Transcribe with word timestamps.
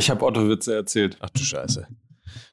Ich 0.00 0.08
habe 0.08 0.24
Otto-Witze 0.24 0.74
erzählt. 0.74 1.18
Ach 1.20 1.28
du 1.28 1.44
Scheiße. 1.44 1.86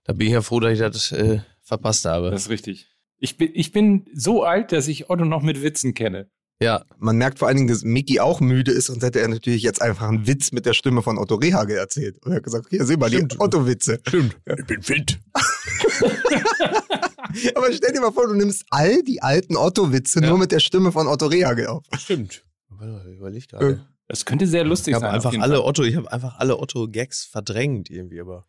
Da 0.04 0.12
bin 0.14 0.28
ich 0.28 0.34
ja 0.34 0.42
froh, 0.42 0.60
dass 0.60 0.74
ich 0.74 0.80
das 0.80 1.14
äh, 1.14 1.40
verpasst 1.64 2.04
habe. 2.04 2.30
Das 2.30 2.42
ist 2.42 2.50
richtig. 2.50 2.88
Ich 3.20 3.38
bin, 3.38 3.52
ich 3.54 3.72
bin 3.72 4.06
so 4.14 4.44
alt, 4.44 4.74
dass 4.74 4.90
ich 4.90 5.10
Otto 5.10 5.24
noch 5.24 5.42
mit 5.42 5.64
Witzen 5.64 5.94
kenne. 5.94 6.30
Ja. 6.62 6.84
Man 6.98 7.16
merkt 7.18 7.40
vor 7.40 7.48
allen 7.48 7.56
Dingen, 7.56 7.70
dass 7.70 7.84
Mickey 7.84 8.20
auch 8.20 8.42
müde 8.42 8.74
ist 8.74 8.90
und 8.90 9.02
hätte 9.02 9.22
er 9.22 9.30
natürlich 9.30 9.64
jetzt 9.64 9.82
einfach 9.82 10.10
einen 10.10 10.28
Witz 10.28 10.52
mit 10.52 10.66
der 10.66 10.74
Stimme 10.74 11.02
von 11.02 11.18
Otto 11.18 11.36
Rehagel 11.36 11.78
erzählt. 11.78 12.18
Und 12.26 12.34
er 12.34 12.38
hat 12.38 12.44
gesagt, 12.44 12.68
hier, 12.70 12.84
seh 12.86 12.98
mal, 12.98 13.10
die 13.10 13.26
Otto-Witze. 13.38 14.02
Stimmt. 14.06 14.36
Ich 14.46 14.66
bin 14.66 14.84
fit. 14.84 15.18
Aber 17.56 17.72
stell 17.72 17.94
dir 17.94 18.02
mal 18.02 18.12
vor, 18.12 18.28
du 18.28 18.34
nimmst 18.34 18.66
all 18.72 19.04
die 19.04 19.22
alten 19.22 19.56
Otto-Witze 19.56 20.22
Ja. 20.22 20.28
nur 20.30 20.38
mit 20.38 20.52
der 20.52 20.60
Stimme 20.60 20.92
von 20.92 21.08
Otto 21.08 21.28
Rehagel 21.28 21.68
auf. 21.68 21.86
Stimmt. 21.98 22.44
Warte 22.70 22.92
mal, 22.92 23.08
Überleg 23.14 23.48
gerade. 23.48 23.86
Das 24.08 24.26
könnte 24.26 24.48
sehr 24.48 24.64
lustig 24.64 24.92
Ich 24.92 24.96
habe 24.96 25.06
sein. 25.06 25.16
einfach 25.16 25.34
alle 25.42 25.56
Fall. 25.58 25.66
Otto, 25.66 25.84
ich 25.84 25.96
habe 25.96 26.12
einfach 26.12 26.38
alle 26.40 26.58
Otto-Gags 26.60 27.26
verdrängt 27.26 27.90
irgendwie, 27.90 28.22
aber. 28.22 28.46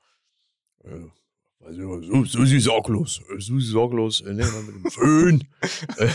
Äh, 0.84 0.90
weiß 1.60 1.76
nicht, 1.76 2.32
so, 2.32 2.44
sie 2.44 2.60
sorglos. 2.60 3.20
äh, 3.36 3.40
sie 3.40 3.60
sorglos. 3.60 4.20
Äh, 4.20 4.34
mal 4.34 4.62
mit 4.62 4.74
dem 4.84 4.90
Föhn. 4.90 5.44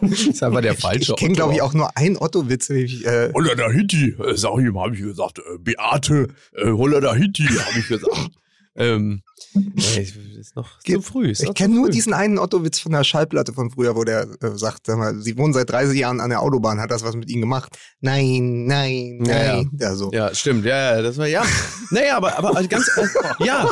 Das 0.00 0.20
ist 0.26 0.42
einfach 0.42 0.60
der 0.62 0.74
falsche 0.74 1.12
Ich 1.12 1.18
kenne, 1.18 1.34
glaube 1.34 1.54
ich, 1.54 1.62
auch 1.62 1.74
nur 1.74 1.96
einen 1.96 2.16
Otto-Witz. 2.16 2.70
nämlich, 2.70 3.04
Äh, 3.06 3.30
Holla 3.34 3.54
da 3.54 3.70
Hitti, 3.70 4.16
äh, 4.18 4.36
sag 4.36 4.58
ich 4.58 4.66
ihm, 4.66 4.78
habe 4.78 4.94
ich 4.94 5.02
gesagt. 5.02 5.38
Äh, 5.38 5.58
Beate, 5.58 6.28
äh, 6.56 6.70
Holla 6.70 7.00
da 7.00 7.14
Hitti, 7.14 7.44
habe 7.44 7.78
ich 7.78 7.88
gesagt. 7.88 8.30
Ähm, 8.74 9.22
ist 9.76 10.56
noch 10.56 10.80
zu 10.80 11.02
früh. 11.02 11.30
ist 11.30 11.42
ich 11.42 11.48
noch 11.48 11.54
kenne 11.54 11.74
nur 11.74 11.90
diesen 11.90 12.14
einen 12.14 12.38
Otto-Witz 12.38 12.80
von 12.80 12.92
der 12.92 13.04
Schallplatte 13.04 13.52
von 13.52 13.70
früher, 13.70 13.96
wo 13.96 14.04
der 14.04 14.26
äh, 14.40 14.56
sagt, 14.56 14.86
sag 14.86 14.98
mal, 14.98 15.20
sie 15.20 15.36
wohnen 15.36 15.52
seit 15.52 15.70
30 15.70 15.98
Jahren 15.98 16.20
an 16.20 16.30
der 16.30 16.40
Autobahn, 16.40 16.80
hat 16.80 16.90
das 16.90 17.04
was 17.04 17.14
mit 17.14 17.30
ihnen 17.30 17.42
gemacht? 17.42 17.76
Nein, 18.00 18.66
nein, 18.66 19.18
nein. 19.20 19.26
Ja, 19.26 19.60
ja. 19.60 19.64
Ja, 19.78 19.94
so. 19.94 20.10
Ja, 20.12 20.34
stimmt, 20.34 20.64
ja, 20.64 20.96
ja, 20.96 21.02
das 21.02 21.18
war 21.18 21.26
ja. 21.26 21.44
Naja, 21.90 22.16
aber, 22.16 22.38
aber 22.38 22.62
ganz 22.64 22.88
äh, 22.96 23.06
ja. 23.44 23.68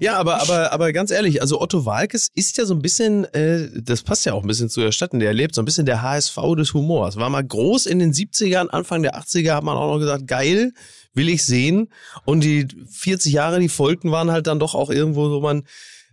Ja, 0.00 0.16
aber, 0.16 0.40
aber, 0.42 0.72
aber 0.72 0.92
ganz 0.92 1.10
ehrlich, 1.10 1.40
also 1.40 1.60
Otto 1.60 1.84
Walkes 1.84 2.30
ist 2.34 2.56
ja 2.58 2.64
so 2.64 2.74
ein 2.74 2.82
bisschen, 2.82 3.24
äh, 3.26 3.68
das 3.80 4.02
passt 4.02 4.26
ja 4.26 4.32
auch 4.32 4.42
ein 4.42 4.48
bisschen 4.48 4.68
zu 4.68 4.80
der 4.80 4.92
Stadt, 4.92 5.12
in 5.12 5.20
der 5.20 5.28
er 5.28 5.34
lebt, 5.34 5.54
so 5.54 5.62
ein 5.62 5.64
bisschen 5.64 5.86
der 5.86 6.02
HSV 6.02 6.36
des 6.56 6.74
Humors. 6.74 7.16
War 7.16 7.30
mal 7.30 7.44
groß 7.44 7.86
in 7.86 7.98
den 7.98 8.12
70ern, 8.12 8.68
Anfang 8.68 9.02
der 9.02 9.16
80er 9.16 9.54
hat 9.54 9.64
man 9.64 9.76
auch 9.76 9.92
noch 9.92 10.00
gesagt, 10.00 10.26
geil, 10.26 10.72
will 11.16 11.28
ich 11.28 11.44
sehen. 11.44 11.88
Und 12.24 12.44
die 12.44 12.68
40 12.90 13.32
Jahre, 13.32 13.58
die 13.58 13.68
folgten, 13.68 14.12
waren 14.12 14.30
halt 14.30 14.46
dann 14.46 14.60
doch 14.60 14.74
auch 14.74 14.90
irgendwo 14.90 15.28
so, 15.28 15.40
man, 15.40 15.64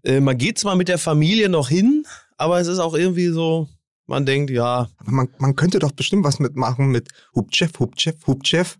äh, 0.04 0.20
man 0.20 0.38
geht 0.38 0.58
zwar 0.58 0.76
mit 0.76 0.88
der 0.88 0.98
Familie 0.98 1.50
noch 1.50 1.70
hin, 1.70 2.06
aber 2.38 2.60
es 2.60 2.68
ist 2.68 2.80
auch 2.80 2.96
irgendwie 2.96 3.28
so, 3.28 3.70
man 4.06 4.26
denkt, 4.26 4.50
ja, 4.50 4.90
man, 5.06 5.30
man 5.38 5.56
könnte 5.56 5.80
doch 5.80 5.92
bestimmt 5.92 6.24
was 6.24 6.40
mitmachen 6.40 6.88
mit 6.90 7.10
Hubchef, 7.36 7.80
Hubchef, 7.80 8.16
Hubchef, 8.28 8.78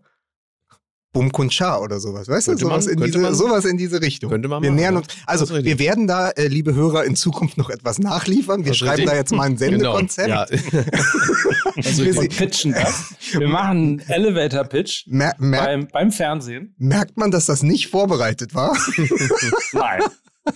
Bum 1.14 1.32
Kuncha 1.32 1.78
oder 1.78 2.00
sowas. 2.00 2.28
Weißt 2.28 2.48
Könnte 2.48 2.64
du, 2.64 2.70
sowas, 2.70 2.86
man- 2.86 2.96
in 2.96 3.04
diese, 3.04 3.18
man- 3.20 3.36
sowas 3.36 3.66
in 3.66 3.78
diese 3.78 4.02
Richtung. 4.02 4.32
könnte 4.32 4.48
man 4.50 4.62
wir 4.64 4.72
machen, 4.72 4.76
nähern 4.80 4.98
uns, 4.98 5.08
also 5.28 5.64
wir 5.64 5.78
werden 5.80 6.08
da, 6.08 6.32
äh, 6.32 6.48
liebe 6.48 6.74
Hörer, 6.76 7.06
in 7.06 7.16
Zukunft 7.16 7.56
noch 7.58 7.70
etwas 7.70 8.00
nachliefern. 8.00 8.66
Wir 8.66 8.72
Das 8.72 8.78
schreiben 8.78 9.06
da 9.06 9.16
jetzt 9.16 9.32
mal 9.32 9.44
ein 9.44 9.58
Sendekonzept. 9.58 10.28
Genau, 10.28 10.84
ja. 10.84 10.84
Also 11.76 12.04
Wir 12.06 12.14
wir 12.16 12.22
sie- 12.22 12.28
pitchen 12.30 12.74
das. 12.74 13.14
Wir 13.32 13.48
machen 13.48 13.70
einen 13.78 14.00
Elevator-Pitch 14.00 15.08
Mer 15.08 15.34
mer 15.40 15.64
beim, 15.64 15.88
beim 15.88 16.12
Fernsehen. 16.12 16.76
merkt 16.78 17.18
man, 17.18 17.32
dass 17.32 17.46
das 17.48 17.64
nicht 17.64 17.88
vorbereitet 17.88 18.54
war? 18.54 18.76
Nein. 19.74 20.02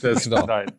Das, 0.01 0.23
Genau. 0.25 0.45
Nein. 0.45 0.71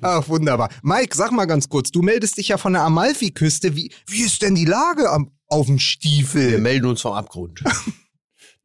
Ach, 0.00 0.26
wunderbar. 0.28 0.70
Mike, 0.82 1.14
sag 1.16 1.32
mal 1.32 1.44
ganz 1.44 1.68
kurz, 1.68 1.90
du 1.90 2.00
meldest 2.02 2.38
dich 2.38 2.48
ja 2.48 2.56
von 2.56 2.72
der 2.72 2.82
Amalfi-Küste. 2.82 3.76
Wie, 3.76 3.92
wie 4.06 4.22
ist 4.22 4.40
denn 4.42 4.54
die 4.54 4.64
Lage 4.64 5.10
am, 5.10 5.30
auf 5.48 5.66
dem 5.66 5.74
Wir 5.76 5.80
Stiefel? 5.80 6.58
melden 6.58 6.86
uns 6.86 7.00
vom 7.02 7.12
Abgrund. 7.12 7.62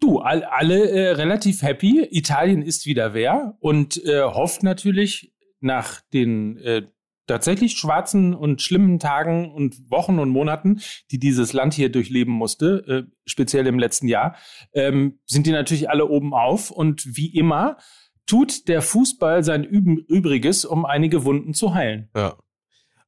Du, 0.03 0.19
all, 0.19 0.43
alle 0.43 0.89
äh, 0.89 1.11
relativ 1.11 1.61
happy. 1.61 2.05
Italien 2.11 2.61
ist 2.61 2.85
wieder 2.85 3.13
wer 3.13 3.55
und 3.61 4.03
äh, 4.03 4.21
hofft 4.23 4.61
natürlich 4.61 5.33
nach 5.61 6.01
den 6.11 6.57
äh, 6.57 6.81
tatsächlich 7.25 7.77
schwarzen 7.77 8.33
und 8.33 8.61
schlimmen 8.61 8.99
Tagen 8.99 9.53
und 9.53 9.89
Wochen 9.89 10.19
und 10.19 10.27
Monaten, 10.27 10.81
die 11.11 11.19
dieses 11.19 11.53
Land 11.53 11.73
hier 11.73 11.89
durchleben 11.89 12.33
musste, 12.33 12.83
äh, 12.85 13.11
speziell 13.25 13.65
im 13.65 13.79
letzten 13.79 14.09
Jahr, 14.09 14.35
ähm, 14.73 15.19
sind 15.25 15.47
die 15.47 15.53
natürlich 15.53 15.89
alle 15.89 16.09
oben 16.09 16.33
auf 16.33 16.69
und 16.69 17.15
wie 17.15 17.33
immer 17.33 17.77
tut 18.25 18.67
der 18.67 18.81
Fußball 18.81 19.45
sein 19.45 19.63
Üben 19.63 19.99
Übriges, 19.99 20.65
um 20.65 20.83
einige 20.83 21.23
Wunden 21.23 21.53
zu 21.53 21.75
heilen. 21.75 22.09
Ja. 22.13 22.35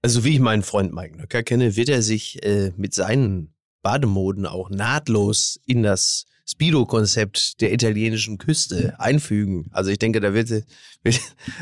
Also 0.02 0.24
wie 0.24 0.36
ich 0.36 0.40
meinen 0.40 0.64
Freund 0.64 0.94
Mike 0.94 1.18
Nöcker 1.18 1.44
kenne, 1.44 1.76
wird 1.76 1.90
er 1.90 2.02
sich 2.02 2.42
äh, 2.46 2.72
mit 2.78 2.94
seinen 2.94 3.54
Bademoden 3.82 4.46
auch 4.46 4.70
nahtlos 4.70 5.60
in 5.66 5.84
das 5.84 6.28
Speedo-Konzept 6.48 7.62
der 7.62 7.74
italienischen 7.74 8.38
Küste 8.38 8.96
einfügen. 9.00 9.70
Also 9.72 9.92
ich 9.92 10.00
denke, 10.00 10.20
da 10.20 10.34
wird, 10.34 10.50
wird, 10.50 11.20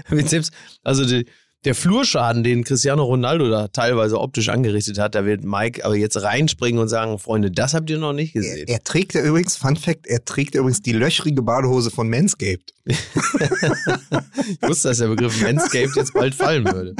wird 0.10 0.30
selbst, 0.30 0.52
also 0.84 1.06
die, 1.06 1.26
der 1.66 1.76
Flurschaden, 1.76 2.44
den 2.44 2.64
Cristiano 2.64 3.04
Ronaldo 3.04 3.50
da 3.50 3.70
teilweise 3.70 4.20
optisch 4.20 4.50
angerichtet 4.50 5.00
hat, 5.00 5.16
da 5.16 5.26
wird 5.26 5.44
Mike 5.46 5.86
aber 5.86 5.96
jetzt 5.96 6.22
reinspringen 6.22 6.82
und 6.82 6.90
sagen, 6.90 7.18
Freunde, 7.20 7.52
das 7.52 7.74
habt 7.74 7.90
ihr 7.90 7.98
noch 7.98 8.14
nicht 8.14 8.36
Er, 8.36 8.42
gesehen. 8.42 8.68
er 8.68 8.84
trägt 8.84 9.14
ja 9.14 9.24
übrigens, 9.24 9.56
Fun 9.56 9.78
Fact, 9.78 10.06
er 10.08 10.26
trägt 10.26 10.56
ja 10.56 10.60
übrigens 10.60 10.82
die 10.82 10.92
löchrige 10.92 11.42
Badehose 11.42 11.90
von 11.92 12.10
Manscaped. 12.10 12.74
Ich 14.62 14.68
wusste, 14.68 14.90
dass 14.90 14.98
der 14.98 15.08
Begriff 15.08 15.42
Manscaped 15.42 15.96
jetzt 15.96 16.14
bald 16.14 16.36
fallen 16.36 16.66
würde. 16.66 16.96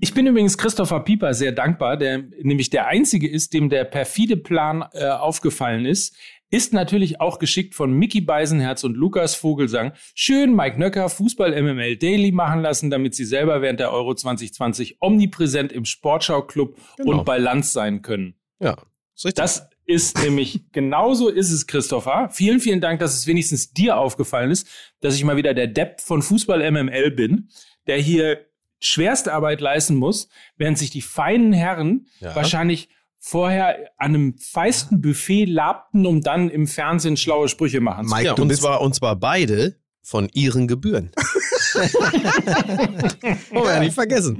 Ich 0.00 0.14
bin 0.14 0.26
übrigens 0.26 0.56
Christopher 0.56 1.00
Pieper 1.00 1.34
sehr 1.34 1.52
dankbar, 1.52 1.96
der 1.96 2.22
nämlich 2.42 2.70
der 2.70 2.86
einzige 2.86 3.28
ist, 3.28 3.52
dem 3.52 3.68
der 3.68 3.84
perfide 3.84 4.36
Plan 4.36 4.84
äh, 4.92 5.08
aufgefallen 5.08 5.84
ist. 5.84 6.14
Ist 6.50 6.72
natürlich 6.72 7.20
auch 7.20 7.38
geschickt 7.38 7.74
von 7.74 7.92
Mickey 7.92 8.22
Beisenherz 8.22 8.82
und 8.82 8.96
Lukas 8.96 9.34
Vogelsang. 9.34 9.92
Schön 10.14 10.56
Mike 10.56 10.78
Nöcker 10.78 11.10
Fußball 11.10 11.50
MML 11.62 11.96
Daily 11.96 12.32
machen 12.32 12.62
lassen, 12.62 12.88
damit 12.88 13.14
sie 13.14 13.26
selber 13.26 13.60
während 13.60 13.80
der 13.80 13.92
Euro 13.92 14.14
2020 14.14 14.96
omnipräsent 15.00 15.72
im 15.72 15.84
Sportschau-Club 15.84 16.76
Genau. 16.96 17.18
und 17.18 17.24
bei 17.26 17.36
Lanz 17.36 17.72
sein 17.72 18.00
können. 18.00 18.34
Ja, 18.60 18.76
ist 19.14 19.26
richtig. 19.26 19.34
Das 19.34 19.68
ist 19.84 20.22
nämlich, 20.22 20.60
genauso 20.72 21.28
ist 21.28 21.50
es, 21.52 21.66
Christopher. 21.66 22.30
Vielen, 22.32 22.60
vielen 22.60 22.80
Dank, 22.80 23.00
dass 23.00 23.14
es 23.14 23.26
wenigstens 23.26 23.72
dir 23.74 23.98
aufgefallen 23.98 24.50
ist, 24.50 24.66
dass 25.00 25.14
ich 25.16 25.24
mal 25.24 25.36
wieder 25.36 25.52
der 25.52 25.66
Depp 25.66 26.00
von 26.00 26.22
Fußball 26.22 26.70
MML 26.70 27.10
bin, 27.10 27.50
der 27.86 27.98
hier 27.98 28.46
schwerste 28.80 29.34
Arbeit 29.34 29.60
leisten 29.60 29.96
muss, 29.96 30.28
während 30.56 30.78
sich 30.78 30.88
die 30.90 31.02
feinen 31.02 31.52
Herren 31.52 32.06
Ja. 32.20 32.34
wahrscheinlich 32.34 32.88
vorher 33.28 33.90
an 33.98 34.14
einem 34.14 34.38
feisten 34.38 35.02
Buffet 35.02 35.44
labten, 35.44 36.06
um 36.06 36.22
dann 36.22 36.48
im 36.48 36.66
Fernsehen 36.66 37.18
schlaue 37.18 37.48
Sprüche 37.48 37.80
machen 37.80 38.08
zu 38.08 38.14
Mike, 38.14 38.26
ja, 38.26 38.34
du 38.34 38.42
und 38.42 38.48
bist 38.48 38.62
zwar, 38.62 38.80
und 38.80 38.94
zwar 38.94 39.16
beide 39.16 39.76
von 40.02 40.30
ihren 40.32 40.66
Gebühren. 40.66 41.10
Wollen 41.74 43.64
wir 43.66 43.74
ja 43.74 43.80
nicht 43.80 43.92
vergessen. 43.92 44.38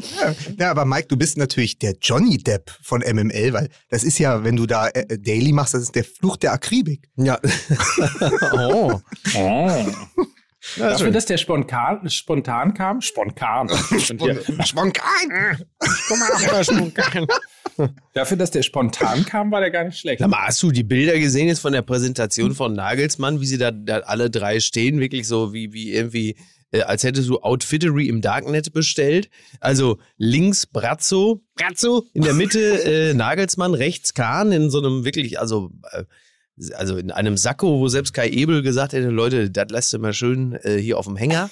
Ja, 0.59 0.71
aber 0.71 0.87
Mike, 0.87 1.09
du 1.09 1.19
bist 1.19 1.37
natürlich 1.37 1.79
der 1.79 1.97
Johnny 2.01 2.39
Depp 2.39 2.71
von 2.83 3.03
MML, 3.03 3.53
weil 3.53 3.69
das 3.91 4.05
ist 4.05 4.19
ja, 4.19 4.43
wenn 4.45 4.57
du 4.57 4.65
da 4.65 4.89
äh, 4.89 5.19
Daily 5.19 5.53
machst, 5.53 5.75
das 5.75 5.83
ist 5.83 5.95
der 5.95 6.05
Fluch 6.05 6.39
der 6.39 6.53
Akribik. 6.55 7.11
Ja. 7.17 7.39
oh. 8.53 8.99
Oh. 9.37 9.85
Ja, 10.77 10.91
Dafür, 10.91 11.07
schön. 11.07 11.13
dass 11.13 11.27
der 11.27 11.37
spontan, 11.39 12.11
spontan 12.11 12.75
kam, 12.75 13.01
spontan. 13.01 13.71
Und 13.91 14.21
hier, 14.21 14.43
Spontan! 14.65 15.59
dafür, 18.13 18.37
dass 18.37 18.51
der 18.51 18.63
spontan 18.63 19.25
kam, 19.25 19.53
war 19.53 19.61
der 19.61 19.71
gar 19.71 19.85
nicht 19.85 19.99
schlecht. 19.99 20.19
Sag 20.19 20.29
mal, 20.29 20.47
hast 20.47 20.63
du 20.63 20.73
die 20.73 20.83
Bilder 20.83 21.17
gesehen 21.19 21.47
jetzt 21.47 21.61
von 21.61 21.73
der 21.73 21.83
Präsentation 21.83 22.55
von 22.55 22.73
Nagelsmann, 22.73 23.41
wie 23.41 23.47
sie 23.47 23.59
da, 23.59 23.71
da 23.71 23.99
alle 24.01 24.31
drei 24.31 24.59
stehen, 24.59 24.99
wirklich 24.99 25.29
so 25.29 25.53
wie, 25.53 25.73
wie 25.73 25.93
irgendwie, 25.93 26.37
äh, 26.73 26.81
als 26.83 27.05
hättest 27.05 27.29
du 27.29 27.39
Outfittery 27.39 28.09
im 28.09 28.21
Darknet 28.21 28.73
bestellt. 28.73 29.31
Also 29.61 29.99
links 30.17 30.67
Brazzo, 30.67 31.45
Brazzo, 31.55 32.05
in 32.15 32.23
der 32.23 32.35
Mitte 32.35 32.61
äh, 32.85 33.15
Nagelsmann, 33.15 33.75
rechts 33.75 34.13
Kahn 34.13 34.51
in 34.51 34.71
so 34.71 34.79
einem 34.79 35.05
wirklich, 35.05 35.39
also 35.39 35.71
äh, 35.93 36.03
also 36.77 36.97
in 36.97 37.11
einem 37.11 37.37
Sakko, 37.37 37.79
wo 37.81 37.89
selbst 37.89 38.13
Kai 38.15 38.29
Ebel 38.29 38.63
gesagt 38.63 38.93
hätte, 38.93 39.09
Leute, 39.09 39.51
das 39.51 39.71
lässt 39.71 39.93
du 39.93 39.99
mal 39.99 40.13
schön 40.13 40.59
äh, 40.63 40.77
hier 40.79 40.99
auf 40.99 41.07
dem 41.07 41.17
Hänger. 41.17 41.51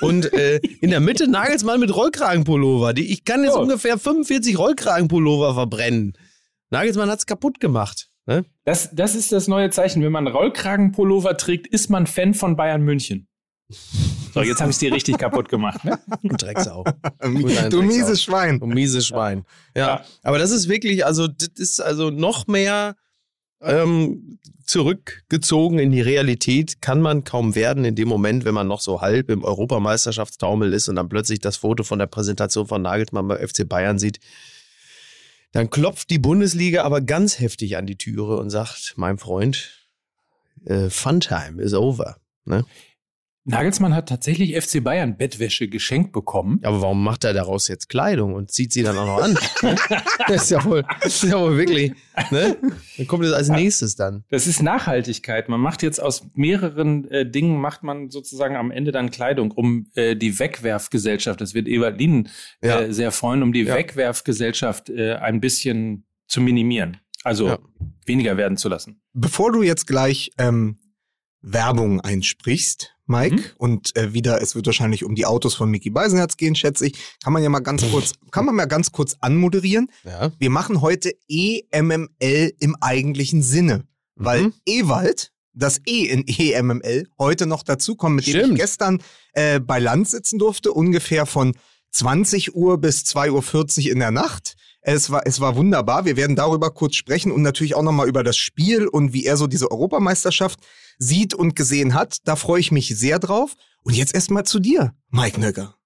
Und 0.00 0.32
äh, 0.32 0.60
in 0.80 0.90
der 0.90 1.00
Mitte 1.00 1.26
Nagelsmann 1.28 1.80
mit 1.80 1.94
Rollkragenpullover. 1.94 2.92
Die, 2.94 3.10
ich 3.12 3.24
kann 3.24 3.42
jetzt 3.42 3.56
Oh. 3.56 3.60
ungefähr 3.62 3.98
45 3.98 4.56
Rollkragenpullover 4.58 5.54
verbrennen. 5.54 6.12
Nagelsmann 6.70 7.10
hat's 7.10 7.26
kaputt 7.26 7.58
gemacht. 7.60 8.08
Ne? 8.26 8.44
Das, 8.64 8.90
das 8.92 9.14
ist 9.14 9.32
das 9.32 9.48
neue 9.48 9.70
Zeichen. 9.70 10.02
Wenn 10.02 10.12
man 10.12 10.26
Rollkragenpullover 10.28 11.36
trägt, 11.36 11.66
ist 11.66 11.90
man 11.90 12.06
Fan 12.06 12.34
von 12.34 12.56
Bayern 12.56 12.82
München. 12.82 13.26
So, 14.32 14.42
jetzt 14.42 14.60
habe 14.60 14.70
ich 14.70 14.78
dir 14.78 14.92
richtig 14.92 15.18
kaputt 15.18 15.48
gemacht. 15.48 15.84
Ne? 15.84 15.98
Du 16.22 16.36
Drecksau. 16.36 16.84
Du 17.22 17.42
Drecksau. 17.46 17.82
mieses 17.82 18.22
Schwein. 18.22 18.60
Du 18.60 18.66
mieses 18.66 19.06
Schwein. 19.06 19.44
Ja. 19.76 19.86
Ja. 19.86 20.04
Aber 20.22 20.38
das 20.38 20.50
ist 20.52 20.68
wirklich, 20.68 21.04
also, 21.04 21.26
das 21.28 21.48
ist 21.56 21.80
also 21.80 22.10
noch 22.10 22.46
mehr 22.46 22.94
ähm, 23.64 24.38
zurückgezogen 24.66 25.78
in 25.78 25.90
die 25.90 26.00
Realität 26.00 26.80
kann 26.80 27.00
man 27.00 27.24
kaum 27.24 27.54
werden 27.54 27.84
in 27.84 27.94
dem 27.94 28.08
Moment, 28.08 28.44
wenn 28.44 28.54
man 28.54 28.66
noch 28.66 28.80
so 28.80 29.00
halb 29.00 29.30
im 29.30 29.44
Europameisterschaftstaumel 29.44 30.72
ist 30.72 30.88
und 30.88 30.96
dann 30.96 31.08
plötzlich 31.08 31.40
das 31.40 31.56
Foto 31.56 31.84
von 31.84 31.98
der 31.98 32.06
Präsentation 32.06 32.66
von 32.66 32.82
Nagelsmann 32.82 33.28
bei 33.28 33.46
FC 33.46 33.68
Bayern 33.68 33.98
sieht. 33.98 34.20
Dann 35.52 35.70
klopft 35.70 36.10
die 36.10 36.18
Bundesliga 36.18 36.82
aber 36.82 37.00
ganz 37.00 37.38
heftig 37.38 37.76
an 37.76 37.86
die 37.86 37.96
Türe 37.96 38.38
und 38.38 38.50
sagt, 38.50 38.94
mein 38.96 39.18
Freund, 39.18 39.88
äh, 40.64 40.90
Funtime 40.90 41.62
is 41.62 41.74
over. 41.74 42.16
Ne? 42.44 42.64
Nagelsmann 43.46 43.94
hat 43.94 44.08
tatsächlich 44.08 44.58
FC 44.58 44.82
Bayern 44.82 45.18
Bettwäsche 45.18 45.68
geschenkt 45.68 46.12
bekommen. 46.12 46.60
Aber 46.62 46.80
warum 46.80 47.04
macht 47.04 47.24
er 47.24 47.34
daraus 47.34 47.68
jetzt 47.68 47.90
Kleidung 47.90 48.32
und 48.34 48.50
zieht 48.50 48.72
sie 48.72 48.82
dann 48.82 48.96
auch 48.96 49.06
noch 49.06 49.22
an? 49.22 49.34
ne? 49.62 49.76
das 50.28 50.44
ist 50.44 50.50
ja 50.50 50.64
wohl, 50.64 50.82
das 51.02 51.22
ist 51.22 51.30
ja 51.30 51.38
wohl 51.38 51.58
wirklich. 51.58 51.92
Ne? 52.30 52.56
Dann 52.96 53.06
kommt 53.06 53.24
das 53.24 53.32
als 53.34 53.50
nächstes 53.50 53.96
dann. 53.96 54.24
Das 54.30 54.46
ist 54.46 54.62
Nachhaltigkeit. 54.62 55.50
Man 55.50 55.60
macht 55.60 55.82
jetzt 55.82 56.00
aus 56.02 56.26
mehreren 56.34 57.06
äh, 57.10 57.30
Dingen 57.30 57.60
macht 57.60 57.82
man 57.82 58.08
sozusagen 58.08 58.56
am 58.56 58.70
Ende 58.70 58.92
dann 58.92 59.10
Kleidung, 59.10 59.50
um 59.50 59.90
äh, 59.94 60.16
die 60.16 60.38
Wegwerfgesellschaft, 60.38 61.38
das 61.40 61.52
wird 61.52 61.68
Ewald 61.68 61.98
Lien 61.98 62.30
äh, 62.62 62.68
Ja. 62.68 62.92
sehr 62.92 63.12
freuen, 63.12 63.42
um 63.42 63.52
die 63.52 63.64
Ja. 63.64 63.74
Wegwerfgesellschaft 63.74 64.88
äh, 64.88 65.16
ein 65.16 65.40
bisschen 65.40 66.06
zu 66.28 66.40
minimieren. 66.40 66.96
Also 67.24 67.48
Ja. 67.48 67.58
weniger 68.06 68.38
werden 68.38 68.56
zu 68.56 68.70
lassen. 68.70 69.02
Bevor 69.12 69.52
du 69.52 69.62
jetzt 69.62 69.86
gleich 69.86 70.30
ähm, 70.38 70.78
Werbung 71.42 72.00
einsprichst, 72.00 72.93
Mike, 73.06 73.36
Mhm. 73.36 73.42
und 73.58 73.96
äh, 73.96 74.14
wieder, 74.14 74.40
es 74.40 74.54
wird 74.54 74.66
wahrscheinlich 74.66 75.04
um 75.04 75.14
die 75.14 75.26
Autos 75.26 75.54
von 75.54 75.70
Mickey 75.70 75.90
Beisenherz 75.90 76.36
gehen, 76.38 76.54
schätze 76.54 76.86
ich, 76.86 76.94
kann 77.22 77.32
man 77.34 77.42
ja 77.42 77.48
mal 77.50 77.60
ganz 77.60 77.82
kurz, 77.90 78.12
kann 78.30 78.46
man 78.46 78.54
mal 78.54 78.64
ganz 78.66 78.92
kurz 78.92 79.16
anmoderieren. 79.20 79.90
Ja. 80.04 80.32
Wir 80.38 80.50
machen 80.50 80.80
heute 80.80 81.12
EMML 81.72 82.52
im 82.60 82.76
eigentlichen 82.80 83.42
Sinne, 83.42 83.84
weil 84.16 84.44
Mhm. 84.44 84.52
Ewald, 84.66 85.32
das 85.52 85.80
E 85.86 86.04
in 86.06 86.26
EMML, 86.26 87.06
heute 87.18 87.46
noch 87.46 87.62
dazukommt, 87.62 88.16
mit 88.16 88.26
dem 88.26 88.30
Stimmt. 88.38 88.52
ich 88.54 88.58
gestern 88.60 89.02
äh, 89.34 89.60
bei 89.60 89.78
Land 89.78 90.08
sitzen 90.08 90.38
durfte, 90.38 90.72
ungefähr 90.72 91.26
von 91.26 91.54
20 91.92 92.54
Uhr 92.56 92.78
bis 92.78 93.02
2.40 93.04 93.86
Uhr 93.86 93.92
in 93.92 93.98
der 94.00 94.10
Nacht. 94.10 94.56
Es 94.80 95.10
war, 95.10 95.22
es 95.26 95.40
war 95.40 95.56
wunderbar. 95.56 96.04
Wir 96.04 96.16
werden 96.16 96.36
darüber 96.36 96.70
kurz 96.70 96.96
sprechen 96.96 97.30
und 97.32 97.40
natürlich 97.42 97.74
auch 97.74 97.82
nochmal 97.82 98.08
über 98.08 98.22
das 98.24 98.36
Spiel 98.36 98.86
und 98.88 99.12
wie 99.12 99.24
er 99.24 99.36
so 99.36 99.46
diese 99.46 99.70
Europameisterschaft 99.70 100.58
sieht 100.98 101.34
und 101.34 101.56
gesehen 101.56 101.94
hat. 101.94 102.18
Da 102.24 102.36
freue 102.36 102.60
ich 102.60 102.72
mich 102.72 102.96
sehr 102.96 103.18
drauf. 103.18 103.54
Und 103.82 103.94
jetzt 103.94 104.14
erstmal 104.14 104.44
zu 104.44 104.60
dir, 104.60 104.94
Mike 105.10 105.40
Nöcker. 105.40 105.76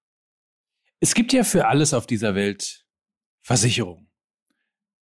Es 0.99 1.13
gibt 1.13 1.33
ja 1.33 1.43
für 1.43 1.67
alles 1.67 1.93
auf 1.93 2.07
dieser 2.07 2.35
Welt 2.35 2.85
Versicherung. 3.41 4.09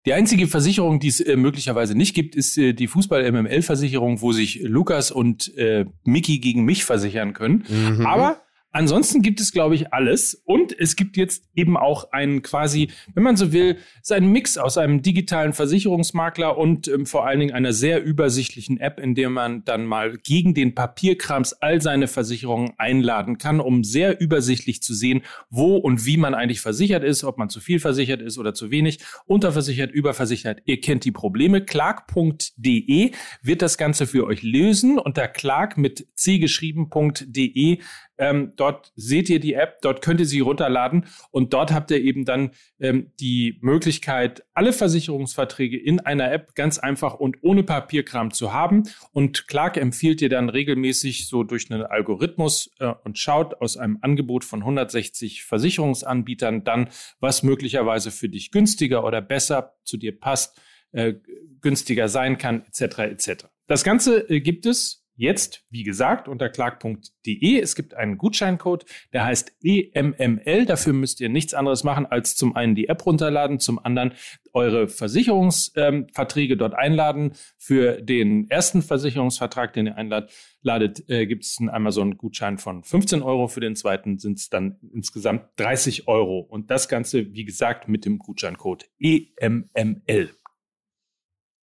Die 0.06 0.12
einzige 0.12 0.46
Versicherung, 0.46 1.00
die 1.00 1.08
es 1.08 1.20
äh, 1.20 1.36
möglicherweise 1.36 1.96
nicht 1.96 2.14
gibt, 2.14 2.36
ist 2.36 2.56
äh, 2.56 2.72
die 2.74 2.86
Fußball-MML-Versicherung, 2.86 4.20
wo 4.20 4.30
sich 4.32 4.60
Lukas 4.62 5.10
und 5.10 5.52
äh, 5.56 5.84
Mickey 6.04 6.38
gegen 6.38 6.64
mich 6.64 6.84
versichern 6.84 7.32
können. 7.32 7.64
Mhm. 7.68 8.06
Aber 8.06 8.40
ansonsten 8.76 9.22
gibt 9.22 9.40
es, 9.40 9.52
glaube 9.52 9.74
ich, 9.74 9.92
alles. 9.92 10.34
Und 10.44 10.78
es 10.78 10.96
gibt 10.96 11.16
jetzt 11.16 11.44
eben 11.54 11.76
auch 11.76 12.12
einen 12.12 12.42
quasi, 12.42 12.90
wenn 13.14 13.22
man 13.22 13.36
so 13.36 13.52
will, 13.52 13.78
ein 14.10 14.30
Mix 14.30 14.58
aus 14.58 14.78
einem 14.78 15.02
digitalen 15.02 15.52
Versicherungsmakler 15.52 16.56
und 16.56 16.86
ähm, 16.88 17.06
vor 17.06 17.26
allen 17.26 17.40
Dingen 17.40 17.54
einer 17.54 17.72
sehr 17.72 18.04
übersichtlichen 18.04 18.78
App, 18.78 19.00
in 19.00 19.14
der 19.14 19.30
man 19.30 19.64
dann 19.64 19.86
mal 19.86 20.18
gegen 20.18 20.54
den 20.54 20.74
Papierkrams 20.74 21.54
all 21.54 21.80
seine 21.80 22.06
Versicherungen 22.06 22.74
einladen 22.76 23.38
kann, 23.38 23.60
um 23.60 23.82
sehr 23.82 24.20
übersichtlich 24.20 24.82
zu 24.82 24.94
sehen, 24.94 25.22
wo 25.48 25.76
und 25.76 26.04
wie 26.04 26.18
man 26.18 26.34
eigentlich 26.34 26.60
versichert 26.60 27.02
ist, 27.02 27.24
ob 27.24 27.38
man 27.38 27.48
zu 27.48 27.60
viel 27.60 27.80
versichert 27.80 28.20
ist 28.20 28.38
oder 28.38 28.52
zu 28.52 28.70
wenig, 28.70 28.98
unterversichert, 29.26 29.90
überversichert. 29.90 30.60
Ihr 30.66 30.80
kennt 30.80 31.04
die 31.04 31.12
Probleme. 31.12 31.64
Clark.de 31.64 33.12
wird 33.42 33.62
das 33.62 33.78
Ganze 33.78 34.06
für 34.06 34.26
euch 34.26 34.42
lösen. 34.42 34.98
Unter 34.98 35.28
clark 35.28 35.78
mit 35.78 36.08
c 36.14 36.38
geschrieben.de 36.38 37.78
ähm, 38.18 38.52
dort 38.56 38.92
seht 38.96 39.28
ihr 39.28 39.40
die 39.40 39.54
App, 39.54 39.80
dort 39.82 40.02
könnt 40.02 40.20
ihr 40.20 40.26
sie 40.26 40.40
runterladen 40.40 41.06
und 41.30 41.52
dort 41.52 41.72
habt 41.72 41.90
ihr 41.90 42.00
eben 42.00 42.24
dann 42.24 42.50
ähm, 42.80 43.12
die 43.20 43.58
Möglichkeit, 43.60 44.44
alle 44.54 44.72
Versicherungsverträge 44.72 45.78
in 45.78 46.00
einer 46.00 46.32
App 46.32 46.54
ganz 46.54 46.78
einfach 46.78 47.14
und 47.14 47.38
ohne 47.42 47.62
Papierkram 47.62 48.32
zu 48.32 48.52
haben. 48.52 48.84
Und 49.12 49.48
Clark 49.48 49.76
empfiehlt 49.76 50.20
dir 50.20 50.28
dann 50.28 50.48
regelmäßig 50.48 51.28
so 51.28 51.42
durch 51.42 51.70
einen 51.70 51.82
Algorithmus 51.82 52.70
äh, 52.78 52.92
und 53.04 53.18
schaut 53.18 53.60
aus 53.60 53.76
einem 53.76 53.98
Angebot 54.00 54.44
von 54.44 54.60
160 54.60 55.44
Versicherungsanbietern 55.44 56.64
dann, 56.64 56.88
was 57.20 57.42
möglicherweise 57.42 58.10
für 58.10 58.28
dich 58.28 58.50
günstiger 58.50 59.04
oder 59.04 59.20
besser 59.20 59.74
zu 59.84 59.96
dir 59.96 60.18
passt, 60.18 60.60
äh, 60.92 61.14
günstiger 61.60 62.08
sein 62.08 62.38
kann, 62.38 62.64
etc. 62.66 62.98
etc. 62.98 63.46
Das 63.66 63.84
Ganze 63.84 64.28
äh, 64.30 64.40
gibt 64.40 64.66
es 64.66 65.05
jetzt, 65.16 65.64
wie 65.70 65.82
gesagt, 65.82 66.28
unter 66.28 66.48
clark.de. 66.48 67.58
Es 67.58 67.74
gibt 67.74 67.94
einen 67.94 68.18
Gutscheincode, 68.18 68.84
der 69.12 69.24
heißt 69.24 69.56
EMML. 69.62 70.66
Dafür 70.66 70.92
müsst 70.92 71.20
ihr 71.20 71.28
nichts 71.28 71.54
anderes 71.54 71.84
machen, 71.84 72.06
als 72.06 72.36
zum 72.36 72.54
einen 72.54 72.74
die 72.74 72.88
App 72.88 73.04
runterladen, 73.04 73.58
zum 73.58 73.78
anderen 73.78 74.12
eure 74.52 74.88
Versicherungsverträge 74.88 76.54
ähm, 76.54 76.58
dort 76.58 76.74
einladen. 76.74 77.32
Für 77.58 78.00
den 78.00 78.48
ersten 78.50 78.82
Versicherungsvertrag, 78.82 79.72
den 79.72 79.86
ihr 79.86 79.96
einladet, 79.96 80.30
ladet, 80.62 81.08
äh, 81.08 81.26
gibt 81.26 81.44
es 81.44 81.56
einen 81.58 81.70
Amazon-Gutschein 81.70 82.58
von 82.58 82.84
15 82.84 83.22
Euro. 83.22 83.48
Für 83.48 83.60
den 83.60 83.76
zweiten 83.76 84.18
sind 84.18 84.38
es 84.38 84.50
dann 84.50 84.78
insgesamt 84.92 85.48
30 85.56 86.08
Euro. 86.08 86.40
Und 86.40 86.70
das 86.70 86.88
Ganze, 86.88 87.32
wie 87.32 87.44
gesagt, 87.44 87.88
mit 87.88 88.04
dem 88.04 88.18
Gutscheincode 88.18 88.90
EMML. 88.98 90.30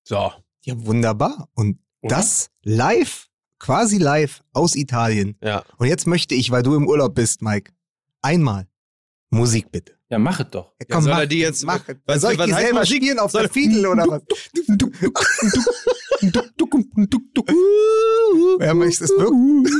So. 0.03 0.31
Ja, 0.65 0.85
wunderbar. 0.85 1.49
Und 1.53 1.79
Oder? 2.01 2.17
das 2.17 2.51
live, 2.63 3.28
quasi 3.59 3.97
live 3.97 4.41
aus 4.53 4.75
Italien. 4.75 5.35
Ja. 5.43 5.63
Und 5.77 5.87
jetzt 5.87 6.07
möchte 6.07 6.33
ich, 6.35 6.49
weil 6.51 6.63
du 6.63 6.75
im 6.75 6.87
Urlaub 6.87 7.13
bist, 7.15 7.41
Mike, 7.41 7.71
einmal 8.21 8.67
Musik 9.29 9.71
bitte. 9.71 9.93
Ja, 10.09 10.17
mach 10.17 10.39
es 10.39 10.47
doch. 10.49 10.71
Ja, 10.81 10.87
Ja, 10.95 11.01
soll 11.01 11.11
er 11.13 11.27
die 11.27 11.37
jetzt- 11.39 11.63
mach 11.65 11.81
was- 12.07 12.21
soll 12.21 12.31
ich 12.33 12.39
was 12.39 12.47
die 12.47 12.53
heißt 12.55 12.63
selber 12.65 12.79
Musik? 12.79 12.95
spielen 13.03 13.19
auf 13.19 13.31
Soll- 13.31 13.41
der 13.43 13.51
Fiedel 13.51 13.85
oder 13.85 14.05
was? 14.07 14.21
Ja, 18.59 18.73
möchtest 18.73 19.11
es 19.11 19.17
wirklich? 19.17 19.73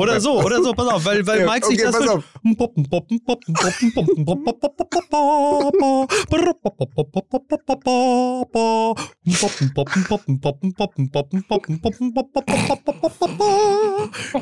Oder 0.00 0.20
so, 0.20 0.40
oder 0.42 0.62
so, 0.62 0.72
pass 0.72 0.88
auf, 0.88 1.04
weil, 1.04 1.26
weil 1.26 1.40
Mike 1.46 1.66
sich 1.66 1.78
das... 1.82 1.96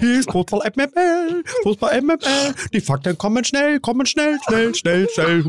Hier 0.00 0.19
ist 0.20 0.31
Fußball 0.31 0.70
MML, 0.76 1.42
Fußball 1.62 2.00
MML, 2.02 2.54
die 2.72 2.81
Fakten 2.81 3.16
kommen 3.19 3.44
schnell, 3.44 3.81
kommen 3.81 4.06
schnell, 4.06 4.38
schnell, 4.46 4.74
schnell, 4.74 5.08
schnell. 5.12 5.42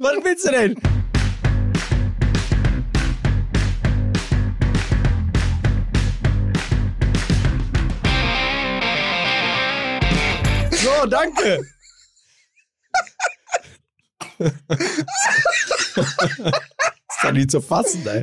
Was 0.00 0.24
willst 0.24 0.46
du 0.46 0.52
denn? 0.52 0.74
So, 10.72 11.06
danke. 11.06 11.60
ist 17.16 17.24
doch 17.24 17.32
nicht 17.32 17.50
zu 17.50 17.60
fassen, 17.60 18.06
ey. 18.06 18.22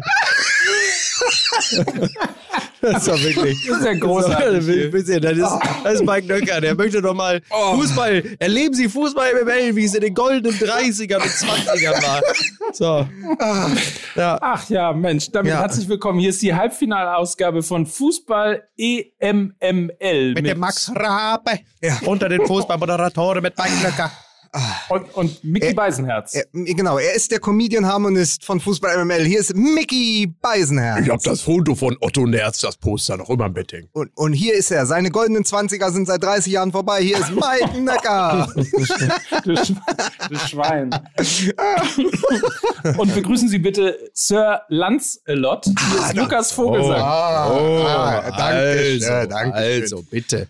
Das 2.81 2.97
ist 2.97 3.07
doch 3.07 3.23
wirklich. 3.23 3.65
Das 3.67 3.77
ist 3.79 3.85
ja 3.85 3.93
großartig. 3.93 4.91
Das 4.91 5.03
ist, 5.03 5.23
das 5.23 5.38
ist, 5.38 5.59
das 5.83 5.93
ist 5.95 6.05
Mike 6.05 6.27
Nöcker. 6.27 6.59
Der 6.59 6.75
möchte 6.75 7.01
doch 7.01 7.13
mal 7.13 7.41
Fußball. 7.50 8.23
Erleben 8.39 8.73
Sie 8.73 8.89
Fußball 8.89 9.29
im 9.31 9.45
ML, 9.47 9.75
wie 9.75 9.85
es 9.85 9.95
in 9.95 10.01
den 10.01 10.13
goldenen 10.13 10.57
30er 10.59 11.15
und 11.15 11.23
20ern 11.23 12.03
war. 12.03 12.21
So. 12.73 13.07
Ja. 14.15 14.38
Ach 14.41 14.69
ja, 14.69 14.91
Mensch, 14.91 15.31
damit 15.31 15.53
Ja. 15.53 15.62
herzlich 15.62 15.88
willkommen. 15.88 16.19
Hier 16.19 16.29
ist 16.31 16.41
die 16.41 16.53
Halbfinalausgabe 16.53 17.63
von 17.63 17.85
Fußball 17.85 18.67
EMML. 18.77 20.33
Mit 20.33 20.45
dem 20.45 20.59
Max 20.59 20.91
Rabe. 20.93 21.59
Ja. 21.81 21.97
Unter 22.05 22.27
den 22.29 22.45
Fußballmoderatoren 22.45 23.41
mit 23.41 23.57
Mike 23.57 23.71
Nöcker. 23.81 24.12
Und, 24.89 25.15
und 25.15 25.43
Mickey 25.43 25.67
Äh, 25.69 25.74
Beisenherz. 25.74 26.36
Er, 26.36 26.45
genau, 26.53 26.98
er 26.98 27.13
ist 27.13 27.31
der 27.31 27.39
Comedian-Harmonist 27.39 28.45
von 28.45 28.60
Fußball 28.60 29.03
MML. 29.03 29.25
Hier 29.25 29.39
ist 29.39 29.55
Mickey 29.55 30.31
Beisenherz. 30.41 31.01
Ich 31.05 31.10
hab 31.10 31.22
das 31.24 31.41
Foto 31.41 31.74
von 31.75 31.98
Otto 32.01 32.25
Nerz, 32.25 32.60
das 32.62 32.77
Poster, 32.77 33.17
noch 33.17 33.29
immer 33.29 33.48
im 33.48 33.53
Bett 33.53 33.72
hängen. 33.74 33.89
Und, 33.93 34.12
und 34.15 34.33
hier 34.33 34.53
ist 34.53 34.69
er. 34.72 34.86
Seine 34.86 35.10
goldenen 35.10 35.43
20er 35.43 35.91
sind 35.91 36.05
seit 36.07 36.22
30 36.24 36.53
Jahren 36.53 36.72
vorbei. 36.72 37.01
Hier 37.01 37.17
ist 37.17 37.31
Mike 37.31 37.81
Nöcker. 37.81 38.48
Du, 39.43 39.55
Sch 39.55 39.74
du 40.29 40.38
Schwein. 40.38 40.89
und 42.98 43.15
begrüßen 43.15 43.50
Sie 43.50 43.57
bitte 43.60 43.98
Sir 44.13 44.62
Lancelot. 44.69 45.65
Hier 45.65 46.00
ist 46.05 46.13
Lukas 46.15 46.51
Vogelsang. 46.51 47.01
Ah, 47.01 47.48
ah, 47.48 48.22
danke 48.31 48.43
also, 48.43 49.05
schön, 49.05 49.29
danke 49.29 49.57
schön. 49.57 49.81
also, 49.83 50.03
bitte. 50.03 50.48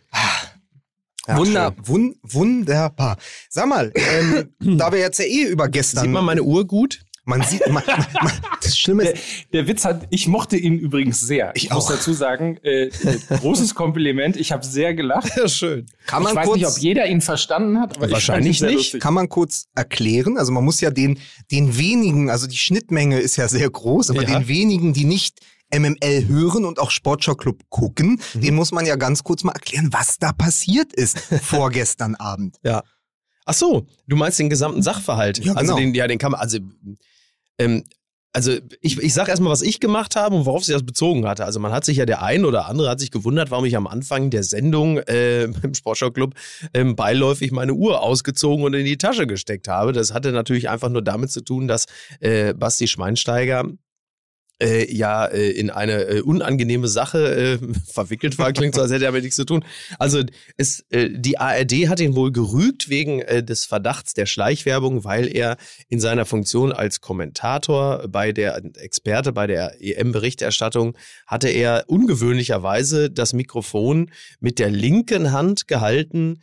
Wunder, 1.28 1.74
wun, 1.84 2.16
wunderbar. 2.24 3.18
Sag 3.50 3.68
mal, 3.68 3.92
ähm, 3.96 4.50
da 4.78 4.92
wir 4.92 5.00
jetzt 5.00 5.20
ja 5.20 5.26
eh 5.26 5.44
über 5.44 5.70
gestern. 5.70 6.04
Sieht 6.04 6.12
man 6.12 6.26
meine 6.26 6.44
Uhr 6.44 6.66
gut? 6.68 7.00
Man 7.26 7.42
sieht, 7.42 7.66
man, 7.72 7.82
man, 7.88 8.32
das 8.62 8.78
Schlimme 8.78 9.04
Der, 9.04 9.14
ist, 9.14 9.24
der 9.54 9.66
Witz 9.66 9.86
hat, 9.86 10.08
ich 10.10 10.28
mochte 10.28 10.58
ihn 10.58 10.78
übrigens 10.78 11.22
sehr. 11.22 11.54
Ich 11.56 11.70
muss 11.70 11.86
auch. 11.86 11.92
dazu 11.92 12.12
sagen, 12.12 12.58
äh, 12.64 12.88
äh, 12.88 12.92
großes 13.30 13.76
Kompliment. 13.76 14.36
Ich 14.36 14.52
habe 14.52 14.66
sehr 14.66 14.94
gelacht. 14.94 15.32
Ja, 15.38 15.48
schön. 15.48 15.86
kann 16.06 16.22
Ich 16.22 16.28
man 16.28 16.36
weiß 16.36 16.46
kurz, 16.48 16.58
nicht, 16.58 16.68
ob 16.68 16.78
jeder 16.80 17.08
ihn 17.08 17.22
verstanden 17.22 17.80
hat, 17.80 17.96
aber 17.96 18.12
Wahrscheinlich 18.12 18.58
ich 18.58 18.62
nicht. 18.62 18.74
lustig. 18.76 19.02
kann 19.02 19.14
man 19.14 19.30
kurz 19.30 19.68
erklären? 19.74 20.38
Also 20.38 20.52
man 20.52 20.66
muss 20.66 20.82
ja 20.82 20.92
den, 20.92 21.18
den 21.50 21.78
wenigen, 21.78 22.30
also 22.30 22.46
die 22.46 22.58
Schnittmenge 22.58 23.18
ist 23.20 23.38
ja 23.38 23.48
sehr 23.48 23.70
groß, 23.70 24.10
aber 24.10 24.24
Ja. 24.24 24.38
den 24.40 24.50
wenigen, 24.50 24.92
die 24.92 25.06
nicht 25.06 25.40
MML 25.74 26.28
hören 26.28 26.66
und 26.66 26.80
auch 26.80 26.92
Sportschau 26.92 27.36
Club 27.36 27.62
gucken, 27.70 28.20
Mhm. 28.34 28.42
den 28.42 28.56
muss 28.56 28.72
man 28.72 28.86
ja 28.86 28.96
ganz 28.96 29.24
kurz 29.24 29.44
mal 29.44 29.54
erklären, 29.54 29.90
was 29.92 30.20
da 30.20 30.32
passiert 30.32 30.94
ist 30.94 31.18
vorgestern 31.44 32.16
Abend. 32.16 32.58
Ja. 32.64 32.84
Ach 33.46 33.54
so, 33.54 33.86
du 34.08 34.16
meinst 34.16 34.40
den 34.40 34.50
gesamten 34.50 34.82
Sachverhalt. 34.82 35.44
Ja, 35.44 35.54
Also 35.54 35.74
genau. 35.76 35.78
den, 35.78 35.94
ja, 35.96 36.08
den 36.08 36.18
kann 36.18 36.32
man, 36.32 36.40
also, 36.42 36.60
ähm, 37.58 37.84
also 38.36 38.52
ich, 38.82 38.98
ich 38.98 39.14
sag 39.14 39.28
erstmal, 39.28 39.52
was 39.52 39.62
ich 39.62 39.80
gemacht 39.80 40.16
habe 40.16 40.36
und 40.36 40.46
worauf 40.48 40.64
sich 40.64 40.74
das 40.74 40.84
bezogen 40.84 41.28
hatte. 41.28 41.46
Also 41.46 41.60
man 41.60 41.72
hat 41.72 41.86
sich 41.86 41.98
ja, 41.98 42.06
der 42.08 42.24
ein 42.24 42.46
oder 42.46 42.66
andere 42.68 42.90
hat 42.90 43.00
sich 43.00 43.12
gewundert, 43.12 43.52
warum 43.52 43.66
ich 43.66 43.76
am 43.76 43.86
Anfang 43.86 44.32
der 44.32 44.44
Sendung 44.44 44.98
äh, 44.98 45.44
im 45.64 45.74
Sportschau-Club 45.76 46.34
ähm, 46.74 46.96
beiläufig 46.96 47.52
meine 47.52 47.74
Uhr 47.76 48.02
ausgezogen 48.02 48.66
und 48.66 48.74
in 48.74 48.86
die 48.86 48.98
Tasche 48.98 49.28
gesteckt 49.28 49.68
habe. 49.68 49.92
Das 49.92 50.14
hatte 50.14 50.32
natürlich 50.32 50.68
einfach 50.70 50.90
nur 50.90 51.04
damit 51.04 51.32
zu 51.32 51.42
tun, 51.42 51.68
dass 51.68 51.86
äh, 52.22 52.56
Basti 52.56 52.88
Schweinsteiger 52.88 53.66
äh, 54.62 54.94
ja 54.94 55.26
äh, 55.26 55.50
in 55.52 55.70
eine 55.70 56.04
äh, 56.04 56.22
unangenehme 56.22 56.88
Sache 56.88 57.60
äh, 57.62 57.68
verwickelt 57.92 58.38
war. 58.38 58.52
Klingt 58.54 58.76
so, 58.76 58.82
als 58.82 58.92
hätte 58.92 59.06
er 59.06 59.12
damit 59.12 59.24
nichts 59.24 59.36
zu 59.36 59.46
tun. 59.46 59.64
Also 60.00 60.24
es, 60.58 60.86
äh, 60.90 61.10
die 61.12 61.38
ARD 61.38 61.90
hat 61.90 62.00
ihn 62.00 62.16
wohl 62.16 62.32
gerügt 62.32 62.90
wegen 62.90 63.20
äh, 63.20 63.44
des 63.44 63.66
Verdachts 63.66 64.14
der 64.14 64.26
Schleichwerbung, 64.26 65.04
weil 65.04 65.34
er 65.36 65.58
in 65.90 66.00
seiner 66.00 66.26
Funktion 66.26 66.72
als 66.72 67.02
Kommentator 67.02 68.08
bei 68.08 68.32
der 68.32 68.62
Experte 68.76 69.34
bei 69.34 69.48
der 69.48 69.82
EM-Berichterstattung 69.82 70.98
hatte 71.28 71.50
er 71.50 71.86
ungewöhnlicherweise 71.88 73.10
das 73.10 73.34
Mikrofon 73.34 74.12
mit 74.40 74.60
der 74.60 74.70
linken 74.70 75.32
Hand 75.32 75.68
gehalten. 75.68 76.40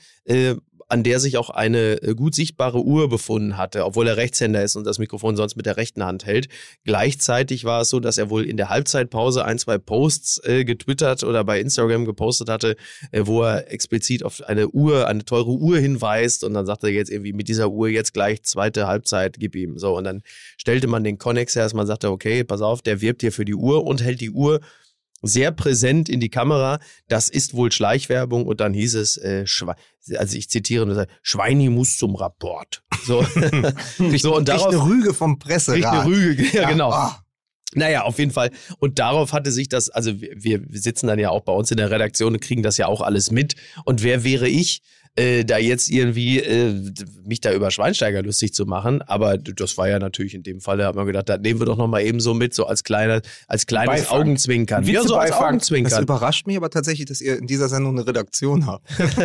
An 0.90 1.02
der 1.02 1.20
sich 1.20 1.38
auch 1.38 1.50
eine 1.50 2.02
äh, 2.02 2.14
gut 2.14 2.35
sichtbare 2.35 2.82
Uhr 2.82 3.09
befunden 3.09 3.56
hatte, 3.56 3.85
obwohl 3.85 4.09
er 4.09 4.16
Rechtshänder 4.16 4.62
ist 4.62 4.76
und 4.76 4.85
das 4.85 4.99
Mikrofon 4.99 5.37
sonst 5.37 5.56
mit 5.56 5.66
der 5.66 5.76
rechten 5.76 6.04
Hand 6.04 6.26
hält. 6.26 6.49
Gleichzeitig 6.85 7.64
war 7.64 7.82
es 7.82 7.90
so, 7.90 8.00
dass 8.00 8.18
er 8.18 8.28
wohl 8.28 8.44
in 8.44 8.56
der 8.56 8.68
Halbzeitpause 8.68 9.44
ein, 9.44 9.59
zwei 9.59 9.78
Posts 9.78 10.42
äh, 10.44 10.64
getwittert 10.64 11.25
oder 11.25 11.44
bei 11.44 11.61
Instagram 11.61 12.04
gepostet 12.04 12.49
hatte, 12.49 12.76
äh, 13.12 13.23
wo 13.25 13.42
er 13.42 13.73
explizit 13.73 14.25
auf 14.25 14.42
eine 14.42 14.68
Uhr, 14.68 15.06
eine 15.06 15.25
teure 15.25 15.52
Uhr 15.52 15.78
hinweist 15.78 16.44
und 16.44 16.54
dann 16.54 16.66
sagte 16.66 16.88
er 16.88 16.92
jetzt 16.92 17.11
irgendwie 17.11 17.32
mit 17.32 17.49
dieser 17.49 17.70
Uhr 17.70 17.88
jetzt 17.88 18.12
gleich 18.12 18.42
zweite 18.42 18.87
Halbzeit, 18.87 19.37
gib 19.38 19.54
ihm. 19.54 19.78
So, 19.78 19.97
und 19.97 20.04
dann 20.04 20.23
stellte 20.56 20.88
man 20.88 21.04
den 21.04 21.18
Connex 21.18 21.54
her, 21.54 21.62
dass 21.62 21.75
man 21.75 21.87
sagte, 21.87 22.11
okay, 22.11 22.44
pass 22.44 22.61
auf, 22.62 22.82
der 22.82 23.00
wirbt 23.00 23.23
hier 23.23 23.32
für 23.32 23.44
die 23.44 23.54
Uhr 23.54 23.85
und 23.85 24.02
hält 24.02 24.20
die 24.20 24.30
Uhr 24.30 24.61
sehr 25.23 25.53
präsent 25.53 26.09
in 26.09 26.21
die 26.21 26.31
Kamera. 26.31 26.79
Das 27.09 27.29
ist 27.29 27.55
wohl 27.55 27.73
Schleichwerbung 27.73 28.47
und 28.47 28.61
dann 28.61 28.75
hieß 28.75 28.95
es, 28.95 29.17
äh, 29.17 29.45
also 30.17 30.37
ich 30.37 30.49
zitiere, 30.49 30.87
nur, 30.87 31.07
Schweini 31.23 31.69
muss 31.69 31.97
zum 31.97 32.15
Rapport. 32.15 32.83
So, 33.05 33.25
so 34.19 34.37
und 34.37 34.49
darauf 34.49 34.69
eine 34.69 34.85
Rüge 34.85 35.15
vom 35.15 35.39
Presserat. 35.39 35.85
eine 35.85 36.07
Rüge, 36.07 36.47
ja, 36.53 36.69
genau. 36.69 36.91
ah. 36.91 37.25
Naja, 37.73 38.03
auf 38.03 38.19
jeden 38.19 38.33
Fall. 38.33 38.50
Und 38.79 38.99
darauf 38.99 39.33
hatte 39.33 39.53
sich 39.53 39.69
das, 39.69 39.91
also 39.91 40.21
wir, 40.21 40.61
wir 40.69 40.81
sitzen 40.81 41.07
dann 41.07 41.21
ja 41.21 41.31
auch 41.31 41.43
bei 41.43 41.53
uns 41.53 41.71
in 41.71 41.77
der 41.77 41.91
Redaktion 41.91 42.35
und 42.35 42.41
kriegen 42.41 42.65
das 42.65 42.79
ja 42.79 42.87
auch 42.87 43.00
alles 43.00 43.31
mit. 43.31 43.55
Und 43.85 44.03
wer 44.03 44.25
wäre 44.25 44.49
ich, 44.49 44.83
äh, 45.17 45.45
da 45.45 45.59
jetzt 45.59 45.90
irgendwie 45.90 46.40
äh, 46.40 46.75
mich 47.25 47.40
da 47.40 47.52
über 47.52 47.71
Schweinsteiger 47.71 48.23
lustig 48.23 48.55
zu 48.55 48.67
machen? 48.67 49.02
Aber 49.02 49.38
das 49.38 49.76
war 49.79 49.88
ja 49.88 49.99
natürlich 49.99 50.35
in 50.35 50.43
dem 50.43 50.61
Fall, 50.61 50.79
da 50.79 50.87
hat 50.87 50.95
man 50.95 51.07
gedacht, 51.07 51.29
da 51.29 51.38
nehmen 51.38 51.61
wir 51.61 51.67
doch 51.67 51.76
nochmal 51.76 52.02
eben 52.02 52.21
so 52.21 52.35
mit, 52.35 52.55
so 52.55 52.67
als 52.67 52.85
kleiner, 52.85 53.21
als 53.49 53.67
kleines 53.67 54.02
Beifang. 54.02 54.21
Augenzwinkern. 54.21 54.83
Witze 54.85 54.93
Ja, 54.93 55.02
so 55.02 55.17
als 55.17 55.31
Beifang. 55.31 55.40
Das 55.40 55.49
Augenzwinkern. 55.71 56.02
überrascht 56.02 56.47
mich 56.47 56.57
aber 56.57 56.71
tatsächlich, 56.71 57.07
dass 57.07 57.21
ihr 57.21 57.38
in 57.38 57.47
dieser 57.47 57.69
Sendung 57.69 57.99
eine 57.99 58.07
Redaktion 58.07 58.67
habt. 58.67 58.88
Ist 59.00 59.17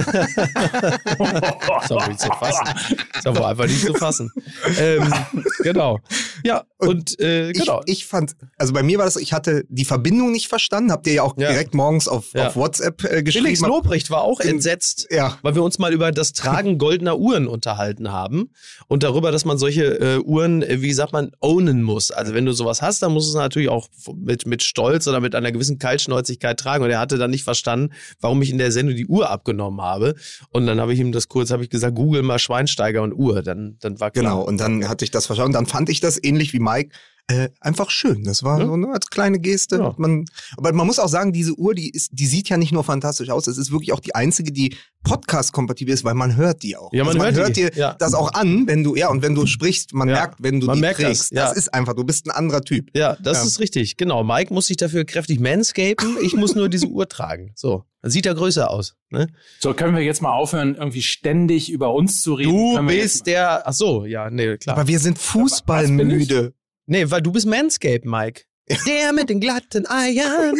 doch 1.92 2.08
nicht 2.08 2.20
zu 2.20 2.28
fassen. 2.30 2.68
Ist 3.16 3.26
doch 3.26 3.36
wohl 3.36 3.44
einfach 3.46 3.68
nicht 3.68 3.86
zu 3.86 3.94
fassen. 3.94 4.32
ähm, 4.80 5.14
genau. 5.60 6.00
Ja, 6.44 6.64
und 6.78 7.20
äh, 7.20 7.52
genau. 7.54 7.82
Ich, 7.86 8.00
ich 8.00 8.06
fand, 8.06 8.34
also 8.58 8.74
bei 8.74 8.84
mir 8.84 8.98
war 8.98 9.06
das, 9.06 9.16
ich 9.18 9.34
hatte 9.34 9.66
die 9.70 9.86
Verbindung 9.86 10.32
nicht 10.32 10.48
verstanden, 10.48 10.92
habt 10.92 11.08
ihr 11.08 11.14
ja 11.14 11.24
auch 11.24 11.36
Ja. 11.38 11.50
direkt 11.50 11.74
morgens 11.74 12.08
auf, 12.08 12.34
Ja. 12.34 12.48
auf 12.48 12.56
WhatsApp 12.56 13.04
äh, 13.04 13.08
Felix 13.08 13.34
geschrieben. 13.36 13.66
Lobrecht 13.68 14.10
war 14.10 14.22
auch 14.22 14.40
In- 14.40 14.50
entsetzt. 14.52 15.08
Ja. 15.12 15.38
weil 15.42 15.56
wir 15.56 15.64
uns 15.64 15.75
mal 15.80 15.94
über 15.94 16.12
das 16.12 16.34
Tragen 16.34 16.78
goldener 16.78 17.18
Uhren 17.18 17.48
unterhalten 17.48 18.12
haben 18.12 18.50
und 18.88 19.04
darüber, 19.04 19.32
dass 19.32 19.46
man 19.46 19.58
solche 19.58 20.00
äh, 20.00 20.18
Uhren, 20.20 20.62
äh, 20.64 20.82
wie 20.82 20.94
sagt 20.94 21.14
man, 21.14 21.32
ownen 21.40 21.84
muss. 21.84 22.12
Also 22.12 22.34
wenn 22.34 22.46
du 22.46 22.54
sowas 22.54 22.82
hast, 22.82 23.02
dann 23.02 23.14
musst 23.14 23.28
du 23.28 23.38
es 23.38 23.42
natürlich 23.42 23.70
auch 23.70 23.88
mit, 24.16 24.46
mit 24.46 24.64
Stolz 24.64 25.08
oder 25.08 25.20
mit 25.20 25.36
einer 25.36 25.52
gewissen 25.52 25.80
Kaltschnäuzigkeit 25.80 26.60
tragen. 26.60 26.84
Und 26.84 26.90
er 26.90 27.00
hatte 27.00 27.18
dann 27.18 27.32
nicht 27.32 27.44
verstanden, 27.44 27.94
warum 28.20 28.42
ich 28.42 28.50
in 28.50 28.58
der 28.58 28.72
Sendung 28.72 28.96
die 28.96 29.08
Uhr 29.08 29.30
abgenommen 29.30 29.82
habe. 29.82 30.16
Und 30.50 30.66
dann 30.68 30.80
habe 30.80 30.94
ich 30.94 31.00
ihm 31.00 31.12
das 31.12 31.28
kurz, 31.28 31.52
habe 31.52 31.64
ich 31.64 31.70
gesagt, 31.70 31.96
google 31.96 32.24
mal 32.24 32.40
Schweinsteiger 32.40 33.02
und 33.02 33.14
Uhr. 33.14 33.42
Dann, 33.42 33.78
dann 33.80 34.00
war 34.00 34.12
klar. 34.12 34.24
Genau, 34.24 34.42
und 34.42 34.60
dann 34.60 34.88
hatte 34.88 35.06
ich 35.06 35.12
das 35.12 35.26
verstanden. 35.26 35.54
Dann 35.54 35.66
fand 35.66 35.90
ich 35.90 36.00
das 36.00 36.22
ähnlich 36.22 36.54
wie 36.54 36.60
Mike. 36.60 36.92
Äh, 37.28 37.50
einfach 37.60 37.90
schön. 37.90 38.24
Das 38.24 38.44
war 38.44 38.60
Ja. 38.60 38.68
so 38.68 38.78
ne, 38.78 38.90
als 38.94 39.10
kleine 39.10 39.40
Geste. 39.40 39.78
Ja. 39.78 39.96
Man, 39.98 40.26
aber 40.58 40.72
man 40.74 40.86
muss 40.86 41.00
auch 41.00 41.08
sagen, 41.08 41.34
diese 41.34 41.54
Uhr, 41.58 41.74
die 41.74 41.90
ist, 41.90 42.12
die 42.14 42.28
sieht 42.28 42.50
ja 42.50 42.58
nicht 42.58 42.72
nur 42.72 42.84
fantastisch 42.84 43.30
aus. 43.32 43.48
Es 43.48 43.58
ist 43.58 43.72
wirklich 43.72 43.94
auch 43.94 44.00
die 44.00 44.14
einzige, 44.14 44.52
die 44.52 44.76
Podcast-kompatibel 45.04 45.92
ist, 45.92 46.04
weil 46.04 46.14
man 46.14 46.36
hört 46.36 46.62
die 46.62 46.78
auch. 46.78 46.92
Ja, 46.94 47.04
man 47.04 47.14
also 47.16 47.18
man 47.20 47.34
hört 47.34 47.48
hört, 47.48 47.56
dir 47.58 47.72
ja. 47.76 47.96
das 47.98 48.14
auch 48.14 48.34
an, 48.34 48.68
wenn 48.68 48.84
du 48.84 48.96
ja 48.96 49.10
und 49.10 49.24
wenn 49.24 49.34
du 49.34 49.48
sprichst, 49.48 49.94
man 49.96 50.08
Ja. 50.08 50.16
merkt, 50.16 50.44
wenn 50.44 50.60
du 50.60 50.68
Man 50.68 50.76
die 50.76 50.82
merkt 50.82 51.00
das, 51.00 51.06
trägst. 51.06 51.32
ja. 51.32 51.48
Das 51.48 51.58
ist 51.58 51.74
einfach. 51.74 51.96
Du 51.96 52.04
bist 52.04 52.28
ein 52.28 52.32
anderer 52.32 52.62
Typ. 52.62 52.90
Ja, 52.96 53.16
das 53.20 53.38
Ja. 53.40 53.44
ist 53.46 53.60
richtig. 53.60 53.98
Genau. 53.98 54.24
Mike 54.24 54.54
muss 54.54 54.68
sich 54.68 54.78
dafür 54.78 55.04
kräftig 55.04 55.40
manscapen. 55.40 56.18
Ich 56.22 56.36
muss 56.36 56.54
nur 56.54 56.70
diese 56.70 56.86
Uhr 56.88 57.10
tragen. 57.10 57.54
So. 57.56 57.86
Dann 58.04 58.12
sieht 58.12 58.28
er 58.28 58.36
größer 58.36 58.70
aus. 58.70 58.96
Ne? 59.10 59.30
So, 59.60 59.74
können 59.74 59.96
wir 59.96 60.04
jetzt 60.04 60.22
mal 60.22 60.32
aufhören, 60.32 60.76
irgendwie 60.76 61.02
ständig 61.02 61.72
über 61.72 61.92
uns 61.96 62.22
zu 62.22 62.36
reden? 62.36 62.76
Du 62.76 62.86
bist 62.86 63.26
der. 63.26 63.68
Ach 63.68 63.74
so, 63.74 64.06
ja, 64.06 64.30
nee, 64.30 64.58
klar. 64.58 64.78
Aber 64.78 64.88
wir 64.88 65.00
sind 65.00 65.18
Fußballmüde. 65.18 66.54
Nee, 66.88 67.10
weil 67.10 67.22
du 67.22 67.32
bist 67.32 67.46
Manscape, 67.46 68.02
Mike. 68.08 68.44
Der 68.88 69.14
mit 69.14 69.30
den 69.30 69.40
glatten 69.40 69.86
Eiern. 69.88 70.56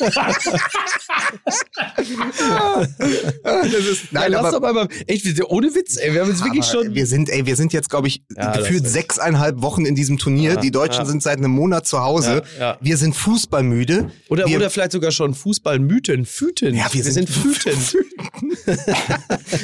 das 3.42 3.74
ist, 3.86 4.12
Nein, 4.12 4.32
lass 4.32 4.52
doch 4.52 4.60
mal, 4.60 4.88
echt, 5.06 5.26
ohne 5.44 5.74
Witz, 5.74 5.98
ey, 5.98 6.14
wir 6.14 6.22
haben 6.22 6.30
jetzt 6.30 6.42
wirklich 6.42 6.64
Aber 6.64 6.84
schon. 6.84 6.94
Wir 6.94 7.06
sind, 7.06 7.28
ey, 7.28 7.44
wir 7.44 7.56
sind 7.56 7.72
jetzt, 7.74 7.90
glaube 7.90 8.08
ich, 8.08 8.22
Ja, 8.34 8.56
gefühlt 8.56 8.88
sechseinhalb 8.88 9.60
Wochen 9.62 9.84
in 9.84 9.94
diesem 9.94 10.16
Turnier. 10.18 10.54
Ja, 10.54 10.60
Die 10.60 10.70
Deutschen 10.70 11.02
ja. 11.02 11.06
sind 11.06 11.22
seit 11.22 11.36
einem 11.38 11.50
Monat 11.50 11.86
zu 11.86 12.00
Hause. 12.00 12.44
Ja, 12.58 12.60
ja. 12.72 12.78
Wir 12.80 12.96
sind 12.96 13.14
fußballmüde. 13.14 14.10
Oder, 14.28 14.46
wir, 14.46 14.56
oder 14.56 14.70
vielleicht 14.70 14.92
sogar 14.92 15.10
schon 15.10 15.34
Fußballmythen, 15.34 16.24
Füten. 16.24 16.74
Ja, 16.74 16.86
wir 16.92 17.04
sind 17.04 17.28
Füten. 17.28 17.78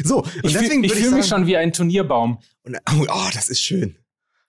so, 0.04 0.19
und 0.19 0.30
Ich, 0.45 0.52
deswegen 0.52 0.83
fühl- 0.83 0.85
ich 0.85 0.90
würde 0.90 0.99
ich 0.99 1.04
fühle 1.04 1.16
mich 1.16 1.26
schon 1.26 1.47
wie 1.47 1.57
ein 1.57 1.73
Turnierbaum. 1.73 2.38
und, 2.64 2.78
oh, 2.92 3.28
das 3.33 3.49
ist 3.49 3.61
schön. 3.62 3.97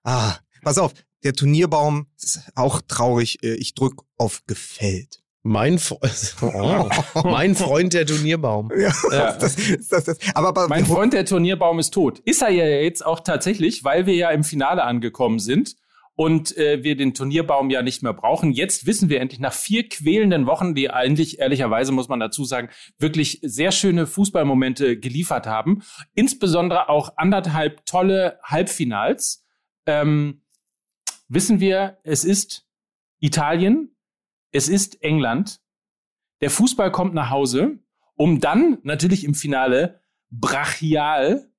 Ah, 0.04 0.36
pass 0.64 0.78
auf, 0.78 0.94
der 1.24 1.34
Turnierbaum 1.34 2.08
ist 2.22 2.52
auch 2.56 2.82
traurig. 2.82 3.44
Äh, 3.44 3.56
Ich 3.56 3.74
drück 3.74 4.02
auf 4.18 4.42
gefällt. 4.48 5.22
Mein, 5.44 5.80
Fre 5.80 5.98
oh, 6.42 7.22
mein 7.24 7.56
Freund 7.56 7.94
der 7.94 8.06
Turnierbaum. 8.06 8.72
Ja, 8.78 8.94
Ja. 9.12 9.32
das, 9.40 9.56
das, 9.90 10.04
das, 10.04 10.18
aber, 10.36 10.50
aber 10.50 10.68
Mein 10.68 10.86
Freund, 10.86 11.14
der 11.14 11.26
Turnierbaum 11.26 11.80
ist 11.80 11.92
tot. 11.92 12.20
Ist 12.20 12.44
er 12.44 12.50
ja 12.50 12.66
jetzt 12.66 13.04
auch 13.04 13.20
tatsächlich, 13.22 13.84
weil 13.84 14.06
wir 14.06 14.14
ja 14.14 14.30
im 14.30 14.44
Finale 14.44 14.84
angekommen 14.84 15.40
sind 15.40 15.76
und 16.16 16.56
äh, 16.58 16.84
wir 16.84 16.96
den 16.96 17.16
Turnierbaum 17.16 17.72
ja 17.72 17.82
nicht 17.82 18.04
mehr 18.04 18.14
brauchen. 18.14 18.52
Jetzt 18.52 18.86
wissen 18.86 19.10
wir 19.10 19.20
endlich 19.20 19.40
nach 19.40 19.54
vier 19.54 19.90
quälenden 19.90 20.46
Wochen, 20.46 20.76
die 20.76 20.92
eigentlich, 20.92 21.40
ehrlicherweise 21.40 21.92
muss 21.92 22.10
man 22.10 22.20
dazu 22.20 22.46
sagen, 22.46 22.70
wirklich 23.00 23.40
sehr 23.42 23.72
schöne 23.72 24.06
Fußballmomente 24.06 25.00
geliefert 25.00 25.48
haben. 25.48 25.82
Insbesondere 26.14 26.90
auch 26.90 27.14
anderthalb 27.16 27.84
tolle 27.88 28.40
Halbfinals. 28.44 29.44
Ähm, 29.88 30.41
wissen 31.34 31.60
wir, 31.60 31.98
es 32.04 32.24
ist 32.24 32.66
Italien, 33.20 33.96
es 34.52 34.68
ist 34.68 35.02
England. 35.02 35.62
Der 36.42 36.50
Fußball 36.50 36.92
kommt 36.92 37.14
nach 37.14 37.30
Hause, 37.30 37.80
um 38.16 38.40
dann 38.40 38.80
natürlich 38.84 39.24
im 39.24 39.36
Finale 39.36 40.02
brachial 40.30 41.50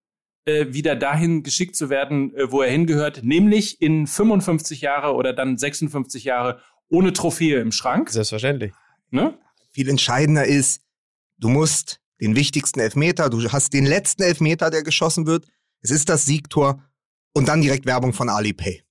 äh, 0.44 0.66
wieder 0.70 0.96
dahin 0.96 1.42
geschickt 1.42 1.76
zu 1.76 1.88
werden, 1.88 2.34
äh, 2.34 2.50
wo 2.50 2.62
er 2.62 2.70
hingehört, 2.70 3.22
nämlich 3.22 3.80
in 3.80 4.06
55 4.06 4.80
Jahre 4.80 5.14
oder 5.14 5.32
dann 5.32 5.56
56 5.56 6.24
Jahre 6.24 6.60
ohne 6.88 7.12
Trophäe 7.12 7.60
im 7.60 7.72
Schrank. 7.72 8.10
Selbstverständlich. 8.10 8.72
Ne? 9.10 9.38
viel 9.72 9.88
entscheidender 9.88 10.44
ist, 10.44 10.82
du 11.38 11.48
musst 11.48 12.00
den 12.20 12.36
wichtigsten 12.36 12.78
Elfmeter, 12.80 13.30
du 13.30 13.50
hast 13.50 13.72
den 13.72 13.86
letzten 13.86 14.22
Elfmeter, 14.22 14.70
der 14.70 14.82
geschossen 14.82 15.26
wird. 15.26 15.46
Es 15.80 15.90
ist 15.90 16.08
das 16.08 16.24
Siegtor 16.24 16.82
und 17.32 17.48
dann 17.48 17.62
direkt 17.62 17.86
Werbung 17.86 18.12
von 18.12 18.28
Alipay. 18.28 18.82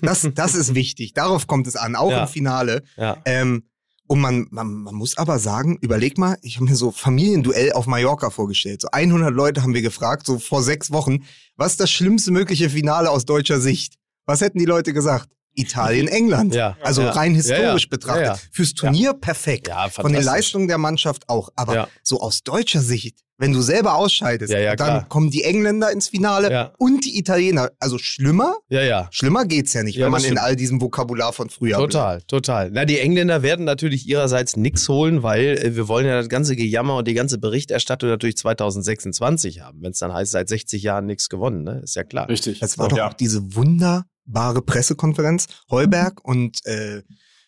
Das, 0.00 0.28
das 0.34 0.54
ist 0.54 0.74
wichtig. 0.74 1.14
Darauf 1.14 1.46
kommt 1.46 1.66
es 1.66 1.76
an, 1.76 1.96
auch 1.96 2.10
Ja. 2.10 2.22
im 2.22 2.28
Finale. 2.28 2.82
Ja. 2.96 3.16
Ähm, 3.24 3.64
und 4.08 4.20
man, 4.20 4.46
man, 4.50 4.68
man 4.82 4.94
muss 4.94 5.16
aber 5.16 5.38
sagen, 5.38 5.78
überleg 5.80 6.18
mal, 6.18 6.36
ich 6.42 6.56
habe 6.56 6.66
mir 6.66 6.76
so 6.76 6.90
Familienduell 6.90 7.72
auf 7.72 7.86
Mallorca 7.86 8.30
vorgestellt. 8.30 8.82
So 8.82 8.88
100 8.92 9.32
Leute 9.32 9.62
haben 9.62 9.72
wir 9.74 9.80
gefragt, 9.82 10.26
so 10.26 10.38
vor 10.38 10.62
sechs 10.62 10.90
Wochen, 10.90 11.24
was 11.56 11.72
ist 11.72 11.80
das 11.80 11.90
schlimmste 11.90 12.30
mögliche 12.30 12.68
Finale 12.68 13.10
aus 13.10 13.24
deutscher 13.24 13.60
Sicht? 13.60 13.94
was 14.24 14.40
hätten 14.40 14.58
die 14.58 14.66
Leute 14.66 14.92
gesagt? 14.92 15.28
Italien, 15.54 16.06
England. 16.20 16.54
Ja. 16.54 16.76
Also 16.82 17.02
Ja. 17.02 17.10
rein 17.10 17.34
historisch 17.34 17.82
Ja, 17.84 17.88
betrachtet. 17.90 18.48
Fürs 18.52 18.72
Turnier 18.74 19.12
perfekt. 19.14 19.68
Von 19.90 20.12
den. 20.12 20.22
Leistungen 20.22 20.68
der 20.68 20.78
Mannschaft 20.78 21.28
auch. 21.28 21.48
Aber 21.56 21.88
so 22.02 22.20
aus 22.20 22.42
deutscher 22.42 22.80
Sicht, 22.80 23.18
wenn 23.42 23.52
du 23.52 23.60
selber 23.60 23.96
ausscheidest, 23.96 24.52
Ja, 24.52 24.60
ja, 24.60 24.76
dann 24.76 24.86
klar. 24.86 25.08
kommen 25.08 25.30
die 25.30 25.42
Engländer 25.42 25.90
ins 25.90 26.08
Finale 26.08 26.50
Ja. 26.50 26.72
und 26.78 27.04
die 27.04 27.18
Italiener. 27.18 27.70
Also 27.80 27.98
schlimmer, 27.98 28.54
Ja, 28.68 28.82
ja. 28.82 29.08
schlimmer 29.10 29.44
geht's 29.44 29.72
ja 29.74 29.82
nicht, 29.82 29.96
Ja, 29.96 30.04
wenn 30.06 30.12
man 30.12 30.22
in 30.24 30.38
all 30.38 30.54
diesem 30.54 30.80
Vokabular 30.80 31.32
von 31.32 31.50
früher 31.50 31.76
bleibt. 31.76 31.92
Total, 31.92 32.22
total. 32.22 32.70
Na, 32.72 32.84
die 32.84 32.98
Engländer 33.00 33.42
werden 33.42 33.64
natürlich 33.64 34.08
ihrerseits 34.08 34.56
nichts 34.56 34.88
holen, 34.88 35.22
weil 35.24 35.58
äh, 35.58 35.74
wir 35.76 35.88
wollen 35.88 36.06
ja 36.06 36.14
das 36.16 36.28
ganze 36.28 36.54
Gejammer 36.54 36.96
und 36.96 37.08
die 37.08 37.14
ganze 37.14 37.38
Berichterstattung 37.38 38.08
natürlich 38.10 38.36
2026 38.36 39.60
haben, 39.60 39.82
wenn 39.82 39.90
es 39.92 39.98
dann 39.98 40.12
heißt, 40.12 40.32
seit 40.32 40.48
60 40.48 40.82
Jahren 40.82 41.06
nichts 41.06 41.28
gewonnen, 41.28 41.64
ne? 41.64 41.80
Ist 41.82 41.96
ja 41.96 42.04
klar. 42.04 42.28
Richtig. 42.28 42.60
Das 42.60 42.78
war 42.78 42.88
doch 42.88 43.00
auch 43.00 43.14
diese 43.14 43.54
wunderbare 43.56 44.62
Pressekonferenz. 44.64 45.46
Heuberg 45.70 46.24
und 46.24 46.64
äh, 46.64 47.02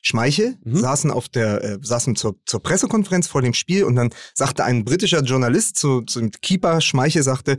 Schmeichel 0.06 0.56
Mhm. 0.64 0.76
saßen 0.76 1.10
auf 1.10 1.28
der, 1.30 1.64
äh, 1.64 1.78
saßen 1.80 2.14
zur, 2.14 2.36
zur 2.44 2.62
Pressekonferenz 2.62 3.26
vor 3.26 3.40
dem 3.40 3.54
Spiel 3.54 3.84
und 3.84 3.96
dann 3.96 4.10
sagte 4.34 4.62
ein 4.64 4.84
britischer 4.84 5.22
Journalist 5.22 5.76
zu, 5.78 6.02
zum 6.02 6.30
Keeper 6.30 6.80
Schmeichel 6.82 7.22
sagte, 7.22 7.56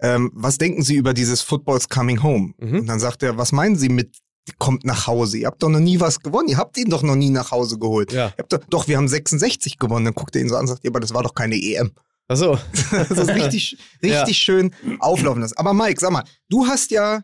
ähm, 0.00 0.30
was 0.32 0.56
denken 0.56 0.82
Sie 0.82 0.94
über 0.94 1.12
dieses 1.14 1.42
Football's 1.42 1.88
Coming 1.88 2.22
Home? 2.22 2.54
Mhm. 2.58 2.80
Und 2.80 2.86
dann 2.86 3.00
sagt 3.00 3.22
er, 3.24 3.36
was 3.38 3.50
meinen 3.50 3.76
Sie 3.76 3.88
mit 3.88 4.16
kommt 4.58 4.84
nach 4.84 5.06
Hause? 5.08 5.38
Ihr 5.38 5.48
habt 5.48 5.62
doch 5.64 5.68
noch 5.68 5.80
nie 5.80 5.98
was 6.00 6.20
gewonnen. 6.20 6.48
Ihr 6.48 6.56
habt 6.58 6.76
ihn 6.78 6.88
doch 6.90 7.02
noch 7.02 7.16
nie 7.16 7.28
nach 7.30 7.50
Hause 7.50 7.76
geholt. 7.78 8.12
Ja. 8.12 8.28
Ihr 8.28 8.34
habt 8.38 8.52
doch, 8.52 8.60
doch, 8.70 8.88
wir 8.88 8.96
haben 8.96 9.08
66 9.08 9.78
gewonnen. 9.78 10.04
Dann 10.04 10.14
guckt 10.14 10.34
er 10.36 10.42
ihn 10.42 10.48
so 10.48 10.54
an 10.54 10.62
und 10.62 10.66
sagt, 10.68 10.84
ja, 10.84 10.90
aber 10.90 11.00
das 11.00 11.12
war 11.12 11.22
doch 11.24 11.34
keine 11.34 11.56
EM. 11.56 11.90
Achso. 12.28 12.56
Das 12.92 13.10
ist 13.10 13.28
richtig, 13.30 13.78
richtig 14.02 14.28
Ja. 14.28 14.32
schön 14.34 14.70
auflaufen 15.00 15.42
lassen. 15.42 15.56
Aber 15.58 15.74
Mike, 15.74 16.00
sag 16.00 16.12
mal, 16.12 16.24
du 16.48 16.66
hast 16.66 16.92
ja 16.92 17.22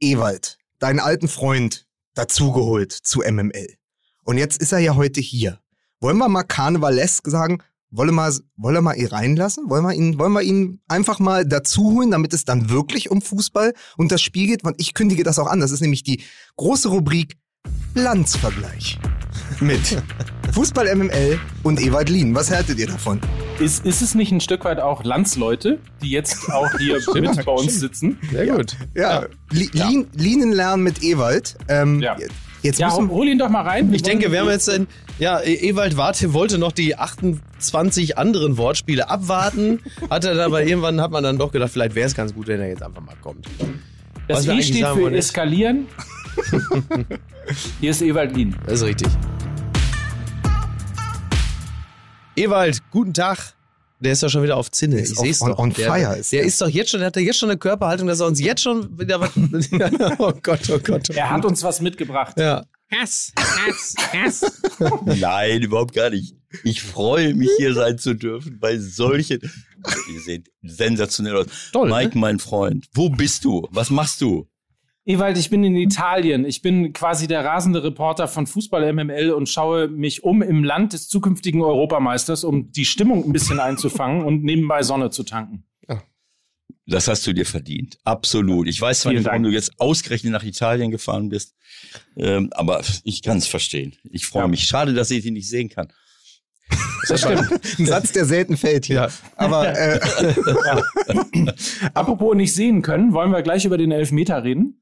Ewald, 0.00 0.58
deinen 0.80 0.98
alten 1.00 1.28
Freund, 1.28 1.86
dazugeholt 2.14 2.92
zu 2.92 3.20
MML. 3.20 3.76
Und 4.24 4.38
jetzt 4.38 4.60
ist 4.60 4.72
er 4.72 4.78
ja 4.78 4.94
heute 4.94 5.20
hier. 5.20 5.58
Wollen 6.00 6.18
wir 6.18 6.28
mal 6.28 6.42
Karnevalesk 6.42 7.28
sagen, 7.28 7.62
wollen 7.90 8.08
wir 8.08 8.14
mal, 8.14 8.32
wollen 8.56 8.74
wir 8.74 8.80
mal 8.82 8.94
ihn 8.96 9.06
reinlassen? 9.06 9.68
Wollen 9.68 9.84
wir 9.84 9.92
ihn, 9.92 10.18
wollen 10.18 10.32
wir 10.32 10.42
ihn 10.42 10.80
einfach 10.88 11.18
mal 11.18 11.44
dazuholen, 11.44 12.10
damit 12.10 12.32
es 12.32 12.44
dann 12.44 12.70
wirklich 12.70 13.10
um 13.10 13.20
Fußball 13.20 13.74
und 13.96 14.10
das 14.10 14.22
Spiel 14.22 14.46
geht? 14.46 14.64
Und 14.64 14.80
ich 14.80 14.94
kündige 14.94 15.24
das 15.24 15.38
auch 15.38 15.46
an. 15.46 15.60
Das 15.60 15.70
ist 15.70 15.80
nämlich 15.80 16.02
die 16.02 16.22
große 16.56 16.88
Rubrik 16.88 17.36
Landsvergleich 17.94 18.98
mit 19.60 20.02
Fußball 20.52 20.94
MML 20.96 21.38
und 21.62 21.80
Ewald 21.80 22.08
Lien. 22.08 22.34
Was 22.34 22.50
haltet 22.50 22.78
ihr 22.78 22.86
davon? 22.86 23.20
Ist, 23.58 23.84
ist 23.84 24.00
es 24.00 24.14
nicht 24.14 24.32
ein 24.32 24.40
Stück 24.40 24.64
weit 24.64 24.80
auch 24.80 25.04
Landsleute, 25.04 25.78
die 26.02 26.10
jetzt 26.10 26.50
auch 26.50 26.70
hier 26.78 26.98
mit 27.14 27.44
bei 27.44 27.52
uns 27.52 27.78
sitzen? 27.78 28.18
Sehr 28.30 28.46
gut. 28.46 28.76
Ja, 28.94 29.26
Li 29.50 29.68
Lien, 29.72 30.06
Lienen 30.14 30.52
lernen 30.52 30.82
mit 30.82 31.02
Ewald. 31.02 31.56
Ähm, 31.68 32.00
Ja. 32.00 32.16
Jetzt 32.62 32.78
Ja, 32.78 32.88
müssen, 32.88 33.10
hol 33.10 33.26
ihn 33.26 33.38
doch 33.38 33.48
mal 33.48 33.62
rein. 33.62 33.92
Ich 33.92 34.02
denke, 34.02 34.30
wir 34.30 34.40
haben 34.40 34.48
jetzt 34.48 34.70
ein, 34.70 34.86
ja, 35.18 35.40
E- 35.40 35.68
Ewald 35.70 35.96
Warte 35.96 36.32
wollte 36.32 36.58
noch 36.58 36.70
die 36.70 36.96
28 36.96 38.18
anderen 38.18 38.56
Wortspiele 38.56 39.10
abwarten, 39.10 39.80
hat 40.10 40.24
er 40.24 40.34
dann 40.34 40.46
aber 40.46 40.62
irgendwann 40.62 41.00
hat 41.00 41.10
man 41.10 41.24
dann 41.24 41.38
doch 41.38 41.50
gedacht, 41.50 41.72
vielleicht 41.72 41.96
wäre 41.96 42.06
es 42.06 42.14
ganz 42.14 42.32
gut, 42.32 42.46
wenn 42.46 42.60
er 42.60 42.68
jetzt 42.68 42.82
einfach 42.82 43.02
mal 43.02 43.16
kommt. 43.20 43.46
Das 44.28 44.48
eigentlich 44.48 44.68
steht 44.68 44.86
für 44.86 45.00
wollen 45.00 45.14
eskalieren. 45.14 45.86
Hier 47.80 47.90
ist 47.90 48.00
Ewald 48.00 48.36
Lien. 48.36 48.54
Das 48.64 48.74
ist 48.74 48.84
richtig. 48.84 49.08
Ewald, 52.36 52.78
guten 52.90 53.12
Tag. 53.12 53.54
Der 54.02 54.12
ist 54.12 54.22
doch 54.22 54.28
schon 54.28 54.42
wieder 54.42 54.56
auf 54.56 54.70
Zinne. 54.70 54.96
Der 54.96 55.04
ist 55.04 55.12
Ich 55.12 55.18
sehe 55.18 55.30
es 55.30 55.40
on- 55.42 55.50
doch. 55.50 55.58
on 55.58 55.72
der, 55.72 55.86
fire 55.92 56.16
ist 56.18 56.32
der 56.32 56.40
der. 56.40 56.48
ist 56.48 56.60
doch 56.60 56.68
jetzt 56.68 56.90
schon, 56.90 57.00
der 57.00 57.06
hat 57.08 57.16
ja 57.16 57.22
jetzt 57.22 57.38
schon 57.38 57.50
eine 57.50 57.58
Körperhaltung, 57.58 58.08
dass 58.08 58.20
er 58.20 58.26
uns 58.26 58.40
jetzt 58.40 58.62
schon 58.62 58.98
wieder 58.98 59.20
was. 59.20 59.30
oh 60.18 60.32
Gott, 60.42 60.68
oh 60.70 60.78
Gott. 60.78 61.08
Oh 61.10 61.14
Er 61.14 61.30
hat 61.30 61.44
uns 61.44 61.62
was 61.62 61.80
mitgebracht. 61.80 62.36
Ja. 62.38 62.64
Hass, 62.90 63.32
Hass, 63.38 63.94
Hass. 64.12 64.62
Nein, 65.06 65.62
überhaupt 65.62 65.94
gar 65.94 66.10
nicht. 66.10 66.34
Ich 66.64 66.82
freue 66.82 67.32
mich, 67.34 67.48
hier 67.56 67.72
sein 67.72 67.96
zu 67.96 68.14
dürfen 68.14 68.58
bei 68.60 68.76
solchen. 68.78 69.40
Ihr 70.12 70.20
seht 70.20 70.50
sensationell 70.62 71.36
aus. 71.36 71.46
Toll, 71.72 71.88
ne? 71.88 71.94
Mike, 71.94 72.18
mein 72.18 72.38
Freund, 72.38 72.86
wo 72.92 73.08
bist 73.08 73.44
du? 73.46 73.66
Was 73.70 73.88
machst 73.88 74.20
du? 74.20 74.46
Ewald, 75.04 75.36
ich 75.36 75.50
bin 75.50 75.64
in 75.64 75.74
Italien. 75.76 76.44
Ich 76.44 76.62
bin 76.62 76.92
quasi 76.92 77.26
der 77.26 77.44
rasende 77.44 77.82
Reporter 77.82 78.28
von 78.28 78.46
Fußball 78.46 78.92
MML 78.92 79.32
und 79.32 79.48
schaue 79.48 79.88
mich 79.88 80.22
um 80.22 80.42
im 80.42 80.62
Land 80.62 80.92
des 80.92 81.08
zukünftigen 81.08 81.60
Europameisters, 81.60 82.44
um 82.44 82.70
die 82.70 82.84
Stimmung 82.84 83.24
ein 83.24 83.32
bisschen 83.32 83.58
einzufangen 83.58 84.22
und 84.24 84.44
nebenbei 84.44 84.82
Sonne 84.84 85.10
zu 85.10 85.24
tanken. 85.24 85.64
Das 86.86 87.06
hast 87.06 87.24
du 87.26 87.32
dir 87.32 87.46
verdient. 87.46 87.98
Absolut. 88.04 88.66
Ich 88.68 88.80
weiß 88.80 89.02
zwar 89.02 89.12
nicht, 89.12 89.24
warum 89.24 89.44
du 89.44 89.50
jetzt 89.50 89.72
ausgerechnet 89.78 90.32
nach 90.32 90.42
Italien 90.42 90.90
gefahren 90.90 91.28
bist, 91.28 91.54
ähm, 92.16 92.50
aber 92.54 92.82
ich 93.04 93.22
kann 93.22 93.38
es 93.38 93.46
verstehen. 93.46 93.94
Ich 94.10 94.26
freue 94.26 94.42
Ja. 94.42 94.48
mich. 94.48 94.64
Schade, 94.64 94.92
dass 94.92 95.10
ich 95.12 95.22
dich 95.22 95.30
nicht 95.30 95.48
sehen 95.48 95.68
kann. 95.68 95.92
Das 97.08 97.20
stimmt. 97.20 97.50
ein 97.78 97.86
Satz, 97.86 98.12
der 98.12 98.24
selten 98.24 98.56
fällt 98.56 98.86
hier. 98.86 98.96
Ja. 98.96 99.08
Aber 99.36 99.72
äh, 99.78 100.00
Apropos 101.94 102.34
nicht 102.34 102.52
sehen 102.52 102.82
können, 102.82 103.12
wollen 103.12 103.30
wir 103.30 103.42
gleich 103.42 103.64
über 103.64 103.78
den 103.78 103.92
Elfmeter 103.92 104.42
reden? 104.42 104.81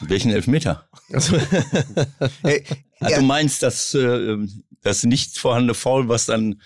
Welchen 0.00 0.30
Elfmeter? 0.32 0.88
hey, 2.42 2.64
Ah, 3.00 3.10
Ja. 3.10 3.18
Du 3.18 3.24
meinst 3.24 3.62
das, 3.62 3.94
äh, 3.94 4.36
das 4.82 5.04
nicht 5.04 5.38
vorhandene 5.38 5.74
Foul, 5.74 6.08
was 6.08 6.26
dann 6.26 6.60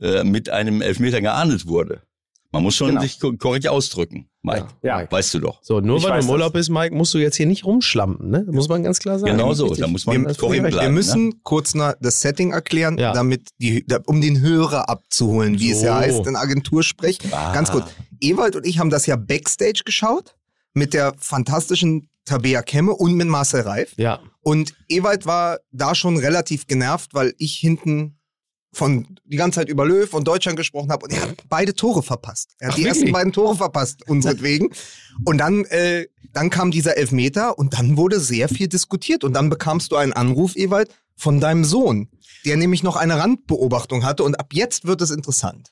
äh, 0.00 0.24
mit 0.24 0.50
einem 0.50 0.82
Elfmeter 0.82 1.20
geahndet 1.20 1.66
wurde. 1.66 2.02
Man 2.50 2.62
muss 2.62 2.74
schon 2.76 2.88
Genau. 2.88 3.02
sich 3.02 3.20
ko- 3.20 3.34
korrekt 3.36 3.68
ausdrücken, 3.68 4.28
Mike. 4.42 4.66
Ja. 4.82 5.08
Weißt 5.10 5.34
du 5.34 5.38
doch. 5.38 5.62
So, 5.62 5.80
nur 5.80 5.98
Ich 5.98 6.04
weil 6.04 6.18
du 6.20 6.24
im. 6.26 6.30
Urlaub 6.30 6.54
bist, 6.54 6.70
Mike, 6.70 6.94
musst 6.94 7.12
du 7.14 7.18
jetzt 7.18 7.36
hier 7.36 7.44
nicht 7.46 7.64
rumschlampen, 7.66 8.30
ne? 8.30 8.42
Das 8.46 8.54
muss 8.54 8.68
man 8.68 8.82
ganz 8.82 8.98
klar 8.98 9.18
sagen. 9.18 9.32
Genau 9.36 9.52
so. 9.52 9.72
Da 9.74 9.86
muss 9.86 10.06
man 10.06 10.26
wir, 10.26 10.34
korrekt 10.34 10.62
wir, 10.64 10.70
bleiben. 10.70 10.80
wir 10.86 10.88
ne? 10.88 10.94
müssen 10.94 11.42
kurz 11.44 11.74
noch 11.74 11.92
das 12.00 12.20
Setting 12.22 12.52
erklären, 12.52 12.96
Ja. 12.98 13.12
damit 13.12 13.50
die, 13.58 13.84
da, 13.86 14.00
um 14.06 14.20
den 14.22 14.40
Hörer 14.40 14.88
abzuholen, 14.88 15.60
wie 15.60 15.70
es 15.72 15.82
ja 15.82 15.94
So. 15.94 16.00
heißt 16.00 16.26
in 16.26 16.36
Agentursprech. 16.36 17.18
Ah. 17.32 17.52
Ganz 17.52 17.70
kurz. 17.70 17.90
Ewald 18.20 18.56
und 18.56 18.66
ich 18.66 18.78
haben 18.78 18.90
das 18.90 19.04
ja 19.06 19.16
Backstage 19.16 19.82
geschaut 19.84 20.34
mit 20.72 20.94
der 20.94 21.14
fantastischen 21.18 22.08
Tabea 22.28 22.62
Kemme 22.62 22.92
und 22.92 23.14
mit 23.14 23.26
Marcel 23.28 23.62
Reif. 23.62 23.92
Ja. 23.96 24.20
Und 24.40 24.74
Ewald 24.88 25.26
war 25.26 25.58
da 25.72 25.94
schon 25.94 26.16
relativ 26.16 26.66
genervt, 26.66 27.14
weil 27.14 27.34
ich 27.38 27.56
hinten 27.56 28.18
von 28.72 29.18
die 29.24 29.36
ganze 29.36 29.60
Zeit 29.60 29.68
über 29.68 29.86
Löw 29.86 30.12
und 30.12 30.28
Deutschland 30.28 30.56
gesprochen 30.56 30.90
habe 30.90 31.04
und 31.06 31.12
er 31.12 31.22
hat 31.22 31.36
beide 31.48 31.74
Tore 31.74 32.02
verpasst. 32.02 32.54
Er 32.58 32.68
hat 32.68 32.74
Ach, 32.74 32.76
die 32.76 32.84
ersten 32.84 33.00
wirklich? 33.02 33.12
beiden 33.14 33.32
Tore 33.32 33.56
verpasst, 33.56 34.06
unseretwegen. 34.08 34.68
und 35.24 35.38
dann, 35.38 35.64
äh, 35.66 36.06
dann 36.32 36.50
kam 36.50 36.70
dieser 36.70 36.96
Elfmeter 36.96 37.58
und 37.58 37.74
dann 37.78 37.96
wurde 37.96 38.20
sehr 38.20 38.48
viel 38.48 38.68
diskutiert. 38.68 39.24
Und 39.24 39.32
dann 39.32 39.48
bekamst 39.48 39.90
du 39.90 39.96
einen 39.96 40.12
Anruf, 40.12 40.54
Ewald, 40.56 40.90
von 41.16 41.40
deinem 41.40 41.64
Sohn, 41.64 42.08
der 42.44 42.56
nämlich 42.56 42.82
noch 42.82 42.96
eine 42.96 43.18
Randbeobachtung 43.18 44.04
hatte. 44.04 44.22
Und 44.22 44.38
ab 44.38 44.48
jetzt 44.52 44.86
wird 44.86 45.00
es 45.00 45.10
interessant. 45.10 45.70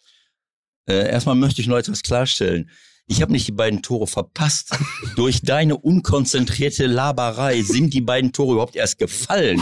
Äh, 0.88 1.10
erstmal 1.10 1.34
möchte 1.36 1.60
ich 1.60 1.68
noch 1.68 1.76
etwas 1.76 2.02
klarstellen. 2.02 2.70
Ich 3.08 3.22
habe 3.22 3.30
nicht 3.30 3.46
die 3.46 3.52
beiden 3.52 3.82
Tore 3.82 4.08
verpasst. 4.08 4.70
Durch 5.14 5.40
deine 5.42 5.76
unkonzentrierte 5.76 6.86
Laberei 6.86 7.62
sind 7.62 7.94
die 7.94 8.00
beiden 8.00 8.32
Tore 8.32 8.54
überhaupt 8.54 8.74
erst 8.74 8.98
gefallen. 8.98 9.60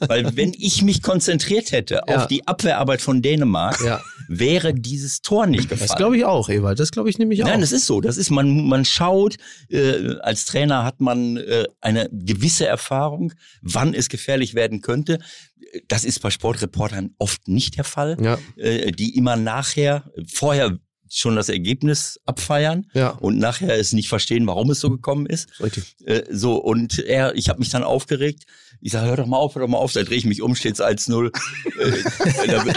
Weil 0.00 0.34
wenn 0.36 0.54
ich 0.56 0.82
mich 0.82 1.02
konzentriert 1.02 1.70
hätte 1.72 2.00
Ja. 2.08 2.16
auf 2.16 2.26
die 2.28 2.46
Abwehrarbeit 2.48 3.02
von 3.02 3.20
Dänemark, 3.20 3.80
Ja. 3.84 4.00
wäre 4.28 4.72
dieses 4.72 5.20
Tor 5.20 5.46
nicht 5.46 5.68
gefallen. 5.68 5.88
Das 5.88 5.96
glaube 5.98 6.16
ich 6.16 6.24
auch, 6.24 6.48
Ewald. 6.48 6.78
Das 6.80 6.90
glaube 6.92 7.10
ich 7.10 7.18
nämlich 7.18 7.42
auch. 7.44 7.48
Nein, 7.48 7.60
das 7.60 7.72
ist 7.72 7.84
so. 7.86 8.00
Das 8.00 8.16
ist 8.16 8.30
man. 8.30 8.66
Man 8.68 8.86
schaut. 8.86 9.36
Äh, 9.68 10.14
als 10.22 10.46
Trainer 10.46 10.84
hat 10.84 11.00
man 11.00 11.36
äh, 11.36 11.64
eine 11.82 12.08
gewisse 12.10 12.66
Erfahrung, 12.66 13.34
wann 13.60 13.92
es 13.92 14.08
gefährlich 14.08 14.54
werden 14.54 14.80
könnte. 14.80 15.18
Das 15.88 16.04
ist 16.04 16.20
bei 16.22 16.30
Sportreportern 16.30 17.10
oft 17.18 17.48
nicht 17.48 17.76
der 17.76 17.84
Fall. 17.84 18.16
ja, 18.22 18.38
Äh, 18.56 18.92
die 18.92 19.14
immer 19.16 19.36
nachher, 19.36 20.10
vorher 20.26 20.78
schon 21.12 21.36
das 21.36 21.48
Ergebnis 21.48 22.20
abfeiern 22.24 22.86
ja. 22.94 23.10
und 23.10 23.38
nachher 23.38 23.76
es 23.78 23.92
nicht 23.92 24.08
verstehen, 24.08 24.46
warum 24.46 24.70
es 24.70 24.80
so 24.80 24.90
gekommen 24.90 25.26
ist. 25.26 25.48
Äh, 26.04 26.22
so 26.30 26.56
und 26.56 26.98
er, 27.00 27.34
ich 27.34 27.48
habe 27.48 27.58
mich 27.58 27.68
dann 27.70 27.82
aufgeregt. 27.82 28.44
Ich 28.80 28.92
sage, 28.92 29.08
hör 29.08 29.16
doch 29.16 29.26
mal 29.26 29.36
auf, 29.36 29.54
hör 29.56 29.62
doch 29.62 29.68
mal 29.68 29.78
auf. 29.78 29.92
Da 29.92 30.02
drehe 30.04 30.16
ich 30.18 30.24
mich 30.24 30.40
um, 30.40 30.52
1-0. 30.52 31.30
Da 32.46 32.64
wird- 32.64 32.76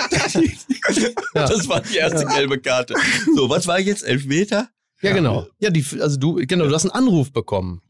Ja. 1.35 1.47
Das 1.47 1.67
war 1.67 1.81
die 1.81 1.97
erste 1.97 2.25
gelbe 2.25 2.59
Karte. 2.59 2.95
So, 3.35 3.49
was 3.49 3.67
war 3.67 3.79
jetzt? 3.79 4.03
Elfmeter? 4.03 4.69
Ja, 5.01 5.11
genau. 5.13 5.47
Ja, 5.59 5.69
die, 5.69 5.85
also 5.99 6.17
du, 6.17 6.35
genau, 6.35 6.65
du 6.67 6.73
hast 6.73 6.83
einen 6.85 6.91
Anruf 6.91 7.31
bekommen. 7.33 7.81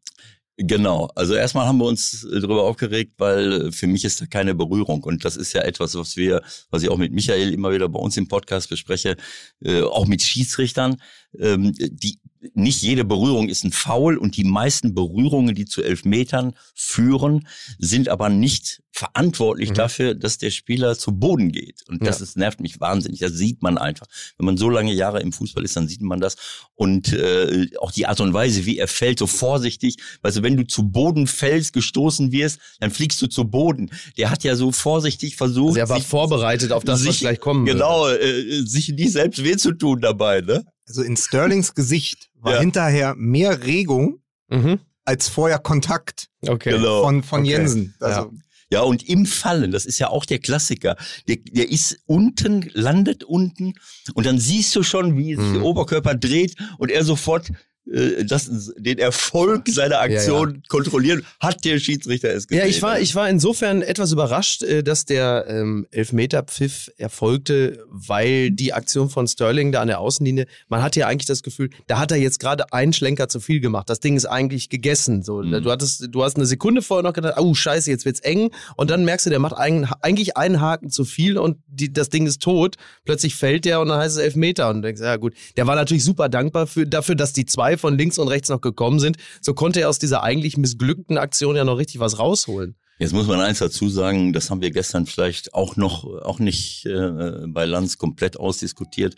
Genau. 0.58 1.10
Also 1.16 1.34
erstmal 1.34 1.66
haben 1.66 1.80
wir 1.80 1.86
uns 1.86 2.24
äh, 2.26 2.39
darüber 2.39 2.63
aufgeregt, 2.63 3.13
weil 3.18 3.70
äh, 3.70 3.72
für 3.72 3.88
mich 3.88 4.06
ist 4.06 4.22
da 4.22 4.28
keine 4.28 4.54
Berührung. 4.54 5.04
Und 5.04 5.26
das 5.26 5.36
ist 5.36 5.54
ja 5.54 5.62
etwas, 5.62 5.96
was 5.96 6.16
wir, 6.16 6.44
was 6.70 6.84
ich 6.84 6.89
auch 6.89 6.98
mit 6.98 7.12
Michael 7.12 7.52
immer 7.54 7.72
wieder 7.72 7.89
bei 7.89 8.00
uns 8.00 8.18
im 8.18 8.28
Podcast 8.28 8.70
bespreche, 8.70 9.18
äh, 9.62 9.82
auch 9.82 10.06
mit 10.06 10.22
Schiedsrichtern. 10.22 11.02
Ähm, 11.39 11.74
die 11.78 12.19
nicht 12.56 12.82
jede 12.82 13.06
Berührung 13.06 13.48
ist 13.48 13.63
ein 13.63 13.72
Foul 13.72 14.17
und 14.17 14.36
die 14.36 14.43
meisten 14.43 14.93
Berührungen, 14.93 15.56
die 15.56 15.63
zu 15.63 15.82
Elfmetern 15.82 16.54
führen, 16.76 17.48
sind 17.80 18.10
aber 18.10 18.28
nicht 18.28 18.82
verantwortlich 18.91 19.69
Mhm. 19.69 19.74
dafür, 19.76 20.13
dass 20.13 20.39
der 20.39 20.52
Spieler 20.52 20.98
zu 20.98 21.13
Boden 21.13 21.54
geht. 21.54 21.84
Und 21.88 22.06
das 22.06 22.19
Ja. 22.19 22.24
ist, 22.26 22.36
nervt 22.38 22.60
mich 22.60 22.82
wahnsinnig. 22.82 23.19
Das 23.22 23.32
sieht 23.32 23.63
man 23.63 23.78
einfach. 23.78 24.06
Wenn 24.38 24.46
man 24.46 24.58
so 24.58 24.69
lange 24.69 24.93
Jahre 24.93 25.22
im 25.22 25.32
Fußball 25.32 25.63
ist, 25.63 25.78
dann 25.78 25.88
sieht 25.88 26.02
man 26.02 26.19
das. 26.19 26.36
Und 26.76 27.13
äh, 27.13 27.67
auch 27.80 27.91
die 27.91 28.06
Art 28.08 28.19
und 28.19 28.34
Weise, 28.34 28.65
wie 28.65 28.78
er 28.78 28.89
fällt, 28.89 29.19
so 29.19 29.26
vorsichtig. 29.28 29.96
Weißt 30.22 30.38
du, 30.38 30.43
wenn 30.43 30.58
du 30.58 30.67
zu 30.67 30.84
Boden 30.89 31.28
fällst, 31.28 31.72
gestoßen 31.72 32.34
wirst, 32.34 32.60
dann 32.82 32.91
fliegst 32.91 33.22
du 33.22 33.28
zu 33.28 33.46
Boden. 33.46 33.89
Der 34.17 34.30
hat 34.30 34.43
ja 34.43 34.56
so 34.58 34.72
vorsichtig 34.74 35.38
versucht, 35.38 35.69
Also 35.69 35.80
er 35.80 35.89
war 35.89 35.98
sich- 36.00 36.08
vorbereitet 36.08 36.74
auf 36.74 36.84
das, 36.84 37.00
was 37.00 37.13
sich- 37.13 37.19
gleich 37.22 37.39
kommen. 37.39 37.65
Genau, 37.65 38.10
äh, 38.10 38.62
sich 38.65 38.89
nicht 38.89 39.13
selbst 39.13 39.43
weh 39.43 39.56
zu 39.56 39.72
tun 39.72 40.02
dabei, 40.02 40.41
ne? 40.41 40.65
Also 40.88 41.02
in 41.04 41.15
Sterlings 41.17 41.74
Gesicht 41.76 42.30
war 42.39 42.54
Ja. 42.56 42.60
hinterher 42.60 43.15
mehr 43.15 43.63
Regung 43.65 44.19
Mhm. 44.50 44.80
als 45.06 45.30
vorher 45.30 45.60
Kontakt 45.60 46.30
Okay. 46.41 46.72
Genau. 46.72 47.04
von, 47.04 47.24
von 47.24 47.41
Okay. 47.41 47.50
Jensen. 47.52 47.96
Also, 48.00 48.32
Ja, 48.72 48.82
und 48.82 49.08
im 49.08 49.26
Fallen, 49.28 49.72
das 49.72 49.86
ist 49.86 50.00
ja 50.00 50.08
auch 50.10 50.26
der 50.26 50.39
Klassiker. 50.39 50.96
Der, 51.28 51.38
der 51.38 51.69
ist 51.69 52.00
unten, 52.06 52.69
landet 52.74 53.24
unten 53.24 53.74
und 54.15 54.26
dann 54.26 54.39
siehst 54.39 54.76
du 54.76 54.82
schon, 54.84 55.15
wie 55.17 55.36
sich 55.36 55.46
Mhm. 55.46 55.54
der 55.54 55.63
Oberkörper 55.63 56.15
dreht 56.15 56.56
und 56.80 56.89
er 56.89 57.04
sofort 57.04 57.52
das, 57.86 58.74
den 58.78 58.98
Erfolg 58.98 59.67
seiner 59.67 60.00
Aktion 60.00 60.63
kontrolliert. 60.69 61.24
Hat 61.39 61.65
der 61.65 61.80
Schiedsrichter 61.80 62.30
es 62.34 62.48
gesehen? 62.48 62.63
Ja, 62.63 62.69
ich 62.69 62.82
war, 62.82 63.00
ich 63.00 63.13
war 63.15 63.30
insofern 63.30 63.82
etwas 63.82 64.12
überrascht, 64.12 64.63
äh, 64.63 64.84
dass 64.84 65.06
der 65.06 65.46
ähm, 65.50 65.86
Elfmeterpfiff 65.91 66.91
erfolgte, 66.98 67.84
weil 67.89 68.52
die 68.52 68.74
Aktion 68.74 69.10
von 69.10 69.28
Sterling 69.28 69.72
da 69.72 69.82
an 69.82 69.88
der 69.89 70.00
Außenlinie, 70.00 70.46
man 70.69 70.82
hat 70.82 70.96
ja 70.96 71.08
eigentlich 71.08 71.26
das 71.28 71.43
Gefühl, 71.43 71.69
da 71.88 72.00
hat 72.00 72.12
er 72.12 72.17
jetzt 72.17 72.39
gerade 72.39 72.72
einen 72.72 72.93
Schlenker 72.93 73.28
zu 73.28 73.39
viel 73.39 73.60
gemacht. 73.60 73.89
Das 73.89 74.00
Ding 74.00 74.15
ist 74.15 74.26
eigentlich 74.26 74.69
gegessen. 74.69 75.24
So, 75.24 75.41
Mhm. 75.41 75.62
du 75.63 75.69
hattest, 75.72 76.08
du 76.10 76.24
hast 76.24 76.38
eine 76.38 76.46
Sekunde 76.46 76.82
vorher 76.82 77.04
noch 77.04 77.13
gedacht, 77.13 77.36
oh 77.38 77.54
Scheiße, 77.54 77.89
jetzt 77.91 78.06
wird's 78.06 78.22
eng. 78.22 78.50
Und 78.78 78.89
dann 78.89 79.04
merkst 79.06 79.26
du, 79.26 79.30
der 79.30 79.39
macht 79.39 79.58
einen, 79.58 79.86
eigentlich 80.02 80.38
einen 80.38 80.62
Haken 80.62 80.89
zu 80.89 81.04
viel 81.06 81.38
und 81.38 81.58
die, 81.67 81.91
das 81.91 82.10
Ding 82.10 82.26
ist 82.28 82.41
tot. 82.41 82.76
Plötzlich 83.06 83.36
fällt 83.36 83.65
der 83.65 83.82
und 83.82 83.89
dann 83.89 84.00
heißt 84.00 84.15
es 84.17 84.24
Elfmeter. 84.24 84.69
Und 84.69 84.78
du 84.78 84.82
denkst, 84.84 85.02
ja 85.02 85.17
gut, 85.17 85.34
der 85.58 85.67
war 85.67 85.76
natürlich 85.76 86.04
super 86.04 86.30
dankbar 86.30 86.67
für, 86.67 86.88
dafür, 86.88 87.15
dass 87.15 87.34
die 87.34 87.46
zwei 87.46 87.72
von 87.77 87.97
links 87.97 88.17
und 88.17 88.27
rechts 88.27 88.49
noch 88.49 88.62
gekommen 88.62 88.99
sind. 88.99 89.17
So 89.41 89.53
konnte 89.53 89.81
er 89.81 89.89
aus 89.89 89.99
dieser 89.99 90.23
eigentlich 90.23 90.57
missglückten 90.57 91.17
Aktion 91.17 91.55
ja 91.55 91.63
noch 91.63 91.77
richtig 91.77 91.99
was 91.99 92.19
rausholen. 92.19 92.75
Jetzt 92.99 93.12
muss 93.13 93.25
man 93.25 93.41
eins 93.41 93.57
dazu 93.57 93.89
sagen, 93.89 94.33
das 94.33 94.51
haben 94.51 94.62
wir 94.62 94.69
gestern 94.69 95.07
vielleicht 95.07 95.55
auch 95.55 95.75
noch, 95.75 96.05
auch 96.05 96.38
nicht 96.38 96.86
äh, 96.86 97.47
bei 97.47 97.65
Lanz 97.65 97.97
komplett 97.97 98.38
ausdiskutiert. 98.38 99.15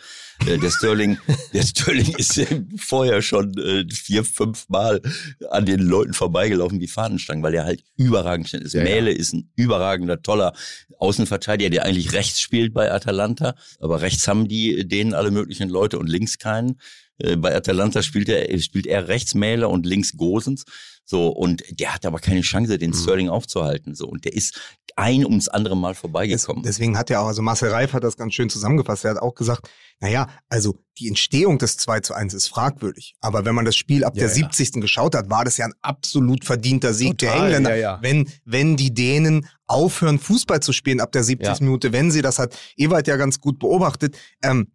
Äh, 0.48 0.58
der 0.58 0.72
Sterling, 0.72 1.18
der 1.54 1.62
Sterling 1.62 2.16
ist 2.16 2.38
ja 2.38 2.46
vorher 2.78 3.22
schon 3.22 3.54
äh, 3.58 3.86
vier, 3.94 4.24
fünf 4.24 4.70
Mal 4.70 5.02
an 5.50 5.66
den 5.66 5.82
Leuten 5.82 6.14
vorbeigelaufen 6.14 6.80
wie 6.80 6.88
Fahnenstangen, 6.88 7.44
weil 7.44 7.54
er 7.54 7.66
halt 7.66 7.84
überragend 7.98 8.48
schnell 8.48 8.62
ist. 8.62 8.74
Ja, 8.74 8.84
ja. 8.84 8.86
Mähle 8.86 9.12
ist 9.12 9.34
ein 9.34 9.52
überragender, 9.56 10.22
toller 10.22 10.54
Außenverteidiger, 10.98 11.70
der 11.70 11.86
eigentlich 11.86 12.14
rechts 12.14 12.40
spielt 12.40 12.74
bei 12.74 12.92
Atalanta, 12.92 13.56
aber 13.80 14.02
rechts 14.02 14.28
haben 14.28 14.48
die 14.48 14.88
denen 14.88 15.14
alle 15.14 15.32
möglichen 15.32 15.70
Leute 15.70 16.00
und 16.00 16.08
links 16.08 16.38
keinen. 16.38 16.80
Äh, 17.18 17.36
Bei 17.38 17.56
Atalanta 17.56 18.02
spielt 18.02 18.30
er, 18.30 18.58
spielt 18.60 18.88
er 18.88 19.08
rechts 19.08 19.34
Mähle 19.36 19.68
und 19.68 19.86
links 19.86 20.16
Gosens. 20.18 20.64
So, 21.08 21.28
und 21.28 21.64
der 21.80 21.94
hat 21.94 22.04
aber 22.06 22.18
keine 22.18 22.42
Chance, 22.42 22.80
den 22.80 22.92
Sterling 22.94 23.30
aufzuhalten. 23.30 23.94
So, 23.94 24.08
und 24.08 24.26
der 24.26 24.34
ist 24.34 24.60
ein 24.96 25.24
ums 25.24 25.48
andere 25.48 25.78
Mal 25.78 25.94
vorbeigekommen. 25.94 26.64
deswegen 26.64 26.98
hat 26.98 27.12
er 27.12 27.22
auch, 27.22 27.28
also 27.28 27.44
Marcel 27.44 27.70
Reif 27.70 27.94
hat 27.94 28.04
das 28.04 28.18
ganz 28.18 28.34
schön 28.34 28.50
zusammengefasst. 28.50 29.06
Er 29.06 29.12
hat 29.12 29.22
auch 29.22 29.36
gesagt, 29.36 29.70
naja, 30.00 30.28
also 30.50 30.80
die 30.98 31.08
Entstehung 31.08 31.60
des 31.60 31.78
2 31.78 32.00
zu 32.00 32.14
1 32.16 32.34
ist 32.34 32.48
fragwürdig. 32.48 33.14
Aber 33.22 33.46
wenn 33.46 33.54
man 33.54 33.66
das 33.66 33.76
Spiel 33.76 34.04
ab 34.04 34.14
Ja, 34.16 34.22
der 34.22 34.30
ja. 34.30 34.34
70. 34.34 34.82
geschaut 34.82 35.14
hat, 35.14 35.30
war 35.30 35.46
das 35.46 35.58
ja 35.58 35.66
ein 35.66 35.74
absolut 35.84 36.44
verdienter 36.44 36.94
Sieg 36.94 37.20
Total, 37.20 37.36
der 37.36 37.44
Engländer. 37.58 37.70
ja, 37.76 37.82
ja. 37.98 38.00
Wenn, 38.02 38.28
wenn 38.46 38.76
die 38.76 38.94
Dänen 38.94 39.48
aufhören, 39.68 40.18
Fußball 40.18 40.62
zu 40.62 40.74
spielen 40.74 41.02
ab 41.02 41.12
der 41.12 41.24
70. 41.24 41.48
Ja. 41.48 41.56
Minute, 41.60 41.92
wenn 41.94 42.10
sie, 42.10 42.24
das 42.24 42.40
hat 42.40 42.58
Ewald 42.78 43.06
ja 43.08 43.18
ganz 43.18 43.40
gut 43.40 43.60
beobachtet, 43.60 44.18
ähm, 44.44 44.72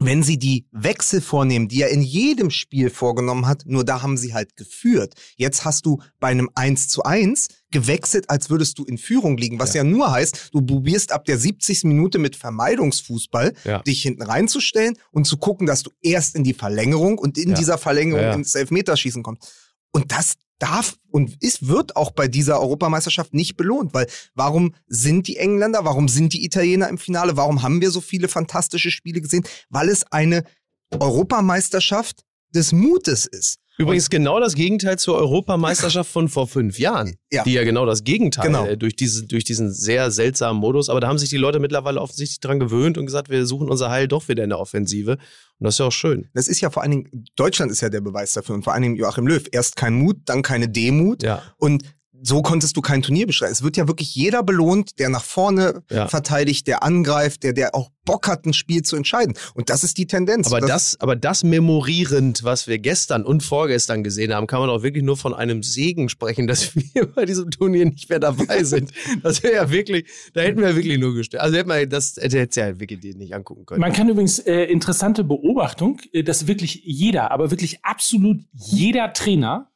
wenn 0.00 0.22
sie 0.22 0.38
die 0.38 0.66
Wechsel 0.72 1.20
vornehmen, 1.20 1.68
die 1.68 1.82
er 1.82 1.88
in 1.90 2.02
jedem 2.02 2.50
Spiel 2.50 2.90
vorgenommen 2.90 3.46
hat, 3.46 3.62
nur 3.66 3.84
da 3.84 4.02
haben 4.02 4.16
sie 4.16 4.34
halt 4.34 4.56
geführt. 4.56 5.14
Jetzt 5.36 5.64
hast 5.64 5.86
du 5.86 6.00
bei 6.20 6.28
einem 6.28 6.50
1 6.54 6.88
zu 6.88 7.04
1 7.04 7.48
gewechselt, 7.70 8.28
als 8.30 8.50
würdest 8.50 8.78
du 8.78 8.84
in 8.84 8.98
Führung 8.98 9.36
liegen, 9.36 9.58
was 9.58 9.74
ja, 9.74 9.84
nur 9.84 10.10
heißt, 10.10 10.50
du 10.52 10.62
probierst 10.62 11.12
ab 11.12 11.24
der 11.24 11.38
70. 11.38 11.84
Minute 11.84 12.18
mit 12.18 12.36
Vermeidungsfußball 12.36 13.52
Ja. 13.64 13.82
dich 13.82 14.02
hinten 14.02 14.22
reinzustellen 14.22 14.96
und 15.10 15.26
zu 15.26 15.36
gucken, 15.36 15.66
dass 15.66 15.82
du 15.82 15.90
erst 16.02 16.34
in 16.36 16.44
die 16.44 16.54
Verlängerung 16.54 17.18
und 17.18 17.38
in 17.38 17.50
Ja. 17.50 17.54
dieser 17.56 17.78
Verlängerung 17.78 18.22
Ja, 18.22 18.28
ja. 18.30 18.34
ins 18.34 18.54
Elfmeterschießen 18.54 19.22
kommst. 19.22 19.52
Und 19.92 20.10
das 20.12 20.34
darf 20.58 20.96
und 21.10 21.36
ist, 21.42 21.68
wird 21.68 21.96
auch 21.96 22.10
bei 22.12 22.28
dieser 22.28 22.60
Europameisterschaft 22.60 23.34
nicht 23.34 23.56
belohnt, 23.56 23.94
weil 23.94 24.06
warum 24.34 24.74
sind 24.86 25.28
die 25.28 25.36
Engländer, 25.36 25.84
warum 25.84 26.08
sind 26.08 26.32
die 26.32 26.44
Italiener 26.44 26.88
im 26.88 26.98
Finale, 26.98 27.36
warum 27.36 27.62
haben 27.62 27.80
wir 27.80 27.90
so 27.90 28.00
viele 28.00 28.28
fantastische 28.28 28.90
Spiele 28.90 29.20
gesehen? 29.20 29.44
Weil 29.68 29.88
es 29.88 30.04
eine 30.12 30.44
Europameisterschaft 30.92 32.22
des 32.54 32.72
Mutes 32.72 33.26
ist. 33.26 33.58
Übrigens 33.76 34.08
genau 34.08 34.38
das 34.38 34.54
Gegenteil 34.54 34.98
zur 35.00 35.16
Europameisterschaft 35.16 36.10
von 36.10 36.28
vor 36.28 36.46
fünf 36.46 36.78
Jahren. 36.78 37.16
Ja. 37.32 37.42
Die 37.42 37.54
ja 37.54 37.64
genau 37.64 37.86
das 37.86 38.04
Gegenteil 38.04 38.46
Genau. 38.46 38.66
äh, 38.66 38.76
durch, 38.76 38.94
diese, 38.94 39.26
durch 39.26 39.42
diesen 39.42 39.72
sehr 39.72 40.12
seltsamen 40.12 40.60
Modus. 40.60 40.88
Aber 40.88 41.00
da 41.00 41.08
haben 41.08 41.18
sich 41.18 41.30
die 41.30 41.36
Leute 41.36 41.58
mittlerweile 41.58 42.00
offensichtlich 42.00 42.38
dran 42.38 42.60
gewöhnt 42.60 42.98
und 42.98 43.06
gesagt, 43.06 43.30
wir 43.30 43.44
suchen 43.46 43.68
unser 43.68 43.90
Heil 43.90 44.06
doch 44.06 44.28
wieder 44.28 44.44
in 44.44 44.50
der 44.50 44.60
Offensive. 44.60 45.18
Und 45.58 45.66
das 45.66 45.74
ist 45.74 45.78
ja 45.78 45.86
auch 45.86 45.92
schön. 45.92 46.28
Das 46.34 46.48
ist 46.48 46.60
ja 46.60 46.70
vor 46.70 46.82
allen 46.82 46.90
Dingen, 46.92 47.24
Deutschland 47.36 47.70
ist 47.70 47.80
ja 47.80 47.88
der 47.88 48.00
Beweis 48.00 48.32
dafür 48.32 48.54
und 48.54 48.64
vor 48.64 48.72
allen 48.72 48.82
Dingen 48.82 48.96
Joachim 48.96 49.26
Löw. 49.26 49.44
Erst 49.52 49.76
kein 49.76 49.94
Mut, 49.94 50.18
dann 50.26 50.42
keine 50.42 50.68
Demut. 50.68 51.22
Ja. 51.22 51.42
Und 51.58 51.84
so 52.26 52.40
konntest 52.42 52.76
du 52.76 52.80
kein 52.80 53.02
Turnier 53.02 53.26
bestreiten. 53.26 53.52
Es 53.52 53.62
wird 53.62 53.76
ja 53.76 53.86
wirklich 53.86 54.14
jeder 54.14 54.42
belohnt, 54.42 54.98
der 54.98 55.10
nach 55.10 55.22
vorne 55.24 55.82
Ja. 55.90 56.08
verteidigt, 56.08 56.66
der 56.66 56.82
angreift, 56.82 57.42
der, 57.42 57.52
der 57.52 57.74
auch 57.74 57.90
Bock 58.04 58.28
hat, 58.28 58.44
ein 58.46 58.52
Spiel 58.52 58.82
zu 58.82 58.96
entscheiden. 58.96 59.34
Und 59.54 59.70
das 59.70 59.82
ist 59.84 59.96
die 59.98 60.06
Tendenz. 60.06 60.46
Aber 60.46 60.60
das, 60.60 60.96
aber 61.00 61.16
das 61.16 61.42
memorierend, 61.44 62.44
was 62.44 62.66
wir 62.66 62.78
gestern 62.78 63.24
und 63.24 63.42
vorgestern 63.42 64.02
gesehen 64.04 64.32
haben, 64.34 64.46
kann 64.46 64.60
man 64.60 64.70
auch 64.70 64.82
wirklich 64.82 65.04
nur 65.04 65.16
von 65.16 65.34
einem 65.34 65.62
Segen 65.62 66.08
sprechen, 66.08 66.46
dass 66.46 66.74
wir 66.94 67.06
bei 67.06 67.24
diesem 67.24 67.50
Turnier 67.50 67.84
nicht 67.86 68.08
mehr 68.08 68.20
dabei 68.20 68.64
sind. 68.64 68.92
Das 69.22 69.42
wäre 69.42 69.54
ja 69.54 69.70
wirklich, 69.70 70.06
da 70.32 70.42
hätten 70.42 70.60
wir 70.60 70.74
wirklich 70.76 70.98
nur 70.98 71.14
gestellt. 71.14 71.42
Also 71.42 71.56
hätten 71.56 71.68
wir, 71.68 71.86
das 71.86 72.16
hätte 72.18 72.38
jetzt 72.38 72.56
ja 72.56 72.78
wirklich 72.80 73.00
nicht 73.16 73.34
angucken 73.34 73.66
können. 73.66 73.80
Man 73.80 73.92
kann 73.92 74.08
übrigens 74.08 74.38
äh, 74.38 74.64
interessante 74.64 75.24
Beobachtung, 75.24 76.00
äh, 76.12 76.22
dass 76.22 76.46
wirklich 76.46 76.82
jeder, 76.84 77.30
aber 77.30 77.50
wirklich 77.50 77.84
absolut 77.84 78.40
jeder 78.52 79.12
Trainer 79.12 79.70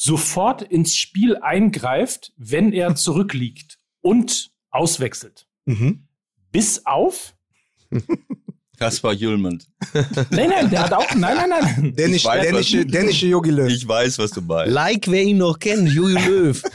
sofort 0.00 0.62
ins 0.62 0.96
Spiel 0.96 1.36
eingreift, 1.36 2.32
wenn 2.36 2.72
er 2.72 2.94
zurückliegt 2.94 3.78
und 4.00 4.50
auswechselt. 4.70 5.46
Mhm. 5.66 6.06
Bis 6.52 6.86
auf. 6.86 7.34
Kaspar 8.78 9.12
Jüllmann. 9.12 9.60
Nein, 10.30 10.50
nein, 10.50 10.70
der 10.70 10.84
hat 10.84 10.92
auch. 10.92 11.12
Nein, 11.16 11.36
nein, 11.36 11.48
nein. 11.48 11.94
Dänisch, 11.96 12.24
weiß, 12.24 12.46
dänische, 12.46 12.86
dänische 12.86 13.26
Yogi 13.26 13.50
Löw. 13.50 13.68
Ich 13.68 13.88
weiß, 13.88 14.18
was 14.20 14.30
du 14.30 14.40
meinst. 14.40 14.72
like, 14.72 15.10
wer 15.10 15.24
ihn 15.24 15.38
noch 15.38 15.58
kennt, 15.58 15.88
Jojo 15.92 16.16
Löw. 16.16 16.62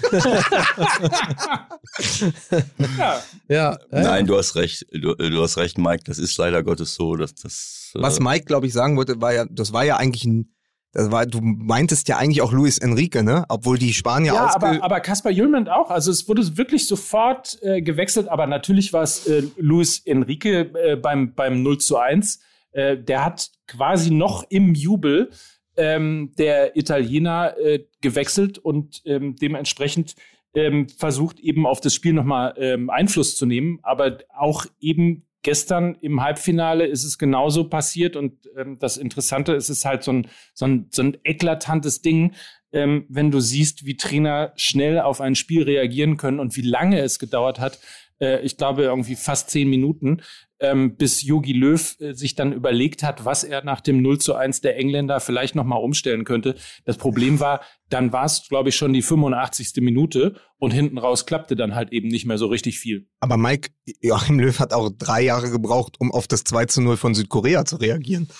Ja. 2.98 3.22
ja. 3.48 3.78
Nein, 3.92 4.26
du 4.26 4.38
hast 4.38 4.56
recht. 4.56 4.86
Du, 4.92 5.14
du 5.16 5.42
hast 5.42 5.58
recht, 5.58 5.78
Mike. 5.78 6.04
Das 6.06 6.18
ist 6.20 6.38
leider 6.38 6.64
Gottes 6.64 6.96
so, 6.96 7.16
dass 7.16 7.36
das. 7.36 7.92
äh, 7.96 8.02
Was 8.02 8.20
Mike, 8.20 8.46
glaube 8.46 8.68
ich, 8.68 8.74
sagen 8.74 8.98
wollte, 8.98 9.22
war 9.22 9.34
ja, 9.34 9.46
das 9.50 9.72
war 9.74 9.84
ja 9.86 9.98
eigentlich 9.98 10.26
ein, 10.26 10.53
das 10.94 11.12
war, 11.12 11.26
du 11.26 11.40
meintest 11.42 12.08
ja 12.08 12.18
eigentlich 12.18 12.44
auch 12.44 12.52
Luis 12.52 12.78
Enrique, 12.78 13.24
ne? 13.24 13.46
Obwohl 13.50 13.80
die 13.80 13.94
Spanier 13.94 14.34
Ja, 14.34 14.54
aber, 14.54 14.84
aber 14.84 15.00
Kaspar 15.00 15.32
Jüllmann 15.32 15.68
auch. 15.68 15.90
Also 15.90 16.12
es 16.12 16.28
wurde 16.30 16.56
wirklich 16.56 16.88
sofort 16.88 17.58
äh, 17.64 17.82
gewechselt, 17.82 18.28
aber 18.28 18.46
natürlich 18.46 18.94
war 18.94 19.02
es 19.02 19.26
äh, 19.26 19.44
Luis 19.58 20.00
Enrique 20.06 20.70
äh, 20.76 20.96
beim, 20.96 21.34
beim 21.34 21.64
0 21.64 21.80
zu 21.80 21.98
1. 21.98 22.40
Äh, 22.74 22.98
der 22.98 23.26
hat 23.26 23.50
quasi 23.68 24.12
noch 24.12 24.44
im 24.50 24.76
Jubel 24.76 25.32
ähm, 25.78 26.32
der 26.38 26.78
Italiener 26.78 27.58
äh, 27.58 27.86
gewechselt 28.02 28.60
und 28.60 29.02
ähm, 29.06 29.36
dementsprechend 29.36 30.14
ähm, 30.54 30.88
versucht 30.90 31.40
eben 31.40 31.66
auf 31.66 31.82
das 31.82 31.96
Spiel 31.96 32.14
nochmal 32.14 32.54
ähm, 32.58 32.92
Einfluss 32.92 33.36
zu 33.36 33.48
nehmen. 33.48 33.80
Aber 33.82 34.20
auch 34.30 34.68
eben 34.80 35.26
gestern 35.44 35.96
im 36.02 36.22
Halbfinale 36.22 36.86
ist 36.86 37.04
es 37.04 37.18
genauso 37.18 37.70
passiert 37.70 38.16
und 38.16 38.34
ähm, 38.58 38.78
das 38.80 38.98
Interessante 38.98 39.54
ist, 39.54 39.70
es 39.70 39.80
ist 39.80 39.86
halt 39.86 40.04
so 40.04 40.12
ein, 40.12 40.28
so 40.54 40.66
ein, 40.66 40.88
so 40.90 41.04
ein 41.04 41.18
eklatantes 41.24 42.02
Ding, 42.02 42.34
ähm, 42.72 43.06
wenn 43.10 43.30
du 43.30 43.40
siehst, 43.40 43.86
wie 43.86 43.98
Trainer 43.98 44.54
schnell 44.56 45.00
auf 45.00 45.22
ein 45.22 45.36
Spiel 45.36 45.64
reagieren 45.64 46.18
können 46.18 46.40
und 46.40 46.56
wie 46.56 46.62
lange 46.62 47.00
es 47.00 47.20
gedauert 47.20 47.60
hat. 47.60 47.80
Äh, 48.20 48.42
ich 48.42 48.58
glaube, 48.58 48.84
irgendwie 48.84 49.16
fast 49.16 49.50
zehn 49.50 49.70
Minuten, 49.70 50.22
ähm, 50.60 50.96
bis 50.96 51.24
Yogi 51.24 51.54
Löw 51.54 51.96
äh, 52.00 52.14
sich 52.14 52.36
dann 52.36 52.54
überlegt 52.54 53.04
hat, 53.04 53.26
was 53.26 53.44
er 53.44 53.64
nach 53.64 53.82
dem 53.82 54.02
0 54.02 54.20
zu 54.20 54.34
1 54.36 54.62
der 54.62 54.78
Engländer 54.78 55.20
vielleicht 55.20 55.56
nochmal 55.56 55.84
umstellen 55.84 56.24
könnte. 56.24 56.56
Das 56.86 56.98
Problem 56.98 57.40
war, 57.40 57.62
dann 57.89 58.12
war 58.12 58.26
es, 58.26 58.48
glaube 58.48 58.69
ich, 58.69 58.76
schon 58.76 58.93
die 58.93 59.02
85. 59.02 59.82
Minute 59.82 60.36
und 60.63 60.72
hinten 60.72 60.98
raus 60.98 61.26
klappte 61.26 61.58
dann 61.58 61.76
halt 61.76 61.91
eben 61.91 62.08
nicht 62.08 62.26
mehr 62.26 62.38
so 62.38 62.48
richtig 62.48 62.80
viel. 62.80 63.06
Aber 63.19 63.36
Mike, 63.36 63.72
Joachim 64.00 64.39
Löw 64.39 64.58
hat 64.60 64.74
auch 64.74 64.89
drei 64.98 65.22
Jahre 65.22 65.50
gebraucht, 65.50 65.98
um 66.00 66.10
auf 66.12 66.26
das 66.26 66.46
2 66.46 66.65
zu 66.67 66.82
0 66.82 66.96
von 66.96 67.13
Südkorea 67.13 67.65
zu 67.65 67.76
reagieren. 67.76 68.30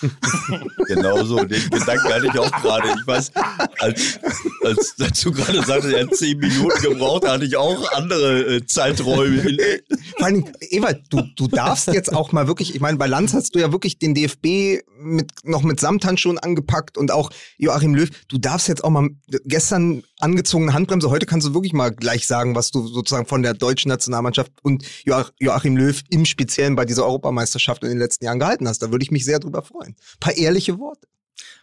Genau 0.86 1.24
so, 1.24 1.42
den 1.42 1.62
Gedanken 1.70 2.12
hatte 2.12 2.26
ich 2.26 2.38
auch 2.38 2.50
gerade. 2.60 2.88
Ich 3.00 3.06
weiß, 3.06 3.32
als, 3.78 4.18
als 4.62 4.96
dazu 4.96 5.32
gerade 5.32 5.62
sagte, 5.62 5.96
er 5.96 6.04
hat 6.04 6.14
zehn 6.14 6.38
Minuten 6.38 6.82
gebraucht, 6.82 7.26
hatte 7.26 7.46
ich 7.46 7.56
auch 7.56 7.90
andere 7.92 8.56
äh, 8.56 8.66
Zeiträume. 8.66 9.42
Vor 10.18 10.26
allem, 10.26 10.44
Ewald, 10.60 11.04
du, 11.08 11.22
du 11.36 11.48
darfst 11.48 11.86
jetzt 11.88 12.12
auch 12.12 12.32
mal 12.32 12.48
wirklich, 12.48 12.74
ich 12.74 12.82
meine, 12.82 12.98
bei 12.98 13.06
Lanz 13.06 13.32
hast 13.32 13.54
du 13.54 13.60
ja 13.60 13.72
wirklich 13.72 13.98
den 13.98 14.14
DFB 14.14 14.84
mit, 14.98 15.32
noch 15.44 15.62
mit 15.62 15.80
Samthandschuhen 15.80 16.38
angepackt 16.38 16.98
und 16.98 17.10
auch 17.10 17.30
Joachim 17.56 17.94
Löw, 17.94 18.10
du 18.28 18.36
darfst 18.36 18.68
jetzt 18.68 18.84
auch 18.84 18.90
mal 18.90 19.08
gestern 19.44 20.02
angezogene 20.20 20.72
Handbremse, 20.72 21.10
heute 21.10 21.26
kannst 21.26 21.46
du 21.46 21.54
wirklich 21.54 21.72
mal 21.72 21.90
gleich 21.90 22.26
sagen, 22.26 22.54
was 22.54 22.70
du 22.70 22.86
sozusagen 22.86 23.26
von 23.26 23.42
der 23.42 23.54
deutschen 23.54 23.88
Nationalmannschaft 23.88 24.52
und 24.62 24.84
Joach 25.04 25.32
Joachim 25.38 25.76
Löw 25.76 26.00
im 26.10 26.24
Speziellen 26.24 26.76
bei 26.76 26.84
dieser 26.84 27.04
Europameisterschaft 27.04 27.82
in 27.84 27.90
den 27.90 27.98
letzten 27.98 28.24
Jahren 28.24 28.38
gehalten 28.38 28.68
hast. 28.68 28.80
Da 28.80 28.90
würde 28.90 29.02
ich 29.02 29.10
mich 29.10 29.24
sehr 29.24 29.38
drüber 29.38 29.62
freuen. 29.62 29.96
Ein 30.14 30.20
paar 30.20 30.36
ehrliche 30.36 30.78
Worte. 30.78 31.08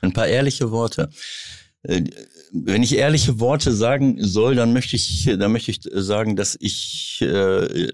ein 0.01 0.13
paar 0.13 0.27
ehrliche 0.27 0.71
Worte. 0.71 1.09
Wenn 2.53 2.83
ich 2.83 2.95
ehrliche 2.97 3.39
Worte 3.39 3.71
sagen 3.71 4.17
soll, 4.19 4.55
dann 4.55 4.73
möchte 4.73 4.95
ich, 4.97 5.29
dann 5.39 5.51
möchte 5.53 5.71
ich 5.71 5.79
sagen, 5.93 6.35
dass 6.35 6.57
ich 6.59 7.19
äh, 7.21 7.87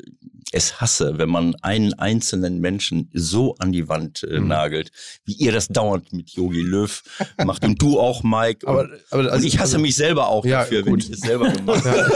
es 0.52 0.80
hasse, 0.82 1.18
wenn 1.18 1.30
man 1.30 1.56
einen 1.62 1.94
einzelnen 1.94 2.60
Menschen 2.60 3.10
so 3.14 3.56
an 3.60 3.72
die 3.72 3.88
Wand 3.88 4.24
äh, 4.24 4.40
Mhm. 4.40 4.48
nagelt, 4.48 4.92
wie 5.26 5.34
ihr 5.34 5.52
das 5.52 5.68
dauernd 5.68 6.12
mit 6.14 6.30
Yogi 6.32 6.62
Löw 6.62 7.04
macht 7.46 7.66
und 7.66 7.82
du 7.82 8.00
auch, 8.00 8.24
Mike. 8.24 8.66
Und, 8.66 8.74
Aber, 8.80 8.90
aber 9.12 9.22
und 9.24 9.30
also, 9.30 9.46
ich 9.46 9.56
hasse 9.60 9.74
also, 9.76 9.80
mich 9.80 9.96
selber 9.96 10.28
auch 10.28 10.44
Ja, 10.46 10.62
dafür, 10.62 10.86
wenn 10.86 10.94
gut. 10.94 11.04
ich 11.04 11.10
es 11.12 11.20
selber 11.20 11.50
gemacht 11.52 11.84
habe. 11.86 12.08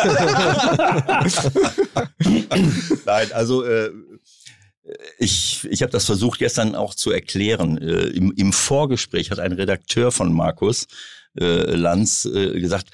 Nein, 3.05 3.31
also 3.33 3.63
äh, 3.63 3.91
ich, 5.19 5.67
ich 5.69 5.81
habe 5.83 5.91
das 5.91 6.05
versucht 6.05 6.39
gestern 6.39 6.75
auch 6.75 6.95
zu 6.95 7.11
erklären. 7.11 7.77
Äh, 7.77 8.07
im, 8.07 8.31
Im 8.35 8.51
Vorgespräch 8.53 9.31
hat 9.31 9.39
ein 9.39 9.51
Redakteur 9.51 10.11
von 10.11 10.33
Markus 10.33 10.87
äh, 11.39 11.75
Lanz 11.75 12.25
äh, 12.25 12.59
gesagt, 12.59 12.89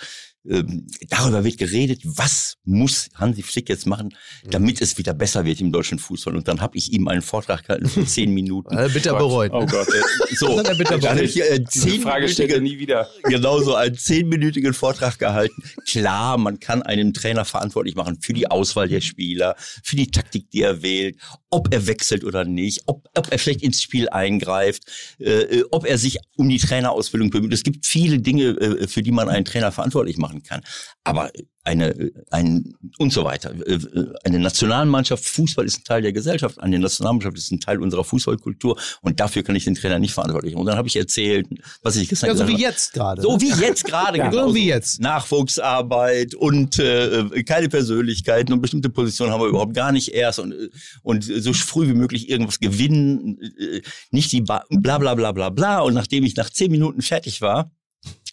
ähm, 0.50 0.88
darüber 1.10 1.44
wird 1.44 1.58
geredet, 1.58 2.02
was 2.04 2.58
muss 2.64 3.10
Hansi 3.16 3.44
Flick 3.44 3.70
jetzt 3.70 3.86
machen, 3.86 4.14
damit 4.50 4.82
es 4.82 4.98
wieder 4.98 5.14
besser 5.14 5.46
wird 5.46 5.62
im 5.62 5.72
deutschen 5.72 6.00
Fußball. 6.00 6.36
Und 6.36 6.48
dann 6.48 6.62
habe 6.62 6.78
ich 6.78 6.94
ihm 6.94 7.08
einen 7.08 7.22
Vortrag 7.22 7.64
gehalten 7.64 7.88
von 7.88 8.08
zehn 8.08 8.34
Minuten. 8.34 8.76
Hat 8.76 8.84
er 8.84 8.90
bitter 8.90 9.16
bereut. 9.18 9.52
Oh 9.54 9.66
Gott. 9.66 9.88
Äh, 9.88 10.36
so, 10.36 10.58
Hat 10.58 10.68
er 10.70 10.76
bitter 10.76 10.98
dann 10.98 11.18
habe 11.18 11.26
ich 11.26 11.42
äh, 11.42 11.60
Diese 11.60 12.00
Frage 12.00 12.30
stellt 12.30 12.52
er 12.52 12.62
nie 12.62 12.80
wieder. 12.80 13.10
genau 13.24 13.60
so 13.62 13.76
einen 13.76 13.98
zehnminütigen 13.98 14.74
Vortrag 14.74 15.20
gehalten. 15.20 15.62
Klar, 15.88 16.38
man 16.38 16.60
kann 16.60 16.82
einen 16.82 17.14
Trainer 17.14 17.46
verantwortlich 17.46 17.96
machen 17.96 18.20
für 18.22 18.34
die 18.34 18.50
Auswahl 18.50 18.88
der 18.88 19.02
Spieler, 19.02 19.56
für 19.84 19.96
die 19.96 20.12
Taktik, 20.12 20.50
die 20.52 20.62
er 20.62 20.82
wählt, 20.82 21.18
ob 21.50 21.74
er 21.74 21.88
wechselt 21.88 22.24
oder 22.24 22.46
nicht, 22.46 22.84
ob, 22.86 23.08
ob 23.16 23.32
er 23.32 23.40
vielleicht 23.40 23.64
ins 23.64 23.82
Spiel 23.82 24.10
eingreift, 24.10 24.84
äh, 25.20 25.64
ob 25.72 25.86
er 25.86 25.98
sich 25.98 26.18
um 26.36 26.50
die 26.50 26.60
Trainerausbildung 26.60 27.30
bemüht. 27.30 27.54
Es 27.54 27.64
gibt 27.64 27.86
viele 27.86 28.20
Dinge, 28.20 28.50
äh, 28.50 28.88
für 28.88 29.02
die 29.02 29.12
man 29.12 29.30
einen 29.30 29.46
Trainer 29.46 29.72
verantwortlich 29.72 30.18
machen 30.18 30.37
kann. 30.44 30.62
Aber 31.04 31.32
eine, 31.68 32.12
ein 32.32 32.74
und 32.98 33.12
so 33.12 33.26
weiter. 33.26 33.54
Äh, 33.68 33.80
Eine 34.24 34.40
Nationalmannschaft, 34.40 35.26
Fußball 35.26 35.66
ist 35.66 35.80
ein 35.80 35.84
Teil 35.84 36.02
der 36.02 36.14
Gesellschaft, 36.14 36.60
eine 36.60 36.80
Nationalmannschaft 36.80 37.38
ist 37.38 37.52
ein 37.52 37.60
Teil 37.60 37.82
unserer 37.82 38.06
Fußballkultur 38.06 38.80
und 39.02 39.20
dafür 39.20 39.44
kann 39.44 39.56
ich 39.56 39.66
den 39.66 39.76
Trainer 39.76 40.00
nicht 40.00 40.14
verantwortlich 40.14 40.54
machen. 40.54 40.62
Und 40.62 40.68
dann 40.68 40.78
habe 40.78 40.88
ich 40.88 40.96
erzählt, 40.96 41.48
was 41.82 41.98
ich 41.98 42.08
gestern 42.08 42.30
Ja, 42.30 42.36
so 42.36 42.44
gesagt 42.46 42.58
wie 42.58 42.64
habe. 42.64 42.74
jetzt 42.74 42.94
gerade. 42.94 43.22
So 43.22 43.34
ne? 43.34 43.42
wie 43.42 43.62
jetzt 43.62 43.84
gerade. 43.84 44.18
Ja, 44.18 44.30
genau 44.30 44.48
so 44.48 44.56
wie 44.56 44.68
jetzt. 44.68 45.02
Nachwuchsarbeit 45.02 46.34
und 46.36 46.80
äh, 46.80 47.44
keine 47.44 47.70
Persönlichkeiten 47.70 48.54
und 48.54 48.62
bestimmte 48.62 48.90
Positionen 48.90 49.34
haben 49.34 49.42
wir 49.42 49.48
überhaupt 49.48 49.76
gar 49.76 49.92
nicht 49.92 50.14
erst 50.14 50.40
und, 50.40 50.54
äh, 50.54 50.70
und 51.04 51.24
so 51.24 51.52
früh 51.54 51.90
wie 51.90 51.94
möglich 51.94 52.30
irgendwas 52.30 52.60
gewinnen, 52.60 53.38
äh, 53.60 53.82
nicht 54.12 54.32
die 54.32 54.42
ba 54.42 54.64
bla 54.70 54.98
bla 54.98 55.16
bla 55.16 55.34
bla 55.34 55.50
bla. 55.50 55.80
Und 55.82 55.94
nachdem 55.94 56.24
ich 56.24 56.36
nach 56.36 56.50
zehn 56.50 56.72
Minuten 56.72 57.02
fertig 57.02 57.42
war, 57.42 57.72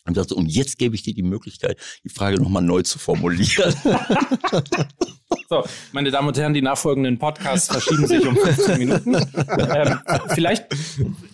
und 0.06 0.16
dachte, 0.16 0.34
und 0.34 0.46
jetzt 0.46 0.78
gebe 0.78 0.94
ich 0.94 1.02
dir 1.02 1.14
die 1.14 1.22
Möglichkeit, 1.22 1.78
die 2.04 2.08
Frage 2.08 2.40
nochmal 2.40 2.62
neu 2.62 2.82
zu 2.82 2.98
formulieren. 2.98 3.74
So, 5.48 5.64
meine 5.92 6.10
Damen 6.10 6.28
und 6.28 6.38
Herren, 6.38 6.54
die 6.54 6.62
nachfolgenden 6.62 7.18
Podcasts 7.18 7.68
verschieben 7.68 8.06
sich 8.06 8.26
um 8.26 8.36
15 8.36 8.78
Minuten. 8.78 9.14
ähm, 9.14 9.98
vielleicht, 10.28 10.66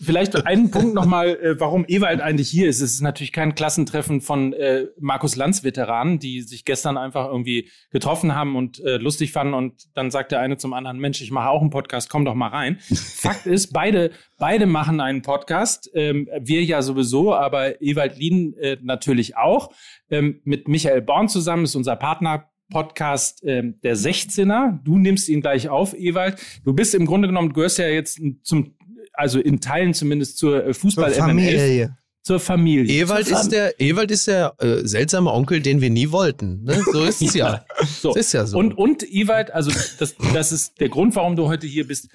vielleicht 0.02 0.34
einen 0.46 0.70
Punkt 0.70 0.94
nochmal, 0.94 1.28
äh, 1.28 1.60
warum 1.60 1.84
Ewald 1.86 2.20
eigentlich 2.20 2.48
hier 2.48 2.68
ist. 2.68 2.80
Es 2.80 2.94
ist 2.94 3.00
natürlich 3.00 3.32
kein 3.32 3.54
Klassentreffen 3.54 4.20
von 4.20 4.52
äh, 4.52 4.86
Markus 4.98 5.36
Lanz-Veteranen, 5.36 6.18
die 6.18 6.42
sich 6.42 6.64
gestern 6.64 6.96
einfach 6.96 7.26
irgendwie 7.26 7.68
getroffen 7.90 8.34
haben 8.34 8.56
und 8.56 8.80
äh, 8.80 8.96
lustig 8.96 9.32
fanden 9.32 9.54
und 9.54 9.88
dann 9.94 10.10
sagt 10.10 10.32
der 10.32 10.40
eine 10.40 10.56
zum 10.56 10.72
anderen, 10.72 10.98
Mensch, 10.98 11.20
ich 11.20 11.30
mache 11.30 11.48
auch 11.48 11.60
einen 11.60 11.70
Podcast, 11.70 12.10
komm 12.10 12.24
doch 12.24 12.34
mal 12.34 12.48
rein. 12.48 12.78
Fakt 12.92 13.46
ist, 13.46 13.72
beide, 13.72 14.10
beide 14.38 14.66
machen 14.66 15.00
einen 15.00 15.22
Podcast. 15.22 15.90
Ähm, 15.94 16.28
wir 16.40 16.64
ja 16.64 16.82
sowieso, 16.82 17.34
aber 17.34 17.80
Ewald 17.82 18.16
Lien 18.18 18.54
äh, 18.58 18.76
natürlich 18.82 19.36
auch. 19.36 19.70
Ähm, 20.10 20.40
mit 20.44 20.68
Michael 20.68 21.02
Born 21.02 21.28
zusammen 21.28 21.64
ist 21.64 21.74
unser 21.74 21.96
Partner 21.96 22.50
Podcast 22.70 23.42
ähm, 23.44 23.76
der 23.82 23.96
16er. 23.96 24.78
Du 24.84 24.96
nimmst 24.96 25.28
ihn 25.28 25.42
gleich 25.42 25.68
auf, 25.68 25.92
Ewald. 25.92 26.40
Du 26.64 26.72
bist 26.72 26.94
im 26.94 27.04
Grunde 27.04 27.28
genommen, 27.28 27.48
du 27.48 27.54
gehörst 27.54 27.78
ja 27.78 27.88
jetzt 27.88 28.20
zum, 28.42 28.76
also 29.20 29.38
in 29.38 29.60
Teilen 29.60 29.92
zumindest 29.92 30.38
zur 30.38 30.64
äh, 30.64 30.74
Fußball 30.74 31.12
Zur 31.12 31.24
Familie. 31.24 31.96
Zur 32.22 32.40
Familie. 32.40 33.02
Ewald 33.02 33.28
zur 33.28 33.40
ist 33.40 33.48
der, 33.50 33.80
Ewald 33.80 34.10
ist 34.10 34.26
der 34.26 34.54
äh, 34.58 34.86
seltsame 34.86 35.32
Onkel, 35.32 35.60
den 35.60 35.80
wir 35.80 35.90
nie 35.90 36.10
wollten. 36.10 36.64
Ne? 36.64 36.82
So 36.92 37.04
ist 37.08 37.22
es 37.22 37.34
ja. 37.34 37.64
So. 38.00 38.08
Das 38.12 38.26
ist 38.26 38.32
ja 38.32 38.46
so. 38.46 38.58
Und, 38.58 38.74
und 38.74 39.02
Ewald, 39.02 39.50
also 39.52 39.70
das, 39.98 40.16
das 40.34 40.52
ist 40.52 40.80
der 40.80 40.88
Grund, 40.88 41.14
warum 41.16 41.36
du 41.36 41.48
heute 41.48 41.66
hier 41.66 41.86
bist. 41.86 42.08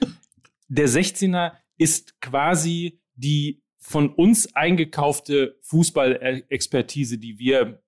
Der 0.67 0.89
16er 0.89 1.53
ist 1.77 2.19
quasi 2.21 2.99
die 3.15 3.61
von 3.77 4.09
uns 4.09 4.55
eingekaufte 4.55 5.57
Fußballexpertise, 5.61 7.17
die 7.19 7.37
wir 7.37 7.83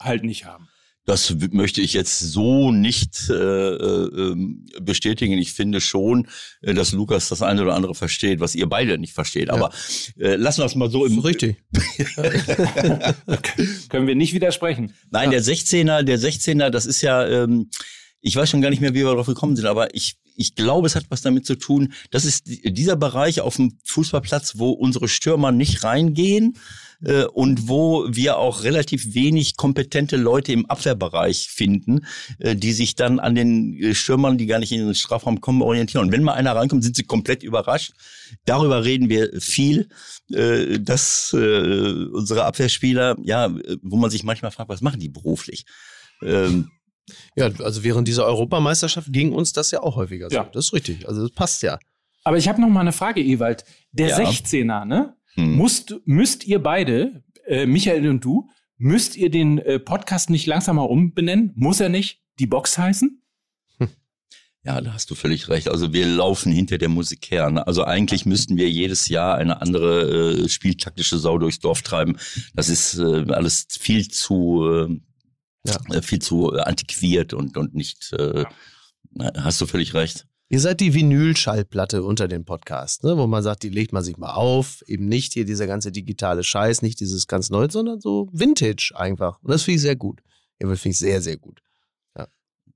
halt 0.00 0.24
nicht 0.24 0.44
haben. 0.46 0.68
Das 1.06 1.34
möchte 1.50 1.82
ich 1.82 1.92
jetzt 1.92 2.18
so 2.18 2.70
nicht 2.72 3.28
äh, 3.28 3.34
äh, 3.34 4.32
ähm, 4.32 4.66
bestätigen. 4.80 5.36
Ich 5.36 5.52
finde 5.52 5.80
schon, 5.80 6.28
äh, 6.62 6.72
dass 6.72 6.92
Lukas 6.92 7.28
das 7.28 7.42
eine 7.42 7.62
oder 7.62 7.74
andere 7.74 7.94
versteht, 7.94 8.40
was 8.40 8.54
ihr 8.54 8.66
beide 8.66 8.96
nicht 8.96 9.12
versteht. 9.12 9.50
Aber 9.50 9.70
äh, 10.18 10.36
lassen 10.36 10.62
wir 10.62 10.66
es 10.66 10.74
mal 10.74 10.90
so 10.90 11.04
im, 11.04 11.18
Richtig. 11.18 11.56
Können 13.90 14.06
wir 14.06 14.14
nicht 14.14 14.32
widersprechen. 14.32 14.94
Nein, 15.10 15.30
der 15.30 15.42
16er, 15.42 16.02
der 16.02 16.18
16er, 16.18 16.70
das 16.70 16.86
ist 16.86 17.02
ja, 17.02 17.26
ähm, 17.26 17.68
ich 18.20 18.34
weiß 18.34 18.48
schon 18.48 18.62
gar 18.62 18.70
nicht 18.70 18.80
mehr, 18.80 18.94
wie 18.94 19.00
wir 19.00 19.04
darauf 19.04 19.26
gekommen 19.26 19.56
sind, 19.56 19.66
aber 19.66 19.94
ich, 19.94 20.16
ich 20.36 20.54
glaube, 20.54 20.86
es 20.86 20.96
hat 20.96 21.06
was 21.10 21.22
damit 21.22 21.46
zu 21.46 21.54
tun. 21.56 21.92
Das 22.10 22.24
ist 22.24 22.46
die- 22.46 22.72
dieser 22.72 22.96
Bereich 22.96 23.40
auf 23.40 23.56
dem 23.56 23.78
Fußballplatz, 23.84 24.54
wo 24.58 24.70
unsere 24.70 25.08
Stürmer 25.08 25.52
nicht 25.52 25.84
reingehen 25.84 26.56
äh, 27.04 27.24
und 27.24 27.68
wo 27.68 28.06
wir 28.08 28.38
auch 28.38 28.62
relativ 28.62 29.14
wenig 29.14 29.56
kompetente 29.56 30.16
Leute 30.16 30.52
im 30.52 30.66
Abwehrbereich 30.66 31.48
finden, 31.48 32.06
äh, 32.38 32.56
die 32.56 32.72
sich 32.72 32.94
dann 32.94 33.18
an 33.20 33.34
den 33.34 33.74
äh, 33.82 33.94
Stürmern, 33.94 34.38
die 34.38 34.46
gar 34.46 34.58
nicht 34.58 34.72
in 34.72 34.84
den 34.86 34.94
Strafraum 34.94 35.40
kommen, 35.40 35.62
orientieren. 35.62 36.06
Und 36.06 36.12
wenn 36.12 36.22
mal 36.22 36.34
einer 36.34 36.54
reinkommt, 36.56 36.84
sind 36.84 36.96
sie 36.96 37.04
komplett 37.04 37.42
überrascht. 37.42 37.92
Darüber 38.44 38.84
reden 38.84 39.08
wir 39.08 39.30
viel, 39.40 39.88
äh, 40.32 40.78
dass 40.80 41.32
äh, 41.32 42.06
unsere 42.12 42.44
Abwehrspieler, 42.44 43.16
ja, 43.22 43.46
äh, 43.46 43.76
wo 43.82 43.96
man 43.96 44.10
sich 44.10 44.24
manchmal 44.24 44.50
fragt, 44.50 44.68
was 44.70 44.80
machen 44.80 45.00
die 45.00 45.08
beruflich? 45.10 45.64
Ähm, 46.22 46.70
Ja, 47.36 47.50
also 47.60 47.84
während 47.84 48.08
dieser 48.08 48.24
Europameisterschaft 48.26 49.12
ging 49.12 49.32
uns 49.32 49.52
das 49.52 49.70
ja 49.70 49.82
auch 49.82 49.96
häufiger 49.96 50.30
so. 50.30 50.36
Ja. 50.36 50.44
Das 50.52 50.66
ist 50.66 50.72
richtig. 50.72 51.08
Also 51.08 51.22
das 51.22 51.30
passt 51.30 51.62
ja. 51.62 51.78
Aber 52.24 52.38
ich 52.38 52.48
habe 52.48 52.60
noch 52.60 52.68
mal 52.68 52.80
eine 52.80 52.92
Frage, 52.92 53.20
Ewald. 53.20 53.64
Der 53.92 54.08
Ja. 54.08 54.18
16er, 54.18 54.84
ne? 54.84 55.14
hm. 55.34 55.56
Musst, 55.56 55.94
müsst 56.04 56.44
ihr 56.46 56.62
beide, 56.62 57.22
äh, 57.46 57.66
Michael 57.66 58.08
und 58.08 58.24
du, 58.24 58.48
müsst 58.78 59.16
ihr 59.16 59.30
den 59.30 59.58
äh, 59.58 59.78
Podcast 59.78 60.30
nicht 60.30 60.46
langsam 60.46 60.76
mal 60.76 60.82
umbenennen? 60.82 61.52
Muss 61.54 61.80
er 61.80 61.88
nicht 61.90 62.22
die 62.38 62.46
Box 62.46 62.78
heißen? 62.78 63.20
Ja, 64.66 64.80
da 64.80 64.94
hast 64.94 65.10
du 65.10 65.14
völlig 65.14 65.50
recht. 65.50 65.68
Also 65.68 65.92
wir 65.92 66.06
laufen 66.06 66.50
hinter 66.50 66.78
der 66.78 66.88
Musik 66.88 67.30
her. 67.30 67.50
Ne? 67.50 67.66
Also 67.66 67.84
eigentlich 67.84 68.24
müssten 68.24 68.56
wir 68.56 68.70
jedes 68.70 69.08
Jahr 69.08 69.34
eine 69.34 69.60
andere 69.60 70.44
äh, 70.44 70.48
spieltaktische 70.48 71.18
Sau 71.18 71.36
durchs 71.36 71.58
Dorf 71.58 71.82
treiben. 71.82 72.16
Das 72.54 72.70
ist 72.70 72.98
äh, 72.98 73.26
alles 73.30 73.66
viel 73.68 74.08
zu 74.08 74.66
äh, 74.66 75.00
Ja. 75.66 75.76
äh, 75.90 76.02
viel 76.02 76.20
zu 76.20 76.54
äh, 76.54 76.60
antiquiert 76.60 77.32
und 77.32 77.56
und 77.56 77.74
nicht. 77.74 78.12
Äh, 78.12 78.44
hast 79.36 79.60
du 79.60 79.66
völlig 79.66 79.94
recht. 79.94 80.26
Ihr 80.50 80.60
seid 80.60 80.80
die 80.80 80.92
Vinylschallplatte 80.94 82.02
unter 82.02 82.28
den 82.28 82.44
Podcasts, 82.44 83.02
ne? 83.02 83.16
wo 83.16 83.26
man 83.26 83.42
sagt, 83.42 83.62
die 83.62 83.70
legt 83.70 83.92
man 83.92 84.04
sich 84.04 84.18
mal 84.18 84.34
auf. 84.34 84.82
Eben 84.86 85.06
nicht 85.06 85.32
hier 85.32 85.44
dieser 85.46 85.66
ganze 85.66 85.90
digitale 85.90 86.44
Scheiß, 86.44 86.82
nicht 86.82 87.00
dieses 87.00 87.26
ganz 87.26 87.50
Neue, 87.50 87.70
sondern 87.70 88.00
so 88.00 88.28
Vintage 88.32 88.92
einfach. 88.94 89.40
Und 89.42 89.50
das 89.50 89.62
finde 89.62 89.76
ich 89.76 89.82
sehr 89.82 89.96
gut. 89.96 90.20
Ja, 90.60 90.68
das 90.68 90.80
finde 90.80 90.92
ich 90.92 90.98
sehr, 90.98 91.22
sehr 91.22 91.38
gut. 91.38 91.60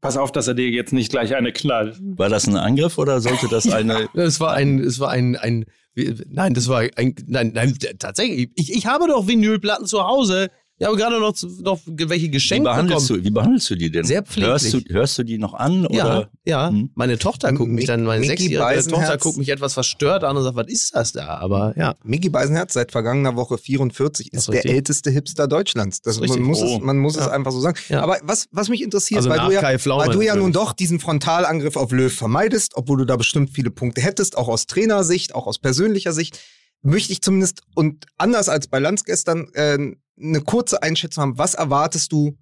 Pass 0.01 0.17
auf, 0.17 0.31
dass 0.31 0.47
er 0.47 0.55
dir 0.55 0.71
jetzt 0.71 0.93
nicht 0.93 1.11
gleich 1.11 1.35
eine 1.35 1.53
knallt. 1.53 1.99
War 2.01 2.29
das 2.29 2.47
ein 2.47 2.57
Angriff 2.57 2.99
oder 2.99 3.21
sollte 3.21 3.49
das 3.49 3.69
eine. 3.73 4.09
Es 4.15 4.39
war 4.39 4.53
ein, 4.53 4.79
es 4.79 5.01
war 5.01 5.11
ein, 5.11 5.35
ein, 5.37 5.65
nein, 5.95 6.55
das 6.55 6.69
war 6.69 6.85
ein, 6.97 7.15
nein, 7.27 7.51
nein, 7.53 7.77
tatsächlich. 7.99 8.51
Ich, 8.55 8.73
ich 8.73 8.87
habe 8.87 9.09
doch 9.09 9.27
Vinylplatten 9.27 9.87
zu 9.87 10.05
Hause. 10.05 10.51
Ich 10.81 10.87
habe 10.87 10.97
gerade 10.97 11.19
noch, 11.19 11.35
noch 11.63 11.81
welche 11.87 12.27
Wie 12.27 12.31
geschenkt 12.31 12.65
behandelst, 12.65 13.09
bekommen. 13.09 13.23
du, 13.25 13.29
wie 13.29 13.33
behandelst 13.33 13.71
du 13.71 13.75
die 13.75 13.91
denn? 13.91 14.05
Sehr 14.05 14.23
pfleglich. 14.23 14.49
hörst 14.53 14.73
du, 14.75 14.81
hörst 14.95 15.19
du 15.19 15.23
die 15.25 15.37
noch 15.39 15.55
an? 15.55 15.87
Ja, 15.91 16.05
Oder? 16.07 16.31
ja. 16.45 16.69
Hm? 16.69 16.91
Meine 16.95 17.19
Tochter 17.19 17.53
guckt 17.53 17.73
mich 17.73 17.87
dann, 17.87 18.05
meine 18.05 18.25
sechsjährige 18.25 18.87
Tochter 18.89 19.19
guckt 19.19 19.39
mich 19.39 19.49
etwas 19.49 19.75
verstört 19.75 20.23
an 20.23 20.37
und 20.37 20.45
sagt, 20.45 20.55
was 20.57 20.69
ist 20.69 20.95
das 20.95 21.13
da? 21.13 21.39
Aber 21.39 21.75
ja. 21.77 21.97
Mickey 22.05 22.29
Beisenherz 22.29 22.75
seit 22.75 22.93
vergangener 22.93 23.35
Woche 23.35 23.59
44 23.59 24.31
Das 24.31 24.43
ist 24.43 24.55
ist 24.55 24.65
der 24.65 24.71
älteste 24.73 25.11
Hipster 25.11 25.49
Deutschlands. 25.49 26.01
Das, 26.01 26.17
Das 26.17 26.25
ist 26.25 26.37
man 26.37 26.43
muss, 26.43 26.63
Oh. 26.63 26.77
es, 26.77 26.81
man 26.81 26.99
muss 26.99 27.17
es 27.17 27.25
Ja. 27.27 27.33
einfach 27.33 27.51
so 27.51 27.61
sagen. 27.61 27.77
Ja. 27.89 28.03
Aber 28.03 28.19
was, 28.23 28.47
was 28.53 28.69
mich 28.69 28.83
interessiert, 28.83 29.19
Also 29.19 29.31
weil, 29.31 29.41
du 29.41 29.53
ja, 29.53 29.63
weil 29.63 30.11
du 30.11 30.21
ja 30.23 30.37
nun 30.37 30.53
doch 30.53 30.73
diesen 30.75 31.01
Frontalangriff 31.01 31.77
auf 31.77 31.91
Löw 31.91 32.13
vermeidest, 32.13 32.73
obwohl 32.77 32.99
du 32.99 33.05
da 33.05 33.17
bestimmt 33.17 33.51
viele 33.51 33.71
Punkte 33.71 34.01
hättest, 34.01 34.37
auch 34.39 34.47
aus 34.47 34.67
Trainersicht, 34.67 35.35
auch 35.35 35.49
aus 35.49 35.59
persönlicher 35.59 36.13
Sicht, 36.13 36.39
möchte 36.83 37.13
ich 37.13 37.21
zumindest 37.21 37.63
und 37.75 38.07
anders 38.17 38.49
als 38.49 38.69
bei 38.69 38.79
Lanz 38.79 39.03
gestern 39.05 39.49
äh, 39.55 39.97
eine 40.21 40.41
kurze 40.41 40.83
Einschätzung 40.83 41.23
haben. 41.23 41.39
Was 41.39 41.55
erwartest 41.55 42.13
du 42.13 42.37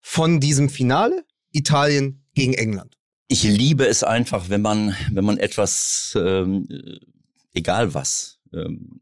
von 0.00 0.40
diesem 0.40 0.68
Finale 0.68 1.24
Italien 1.52 2.24
gegen 2.34 2.54
England? 2.54 2.96
Ich 3.28 3.44
liebe 3.44 3.86
es 3.86 4.02
einfach, 4.02 4.48
wenn 4.48 4.62
man, 4.62 4.94
wenn 5.10 5.24
man 5.24 5.38
etwas, 5.38 6.16
ähm, 6.20 6.66
äh, 6.70 6.98
egal 7.54 7.94
was, 7.94 8.38
ähm, 8.52 9.00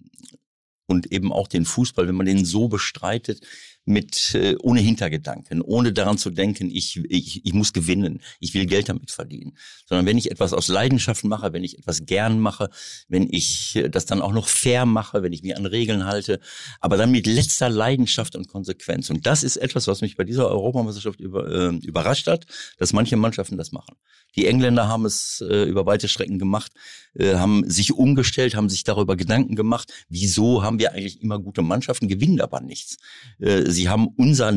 und 0.87 1.13
eben 1.13 1.33
auch 1.33 1.49
den 1.49 1.65
Fußball, 1.65 2.09
wenn 2.09 2.17
man 2.17 2.27
den 2.27 2.45
so 2.45 2.69
bestreitet, 2.69 3.47
mit 3.91 4.35
äh, 4.35 4.57
ohne 4.61 4.81
Hintergedanken, 4.81 5.61
ohne 5.61 5.93
daran 5.93 6.17
zu 6.17 6.31
denken, 6.31 6.71
ich, 6.71 6.97
ich, 7.09 7.45
ich 7.45 7.53
muss 7.53 7.73
gewinnen, 7.73 8.21
ich 8.39 8.55
will 8.55 8.67
Geld 8.67 8.89
damit 8.89 9.11
verdienen, 9.11 9.57
sondern 9.87 10.07
wenn 10.07 10.17
ich 10.17 10.31
etwas 10.31 10.53
aus 10.55 10.69
Leidenschaft 10.69 11.25
mache, 11.25 11.53
wenn 11.53 11.65
ich 11.65 11.79
etwas 11.79 12.07
gern 12.07 12.41
mache, 12.41 12.71
wenn 13.09 13.29
ich 13.31 13.77
äh, 13.77 13.89
das 13.91 14.07
dann 14.07 14.23
auch 14.23 14.33
noch 14.33 14.49
fair 14.49 14.87
mache, 14.87 15.23
wenn 15.23 15.33
ich 15.33 15.43
mich 15.43 15.57
an 15.57 15.67
Regeln 15.67 16.07
halte, 16.07 16.41
aber 16.81 16.97
dann 16.97 17.11
mit 17.11 17.27
letzter 17.27 17.69
Leidenschaft 17.69 18.37
und 18.37 18.49
Konsequenz. 18.49 19.11
Und 19.11 19.27
das 19.27 19.43
ist 19.43 19.57
etwas, 19.57 19.87
was 19.87 20.01
mich 20.01 20.17
bei 20.17 20.25
dieser 20.25 20.49
Europameisterschaft 20.49 21.21
über, 21.21 21.49
äh, 21.49 21.77
überrascht 21.85 22.27
hat, 22.27 22.47
dass 22.79 22.93
manche 22.93 23.17
Mannschaften 23.17 23.59
das 23.59 23.73
machen. 23.73 23.97
Die 24.37 24.47
Engländer 24.47 24.89
haben 24.89 25.05
es 25.07 25.45
äh, 25.47 25.65
über 25.65 25.87
weite 25.87 26.09
Strecken 26.09 26.39
gemacht, 26.39 26.73
äh, 27.15 27.35
haben 27.35 27.69
sich 27.69 27.93
umgestellt, 27.93 28.55
haben 28.55 28.69
sich 28.69 28.85
darüber 28.85 29.17
Gedanken 29.17 29.57
gemacht, 29.57 29.93
wieso 30.09 30.63
haben 30.63 30.79
wir 30.79 30.93
eigentlich 30.93 31.21
immer 31.23 31.39
gute 31.39 31.63
Mannschaften, 31.63 32.09
gewinnen 32.09 32.41
aber 32.41 32.61
nichts. 32.61 32.99
Äh, 33.41 33.65
sie 33.81 33.89
haben 33.89 34.09
unser 34.09 34.53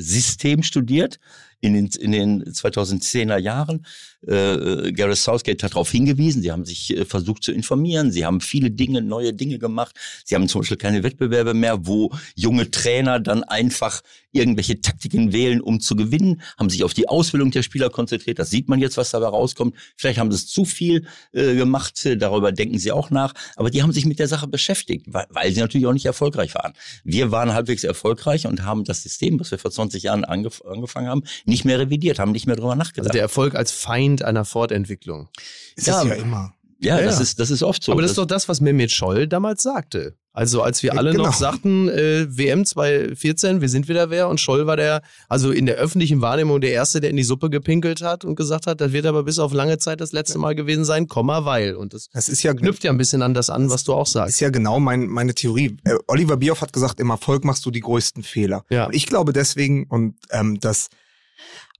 Nachwuchsleistungssystem 0.00 0.62
studiert 0.62 1.18
in 1.60 1.74
den, 1.74 1.86
in 1.86 2.12
den 2.12 2.44
2010er 2.44 3.38
Jahren. 3.38 3.86
Äh, 4.26 4.92
Gareth 4.92 5.18
Southgate 5.18 5.62
hat 5.62 5.72
darauf 5.72 5.90
hingewiesen, 5.90 6.42
sie 6.42 6.52
haben 6.52 6.64
sich 6.64 6.96
äh, 6.96 7.04
versucht 7.04 7.42
zu 7.42 7.52
informieren, 7.52 8.12
sie 8.12 8.24
haben 8.26 8.40
viele 8.40 8.70
Dinge, 8.70 9.02
neue 9.02 9.32
Dinge 9.32 9.58
gemacht. 9.58 9.94
Sie 10.24 10.34
haben 10.34 10.48
zum 10.48 10.60
Beispiel 10.60 10.76
keine 10.76 11.02
Wettbewerbe 11.02 11.54
mehr, 11.54 11.86
wo 11.86 12.10
junge 12.34 12.70
Trainer 12.70 13.20
dann 13.20 13.44
einfach 13.44 14.02
irgendwelche 14.32 14.80
Taktiken 14.80 15.32
wählen, 15.32 15.60
um 15.60 15.80
zu 15.80 15.96
gewinnen, 15.96 16.42
haben 16.58 16.70
sich 16.70 16.84
auf 16.84 16.94
die 16.94 17.08
Ausbildung 17.08 17.50
der 17.50 17.62
Spieler 17.62 17.90
konzentriert. 17.90 18.38
Das 18.38 18.50
sieht 18.50 18.68
man 18.68 18.78
jetzt, 18.78 18.96
was 18.96 19.10
dabei 19.10 19.26
rauskommt. 19.26 19.74
Vielleicht 19.96 20.18
haben 20.18 20.30
sie 20.30 20.36
es 20.36 20.46
zu 20.46 20.64
viel 20.64 21.06
äh, 21.32 21.56
gemacht, 21.56 22.04
äh, 22.06 22.16
darüber 22.16 22.52
denken 22.52 22.78
sie 22.78 22.92
auch 22.92 23.10
nach. 23.10 23.34
Aber 23.56 23.70
die 23.70 23.82
haben 23.82 23.92
sich 23.92 24.06
mit 24.06 24.18
der 24.18 24.28
Sache 24.28 24.46
beschäftigt, 24.46 25.06
weil, 25.08 25.26
weil 25.30 25.52
sie 25.52 25.60
natürlich 25.60 25.86
auch 25.86 25.92
nicht 25.92 26.06
erfolgreich 26.06 26.54
waren. 26.54 26.74
Wir 27.04 27.32
waren 27.32 27.52
halbwegs 27.52 27.84
erfolgreich 27.84 28.46
und 28.46 28.64
haben 28.64 28.84
das 28.84 29.02
System, 29.02 29.40
was 29.40 29.50
wir 29.50 29.58
vor 29.58 29.70
20 29.70 29.89
Jahren 29.98 30.24
angef 30.24 30.62
angefangen 30.62 31.08
haben, 31.08 31.22
nicht 31.44 31.64
mehr 31.64 31.78
revidiert, 31.78 32.18
haben 32.18 32.32
nicht 32.32 32.46
mehr 32.46 32.56
drüber 32.56 32.70
Also 32.70 32.78
nachgedacht. 32.78 33.14
der 33.14 33.22
Erfolg 33.22 33.54
als 33.54 33.72
Feind 33.72 34.22
einer 34.24 34.44
Fortentwicklung. 34.44 35.28
Ist 35.76 35.86
Ja, 35.86 36.02
das 36.02 36.08
ja 36.08 36.14
immer. 36.14 36.54
ja, 36.80 36.98
Ja, 36.98 37.04
das 37.04 37.20
ist 37.20 37.38
das 37.40 37.50
ist 37.50 37.62
oft 37.62 37.82
so. 37.82 37.92
Aber 37.92 38.02
das 38.02 38.12
ist 38.12 38.18
doch 38.18 38.26
das, 38.26 38.48
was 38.48 38.60
Mehmet 38.60 38.90
Scholl 38.90 39.26
damals 39.28 39.62
sagte. 39.62 40.16
Also 40.32 40.62
als 40.62 40.82
wir 40.82 40.96
alle 40.96 41.10
genau. 41.10 41.24
noch 41.24 41.34
sagten, 41.34 41.88
äh, 41.88 42.26
WM 42.28 42.64
2014, 42.64 43.60
wir 43.60 43.68
sind 43.68 43.88
wieder 43.88 44.10
wer 44.10 44.28
und 44.28 44.40
Scholl 44.40 44.66
war 44.66 44.76
der, 44.76 45.02
also 45.28 45.50
in 45.50 45.66
der 45.66 45.74
öffentlichen 45.76 46.20
Wahrnehmung 46.20 46.60
der 46.60 46.72
Erste, 46.72 47.00
der 47.00 47.10
in 47.10 47.16
die 47.16 47.24
Suppe 47.24 47.50
gepinkelt 47.50 48.00
hat 48.02 48.24
und 48.24 48.36
gesagt 48.36 48.66
hat, 48.68 48.80
das 48.80 48.92
wird 48.92 49.06
aber 49.06 49.24
bis 49.24 49.40
auf 49.40 49.52
lange 49.52 49.78
Zeit 49.78 50.00
das 50.00 50.12
letzte 50.12 50.38
Mal 50.38 50.54
gewesen 50.54 50.84
sein, 50.84 51.08
Komma, 51.08 51.44
weil. 51.44 51.74
Und 51.74 51.94
das 51.94 52.08
Das 52.12 52.28
ist 52.28 52.42
ja 52.44 52.54
knüpft 52.54 52.84
ja 52.84 52.92
ein 52.92 52.98
bisschen 52.98 53.22
an 53.22 53.34
das 53.34 53.50
an, 53.50 53.70
was 53.70 53.82
du 53.82 53.92
auch 53.92 54.06
ist 54.06 54.12
sagst. 54.12 54.40
ja 54.40 54.50
genau 54.50 54.78
mein, 54.78 55.08
meine 55.08 55.34
Theorie. 55.34 55.76
Äh, 55.84 55.96
Oliver 56.06 56.36
Bierhoff 56.36 56.60
hat 56.60 56.72
gesagt, 56.72 57.00
im 57.00 57.10
Erfolg 57.10 57.44
machst 57.44 57.66
du 57.66 57.72
die 57.72 57.80
größten 57.80 58.22
Fehler. 58.22 58.64
Ja. 58.70 58.86
Und 58.86 58.94
ich 58.94 59.06
glaube 59.06 59.32
deswegen, 59.32 59.86
und 59.88 60.14
ähm, 60.30 60.60
dass 60.60 60.90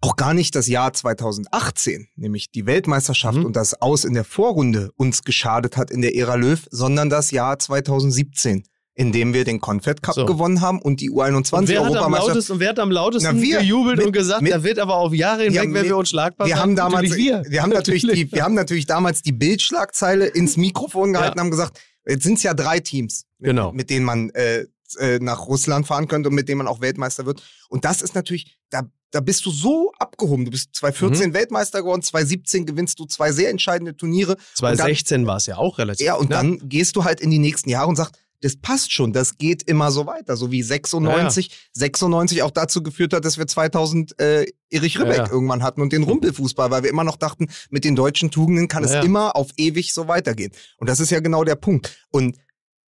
auch 0.02 0.16
gar 0.16 0.32
nicht 0.34 0.54
das 0.54 0.66
Jahr 0.66 0.92
2018, 0.92 2.08
nämlich 2.16 2.50
die 2.50 2.66
Weltmeisterschaft 2.66 3.38
Mhm. 3.38 3.44
und 3.44 3.56
das 3.56 3.80
Aus 3.82 4.04
in 4.04 4.14
der 4.14 4.24
Vorrunde 4.24 4.90
uns 4.96 5.22
geschadet 5.24 5.76
hat 5.76 5.90
in 5.90 6.00
der 6.02 6.14
Ära 6.16 6.36
Löw, 6.36 6.66
sondern 6.70 7.10
das 7.10 7.30
Jahr 7.32 7.58
2017, 7.58 8.64
in 8.94 9.12
dem 9.12 9.34
wir 9.34 9.44
den 9.44 9.60
Confed 9.60 10.02
Cup 10.02 10.14
So. 10.14 10.24
gewonnen 10.26 10.62
haben 10.62 10.80
und 10.80 11.00
die 11.00 11.10
U21 11.10 11.52
Und 11.58 11.68
wer, 11.68 11.80
hat 11.80 11.86
am 11.86 11.92
Europameisterschaft. 11.92 12.28
lautesten, 12.34 12.52
und 12.54 12.60
wer 12.60 12.68
hat 12.70 12.78
am 12.78 12.90
lautesten 12.90 13.36
Na, 13.36 13.42
wir. 13.42 13.58
gejubelt 13.60 13.96
Mit- 13.98 14.06
und 14.06 14.12
gesagt, 14.12 14.42
mit- 14.42 14.52
da 14.52 14.62
wird 14.62 14.78
aber 14.78 14.96
auf 14.96 15.12
Jahre 15.12 15.42
hinweg, 15.44 15.54
Ja, 15.56 15.62
wenn 15.62 15.74
wir 15.74 15.82
mit- 15.82 15.92
unschlagbar 15.92 16.46
wir 16.46 16.56
haben 16.58 16.76
damals, 16.76 17.02
Natürlich 17.10 17.26
wir. 17.26 17.42
wir 17.46 17.62
haben 17.62 17.70
natürlich 17.70 18.02
die, 18.06 18.32
wir 18.32 18.42
haben 18.42 18.54
natürlich 18.54 18.86
damals 18.86 19.20
die 19.22 19.32
Bildschlagzeile 19.32 20.26
ins 20.26 20.56
Mikrofon 20.56 21.12
gehalten 21.12 21.36
Ja. 21.36 21.42
und 21.42 21.46
haben 21.46 21.50
gesagt, 21.50 21.78
jetzt 22.06 22.24
sind 22.24 22.38
es 22.38 22.42
ja 22.42 22.54
drei 22.54 22.80
Teams, 22.80 23.24
mit, 23.38 23.50
Genau. 23.50 23.72
mit 23.72 23.90
denen 23.90 24.04
man 24.06 24.30
äh, 24.30 24.64
äh, 24.96 25.18
nach 25.20 25.46
Russland 25.46 25.86
fahren 25.86 26.08
könnte 26.08 26.28
und 26.28 26.34
mit 26.34 26.48
denen 26.48 26.58
man 26.58 26.68
auch 26.68 26.80
Weltmeister 26.80 27.26
wird. 27.26 27.42
Und 27.68 27.84
das 27.84 28.02
ist 28.02 28.14
natürlich, 28.14 28.58
da, 28.70 28.82
da 29.10 29.20
bist 29.20 29.44
du 29.46 29.50
so 29.50 29.92
abgehoben. 29.98 30.44
Du 30.44 30.50
bist 30.50 30.74
2014 30.74 31.30
Mhm. 31.30 31.34
Weltmeister 31.34 31.80
geworden, 31.82 32.02
2017 32.02 32.66
gewinnst 32.66 32.98
du 32.98 33.04
zwei 33.06 33.32
sehr 33.32 33.50
entscheidende 33.50 33.96
Turniere. 33.96 34.36
2016 34.54 35.26
war 35.26 35.36
es 35.36 35.46
ja 35.46 35.56
auch 35.56 35.78
relativ. 35.78 36.04
Ja, 36.06 36.14
und 36.14 36.28
knapp. 36.28 36.40
dann 36.42 36.68
gehst 36.68 36.96
du 36.96 37.04
halt 37.04 37.20
in 37.20 37.30
die 37.30 37.38
nächsten 37.38 37.68
Jahre 37.70 37.88
und 37.88 37.96
sagst, 37.96 38.14
das 38.42 38.56
passt 38.56 38.90
schon, 38.90 39.12
das 39.12 39.36
geht 39.36 39.64
immer 39.64 39.90
so 39.90 40.06
weiter. 40.06 40.34
So 40.34 40.50
wie 40.50 40.62
96, 40.62 41.68
96 41.74 42.42
auch 42.42 42.50
dazu 42.50 42.82
geführt 42.82 43.12
hat, 43.12 43.26
dass 43.26 43.36
wir 43.36 43.46
2000 43.46 44.18
äh, 44.18 44.46
Erich 44.70 44.98
Ribbeck 44.98 45.16
Ja, 45.18 45.24
ja. 45.26 45.30
irgendwann 45.30 45.62
hatten 45.62 45.82
und 45.82 45.92
den 45.92 46.04
Rumpelfußball, 46.04 46.70
weil 46.70 46.82
wir 46.82 46.88
immer 46.88 47.04
noch 47.04 47.16
dachten, 47.16 47.48
mit 47.68 47.84
den 47.84 47.96
deutschen 47.96 48.30
Tugenden 48.30 48.66
kann 48.66 48.82
Ja, 48.84 48.88
es 48.88 48.94
ja. 48.94 49.02
immer 49.02 49.36
auf 49.36 49.48
ewig 49.58 49.92
so 49.92 50.08
weitergehen. 50.08 50.52
Und 50.78 50.88
das 50.88 51.00
ist 51.00 51.10
ja 51.10 51.20
genau 51.20 51.44
der 51.44 51.56
Punkt. 51.56 51.94
Und 52.10 52.38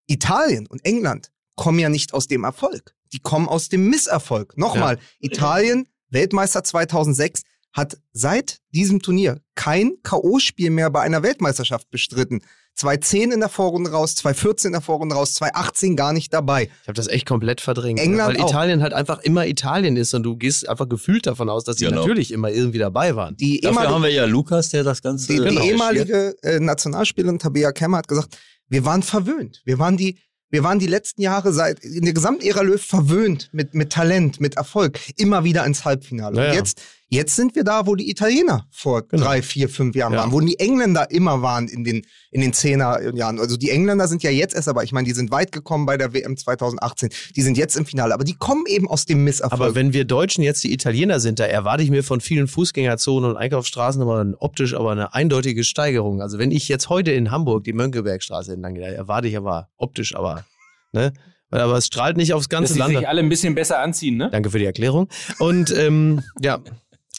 Italien 0.05 0.67
und 0.67 0.85
England 0.85 1.31
kommen 1.59 1.79
ja 1.79 1.89
nicht 1.89 2.13
aus 2.13 2.27
dem 2.27 2.43
Erfolg. 2.43 2.95
Die 3.13 3.19
kommen 3.19 3.47
aus 3.47 3.69
dem 3.69 3.89
Misserfolg. 3.89 4.57
Nochmal, 4.57 4.97
Italien, 5.19 5.87
Weltmeister 6.09 6.63
2006, 6.63 7.41
hat 7.73 7.97
seit 8.13 8.59
diesem 8.73 9.01
Turnier 9.01 9.41
kein 9.55 9.93
K.O.-Spiel 10.03 10.71
mehr 10.71 10.89
bei 10.89 11.01
einer 11.01 11.21
Weltmeisterschaft 11.21 11.89
bestritten. 11.91 12.41
2010 12.75 13.31
in 13.33 13.39
der 13.41 13.49
Vorrunde 13.49 13.91
raus, 13.91 14.15
2014 14.15 14.69
in 14.69 14.71
der 14.73 14.81
Vorrunde 14.81 15.13
raus, 15.15 15.33
2018 15.33 15.95
gar 15.97 16.13
nicht 16.13 16.33
dabei. 16.33 16.63
Ich 16.81 16.87
habe 16.87 16.93
das 16.93 17.07
echt 17.07 17.25
komplett 17.27 17.59
verdrängt. 17.61 17.99
England 17.99 18.35
weil 18.37 18.41
auch. 18.41 18.49
Italien 18.49 18.81
halt 18.81 18.93
einfach 18.93 19.19
immer 19.19 19.45
Italien 19.47 19.97
ist 19.97 20.13
und 20.13 20.23
du 20.23 20.37
gehst 20.37 20.67
einfach 20.69 20.87
gefühlt 20.87 21.27
davon 21.27 21.49
aus, 21.49 21.65
dass 21.65 21.75
sie 21.77 21.85
Genau. 21.85 22.01
natürlich 22.01 22.31
immer 22.31 22.49
irgendwie 22.49 22.77
dabei 22.79 23.15
waren. 23.17 23.35
Die 23.35 23.59
Dafür 23.59 23.71
ehemalige, 23.81 23.93
haben 23.95 24.03
wir 24.03 24.11
ja 24.11 24.25
Lukas, 24.25 24.69
der 24.69 24.83
das 24.85 25.01
Ganze 25.01 25.27
die, 25.27 25.33
die 25.33 25.39
recherchiert. 25.41 25.65
ehemalige 25.73 26.35
äh, 26.41 26.59
Nationalspielerin 26.61 27.37
Tabea 27.37 27.71
Kemmer 27.73 27.97
hat 27.97 28.07
gesagt, 28.07 28.37
wir 28.69 28.85
waren 28.85 29.03
verwöhnt. 29.03 29.61
Wir 29.65 29.77
waren 29.77 29.97
die, 29.97 30.17
wir 30.49 30.63
waren 30.63 30.79
die 30.79 30.87
letzten 30.87 31.21
Jahre 31.21 31.53
seit 31.53 31.79
in 31.79 32.03
der 32.03 32.13
gesamten 32.13 32.45
Ära 32.45 32.61
Löw 32.61 32.81
verwöhnt 32.81 33.49
mit, 33.51 33.73
mit 33.73 33.91
Talent, 33.91 34.39
mit 34.39 34.57
Erfolg, 34.57 34.99
immer 35.17 35.43
wieder 35.43 35.65
ins 35.65 35.85
Halbfinale. 35.85 36.37
Ja, 36.37 36.43
ja. 36.43 36.49
Und 36.49 36.55
jetzt, 36.55 36.81
jetzt 37.09 37.35
sind 37.35 37.55
wir 37.55 37.63
da, 37.63 37.87
wo 37.87 37.95
die 37.95 38.09
Italiener 38.09 38.65
vor 38.71 39.07
Genau. 39.07 39.23
drei, 39.25 39.41
vier, 39.41 39.67
fünf 39.69 39.95
Jahren 39.95 40.13
Ja. 40.13 40.19
waren, 40.19 40.31
wo 40.31 40.39
die 40.39 40.59
Engländer 40.59 41.09
immer 41.11 41.41
waren 41.41 41.67
in 41.67 41.83
den, 41.83 42.05
in 42.31 42.41
den 42.41 42.53
Zehnerjahren. 42.53 43.39
Also 43.39 43.57
die 43.57 43.69
Engländer 43.71 44.07
sind 44.07 44.21
ja 44.23 44.29
jetzt 44.29 44.53
erst, 44.55 44.67
aber 44.67 44.83
ich 44.83 44.91
meine, 44.91 45.07
die 45.07 45.13
sind 45.13 45.31
weit 45.31 45.51
gekommen 45.51 45.85
bei 45.85 45.97
der 45.97 46.13
WM 46.13 46.37
2018. 46.37 47.09
Die 47.35 47.41
sind 47.41 47.57
jetzt 47.57 47.75
im 47.75 47.85
Finale, 47.85 48.13
aber 48.13 48.23
die 48.23 48.35
kommen 48.35 48.65
eben 48.67 48.87
aus 48.87 49.05
dem 49.05 49.23
Misserfolg. 49.23 49.53
Aber 49.61 49.75
wenn 49.75 49.93
wir 49.93 50.05
Deutschen 50.05 50.43
jetzt 50.43 50.63
die 50.63 50.71
Italiener 50.73 51.19
sind, 51.19 51.39
da 51.39 51.45
erwarte 51.45 51.83
ich 51.83 51.89
mir 51.89 52.03
von 52.03 52.21
vielen 52.21 52.47
Fußgängerzonen 52.47 53.29
und 53.31 53.37
Einkaufsstraßen 53.37 54.01
aber 54.01 54.25
optisch 54.39 54.73
aber 54.75 54.91
eine 54.91 55.13
eindeutige 55.13 55.63
Steigerung. 55.63 56.21
Also 56.21 56.37
wenn 56.39 56.51
ich 56.51 56.67
jetzt 56.67 56.89
heute 56.89 57.11
in 57.11 57.31
Hamburg 57.31 57.63
die 57.63 57.73
Mönckebergstraße 57.73 58.53
entlang 58.53 58.75
gehe, 58.75 58.83
da 58.83 58.89
erwarte 58.89 59.27
ich 59.27 59.35
aber 59.37 59.69
optisch 59.77 60.15
aber, 60.15 60.45
ne? 60.91 61.11
Weil 61.51 61.61
Aber 61.61 61.77
es 61.77 61.87
strahlt 61.87 62.15
nicht 62.15 62.33
aufs 62.33 62.47
Dass 62.47 62.59
ganze 62.59 62.73
sie 62.73 62.79
Land. 62.79 62.95
sich 62.95 63.07
alle 63.07 63.21
ein 63.21 63.29
bisschen 63.29 63.55
besser 63.55 63.79
anziehen, 63.79 64.17
ne? 64.17 64.29
Danke 64.31 64.51
für 64.51 64.59
die 64.59 64.65
Erklärung. 64.65 65.09
Und 65.39 65.75
ähm, 65.75 66.21
ja, 66.43 66.59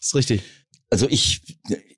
ist 0.01 0.15
richtig. 0.15 0.43
Also 0.93 1.07
ich, 1.09 1.41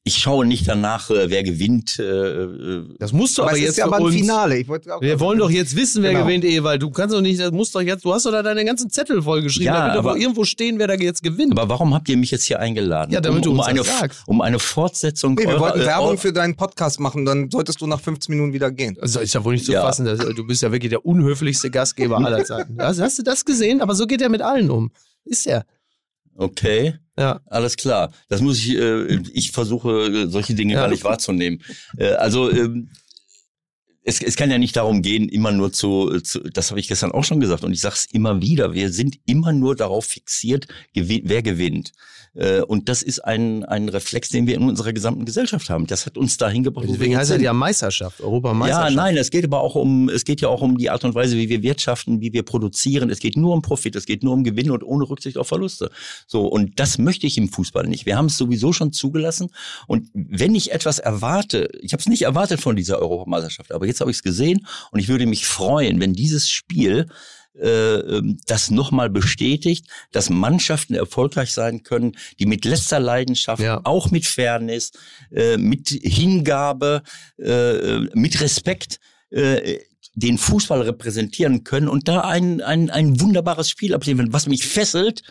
ich 0.05 0.19
schaue 0.19 0.45
nicht 0.45 0.69
danach, 0.69 1.09
äh, 1.09 1.31
wer 1.31 1.43
gewinnt. 1.43 1.99
äh, 1.99 2.03
äh, 2.03 2.85
Das 2.99 3.15
musst 3.15 3.39
du 3.39 3.43
aber 3.43 3.53
aber, 3.53 3.59
jetzt 3.59 3.71
ist 3.71 3.77
ja 3.79 3.87
aber 3.87 3.97
ein. 4.05 4.13
Finale. 4.13 4.59
Ich 4.59 4.69
wollte 4.69 4.95
auch 4.95 5.01
Wir 5.01 5.19
wollen 5.19 5.39
doch 5.39 5.49
jetzt 5.49 5.75
wissen, 5.77 6.03
wer 6.03 6.13
Genau. 6.13 6.27
gewinnt, 6.27 6.45
Ewald. 6.45 6.83
Du 6.83 6.91
kannst 6.91 7.15
doch 7.15 7.23
nicht, 7.23 7.41
das 7.41 7.53
musst 7.53 7.75
doch 7.75 7.81
jetzt, 7.81 8.05
du 8.05 8.13
hast 8.13 8.27
doch 8.27 8.33
da 8.33 8.43
deine 8.43 8.67
ganzen 8.67 8.91
Zettel 8.91 9.23
vollgeschrieben, 9.23 9.65
Ja, 9.73 9.89
da 9.89 9.95
wird 9.95 10.05
doch 10.05 10.11
aber- 10.11 10.19
irgendwo 10.21 10.45
stehen, 10.45 10.79
wer 10.79 10.89
da 10.89 10.95
jetzt 10.95 11.23
gewinnt. 11.23 11.53
Aber 11.59 11.71
warum 11.71 11.95
habt 11.95 12.07
ihr 12.11 12.19
mich 12.19 12.31
jetzt 12.33 12.45
hier 12.45 12.59
eingeladen? 12.61 13.13
Ja, 13.15 13.23
damit 13.23 13.39
um, 13.39 13.43
du 13.45 13.51
um 13.53 13.59
uns 13.61 13.69
eine, 13.69 13.79
das 13.79 13.99
sagst. 13.99 14.23
um 14.27 14.43
eine 14.43 14.59
Fortsetzung 14.59 15.37
Nee, 15.37 15.45
wir 15.45 15.49
eurer- 15.53 15.61
wollten 15.61 15.81
Werbung 15.81 16.19
für 16.19 16.35
deinen 16.35 16.55
Podcast 16.57 17.01
machen, 17.01 17.25
dann 17.25 17.51
solltest 17.51 17.81
du 17.81 17.87
nach 17.87 18.01
15 18.01 18.35
Minuten 18.35 18.53
wieder 18.53 18.71
gehen. 18.71 18.99
Also 19.01 19.21
ist 19.21 19.33
ja 19.33 19.43
wohl 19.43 19.55
nicht 19.55 19.65
zu 19.65 19.73
Ja. 19.73 19.81
fassen. 19.81 20.05
Das, 20.05 20.19
du 20.19 20.47
bist 20.47 20.61
ja 20.61 20.71
wirklich 20.71 20.91
der 20.91 21.07
unhöflichste 21.07 21.71
Gastgeber 21.71 22.19
aller 22.19 22.45
Zeiten. 22.45 22.77
Hast, 22.79 23.01
hast 23.01 23.19
du 23.19 23.23
das 23.23 23.43
gesehen? 23.43 23.81
Aber 23.81 23.95
so 23.95 24.07
geht 24.07 24.21
er 24.21 24.29
mit 24.29 24.43
allen 24.43 24.71
um. 24.71 24.91
Ist 25.25 25.47
er. 25.47 25.65
Okay, 26.37 26.95
Ja. 27.19 27.41
alles 27.47 27.77
klar. 27.77 28.13
Das 28.29 28.41
muss 28.41 28.59
ich, 28.59 28.77
äh, 28.77 29.21
ich 29.33 29.51
versuche 29.53 30.29
solche 30.29 30.55
Dinge 30.55 30.75
Ja. 30.75 30.81
gar 30.81 30.89
nicht 30.89 31.05
wahrzunehmen. 31.05 31.63
Äh, 31.99 32.13
also 32.13 32.51
ähm, 32.51 32.91
es, 34.05 34.21
es 34.21 34.35
kann 34.37 34.51
ja 34.51 34.59
nicht 34.59 34.75
darum 34.77 35.03
gehen, 35.03 35.29
immer 35.29 35.53
nur 35.53 35.73
zu, 35.73 36.21
zu 36.21 36.41
das 36.41 36.71
habe 36.71 36.81
ich 36.81 36.89
gestern 36.89 37.13
auch 37.13 37.23
schon 37.25 37.39
gesagt 37.41 37.63
und 37.65 37.73
ich 37.73 37.81
sage 37.81 37.95
es 37.95 38.07
immer 38.07 38.41
wieder, 38.43 38.73
wir 38.75 38.91
sind 38.91 39.19
immer 39.27 39.53
nur 39.53 39.77
darauf 39.77 40.07
fixiert, 40.07 40.67
gewi- 40.97 41.23
wer 41.25 41.43
gewinnt. 41.43 41.93
Äh, 42.35 42.61
und 42.63 42.89
das 42.89 43.03
ist 43.03 43.21
ein, 43.21 43.65
ein 43.65 43.89
Reflex, 43.89 44.31
den 44.31 44.47
wir 44.47 44.55
in 44.55 44.63
unserer 44.69 44.93
gesamten 44.93 45.25
Gesellschaft 45.25 45.69
haben. 45.69 45.87
Das 45.87 46.07
hat 46.07 46.17
uns 46.17 46.39
dahin 46.39 46.63
gebracht. 46.63 46.87
Deswegen 46.89 47.17
heißt 47.17 47.31
er 47.31 47.37
sind. 47.37 47.45
ja 47.45 47.53
Meisterschaft, 47.53 48.21
Ja, 48.21 48.25
Europameisterschaft. 48.27 48.95
nein, 48.97 49.17
es 49.17 49.31
geht 49.31 49.45
aber 49.45 49.61
auch 49.61 49.75
um, 49.75 50.09
es 50.09 50.25
geht 50.25 50.41
ja 50.41 50.49
auch 50.49 50.63
um 50.63 50.79
die 50.79 50.89
Art 50.91 51.05
und 51.05 51.15
Weise, 51.15 51.37
wie 51.37 51.49
wir 51.49 51.63
wirtschaften, 51.63 52.21
wie 52.21 52.33
wir 52.33 52.43
produzieren. 52.43 53.11
Es 53.11 53.19
geht 53.19 53.37
nur 53.37 53.53
um 53.53 53.63
Profit, 53.63 53.97
es 53.97 54.07
geht 54.07 54.23
nur 54.23 54.33
um 54.33 54.45
Gewinn 54.45 54.71
und 54.71 54.83
ohne 54.83 55.09
Rücksicht 55.09 55.37
auf 55.37 55.49
Verluste. 55.49 55.91
So, 56.27 56.47
und 56.47 56.81
das 56.81 56.99
möchte 56.99 57.27
ich 57.27 57.37
im 57.37 57.49
Fußball 57.49 57.87
nicht. 57.87 58.07
Wir 58.07 58.17
haben 58.17 58.27
es 58.27 58.39
sowieso 58.39 58.73
schon 58.73 58.93
zugelassen. 58.93 59.51
Und 59.87 60.09
wenn 60.15 60.55
ich 60.55 60.73
etwas 60.73 60.99
erwarte, 60.99 61.69
ich 61.83 61.93
habe 61.93 62.01
es 62.01 62.09
nicht 62.09 62.23
erwartet 62.23 62.61
von 62.61 62.77
dieser 62.77 62.99
Europameisterschaft, 63.01 63.73
aber 63.73 63.87
jetzt 63.87 64.01
habe 64.01 64.11
ich 64.11 64.17
es 64.19 64.23
gesehen 64.23 64.67
und 64.91 65.01
ich 65.01 65.09
würde 65.09 65.27
mich 65.27 65.47
freuen, 65.47 66.01
wenn 66.01 66.15
dieses 66.15 66.49
Spiel 66.49 67.09
äh, 67.55 67.95
ähm, 67.95 68.39
das 68.47 68.71
nochmal 68.71 69.11
bestätigt, 69.11 69.87
dass 70.11 70.31
Mannschaften 70.31 70.95
erfolgreich 70.95 71.53
sein 71.53 71.83
können, 71.83 72.17
die 72.39 72.47
mit 72.47 72.65
letzter 72.65 72.99
Leidenschaft, 73.01 73.63
Ja. 73.63 73.81
auch 73.85 74.11
mit 74.11 74.25
Fairness, 74.27 74.93
äh, 75.31 75.57
mit 75.59 75.89
Hingabe, 75.89 77.03
äh, 77.39 77.99
mit 78.15 78.41
Respekt 78.41 79.01
äh, 79.31 79.79
den 80.15 80.37
Fußball 80.39 80.83
repräsentieren 80.83 81.65
können 81.65 81.89
und 81.89 82.09
da 82.09 82.21
ein, 82.21 82.61
ein, 82.61 82.91
ein 82.91 83.21
wunderbares 83.21 83.71
Spiel 83.71 83.95
abliefern, 83.95 84.33
was 84.33 84.47
mich 84.47 84.67
fesselt 84.67 85.23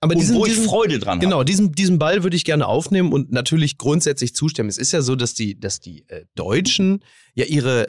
Aber 0.00 0.14
und 0.14 0.20
diesen, 0.20 0.36
wo 0.36 0.46
ich 0.46 0.52
diesen, 0.52 0.66
Freude 0.68 0.98
dran 0.98 1.20
Genau, 1.20 1.36
habe. 1.36 1.44
diesen, 1.44 1.72
diesen 1.72 1.98
Ball 1.98 2.22
würde 2.22 2.36
ich 2.36 2.44
gerne 2.44 2.66
aufnehmen 2.66 3.12
und 3.12 3.30
natürlich 3.32 3.78
grundsätzlich 3.78 4.34
zustimmen. 4.34 4.68
Es 4.68 4.78
ist 4.78 4.92
ja 4.92 5.00
so, 5.00 5.14
dass 5.16 5.34
die, 5.34 5.58
dass 5.58 5.80
die 5.80 6.04
äh, 6.08 6.24
Deutschen 6.34 7.04
ja 7.34 7.44
ihre, 7.44 7.86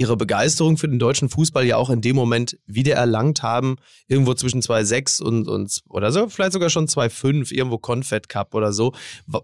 ihre 0.00 0.16
Begeisterung 0.16 0.78
für 0.78 0.88
den 0.88 0.98
deutschen 0.98 1.28
Fußball 1.28 1.66
ja 1.66 1.76
auch 1.76 1.90
in 1.90 2.00
dem 2.00 2.16
Moment 2.16 2.58
wieder 2.66 2.94
erlangt 2.94 3.42
haben, 3.42 3.76
irgendwo 4.08 4.32
zwischen 4.32 4.62
2,6 4.62 5.22
und, 5.22 5.46
und 5.46 5.82
oder 5.90 6.10
so, 6.10 6.30
vielleicht 6.30 6.54
sogar 6.54 6.70
schon 6.70 6.86
2,5, 6.86 7.52
irgendwo 7.52 7.76
Confed 7.76 8.30
Cup 8.30 8.54
oder 8.54 8.72
so, 8.72 8.94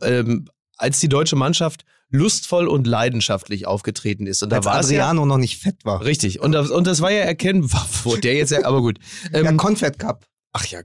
ähm, 0.01 0.49
als 0.79 0.99
die 0.99 1.11
deutsche 1.11 1.37
Mannschaft 1.37 1.85
lustvoll 2.09 2.69
und 2.69 2.87
leidenschaftlich 2.87 3.67
aufgetreten 3.67 4.27
ist. 4.27 4.43
Und 4.43 4.49
da 4.49 4.57
Als 4.57 4.65
war 4.65 4.81
es 4.81 4.91
ja 4.91 5.03
Adriano 5.03 5.27
noch 5.27 5.37
nicht 5.37 5.59
fett 5.59 5.85
war. 5.85 6.03
richtig. 6.03 6.41
Und 6.41 6.53
das, 6.53 6.71
und 6.71 6.87
das 6.87 7.03
war 7.03 7.11
ja 7.11 7.21
erkennbar, 7.21 7.87
wo 8.05 8.17
der 8.17 8.35
jetzt 8.35 8.51
ja, 8.51 8.65
aber 8.65 8.81
gut. 8.81 8.99
Ähm, 9.35 9.59
Confed 9.59 9.99
Cup. 9.99 10.25
ach 10.53 10.65
ja, 10.67 10.81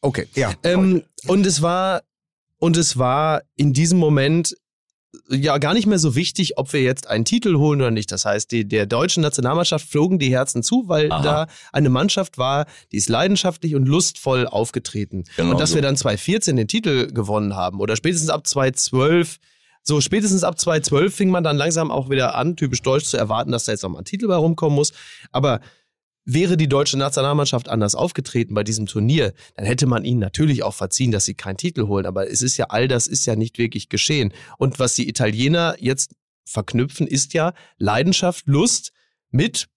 okay. 0.00 0.26
Ja. 0.34 0.54
Ähm, 0.64 1.04
und 1.28 1.46
es 1.46 1.62
war, 1.62 2.02
und 2.58 2.76
es 2.76 2.98
war 2.98 3.42
in 3.54 3.72
diesem 3.72 3.98
Moment 3.98 4.56
ja 5.28 5.58
gar 5.58 5.74
nicht 5.74 5.86
mehr 5.86 5.98
so 5.98 6.14
wichtig, 6.14 6.58
ob 6.58 6.72
wir 6.72 6.82
jetzt 6.82 7.06
einen 7.06 7.24
Titel 7.24 7.56
holen 7.56 7.80
oder 7.80 7.90
nicht. 7.90 8.12
Das 8.12 8.24
heißt, 8.24 8.50
die, 8.50 8.66
der 8.66 8.86
deutschen 8.86 9.22
Nationalmannschaft 9.22 9.88
flogen 9.88 10.18
die 10.18 10.30
Herzen 10.30 10.62
zu, 10.62 10.84
weil 10.86 11.10
Aha. 11.10 11.22
da 11.22 11.46
eine 11.72 11.90
Mannschaft 11.90 12.38
war, 12.38 12.66
die 12.92 12.96
ist 12.96 13.08
leidenschaftlich 13.08 13.74
und 13.74 13.86
lustvoll 13.86 14.46
aufgetreten. 14.46 15.24
Genau 15.36 15.52
und 15.52 15.60
dass 15.60 15.70
so. 15.70 15.74
wir 15.76 15.82
dann 15.82 15.96
2014 15.96 16.56
den 16.56 16.68
Titel 16.68 17.12
gewonnen 17.12 17.56
haben 17.56 17.80
oder 17.80 17.96
spätestens 17.96 18.30
ab 18.30 18.46
2012 18.46 19.38
so, 19.84 20.02
spätestens 20.02 20.44
ab 20.44 20.58
2012 20.58 21.14
fing 21.14 21.30
man 21.30 21.42
dann 21.42 21.56
langsam 21.56 21.90
auch 21.90 22.10
wieder 22.10 22.34
an, 22.34 22.56
typisch 22.56 22.82
deutsch 22.82 23.06
zu 23.06 23.16
erwarten, 23.16 23.52
dass 23.52 23.64
da 23.64 23.72
jetzt 23.72 23.82
nochmal 23.82 24.02
ein 24.02 24.04
Titel 24.04 24.28
bei 24.28 24.34
rumkommen 24.34 24.74
muss. 24.74 24.92
Aber 25.32 25.60
wäre 26.28 26.58
die 26.58 26.68
deutsche 26.68 26.98
Nationalmannschaft 26.98 27.68
anders 27.68 27.94
aufgetreten 27.94 28.54
bei 28.54 28.62
diesem 28.62 28.86
Turnier, 28.86 29.32
dann 29.56 29.64
hätte 29.64 29.86
man 29.86 30.04
ihnen 30.04 30.20
natürlich 30.20 30.62
auch 30.62 30.74
verziehen, 30.74 31.10
dass 31.10 31.24
sie 31.24 31.34
keinen 31.34 31.56
Titel 31.56 31.86
holen. 31.86 32.04
Aber 32.04 32.30
es 32.30 32.42
ist 32.42 32.58
ja, 32.58 32.66
all 32.66 32.86
das 32.86 33.06
ist 33.06 33.24
ja 33.24 33.34
nicht 33.34 33.58
wirklich 33.58 33.88
geschehen. 33.88 34.32
Und 34.58 34.78
was 34.78 34.94
die 34.94 35.08
Italiener 35.08 35.74
jetzt 35.78 36.14
verknüpfen, 36.44 37.06
ist 37.06 37.32
ja 37.32 37.54
Leidenschaft, 37.78 38.46
Lust 38.46 38.92
mit 39.30 39.68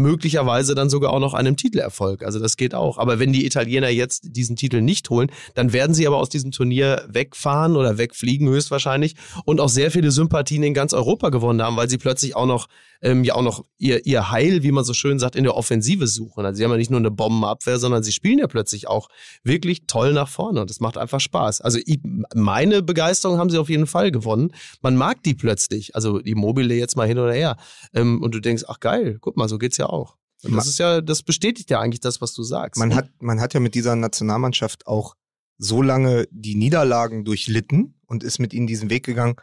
möglicherweise 0.00 0.74
dann 0.74 0.90
sogar 0.90 1.12
auch 1.12 1.20
noch 1.20 1.34
einem 1.34 1.56
Titelerfolg. 1.56 2.24
Also 2.24 2.38
das 2.38 2.56
geht 2.56 2.74
auch. 2.74 2.98
Aber 2.98 3.18
wenn 3.18 3.32
die 3.32 3.46
Italiener 3.46 3.88
jetzt 3.88 4.36
diesen 4.36 4.56
Titel 4.56 4.80
nicht 4.80 5.08
holen, 5.10 5.30
dann 5.54 5.72
werden 5.72 5.94
sie 5.94 6.06
aber 6.06 6.16
aus 6.16 6.28
diesem 6.28 6.50
Turnier 6.50 7.06
wegfahren 7.08 7.76
oder 7.76 7.98
wegfliegen 7.98 8.48
höchstwahrscheinlich 8.48 9.14
und 9.44 9.60
auch 9.60 9.68
sehr 9.68 9.90
viele 9.90 10.10
Sympathien 10.10 10.62
in 10.62 10.74
ganz 10.74 10.92
Europa 10.92 11.28
gewonnen 11.28 11.62
haben, 11.62 11.76
weil 11.76 11.88
sie 11.88 11.98
plötzlich 11.98 12.34
auch 12.36 12.46
noch 12.46 12.66
ähm, 13.02 13.24
ja 13.24 13.34
auch 13.34 13.42
noch 13.42 13.64
ihr, 13.78 14.04
ihr 14.06 14.30
Heil, 14.30 14.62
wie 14.62 14.72
man 14.72 14.84
so 14.84 14.92
schön 14.92 15.18
sagt, 15.18 15.36
in 15.36 15.44
der 15.44 15.56
Offensive 15.56 16.06
suchen. 16.06 16.44
Also 16.44 16.58
sie 16.58 16.64
haben 16.64 16.70
ja 16.70 16.76
nicht 16.76 16.90
nur 16.90 17.00
eine 17.00 17.10
Bombenabwehr, 17.10 17.78
sondern 17.78 18.02
sie 18.02 18.12
spielen 18.12 18.38
ja 18.38 18.46
plötzlich 18.46 18.88
auch 18.88 19.08
wirklich 19.42 19.86
toll 19.86 20.12
nach 20.12 20.28
vorne 20.28 20.60
und 20.60 20.70
das 20.70 20.80
macht 20.80 20.98
einfach 20.98 21.20
Spaß. 21.20 21.60
Also 21.60 21.78
ich, 21.84 22.00
meine 22.34 22.82
Begeisterung 22.82 23.38
haben 23.38 23.50
sie 23.50 23.58
auf 23.58 23.70
jeden 23.70 23.86
Fall 23.86 24.10
gewonnen. 24.10 24.52
Man 24.82 24.96
mag 24.96 25.22
die 25.22 25.34
plötzlich, 25.34 25.94
also 25.94 26.20
die 26.20 26.34
Mobile 26.34 26.74
jetzt 26.74 26.96
mal 26.96 27.06
hin 27.06 27.18
oder 27.18 27.32
her. 27.32 27.56
Ähm, 27.94 28.22
und 28.22 28.34
du 28.34 28.40
denkst, 28.40 28.64
ach 28.68 28.80
geil, 28.80 29.18
guck 29.20 29.36
mal, 29.36 29.48
so 29.48 29.58
geht's 29.58 29.76
ja 29.76 29.86
auch. 29.92 30.16
Und 30.42 30.56
das 30.56 30.66
ist 30.66 30.78
ja, 30.78 31.00
das 31.02 31.22
bestätigt 31.22 31.68
ja 31.70 31.80
eigentlich 31.80 32.00
das, 32.00 32.20
was 32.22 32.32
du 32.32 32.42
sagst. 32.42 32.78
Man 32.78 32.94
hat, 32.94 33.10
man 33.20 33.40
hat 33.40 33.52
ja 33.52 33.60
mit 33.60 33.74
dieser 33.74 33.94
Nationalmannschaft 33.94 34.86
auch 34.86 35.14
so 35.58 35.82
lange 35.82 36.26
die 36.30 36.54
Niederlagen 36.54 37.24
durchlitten 37.24 38.00
und 38.06 38.24
ist 38.24 38.38
mit 38.38 38.54
ihnen 38.54 38.66
diesen 38.66 38.88
Weg 38.88 39.04
gegangen, 39.04 39.36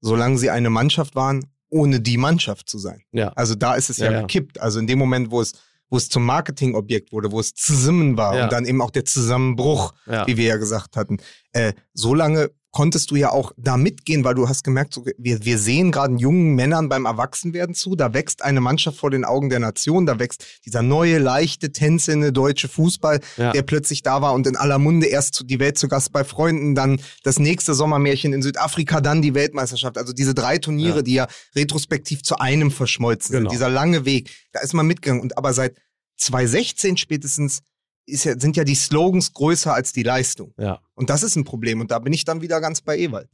solange 0.00 0.38
sie 0.38 0.50
eine 0.50 0.70
Mannschaft 0.70 1.16
waren, 1.16 1.44
ohne 1.70 2.00
die 2.00 2.16
Mannschaft 2.18 2.68
zu 2.68 2.78
sein. 2.78 3.02
Ja. 3.10 3.30
Also 3.30 3.56
da 3.56 3.74
ist 3.74 3.90
es 3.90 3.96
ja, 3.96 4.12
Ja, 4.12 4.20
gekippt. 4.20 4.60
Also 4.60 4.78
in 4.78 4.86
dem 4.86 4.98
Moment, 5.00 5.32
wo 5.32 5.40
es, 5.40 5.54
wo 5.90 5.96
es 5.96 6.08
zum 6.08 6.24
Marketingobjekt 6.24 7.10
wurde, 7.10 7.32
wo 7.32 7.40
es 7.40 7.54
zusammen 7.54 8.16
war 8.16 8.36
Ja. 8.36 8.44
und 8.44 8.52
dann 8.52 8.64
eben 8.64 8.80
auch 8.80 8.90
der 8.92 9.04
Zusammenbruch, 9.04 9.92
wie 10.26 10.36
wir 10.36 10.44
ja 10.46 10.56
gesagt 10.56 10.96
hatten, 10.96 11.18
äh, 11.52 11.72
so 11.94 12.14
lange 12.14 12.50
konntest 12.70 13.10
du 13.10 13.16
ja 13.16 13.30
auch 13.32 13.52
da 13.56 13.78
mitgehen, 13.78 14.24
weil 14.24 14.34
du 14.34 14.46
hast 14.48 14.62
gemerkt, 14.62 14.92
so, 14.92 15.04
wir, 15.16 15.42
wir 15.44 15.58
sehen 15.58 15.90
gerade 15.90 16.14
jungen 16.16 16.54
Männern 16.54 16.90
beim 16.90 17.06
Erwachsenwerden 17.06 17.74
zu, 17.74 17.96
da 17.96 18.12
wächst 18.12 18.42
eine 18.42 18.60
Mannschaft 18.60 18.98
vor 18.98 19.10
den 19.10 19.24
Augen 19.24 19.48
der 19.48 19.58
Nation, 19.58 20.04
da 20.04 20.18
wächst 20.18 20.44
dieser 20.66 20.82
neue, 20.82 21.18
leichte, 21.18 21.72
tänzelnde 21.72 22.30
deutsche 22.30 22.68
Fußball, 22.68 23.20
Ja. 23.38 23.52
der 23.52 23.62
plötzlich 23.62 24.02
da 24.02 24.20
war 24.20 24.34
und 24.34 24.46
in 24.46 24.54
aller 24.54 24.78
Munde 24.78 25.06
erst 25.06 25.44
die 25.46 25.58
Welt 25.58 25.78
zu 25.78 25.88
Gast 25.88 26.12
bei 26.12 26.24
Freunden, 26.24 26.74
dann 26.74 27.00
das 27.24 27.38
nächste 27.38 27.72
Sommermärchen 27.74 28.34
in 28.34 28.42
Südafrika, 28.42 29.00
dann 29.00 29.22
die 29.22 29.34
Weltmeisterschaft. 29.34 29.96
Also 29.96 30.12
diese 30.12 30.34
drei 30.34 30.58
Turniere, 30.58 30.96
Ja. 30.98 31.02
die 31.02 31.14
ja 31.14 31.26
retrospektiv 31.56 32.22
zu 32.22 32.38
einem 32.38 32.70
verschmolzen 32.70 33.32
Genau. 33.32 33.48
sind. 33.48 33.52
Dieser 33.58 33.70
lange 33.70 34.04
Weg, 34.04 34.30
da 34.52 34.60
ist 34.60 34.74
man 34.74 34.86
mitgegangen. 34.86 35.22
Und 35.22 35.38
aber 35.38 35.54
seit 35.54 35.74
2016 36.18 36.96
spätestens 36.98 37.60
ist 38.08 38.24
ja, 38.24 38.38
sind 38.38 38.56
ja 38.56 38.64
die 38.64 38.74
Slogans 38.74 39.32
größer 39.32 39.72
als 39.72 39.92
die 39.92 40.02
Leistung. 40.02 40.52
Ja. 40.58 40.80
Und 40.94 41.10
das 41.10 41.22
ist 41.22 41.36
ein 41.36 41.44
Problem. 41.44 41.80
Und 41.80 41.90
da 41.90 41.98
bin 41.98 42.12
ich 42.12 42.24
dann 42.24 42.40
wieder 42.40 42.60
ganz 42.60 42.80
bei 42.80 42.98
Ewald. 42.98 43.28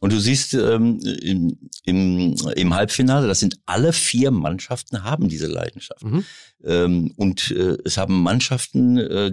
Und 0.00 0.12
du 0.12 0.20
siehst 0.20 0.54
ähm, 0.54 1.00
im, 1.00 1.58
im, 1.84 2.36
im 2.54 2.74
Halbfinale, 2.74 3.26
das 3.26 3.40
sind 3.40 3.58
alle 3.66 3.92
vier 3.92 4.30
Mannschaften 4.30 5.04
haben 5.04 5.28
diese 5.28 5.46
Leidenschaft. 5.46 6.04
Mhm. 6.04 6.24
Ähm, 6.64 7.12
und 7.16 7.50
äh, 7.52 7.78
es 7.84 7.96
haben 7.96 8.22
Mannschaften, 8.22 8.98
äh, 8.98 9.32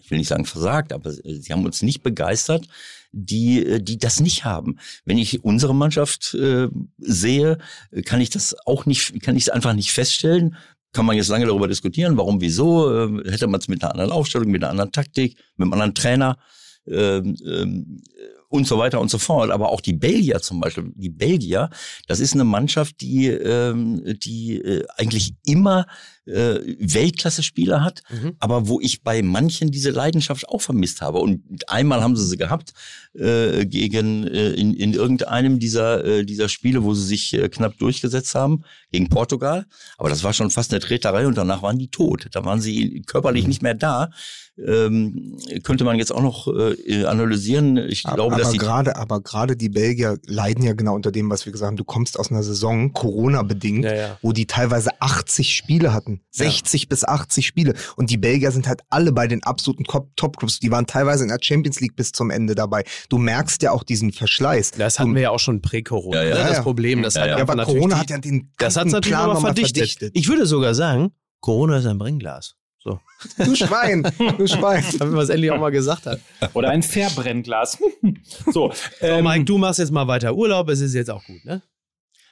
ich 0.00 0.10
will 0.10 0.18
nicht 0.18 0.28
sagen 0.28 0.44
versagt, 0.44 0.92
aber 0.92 1.10
äh, 1.10 1.34
sie 1.34 1.52
haben 1.52 1.64
uns 1.64 1.82
nicht 1.82 2.02
begeistert, 2.02 2.66
die, 3.12 3.64
äh, 3.64 3.80
die 3.80 3.98
das 3.98 4.20
nicht 4.20 4.44
haben. 4.44 4.78
Wenn 5.04 5.18
ich 5.18 5.44
unsere 5.44 5.74
Mannschaft 5.74 6.34
äh, 6.34 6.68
sehe, 6.98 7.58
kann 8.04 8.20
ich 8.20 8.30
das 8.30 8.56
auch 8.66 8.86
nicht, 8.86 9.22
kann 9.22 9.36
ich 9.36 9.44
es 9.44 9.48
einfach 9.48 9.74
nicht 9.74 9.92
feststellen. 9.92 10.56
Kann 10.92 11.06
man 11.06 11.16
jetzt 11.16 11.28
lange 11.28 11.46
darüber 11.46 11.68
diskutieren, 11.68 12.16
warum, 12.16 12.40
wieso, 12.40 12.92
äh, 12.92 13.30
hätte 13.30 13.46
man 13.46 13.60
es 13.60 13.68
mit 13.68 13.82
einer 13.82 13.92
anderen 13.92 14.12
Aufstellung, 14.12 14.50
mit 14.50 14.62
einer 14.62 14.70
anderen 14.70 14.92
Taktik, 14.92 15.36
mit 15.56 15.66
einem 15.66 15.72
anderen 15.72 15.94
Trainer 15.94 16.38
ähm, 16.86 17.36
ähm, 17.46 18.02
und 18.48 18.66
so 18.66 18.76
weiter 18.76 19.00
und 19.00 19.10
so 19.10 19.18
fort. 19.18 19.50
Aber 19.50 19.70
auch 19.70 19.80
die 19.80 19.94
Belgier 19.94 20.40
zum 20.40 20.60
Beispiel, 20.60 20.92
die 20.94 21.08
Belgier, 21.08 21.70
das 22.06 22.20
ist 22.20 22.34
eine 22.34 22.44
Mannschaft, 22.44 23.00
die, 23.00 23.28
ähm, 23.28 24.02
die 24.22 24.56
äh, 24.56 24.84
eigentlich 24.96 25.34
immer 25.44 25.86
äh, 26.26 26.60
Weltklasse-Spieler 26.78 27.82
hat, 27.82 28.02
Mhm. 28.10 28.34
aber 28.38 28.68
wo 28.68 28.80
ich 28.80 29.02
bei 29.02 29.22
manchen 29.22 29.70
diese 29.70 29.90
Leidenschaft 29.90 30.48
auch 30.48 30.60
vermisst 30.60 31.00
habe. 31.00 31.18
Und 31.18 31.42
einmal 31.68 32.00
haben 32.02 32.16
sie 32.16 32.26
sie 32.26 32.36
gehabt 32.36 32.72
äh, 33.14 33.66
gegen 33.66 34.26
äh, 34.26 34.50
in, 34.52 34.74
in 34.74 34.92
irgendeinem 34.94 35.58
dieser 35.58 36.04
äh, 36.04 36.24
dieser 36.24 36.48
Spiele, 36.48 36.84
wo 36.84 36.94
sie 36.94 37.04
sich 37.06 37.34
äh, 37.34 37.48
knapp 37.48 37.76
durchgesetzt 37.78 38.34
haben 38.34 38.62
gegen 38.90 39.08
Portugal. 39.08 39.66
Aber 39.98 40.08
das 40.08 40.22
war 40.22 40.32
schon 40.32 40.50
fast 40.50 40.72
eine 40.72 40.80
Treterei 40.80 41.26
und 41.26 41.36
danach 41.36 41.62
waren 41.62 41.78
die 41.78 41.88
tot. 41.88 42.28
Da 42.32 42.44
waren 42.44 42.60
sie 42.60 42.82
Mhm. 42.98 43.06
körperlich 43.06 43.46
nicht 43.46 43.62
mehr 43.62 43.74
da. 43.74 44.10
Ähm, 44.58 45.38
könnte 45.62 45.82
man 45.84 45.98
jetzt 45.98 46.12
auch 46.12 46.20
noch 46.22 46.46
äh, 46.46 47.04
analysieren. 47.06 47.76
Ich 47.78 48.02
glaube, 48.02 48.34
aber 48.34 48.42
dass 48.42 48.52
gerade, 48.52 48.96
aber 48.96 49.22
gerade 49.22 49.56
die 49.56 49.70
Belgier 49.70 50.18
leiden 50.26 50.62
ja 50.62 50.74
genau 50.74 50.94
unter 50.94 51.10
dem, 51.10 51.30
was 51.30 51.46
wir 51.46 51.52
gesagt 51.52 51.68
haben. 51.68 51.76
Du 51.78 51.84
kommst 51.84 52.18
aus 52.18 52.30
einer 52.30 52.42
Saison, 52.42 52.92
Corona-bedingt, 52.92 53.84
Ja, 53.86 53.94
ja. 53.94 54.18
wo 54.20 54.32
die 54.32 54.46
teilweise 54.46 54.90
80 55.00 55.56
Spiele 55.56 55.94
hatten. 55.94 56.11
60 56.30 56.88
bis 56.88 57.04
80 57.04 57.46
Spiele. 57.46 57.74
Und 57.96 58.10
die 58.10 58.16
Belgier 58.18 58.50
sind 58.52 58.66
halt 58.68 58.82
alle 58.90 59.12
bei 59.12 59.26
den 59.26 59.42
absoluten 59.42 59.84
Top- 59.84 60.10
Top-Clubs. 60.16 60.60
Die 60.60 60.70
waren 60.70 60.86
teilweise 60.86 61.22
in 61.24 61.28
der 61.30 61.38
Champions 61.40 61.80
League 61.80 61.96
bis 61.96 62.12
zum 62.12 62.30
Ende 62.30 62.54
dabei. 62.54 62.84
Du 63.08 63.18
merkst 63.18 63.62
ja 63.62 63.72
auch 63.72 63.82
diesen 63.82 64.12
Verschleiß. 64.12 64.72
Das 64.72 64.98
hatten 64.98 65.14
wir 65.14 65.22
ja 65.22 65.30
auch 65.30 65.38
schon 65.40 65.60
prä-Corona. 65.62 66.22
Ja, 66.22 66.28
ja. 66.28 66.34
ne? 66.34 66.40
Ja, 66.40 66.46
Das 66.48 66.56
ja. 66.58 66.62
Problem, 66.62 67.02
das 67.02 67.14
Ja, 67.14 67.20
hat 67.22 67.28
ja. 67.30 67.36
Ja, 67.36 67.42
aber 67.42 67.54
natürlich 67.54 67.78
Corona 67.80 67.94
die- 67.96 68.00
hat 68.00 68.10
ja 68.10 68.18
den 68.18 68.52
Das 68.58 68.76
hat 68.76 68.86
natürlich 68.86 69.08
Plan 69.16 69.24
aber 69.24 69.34
nochmal 69.34 69.54
verdichtet. 69.54 70.10
Ich 70.14 70.28
würde 70.28 70.46
sogar 70.46 70.74
sagen, 70.74 71.12
Corona 71.40 71.78
ist 71.78 71.86
ein 71.86 71.98
Brennglas. 71.98 72.54
So, 72.84 72.98
Du 73.38 73.54
Schwein, 73.54 74.02
du 74.38 74.46
Schwein. 74.48 74.84
damit 74.98 75.14
man 75.14 75.22
es 75.22 75.28
endlich 75.28 75.52
auch 75.52 75.60
mal 75.60 75.70
gesagt 75.70 76.06
hat. 76.06 76.18
Oder 76.52 76.70
ein 76.70 76.82
Fairbrennglas. 76.82 77.78
so, 78.52 78.52
So, 78.52 78.72
ähm, 79.00 79.22
Mike, 79.24 79.44
du 79.44 79.56
machst 79.56 79.78
jetzt 79.78 79.92
mal 79.92 80.08
weiter 80.08 80.34
Urlaub, 80.34 80.68
es 80.68 80.80
ist 80.80 80.92
jetzt 80.94 81.08
auch 81.08 81.24
gut, 81.24 81.44
ne? 81.44 81.62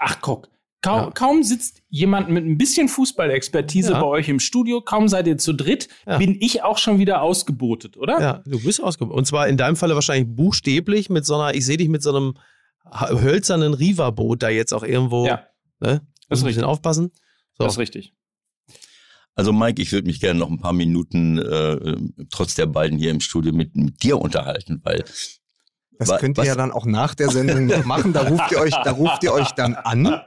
ach 0.01 0.18
guck. 0.20 0.49
Kaum, 0.83 1.01
Ja. 1.05 1.11
kaum 1.11 1.43
sitzt 1.43 1.83
jemand 1.91 2.31
mit 2.31 2.45
ein 2.45 2.57
bisschen 2.57 2.89
Fußballexpertise 2.89 3.93
Ja. 3.93 4.01
bei 4.01 4.07
euch 4.07 4.28
im 4.28 4.41
Studio, 4.41 4.81
kaum 4.81 5.09
seid 5.09 5.26
ihr 5.26 5.37
zu 5.37 5.53
dritt, 5.53 5.89
Ja. 6.07 6.16
bin 6.18 6.37
ich 6.41 6.62
auch 6.62 6.78
schon 6.78 6.99
wieder 6.99 7.20
ausgebotet, 7.22 7.97
oder? 7.99 8.20
Ja, 8.20 8.43
du 8.47 8.62
bist 8.62 8.83
ausgebaut. 8.83 9.14
Und 9.16 9.26
zwar 9.26 9.47
in 9.49 9.57
deinem 9.59 9.76
Falle 9.76 9.95
wahrscheinlich 9.95 10.35
buchstäblich 10.35 11.11
mit 11.11 11.26
so 11.26 11.35
einer, 11.37 11.55
ich 11.55 11.66
sehe 11.66 11.76
dich 11.76 11.89
mit 11.89 12.03
so 12.03 12.11
einem 12.14 12.35
hölzernen 12.93 13.74
Riva-Boot 13.74 14.43
da 14.43 14.49
jetzt 14.49 14.72
auch 14.72 14.83
irgendwo. 14.83 15.26
Ja, 15.26 15.47
Ne? 15.83 15.89
Das 15.89 15.99
ist 15.99 16.01
Muss 16.01 16.43
ein 16.43 16.47
bisschen 16.47 16.47
richtig. 16.47 16.64
aufpassen. 16.64 17.11
So. 17.59 17.64
das 17.64 17.74
ist 17.74 17.78
richtig. 17.78 18.14
Also 19.35 19.53
Mike, 19.53 19.81
ich 19.81 19.93
würde 19.93 20.07
mich 20.07 20.20
gerne 20.20 20.39
noch 20.39 20.51
ein 20.51 20.59
paar 20.59 20.72
Minuten 20.72 21.39
äh, 21.39 21.97
trotz 22.31 22.55
der 22.55 22.66
beiden 22.66 22.99
hier 22.99 23.11
im 23.11 23.20
Studio 23.20 23.53
mit, 23.53 23.74
mit 23.76 24.03
dir 24.03 24.20
unterhalten, 24.20 24.81
weil 24.83 25.05
Das 26.09 26.19
könnt 26.19 26.37
ihr 26.39 26.43
was- 26.43 26.49
ja 26.49 26.55
dann 26.55 26.73
auch 26.73 26.87
nach 26.87 27.15
der 27.15 27.29
Sendung 27.31 27.67
noch 27.67 27.85
machen. 27.85 28.13
Da 28.13 28.23
ruft 28.23 28.51
ihr 28.53 28.59
euch, 28.61 28.75
da 28.85 28.91
ruft 28.91 29.23
ihr 29.23 29.33
euch 29.33 29.51
dann 29.53 29.75
an. 29.75 30.21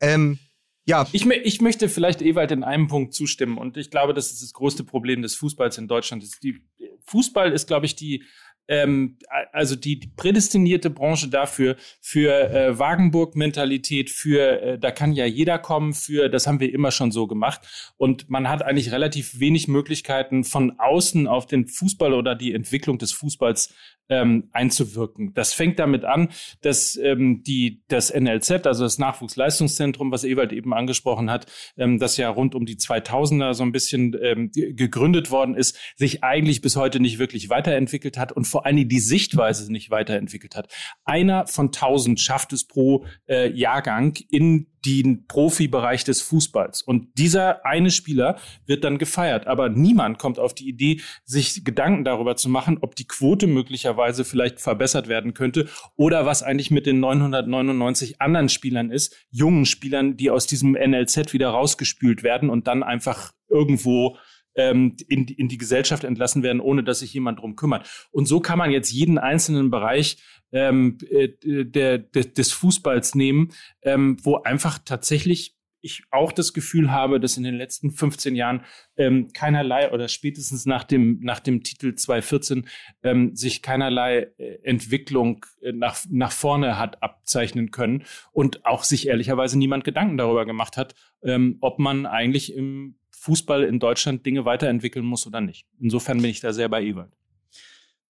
Ähm, 0.00 0.38
ja, 0.86 1.06
Ich, 1.12 1.26
ich 1.26 1.60
möchte 1.62 1.88
vielleicht 1.88 2.20
Ewald 2.20 2.50
in 2.52 2.62
einem 2.62 2.88
Punkt 2.88 3.14
zustimmen 3.14 3.56
und 3.56 3.76
ich 3.78 3.90
glaube, 3.90 4.12
das 4.12 4.30
ist 4.32 4.42
das 4.42 4.52
größte 4.52 4.84
Problem 4.84 5.22
des 5.22 5.34
Fußballs 5.34 5.78
in 5.78 5.88
Deutschland. 5.88 6.22
Die, 6.42 6.62
Fußball 7.06 7.52
ist, 7.52 7.66
glaube 7.66 7.86
ich, 7.86 7.96
die 7.96 8.24
ähm, 8.68 9.18
also 9.52 9.76
die, 9.76 9.96
prädestinierte 10.16 10.90
Branche 10.90 11.28
dafür, 11.28 11.76
für 12.00 12.32
äh, 12.50 12.78
Wagenburg-Mentalität, 12.78 14.10
für 14.10 14.62
äh, 14.62 14.78
da 14.78 14.90
kann 14.90 15.12
ja 15.12 15.26
jeder 15.26 15.58
kommen, 15.58 15.92
für 15.92 16.28
das 16.28 16.46
haben 16.46 16.60
wir 16.60 16.72
immer 16.72 16.90
schon 16.90 17.10
so 17.12 17.26
gemacht. 17.26 17.60
Und 17.96 18.30
man 18.30 18.48
hat 18.48 18.62
eigentlich 18.62 18.92
relativ 18.92 19.38
wenig 19.40 19.68
Möglichkeiten, 19.68 20.44
von 20.44 20.78
außen 20.78 21.26
auf 21.26 21.46
den 21.46 21.66
Fußball 21.66 22.12
oder 22.14 22.34
die 22.34 22.54
Entwicklung 22.54 22.98
des 22.98 23.12
Fußballs 23.12 23.74
ähm, 24.08 24.50
einzuwirken. 24.52 25.32
Das 25.34 25.54
fängt 25.54 25.78
damit 25.78 26.04
an, 26.04 26.28
dass 26.60 26.96
ähm, 26.96 27.42
die, 27.42 27.82
das 27.88 28.12
NLZ, 28.12 28.66
also 28.66 28.84
das 28.84 28.98
Nachwuchsleistungszentrum, 28.98 30.10
was 30.10 30.24
Ewald 30.24 30.52
eben 30.52 30.74
angesprochen 30.74 31.30
hat, 31.30 31.46
ähm, 31.76 31.98
das 31.98 32.16
ja 32.16 32.28
rund 32.28 32.54
um 32.54 32.66
die 32.66 32.76
2000er 32.76 33.54
so 33.54 33.62
ein 33.62 33.72
bisschen 33.72 34.14
ähm, 34.20 34.50
ge- 34.50 34.74
gegründet 34.74 35.30
worden 35.30 35.54
ist, 35.54 35.78
sich 35.96 36.22
eigentlich 36.22 36.60
bis 36.60 36.76
heute 36.76 37.00
nicht 37.00 37.18
wirklich 37.18 37.48
weiterentwickelt 37.48 38.18
hat 38.18 38.32
und 38.32 38.44
vor 38.54 38.66
allen 38.66 38.76
Dingen 38.76 38.88
die 38.88 39.00
Sichtweise 39.00 39.72
nicht 39.72 39.90
weiterentwickelt 39.90 40.54
hat. 40.54 40.72
Einer 41.04 41.48
von 41.48 41.72
tausend 41.72 42.20
schafft 42.20 42.52
es 42.52 42.68
pro 42.68 43.04
äh, 43.28 43.50
Jahrgang 43.50 44.14
in 44.30 44.68
den 44.86 45.26
Profibereich 45.26 46.04
des 46.04 46.22
Fußballs. 46.22 46.82
Und 46.82 47.18
dieser 47.18 47.66
eine 47.66 47.90
Spieler 47.90 48.38
wird 48.64 48.84
dann 48.84 48.98
gefeiert. 48.98 49.48
Aber 49.48 49.70
niemand 49.70 50.20
kommt 50.20 50.38
auf 50.38 50.54
die 50.54 50.68
Idee, 50.68 51.00
sich 51.24 51.64
Gedanken 51.64 52.04
darüber 52.04 52.36
zu 52.36 52.48
machen, 52.48 52.78
ob 52.80 52.94
die 52.94 53.08
Quote 53.08 53.48
möglicherweise 53.48 54.24
vielleicht 54.24 54.60
verbessert 54.60 55.08
werden 55.08 55.34
könnte 55.34 55.68
oder 55.96 56.26
was 56.26 56.44
eigentlich 56.44 56.70
mit 56.70 56.86
den 56.86 57.00
999 57.00 58.20
anderen 58.20 58.48
Spielern 58.48 58.92
ist, 58.92 59.16
jungen 59.32 59.66
Spielern, 59.66 60.16
die 60.16 60.30
aus 60.30 60.46
diesem 60.46 60.74
NLZ 60.74 61.32
wieder 61.32 61.48
rausgespült 61.48 62.22
werden 62.22 62.50
und 62.50 62.68
dann 62.68 62.84
einfach 62.84 63.32
irgendwo 63.48 64.16
ähm, 64.56 64.96
in, 65.08 65.26
die- 65.26 65.34
in 65.34 65.48
die 65.48 65.58
Gesellschaft 65.58 66.04
entlassen 66.04 66.42
werden, 66.42 66.60
ohne 66.60 66.84
dass 66.84 67.00
sich 67.00 67.12
jemand 67.14 67.40
drum 67.40 67.56
kümmert. 67.56 68.08
Und 68.10 68.26
so 68.26 68.40
kann 68.40 68.58
man 68.58 68.70
jetzt 68.70 68.90
jeden 68.92 69.18
einzelnen 69.18 69.70
Bereich 69.70 70.18
ähm, 70.52 70.98
äh, 71.10 71.28
der, 71.64 71.98
der, 71.98 72.24
des 72.24 72.52
Fußballs 72.52 73.14
nehmen, 73.14 73.52
ähm, 73.82 74.16
wo 74.22 74.36
einfach 74.36 74.78
tatsächlich 74.84 75.54
ich 75.80 76.02
auch 76.10 76.32
das 76.32 76.54
Gefühl 76.54 76.90
habe, 76.90 77.20
dass 77.20 77.36
in 77.36 77.42
den 77.42 77.56
letzten 77.56 77.90
15 77.90 78.34
Jahren 78.36 78.62
ähm, 78.96 79.28
keinerlei 79.34 79.92
oder 79.92 80.08
spätestens 80.08 80.64
nach 80.64 80.82
dem, 80.82 81.20
nach 81.20 81.40
dem 81.40 81.62
Titel 81.62 81.94
2014 81.94 82.66
ähm, 83.02 83.36
sich 83.36 83.60
keinerlei 83.60 84.28
äh, 84.38 84.54
Entwicklung 84.62 85.44
äh, 85.60 85.72
nach, 85.72 85.98
nach 86.08 86.32
vorne 86.32 86.78
hat 86.78 87.02
abzeichnen 87.02 87.70
können 87.70 88.04
und 88.32 88.64
auch 88.64 88.82
sich 88.82 89.08
ehrlicherweise 89.08 89.58
niemand 89.58 89.84
Gedanken 89.84 90.16
darüber 90.16 90.46
gemacht 90.46 90.78
hat, 90.78 90.94
ähm, 91.22 91.58
ob 91.60 91.78
man 91.78 92.06
eigentlich 92.06 92.54
im 92.54 92.96
Fußball 93.24 93.64
in 93.64 93.78
Deutschland 93.78 94.26
Dinge 94.26 94.44
weiterentwickeln 94.44 95.04
muss 95.04 95.26
oder 95.26 95.40
nicht. 95.40 95.64
Insofern 95.80 96.20
bin 96.20 96.30
ich 96.30 96.40
da 96.40 96.52
sehr 96.52 96.68
bei 96.68 96.82
Ewald. 96.82 97.12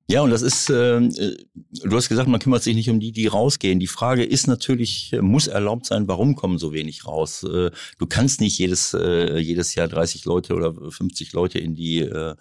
Ja, 0.06 0.20
und 0.20 0.30
das 0.30 0.42
ist, 0.42 0.68
äh, 0.68 0.98
äh, 0.98 1.36
du 1.54 1.96
hast 1.96 2.10
gesagt, 2.10 2.28
man 2.28 2.40
kümmert 2.40 2.62
sich 2.62 2.74
nicht 2.74 2.90
um 2.90 3.00
die, 3.00 3.12
die 3.12 3.26
rausgehen. 3.26 3.80
Die 3.80 3.86
Frage 3.86 4.22
ist 4.22 4.46
natürlich, 4.46 5.12
äh, 5.14 5.22
muss 5.22 5.46
erlaubt 5.46 5.86
sein, 5.86 6.08
warum 6.08 6.34
kommen 6.34 6.58
so 6.58 6.74
wenig 6.74 7.06
raus? 7.06 7.42
Äh, 7.44 7.70
du 7.98 8.06
kannst 8.06 8.42
nicht 8.42 8.58
jedes, 8.58 8.92
äh, 8.92 9.38
jedes 9.38 9.74
Jahr 9.74 9.88
30 9.88 10.26
Leute 10.26 10.54
oder 10.54 10.74
50 10.74 11.32
Leute 11.32 11.58
in 11.58 11.74
die, 11.74 12.00
äh, 12.00 12.34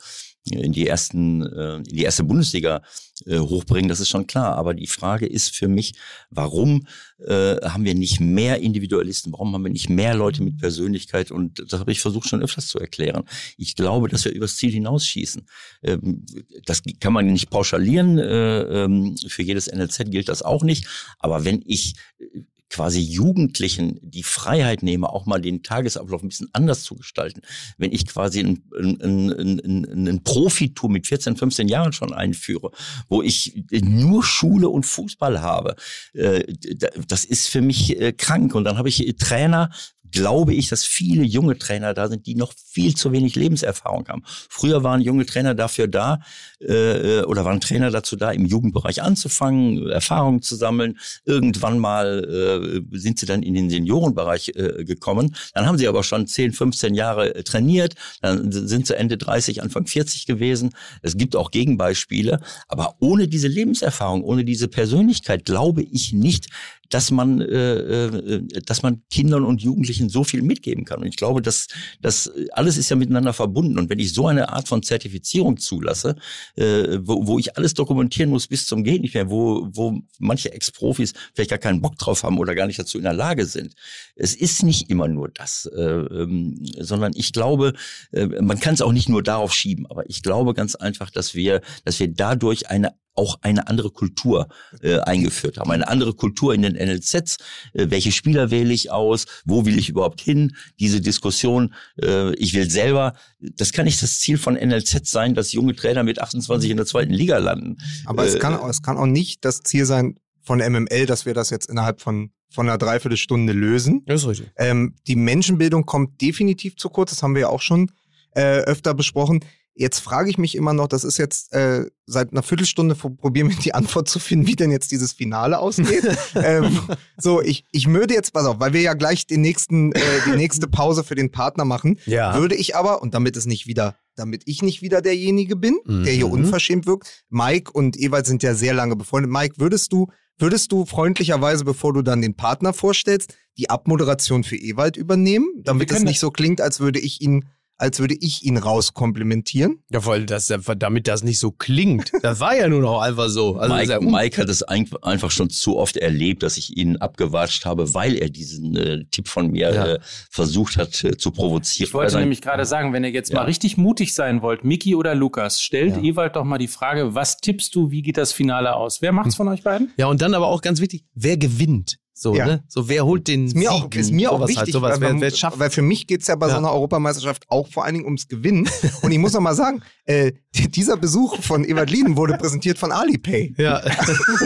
in 0.52 0.74
die 0.74 0.88
ersten, 0.88 1.42
äh, 1.42 1.78
in 1.78 1.84
die 1.84 2.04
erste 2.04 2.24
Bundesliga 2.24 2.82
äh, 3.26 3.40
hochbringen, 3.40 3.88
das 3.88 4.00
ist 4.00 4.10
schon 4.10 4.28
klar. 4.28 4.56
Aber 4.56 4.74
die 4.74 4.88
Frage 4.88 5.26
ist 5.26 5.56
für 5.56 5.68
mich, 5.68 5.94
warum 6.30 6.86
äh, 7.20 7.56
haben 7.62 7.86
wir 7.86 7.96
nicht 7.96 8.20
mehr 8.20 8.60
Individualisten? 8.60 9.32
Warum 9.32 9.54
haben 9.54 9.64
wir 9.64 9.72
nicht 9.72 9.90
mehr 9.90 10.16
Leute 10.16 10.44
mit 10.44 10.58
Persönlichkeit? 10.58 11.32
Und 11.32 11.64
das 11.72 11.80
habe 11.80 11.92
ich 11.92 12.02
versucht 12.02 12.28
schon 12.28 12.42
öfters 12.44 12.68
zu 12.68 12.80
erklären. 12.80 13.24
Ich 13.58 13.76
glaube, 13.76 14.10
dass 14.10 14.26
wir 14.26 14.34
übers 14.34 14.58
Ziel 14.58 14.72
hinausschießen. 14.72 15.48
Ähm, 15.84 16.26
das 16.66 16.84
kann 17.00 17.14
man 17.14 17.26
nicht 17.28 17.50
pauschalieren. 17.50 18.18
Äh, 18.20 18.84
ähm, 18.84 19.16
für 19.28 19.44
jedes 19.44 19.68
NLZ 19.68 20.12
gilt 20.12 20.28
das 20.28 20.42
auch 20.42 20.64
nicht. 20.64 20.88
Aber 21.20 21.46
wenn 21.46 21.62
ich 21.66 21.96
äh, 22.20 22.26
quasi 22.74 23.02
Jugendlichen 23.02 24.00
die 24.02 24.24
Freiheit 24.24 24.82
nehme, 24.82 25.08
auch 25.10 25.28
mal 25.28 25.40
den 25.40 25.62
Tagesablauf 25.62 26.24
ein 26.24 26.30
bisschen 26.30 26.50
anders 26.54 26.82
zu 26.82 26.96
gestalten. 26.96 27.42
Wenn 27.78 27.92
ich 27.92 28.08
quasi 28.08 28.40
ein, 28.40 28.64
ein, 28.76 29.00
ein, 29.02 29.60
ein, 29.64 30.08
ein 30.08 30.24
Profitum 30.24 30.92
mit 30.92 31.06
14, 31.06 31.38
15 31.38 31.68
Jahren 31.68 31.94
schon 31.94 32.14
einführe, 32.14 32.72
wo 33.10 33.22
ich 33.22 33.64
nur 33.72 34.24
Schule 34.24 34.70
und 34.70 34.88
Fußball 34.88 35.42
habe, 35.42 35.76
äh, 36.14 36.52
da- 36.76 36.90
das 37.08 37.26
ist 37.26 37.48
für 37.48 37.62
mich 37.62 38.00
äh, 38.02 38.12
krank. 38.12 38.56
Und 38.56 38.64
dann 38.64 38.80
habe 38.80 38.90
ich 38.90 39.06
Trainer, 39.20 39.70
glaube 40.14 40.54
ich, 40.54 40.70
dass 40.70 40.86
viele 40.86 41.24
junge 41.24 41.58
Trainer 41.58 41.94
da 41.94 42.08
sind, 42.08 42.26
die 42.28 42.36
noch 42.36 42.54
viel 42.56 42.96
zu 42.96 43.12
wenig 43.12 43.36
Lebenserfahrung 43.36 44.08
haben. 44.08 44.24
Früher 44.26 44.84
waren 44.84 45.02
junge 45.02 45.26
Trainer 45.26 45.56
dafür 45.56 45.88
da 45.88 46.22
äh, 46.60 47.22
oder 47.24 47.44
waren 47.44 47.60
Trainer 47.60 47.92
dazu 47.92 48.16
da, 48.16 48.32
im 48.32 48.46
Jugendbereich 48.46 49.02
anzufangen, 49.02 49.90
Erfahrungen 49.90 50.42
zu 50.42 50.56
sammeln. 50.56 51.00
Irgendwann 51.26 51.80
mal 51.80 52.84
äh, 52.94 52.98
sind 52.98 53.20
sie 53.20 53.26
dann 53.26 53.44
in 53.44 53.56
den 53.56 53.70
Seniorenbereich 53.70 54.54
äh, 54.56 54.86
gekommen. 54.86 55.36
Dann 55.54 55.66
haben 55.66 55.78
sie 55.78 55.88
aber 55.88 56.04
schon 56.04 56.28
10, 56.28 56.54
15 56.54 56.94
Jahre 56.94 57.36
äh, 57.36 57.44
trainiert. 57.44 57.96
Dann 58.22 58.52
sind 58.52 58.88
sie 58.88 58.96
Ende 58.96 59.18
30, 59.18 59.64
Anfang 59.64 59.88
40 59.88 60.28
gewesen. 60.28 60.76
Es 61.02 61.18
gibt 61.18 61.36
auch 61.36 61.52
Gegenbeispiele. 61.52 62.40
Aber 62.68 62.96
ohne 63.00 63.28
diese 63.28 63.48
Lebenserfahrung, 63.48 64.24
ohne 64.24 64.46
diese 64.46 64.68
Persönlichkeit 64.68 65.46
glaube 65.46 65.82
ich 65.82 66.14
nicht, 66.14 66.50
dass 66.94 67.10
man, 67.10 67.42
äh, 67.42 68.06
äh, 68.06 68.62
dass 68.66 68.84
man 68.84 69.02
Kindern 69.10 69.46
und 69.46 69.64
Jugendlichen 69.64 70.10
so 70.10 70.24
viel 70.24 70.44
mitgeben 70.44 70.86
kann. 70.86 71.02
Und 71.02 71.08
ich 71.08 71.18
glaube, 71.18 71.42
dass 71.42 71.68
das 72.02 72.32
alles 72.52 72.78
ist 72.78 72.90
ja 72.90 72.96
miteinander 72.96 73.34
verbunden. 73.34 73.80
Und 73.80 73.90
wenn 73.90 73.98
ich 73.98 74.14
so 74.14 74.28
eine 74.28 74.50
Art 74.50 74.68
von 74.68 74.84
Zertifizierung 74.84 75.58
zulasse, 75.58 76.16
äh, 76.56 77.00
wo, 77.02 77.26
wo 77.26 77.40
ich 77.40 77.58
alles 77.58 77.74
dokumentieren 77.74 78.30
muss 78.30 78.48
bis 78.48 78.68
zum 78.68 78.84
Gehen 78.84 79.02
nicht 79.02 79.16
mehr, 79.16 79.32
wo, 79.32 79.68
wo 79.74 80.02
manche 80.20 80.54
Ex-Profis 80.54 81.14
vielleicht 81.34 81.50
gar 81.50 81.58
keinen 81.58 81.82
Bock 81.82 81.98
drauf 81.98 82.22
haben 82.22 82.38
oder 82.38 82.54
gar 82.54 82.68
nicht 82.68 82.78
dazu 82.78 83.00
in 83.00 83.06
der 83.06 83.14
Lage 83.14 83.48
sind. 83.48 83.74
Es 84.16 84.36
ist 84.36 84.62
nicht 84.62 84.92
immer 84.92 85.08
nur 85.08 85.30
das, 85.30 85.66
äh, 85.76 85.82
ähm, 85.82 86.64
sondern 86.80 87.14
ich 87.16 87.34
glaube, 87.34 87.74
äh, 88.12 88.28
man 88.28 88.60
kann 88.60 88.76
es 88.76 88.82
auch 88.82 88.92
nicht 88.92 89.10
nur 89.10 89.24
darauf 89.24 89.52
schieben, 89.52 89.88
aber 89.88 90.08
ich 90.08 90.22
glaube 90.22 90.54
ganz 90.54 90.76
einfach, 90.76 91.10
dass 91.10 91.34
wir, 91.34 91.62
dass 91.86 92.00
wir 92.00 92.08
dadurch 92.08 92.70
eine 92.70 92.94
auch 93.16 93.40
eine 93.42 93.68
andere 93.68 93.92
Kultur 93.92 94.48
äh, 94.82 95.00
eingeführt 95.00 95.58
haben. 95.58 95.72
Eine 95.72 95.88
andere 95.88 96.14
Kultur 96.14 96.54
in 96.54 96.62
den 96.62 96.74
NLZs. 96.74 97.38
Äh, 97.74 97.88
welche 97.90 98.12
Spieler 98.12 98.52
wähle 98.52 98.74
ich 98.74 98.92
aus? 98.92 99.26
Wo 99.46 99.66
will 99.66 99.78
ich 99.78 99.90
überhaupt 99.90 100.22
hin? 100.22 100.56
Diese 100.80 101.02
Diskussion, 101.02 101.74
äh, 102.02 102.34
ich 102.36 102.54
will 102.54 102.70
selber, 102.70 103.14
das 103.40 103.72
kann 103.72 103.86
nicht 103.86 104.02
das 104.02 104.20
Ziel 104.20 104.38
von 104.38 104.56
NLZ 104.56 105.06
sein, 105.06 105.36
dass 105.36 105.52
junge 105.52 105.76
Trainer 105.76 106.04
mit 106.04 106.20
28 106.20 106.70
in 106.70 106.78
der 106.78 106.86
zweiten 106.86 107.14
Liga 107.14 107.38
landen. 107.38 107.78
aber 108.06 108.26
es 108.26 108.36
Äh, 108.36 108.40
kann, 108.40 108.70
es 108.70 108.82
kann 108.82 108.98
auch 108.98 109.06
nicht 109.06 109.46
das 109.46 109.62
Ziel 109.62 109.86
sein 109.86 110.20
von 110.42 110.60
MML, 110.60 111.06
dass 111.06 111.26
wir 111.26 111.34
das 111.34 111.50
jetzt 111.50 111.70
innerhalb 111.70 112.02
von, 112.02 112.32
von 112.50 112.68
einer 112.68 112.78
Dreiviertelstunde 112.78 113.54
lösen. 113.54 114.04
Das 114.06 114.22
ist 114.22 114.28
richtig. 114.28 114.52
Ähm, 114.58 114.96
die 115.08 115.16
Menschenbildung 115.16 115.86
kommt 115.86 116.22
definitiv 116.22 116.76
zu 116.76 116.90
kurz, 116.90 117.12
das 117.12 117.24
haben 117.24 117.34
wir 117.36 117.42
ja 117.42 117.50
auch 117.50 117.62
schon 117.62 117.92
äh, 118.36 118.58
öfter 118.60 118.94
besprochen. 118.94 119.40
Jetzt 119.76 120.00
frage 120.00 120.30
ich 120.30 120.38
mich 120.38 120.56
immer 120.56 120.74
noch, 120.74 120.88
das 120.88 121.04
ist 121.04 121.18
jetzt 121.18 121.52
äh, 121.52 121.86
seit 122.06 122.32
einer 122.32 122.44
Viertelstunde 122.44 122.94
probieren 122.96 123.50
wir 123.50 123.56
die 123.56 123.74
Antwort 123.74 124.08
zu 124.08 124.20
finden, 124.20 124.46
wie 124.46 124.56
denn 124.56 124.70
jetzt 124.72 124.92
dieses 124.92 125.14
Finale 125.14 125.58
ausgeht. 125.58 126.04
ähm, 126.36 126.80
so, 127.18 127.42
ich, 127.42 127.66
ich 127.72 127.88
würde 127.88 128.14
jetzt, 128.14 128.34
pass 128.34 128.46
auf, 128.46 128.60
weil 128.60 128.74
wir 128.74 128.82
ja 128.82 128.94
gleich 128.94 129.26
den 129.26 129.42
nächsten, 129.42 129.92
äh, 129.94 130.00
die 130.28 130.36
nächste 130.38 130.68
Pause 130.68 131.04
für 131.04 131.16
den 131.16 131.32
Partner 131.32 131.66
machen, 131.66 131.98
Ja. 132.06 132.36
würde 132.38 132.54
ich 132.56 132.76
aber, 132.76 133.02
und 133.02 133.16
damit 133.16 133.36
es 133.36 133.48
nicht 133.48 133.66
wieder, 133.66 133.96
damit 134.16 134.44
ich 134.46 134.62
nicht 134.62 134.84
wieder 134.84 135.02
derjenige 135.02 135.56
bin, 135.56 135.80
der 135.88 136.14
hier 136.14 136.28
Mhm. 136.28 136.34
unverschämt 136.34 136.86
wirkt, 136.86 137.24
Mike 137.30 137.72
und 137.72 137.98
Ewald 138.00 138.28
sind 138.28 138.44
ja 138.44 138.54
sehr 138.54 138.76
lange 138.76 138.96
befreundet. 138.96 139.32
Mike, 139.32 139.56
würdest 139.58 139.92
du, 139.92 140.08
würdest 140.38 140.72
du 140.72 140.86
freundlicherweise, 140.86 141.66
bevor 141.66 141.94
du 141.94 142.04
dann 142.04 142.22
den 142.22 142.36
Partner 142.36 142.74
vorstellst, 142.74 143.34
die 143.58 143.72
Abmoderation 143.72 144.44
für 144.44 144.56
Ewald 144.56 144.98
übernehmen, 144.98 145.48
damit 145.64 145.92
es 145.92 146.04
nicht 146.04 146.20
so 146.20 146.30
klingt, 146.30 146.62
als 146.62 146.80
würde 146.80 147.00
ich 147.00 147.22
ihn 147.22 147.46
als 147.78 148.00
würde 148.00 148.16
ich 148.20 148.44
ihn 148.46 148.58
rauskomplimentieren. 148.58 149.84
Ja, 149.90 150.06
weil 150.06 150.26
das, 150.26 150.52
damit 150.78 151.08
das 151.08 151.24
nicht 151.24 151.40
so 151.40 151.52
klingt. 151.52 152.12
Das 152.24 152.40
war 152.40 152.56
ja 152.56 152.68
nun 152.70 152.86
auch 152.86 153.02
einfach 153.02 153.28
so. 153.28 153.58
Also 153.58 153.76
Mike, 153.76 153.92
ja 153.92 154.00
Mike 154.00 154.42
hat 154.42 154.48
es 154.50 154.64
ein- 154.64 154.90
einfach 155.02 155.30
schon 155.32 155.50
zu 155.50 155.78
oft 155.78 155.98
erlebt, 155.98 156.42
dass 156.44 156.56
ich 156.58 156.78
ihn 156.78 156.96
abgewatscht 156.98 157.66
habe, 157.66 157.94
weil 157.94 158.16
er 158.16 158.30
diesen 158.30 158.76
äh, 158.78 159.04
Tipp 159.12 159.28
von 159.28 159.52
mir 159.52 159.74
Ja. 159.74 159.86
äh, 159.96 160.00
versucht 160.30 160.78
hat 160.78 161.04
äh, 161.04 161.18
zu 161.18 161.32
provozieren. 161.32 161.88
Ich 161.88 161.94
wollte 161.94 162.06
Also, 162.06 162.20
nämlich 162.20 162.42
gerade 162.42 162.66
sagen, 162.66 162.94
wenn 162.94 163.04
ihr 163.04 163.12
jetzt 163.12 163.32
Ja. 163.32 163.40
mal 163.40 163.46
richtig 163.46 163.76
mutig 163.78 164.14
sein 164.14 164.42
wollt, 164.42 164.64
Miki 164.64 164.96
oder 164.96 165.16
Lukas, 165.16 165.62
stellt 165.62 165.98
Ja. 165.98 166.02
Ewald 166.04 166.36
doch 166.38 166.46
mal 166.46 166.58
die 166.58 166.68
Frage, 166.70 167.14
was 167.16 167.38
tippst 167.38 167.76
du, 167.76 167.92
wie 167.92 168.02
geht 168.02 168.18
das 168.18 168.32
Finale 168.32 168.76
aus? 168.76 169.02
Wer 169.02 169.12
macht's 169.12 169.36
von 169.36 169.48
euch 169.50 169.64
beiden? 169.64 169.92
Ja, 169.98 170.08
und 170.08 170.22
dann 170.22 170.34
aber 170.34 170.48
auch 170.48 170.62
ganz 170.62 170.80
wichtig, 170.80 171.04
wer 171.14 171.36
gewinnt? 171.38 171.98
So, 172.16 172.36
Ja. 172.36 172.46
ne? 172.46 172.64
So, 172.68 172.88
wer 172.90 173.06
holt 173.06 173.28
den 173.28 173.48
Ist 173.48 173.56
mir 173.56 173.72
auch, 173.72 173.84
Sieg? 173.84 173.96
ist 173.96 174.12
mir 174.12 174.32
auch 174.32 174.36
Sowas 174.38 174.50
wichtig, 174.50 174.60
halt, 174.66 174.72
sowas, 174.74 175.02
weil, 175.02 175.14
wer, 175.16 175.22
wer 175.22 175.32
schafft. 175.32 175.58
weil 175.60 175.70
für 175.72 175.82
mich 175.82 176.06
geht's 176.06 176.28
ja 176.28 176.36
bei 176.36 176.46
Ja. 176.48 176.54
so 176.54 176.58
einer 176.60 176.72
Europameisterschaft 176.72 177.46
auch 177.50 177.68
vor 177.68 177.86
allen 177.86 177.96
Dingen 177.96 178.06
ums 178.06 178.28
Gewinnen. 178.28 178.70
Und 179.02 179.12
ich 179.12 179.18
muss 179.18 179.34
noch 179.34 179.42
mal 179.42 179.56
sagen, 179.56 179.82
äh, 180.06 180.32
dieser 180.54 180.96
Besuch 180.98 181.42
von 181.42 181.66
Ewald 181.66 181.90
Lienen 181.90 182.16
wurde 182.16 182.38
präsentiert 182.38 182.78
von 182.78 182.92
Alipay. 182.92 183.56
Ja. 183.58 183.82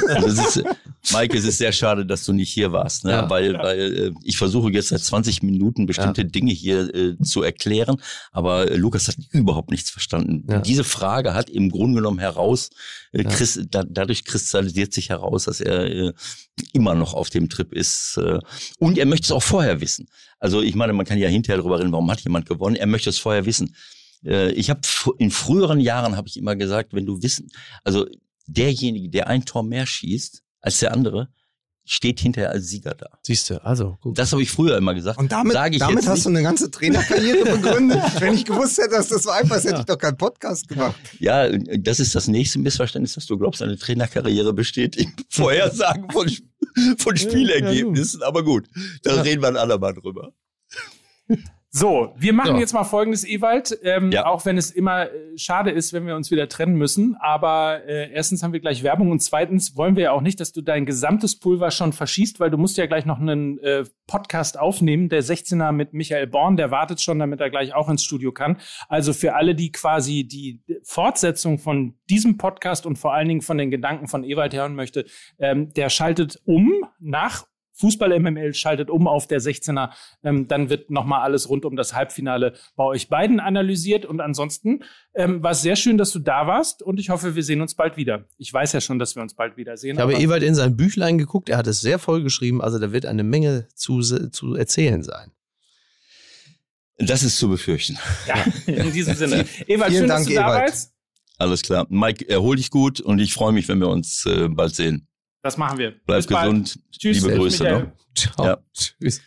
Also 0.07 0.27
es 0.27 0.55
ist, 0.55 0.63
Mike, 1.11 1.37
es 1.37 1.45
ist 1.45 1.57
sehr 1.57 1.71
schade, 1.71 2.05
dass 2.05 2.25
du 2.25 2.33
nicht 2.33 2.51
hier 2.51 2.71
warst, 2.71 3.05
ne? 3.05 3.11
Ja. 3.11 3.29
weil, 3.29 3.53
weil 3.53 3.79
äh, 3.79 4.11
ich 4.23 4.37
versuche 4.37 4.71
jetzt 4.71 4.89
seit 4.89 5.01
20 5.01 5.41
Minuten 5.43 5.85
bestimmte 5.85 6.25
Dinge 6.25 6.51
hier 6.51 6.93
äh, 6.93 7.17
zu 7.19 7.43
erklären, 7.43 7.97
aber 8.31 8.69
äh, 8.69 8.75
Lukas 8.75 9.07
hat 9.07 9.15
überhaupt 9.31 9.71
nichts 9.71 9.89
verstanden. 9.89 10.45
Ja. 10.49 10.59
Diese 10.59 10.83
Frage 10.83 11.33
hat 11.33 11.49
im 11.49 11.69
Grunde 11.69 11.97
genommen 11.97 12.19
heraus, 12.19 12.69
äh, 13.13 13.23
Ja. 13.23 13.29
Chris, 13.29 13.59
da, 13.69 13.83
dadurch 13.87 14.25
kristallisiert 14.25 14.93
sich 14.93 15.09
heraus, 15.09 15.45
dass 15.45 15.61
er 15.61 15.85
äh, 15.85 16.13
immer 16.73 16.95
noch 16.95 17.13
auf 17.13 17.29
dem 17.29 17.49
Trip 17.49 17.73
ist 17.73 18.17
äh, 18.17 18.39
und 18.79 18.97
er 18.97 19.05
möchte 19.05 19.25
es 19.25 19.31
auch 19.31 19.43
vorher 19.43 19.79
wissen. 19.81 20.07
Also 20.39 20.61
ich 20.61 20.75
meine, 20.75 20.93
man 20.93 21.05
kann 21.05 21.17
ja 21.17 21.29
hinterher 21.29 21.57
darüber 21.57 21.79
reden, 21.79 21.91
warum 21.91 22.11
hat 22.11 22.21
jemand 22.21 22.47
gewonnen, 22.47 22.75
er 22.75 22.87
möchte 22.87 23.09
es 23.09 23.17
vorher 23.17 23.45
wissen. 23.45 23.75
Äh, 24.25 24.51
ich 24.51 24.69
habe 24.69 24.81
in 25.19 25.31
früheren 25.31 25.79
Jahren 25.79 26.17
habe 26.17 26.27
ich 26.27 26.37
immer 26.37 26.55
gesagt, 26.55 26.93
wenn 26.93 27.05
du 27.05 27.21
wissen, 27.21 27.49
also 27.83 28.05
derjenige, 28.47 29.09
der 29.09 29.27
ein 29.27 29.45
Tor 29.45 29.63
mehr 29.63 29.85
schießt 29.85 30.43
als 30.61 30.79
der 30.79 30.93
andere, 30.93 31.29
steht 31.89 32.19
hinterher 32.19 32.49
als 32.51 32.67
Sieger 32.67 32.95
da. 32.95 33.07
Siehst 33.21 33.49
du, 33.49 33.63
also, 33.63 33.97
gut. 34.01 34.17
Das 34.19 34.33
habe 34.33 34.41
ich 34.41 34.51
früher 34.51 34.75
immer 34.77 34.93
gesagt. 34.93 35.17
Und 35.17 35.31
damit, 35.31 35.55
damit 35.55 35.81
hast 35.81 36.07
nicht. 36.09 36.25
du 36.25 36.29
eine 36.29 36.43
ganze 36.43 36.69
Trainerkarriere 36.69 37.45
begründet. 37.61 38.01
Wenn 38.19 38.33
ich 38.33 38.43
gewusst 38.43 38.77
hätte, 38.77 38.89
dass 38.89 39.07
das 39.07 39.23
so 39.23 39.29
einfach 39.29 39.55
ist, 39.55 39.63
hätte 39.65 39.79
ich 39.79 39.85
doch 39.85 39.97
keinen 39.97 40.17
Podcast 40.17 40.67
gemacht. 40.67 40.99
Ja, 41.19 41.47
das 41.49 42.01
ist 42.01 42.13
das 42.13 42.27
nächste 42.27 42.59
Missverständnis, 42.59 43.13
dass 43.13 43.25
du 43.25 43.37
glaubst, 43.37 43.61
deine 43.61 43.77
Trainerkarriere 43.77 44.51
besteht 44.53 44.97
im 44.97 45.13
Vorhersagen 45.29 46.11
von, 46.11 46.29
von 46.97 47.15
Spielergebnissen. 47.15 48.21
Aber 48.21 48.43
gut, 48.43 48.67
da 49.03 49.15
Ja. 49.15 49.21
reden 49.21 49.41
wir 49.41 49.47
ein 49.47 49.55
andermal 49.57 49.93
drüber. 49.93 50.33
So, 51.69 52.13
wir 52.17 52.31
machen 52.33 52.55
So. 52.55 52.59
jetzt 52.59 52.73
mal 52.73 52.85
folgendes, 52.85 53.27
Ewald. 53.27 53.77
Ähm, 53.83 54.11
Ja. 54.11 54.25
Auch 54.25 54.45
wenn 54.45 54.57
es 54.57 54.71
immer 54.71 55.11
äh, 55.11 55.37
schade 55.37 55.69
ist, 55.69 55.91
wenn 55.91 56.07
wir 56.07 56.15
uns 56.15 56.31
wieder 56.31 56.47
trennen 56.47 56.75
müssen. 56.75 57.17
Aber 57.19 57.83
äh, 57.85 58.09
erstens 58.11 58.41
haben 58.41 58.53
wir 58.53 58.61
gleich 58.61 58.83
Werbung 58.83 59.11
und 59.11 59.19
zweitens 59.19 59.75
wollen 59.75 59.95
wir 59.95 60.03
ja 60.03 60.11
auch 60.11 60.21
nicht, 60.21 60.39
dass 60.39 60.53
du 60.53 60.61
dein 60.61 60.85
gesamtes 60.85 61.37
Pulver 61.37 61.69
schon 61.71 61.91
verschießt, 61.93 62.39
weil 62.39 62.49
du 62.49 62.57
musst 62.57 62.77
ja 62.77 62.85
gleich 62.85 63.05
noch 63.05 63.19
einen 63.19 63.59
äh, 63.59 63.83
Podcast 64.07 64.57
aufnehmen. 64.57 65.09
Der 65.09 65.21
16er 65.23 65.73
mit 65.73 65.93
Michael 65.93 66.27
Born, 66.27 66.55
der 66.55 66.71
wartet 66.71 67.01
schon, 67.01 67.19
damit 67.19 67.41
er 67.41 67.49
gleich 67.49 67.75
auch 67.75 67.89
ins 67.89 68.03
Studio 68.03 68.31
kann. 68.31 68.57
Also 68.87 69.11
für 69.11 69.35
alle, 69.35 69.53
die 69.53 69.71
quasi 69.71 70.23
die 70.25 70.61
Fortsetzung 70.83 71.59
von 71.59 71.95
diesem 72.09 72.37
Podcast 72.37 72.85
und 72.85 72.95
vor 72.97 73.13
allen 73.13 73.27
Dingen 73.27 73.41
von 73.41 73.57
den 73.57 73.71
Gedanken 73.71 74.07
von 74.07 74.23
Ewald 74.23 74.53
hören 74.53 74.73
möchte, 74.73 75.05
ähm, 75.37 75.73
der 75.73 75.89
schaltet 75.89 76.41
um 76.45 76.71
nach 76.99 77.45
Fußball 77.79 78.19
MML 78.19 78.53
schaltet 78.53 78.89
um 78.89 79.07
auf 79.07 79.27
der 79.27 79.39
16er. 79.39 79.91
Ähm, 80.23 80.47
dann 80.47 80.69
wird 80.69 80.89
nochmal 80.89 81.21
alles 81.21 81.49
rund 81.49 81.65
um 81.65 81.75
das 81.75 81.93
Halbfinale 81.93 82.53
bei 82.75 82.83
euch 82.83 83.09
beiden 83.09 83.39
analysiert. 83.39 84.05
Und 84.05 84.19
ansonsten 84.19 84.83
ähm, 85.13 85.43
war 85.43 85.51
es 85.51 85.61
sehr 85.61 85.75
schön, 85.75 85.97
dass 85.97 86.11
du 86.11 86.19
da 86.19 86.47
warst 86.47 86.81
und 86.81 86.99
ich 86.99 87.09
hoffe, 87.09 87.35
wir 87.35 87.43
sehen 87.43 87.61
uns 87.61 87.75
bald 87.75 87.97
wieder. 87.97 88.25
Ich 88.37 88.51
weiß 88.53 88.73
ja 88.73 88.81
schon, 88.81 88.99
dass 88.99 89.15
wir 89.15 89.21
uns 89.21 89.35
bald 89.35 89.57
wiedersehen. 89.57 89.95
Ich 89.95 90.01
habe 90.01 90.13
Ewald 90.15 90.43
in 90.43 90.55
sein 90.55 90.75
Büchlein 90.75 91.17
geguckt, 91.17 91.49
er 91.49 91.57
hat 91.57 91.67
es 91.67 91.81
sehr 91.81 91.99
voll 91.99 92.23
geschrieben, 92.23 92.61
also 92.61 92.79
da 92.79 92.91
wird 92.91 93.05
eine 93.05 93.23
Menge 93.23 93.67
zu, 93.75 94.01
zu 94.01 94.55
erzählen 94.55 95.03
sein. 95.03 95.31
Das 96.99 97.21
ist 97.21 97.37
zu 97.37 97.47
befürchten. 97.49 97.97
ja, 98.27 98.45
in 98.73 98.91
diesem 98.91 99.15
Sinne. 99.15 99.45
Ewald, 99.67 99.91
Vielen 99.91 100.01
schön, 100.01 100.07
Dank, 100.07 100.25
dass 100.25 100.25
du 100.25 100.33
da 100.33 100.41
Ewald. 100.41 100.61
warst. 100.69 100.93
Alles 101.37 101.61
klar. 101.61 101.85
Mike, 101.89 102.27
erhol 102.27 102.55
dich 102.55 102.71
gut 102.71 102.99
und 102.99 103.19
ich 103.19 103.33
freue 103.33 103.53
mich, 103.53 103.67
wenn 103.67 103.79
wir 103.79 103.89
uns 103.89 104.25
äh, 104.25 104.47
bald 104.49 104.73
sehen. 104.73 105.06
Das 105.47 105.55
machen 105.55 105.77
wir. 105.79 105.91
Bleib 106.05 106.17
Bis 106.17 106.27
bald. 106.27 106.43
gesund. 106.43 106.79
Tschüss. 106.91 107.21
Liebe 107.23 107.37
Grüße. 107.37 107.63
Ne? 107.63 107.93
Ciao. 108.13 108.45
Ja. 108.45 108.57
Tschüss. 108.73 109.21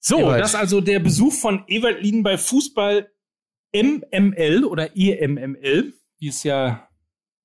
So, 0.00 0.20
Ewald. 0.20 0.40
das 0.40 0.50
ist 0.50 0.54
also 0.54 0.80
der 0.80 0.98
Besuch 0.98 1.34
von 1.34 1.64
Ewald 1.66 2.00
Lieden 2.00 2.22
bei 2.22 2.38
Fußball 2.38 3.10
MML 3.74 4.64
oder 4.64 4.96
EMML, 4.96 5.92
wie 6.18 6.28
es 6.28 6.42
ja 6.42 6.88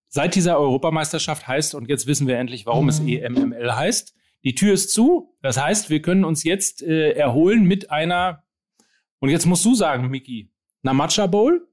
seit 0.07 0.35
dieser 0.35 0.57
Europameisterschaft 0.57 1.49
heißt. 1.49 1.75
Und 1.75 1.89
jetzt 1.89 2.07
wissen 2.07 2.27
wir 2.27 2.37
endlich, 2.37 2.65
warum 2.65 2.87
es 2.87 3.01
EMML 3.01 3.75
heißt. 3.75 4.15
Die 4.45 4.55
Tür 4.55 4.73
ist 4.73 4.93
zu. 4.93 5.35
Das 5.41 5.61
heißt, 5.61 5.89
wir 5.89 6.01
können 6.01 6.23
uns 6.23 6.45
jetzt 6.45 6.81
äh, 6.81 7.11
erholen 7.11 7.65
mit 7.65 7.91
einer, 7.91 8.45
und 9.19 9.27
jetzt 9.27 9.45
musst 9.45 9.65
du 9.65 9.75
sagen, 9.75 10.07
Miki, 10.07 10.49
einer 10.81 10.93
Matcha 10.93 11.27
Bowl? 11.27 11.67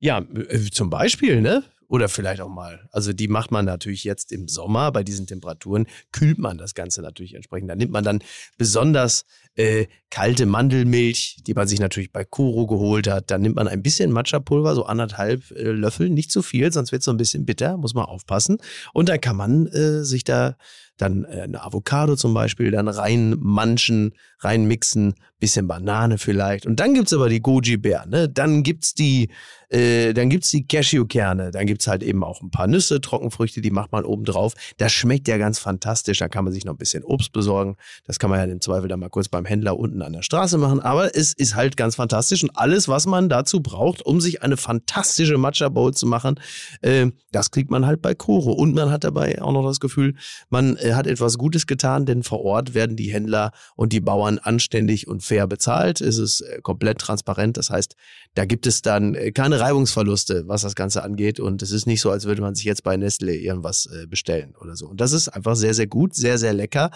Ja, 0.00 0.18
äh, 0.18 0.58
zum 0.72 0.90
Beispiel, 0.90 1.40
ne? 1.40 1.62
Oder 1.94 2.08
vielleicht 2.08 2.40
auch 2.40 2.48
mal. 2.48 2.88
Also 2.90 3.12
die 3.12 3.28
macht 3.28 3.52
man 3.52 3.66
natürlich 3.66 4.02
jetzt 4.02 4.32
im 4.32 4.48
Sommer 4.48 4.90
bei 4.90 5.04
diesen 5.04 5.28
Temperaturen, 5.28 5.86
kühlt 6.10 6.38
man 6.38 6.58
das 6.58 6.74
Ganze 6.74 7.02
natürlich 7.02 7.34
entsprechend. 7.34 7.70
Da 7.70 7.76
nimmt 7.76 7.92
man 7.92 8.02
dann 8.02 8.18
besonders 8.58 9.26
äh, 9.54 9.86
kalte 10.10 10.44
Mandelmilch, 10.44 11.36
die 11.46 11.54
man 11.54 11.68
sich 11.68 11.78
natürlich 11.78 12.10
bei 12.10 12.24
Koro 12.24 12.66
geholt 12.66 13.06
hat. 13.06 13.30
Dann 13.30 13.42
nimmt 13.42 13.54
man 13.54 13.68
ein 13.68 13.80
bisschen 13.80 14.10
Matcha-Pulver, 14.10 14.74
so 14.74 14.86
anderthalb 14.86 15.48
äh, 15.52 15.70
Löffel, 15.70 16.10
nicht 16.10 16.32
zu 16.32 16.42
viel, 16.42 16.72
sonst 16.72 16.90
wird 16.90 17.02
es 17.02 17.04
so 17.04 17.12
ein 17.12 17.16
bisschen 17.16 17.46
bitter, 17.46 17.76
muss 17.76 17.94
man 17.94 18.06
aufpassen. 18.06 18.58
Und 18.92 19.08
dann 19.08 19.20
kann 19.20 19.36
man 19.36 19.68
äh, 19.68 20.02
sich 20.02 20.24
da 20.24 20.56
dann 20.96 21.24
äh, 21.24 21.42
eine 21.42 21.62
Avocado 21.62 22.16
zum 22.16 22.34
Beispiel 22.34 22.72
dann 22.72 22.88
reinmanschen, 22.88 24.14
reinmixen, 24.40 25.14
bisschen 25.44 25.68
Banane 25.68 26.16
vielleicht. 26.16 26.64
Und 26.64 26.80
dann 26.80 26.94
gibt's 26.94 27.12
aber 27.12 27.28
die 27.28 27.40
Goji-Beeren, 27.40 28.08
ne? 28.08 28.28
Dann 28.30 28.62
gibt's 28.62 28.94
die, 28.94 29.28
äh, 29.68 30.14
die 30.14 30.66
Cashewkerne, 30.66 31.50
dann 31.50 31.66
gibt's 31.66 31.86
halt 31.86 32.02
eben 32.02 32.24
auch 32.24 32.40
ein 32.40 32.50
paar 32.50 32.66
Nüsse, 32.66 33.00
Trockenfrüchte, 33.00 33.60
die 33.60 33.70
macht 33.70 33.92
man 33.92 34.04
oben 34.04 34.24
drauf. 34.24 34.54
Das 34.78 34.92
schmeckt 34.92 35.28
ja 35.28 35.36
ganz 35.36 35.58
fantastisch. 35.58 36.18
Da 36.18 36.28
kann 36.28 36.44
man 36.44 36.52
sich 36.52 36.64
noch 36.64 36.74
ein 36.74 36.78
bisschen 36.78 37.04
Obst 37.04 37.32
besorgen. 37.32 37.76
Das 38.06 38.18
kann 38.18 38.30
man 38.30 38.38
ja 38.38 38.50
im 38.50 38.62
Zweifel 38.62 38.88
dann 38.88 39.00
mal 39.00 39.10
kurz 39.10 39.28
beim 39.28 39.44
Händler 39.44 39.78
unten 39.78 40.00
an 40.00 40.14
der 40.14 40.22
Straße 40.22 40.56
machen. 40.56 40.80
Aber 40.80 41.14
es 41.14 41.34
ist 41.34 41.54
halt 41.54 41.76
ganz 41.76 41.96
fantastisch. 41.96 42.42
Und 42.42 42.52
alles, 42.54 42.88
was 42.88 43.06
man 43.06 43.28
dazu 43.28 43.60
braucht, 43.60 44.00
um 44.06 44.20
sich 44.20 44.42
eine 44.42 44.56
fantastische 44.56 45.36
Matcha 45.36 45.68
Bowl 45.68 45.92
zu 45.92 46.06
machen, 46.06 46.40
äh, 46.80 47.10
das 47.32 47.50
kriegt 47.50 47.70
man 47.70 47.84
halt 47.84 48.00
bei 48.00 48.14
Koro. 48.14 48.52
Und 48.52 48.74
man 48.74 48.90
hat 48.90 49.04
dabei 49.04 49.42
auch 49.42 49.52
noch 49.52 49.66
das 49.66 49.80
Gefühl, 49.80 50.14
man 50.48 50.76
äh, 50.76 50.94
hat 50.94 51.06
etwas 51.06 51.36
Gutes 51.36 51.66
getan, 51.66 52.06
denn 52.06 52.22
vor 52.22 52.42
Ort 52.42 52.72
werden 52.72 52.96
die 52.96 53.12
Händler 53.12 53.52
und 53.76 53.92
die 53.92 54.00
Bauern 54.00 54.38
anständig 54.38 55.06
und 55.06 55.22
fair 55.22 55.33
bezahlt. 55.46 56.00
Es 56.00 56.18
ist 56.18 56.40
äh, 56.40 56.60
komplett 56.62 56.98
transparent. 56.98 57.56
Das 57.56 57.70
heißt, 57.70 57.94
da 58.34 58.44
gibt 58.44 58.66
es 58.66 58.80
dann 58.82 59.14
äh, 59.14 59.32
keine 59.32 59.60
Reibungsverluste, 59.60 60.44
was 60.46 60.62
das 60.62 60.74
Ganze 60.74 61.02
angeht. 61.02 61.40
Und 61.40 61.62
es 61.62 61.70
ist 61.70 61.86
nicht 61.86 62.00
so, 62.00 62.10
als 62.10 62.24
würde 62.24 62.42
man 62.42 62.54
sich 62.54 62.64
jetzt 62.64 62.82
bei 62.84 62.96
Nestle 62.96 63.34
irgendwas 63.34 63.86
äh, 63.86 64.06
bestellen 64.06 64.54
oder 64.60 64.76
so. 64.76 64.86
Und 64.88 65.00
das 65.00 65.12
ist 65.12 65.28
einfach 65.28 65.56
sehr, 65.56 65.74
sehr 65.74 65.86
gut, 65.86 66.14
sehr, 66.14 66.38
sehr 66.38 66.52
lecker, 66.54 66.90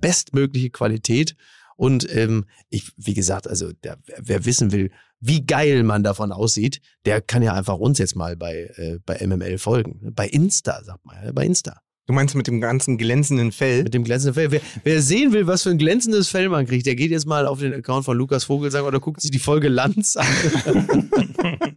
bestmögliche 0.00 0.70
Qualität. 0.70 1.34
Und 1.76 2.12
ähm, 2.14 2.44
ich, 2.70 2.90
wie 2.96 3.14
gesagt, 3.14 3.46
also 3.46 3.72
der, 3.84 3.98
wer- 4.18 4.44
wissen 4.44 4.72
will, 4.72 4.90
wie 5.20 5.46
geil 5.46 5.82
man 5.84 6.02
davon 6.02 6.32
aussieht, 6.32 6.80
der 7.04 7.20
kann 7.20 7.42
ja 7.42 7.52
einfach 7.54 7.76
uns 7.78 7.98
jetzt 7.98 8.16
mal 8.16 8.36
bei, 8.36 8.70
äh, 8.76 8.98
bei 9.06 9.24
MML 9.24 9.58
folgen. 9.58 10.12
Bei 10.14 10.26
Insta, 10.28 10.82
sagt 10.84 11.04
man, 11.04 11.34
bei 11.34 11.44
Insta. 11.46 11.80
Du 12.08 12.14
meinst 12.14 12.34
mit 12.34 12.46
dem 12.46 12.62
ganzen 12.62 12.96
glänzenden 12.96 13.52
Fell? 13.52 13.82
Mit 13.82 13.92
dem 13.92 14.02
glänzenden 14.02 14.32
Fell. 14.34 14.50
Wer, 14.50 14.62
wer 14.82 15.02
sehen 15.02 15.34
will, 15.34 15.46
was 15.46 15.64
für 15.64 15.68
ein 15.70 15.76
glänzendes 15.76 16.28
Fell 16.30 16.48
man 16.48 16.64
kriegt, 16.66 16.86
der 16.86 16.94
geht 16.96 17.10
jetzt 17.10 17.26
mal 17.26 17.46
auf 17.46 17.60
den 17.60 17.74
Account 17.74 18.06
von 18.06 18.16
Lukas 18.16 18.44
Vogelsang 18.44 18.84
oder 18.86 18.98
guckt 18.98 19.20
sich 19.20 19.30
die 19.30 19.38
Folge 19.38 19.68
Lanz 19.68 20.16
an. 20.16 20.26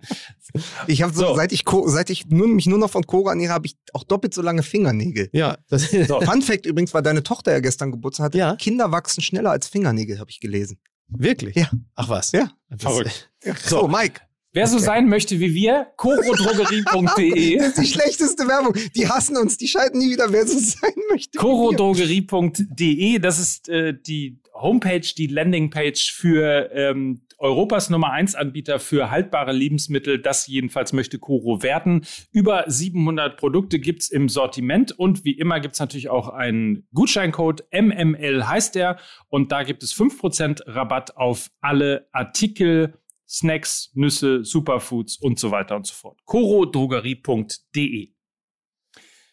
Ich 0.88 1.02
habe 1.02 1.14
so, 1.14 1.28
So. 1.28 1.36
seit 1.36 1.52
ich 1.54 1.64
seit 1.86 2.10
ich 2.10 2.26
nur, 2.28 2.48
mich 2.48 2.66
nur 2.66 2.78
noch 2.78 2.90
von 2.90 3.06
Cora 3.06 3.32
ernähre, 3.32 3.54
habe 3.54 3.68
ich 3.68 3.78
auch 3.94 4.04
doppelt 4.04 4.34
so 4.34 4.42
lange 4.42 4.64
Fingernägel. 4.64 5.30
ja, 5.32 5.58
das, 5.70 5.86
Fun 6.26 6.42
Fact 6.42 6.66
übrigens, 6.66 6.94
weil 6.94 7.04
deine 7.04 7.24
Tochter 7.24 7.52
ja 7.54 7.60
gestern 7.60 7.92
Geburtstag 7.92 8.26
hatte. 8.26 8.38
Ja. 8.38 8.56
Kinder 8.58 8.92
wachsen 8.92 9.22
schneller 9.22 9.52
als 9.52 9.68
Fingernägel, 9.68 10.20
habe 10.20 10.30
ich 10.30 10.40
gelesen. 10.42 10.78
wirklich. 11.08 11.56
Ja. 11.56 11.70
Ach 11.96 12.10
was. 12.10 12.32
Ja. 12.34 12.52
Verrückt. 12.78 13.30
So, 13.66 13.88
Mike. 13.88 14.22
Wer 14.54 14.68
so 14.68 14.78
Okay. 14.78 14.86
sein 14.86 15.08
möchte 15.10 15.40
wie 15.40 15.54
wir, 15.54 15.88
korodrogerie.de. 15.96 17.58
Das 17.58 17.68
ist 17.70 17.78
die 17.80 17.88
schlechteste 17.88 18.48
Werbung. 18.48 18.74
Die 18.96 19.08
hassen 19.08 19.38
uns, 19.38 19.58
die 19.58 19.68
schalten 19.68 20.00
nie 20.00 20.12
wieder, 20.12 20.32
wer 20.34 20.46
so 20.46 20.58
sein 20.60 20.92
möchte. 21.10 21.38
korodrogerie.de, 21.38 23.20
das 23.20 23.40
ist 23.40 23.70
äh, 23.70 23.94
die 23.98 24.40
Homepage, 24.54 25.02
die 25.18 25.28
Landingpage 25.28 26.12
für 26.14 26.70
ähm, 26.74 27.22
Europas 27.38 27.90
Nummer 27.90 28.12
1 28.12 28.36
Anbieter 28.36 28.80
für 28.80 29.10
haltbare 29.10 29.52
Lebensmittel. 29.52 30.20
Das 30.22 30.46
jedenfalls 30.46 30.94
möchte 30.94 31.18
Koro 31.18 31.64
werden. 31.64 32.06
Über 32.32 32.66
700 32.68 33.38
Produkte 33.38 33.80
gibt's 33.80 34.10
im 34.10 34.30
Sortiment 34.30 34.92
und 34.92 35.26
wie 35.26 35.32
immer 35.32 35.60
gibt's 35.60 35.80
natürlich 35.80 36.10
auch 36.10 36.30
einen 36.30 36.88
Gutscheincode. 36.94 37.64
MML 37.72 38.48
heißt 38.48 38.76
der 38.76 38.98
und 39.30 39.52
da 39.52 39.64
gibt 39.64 39.82
es 39.82 39.96
5% 39.96 40.62
Rabatt 40.68 41.18
auf 41.18 41.50
alle 41.62 42.08
Artikel 42.12 42.94
Snacks, 43.32 43.92
Nüsse, 43.94 44.44
Superfoods 44.44 45.18
und 45.18 45.40
so 45.40 45.52
weiter 45.52 45.76
und 45.78 45.88
so 45.88 45.94
fort. 45.94 46.20
corodrogerie.de. 46.26 48.10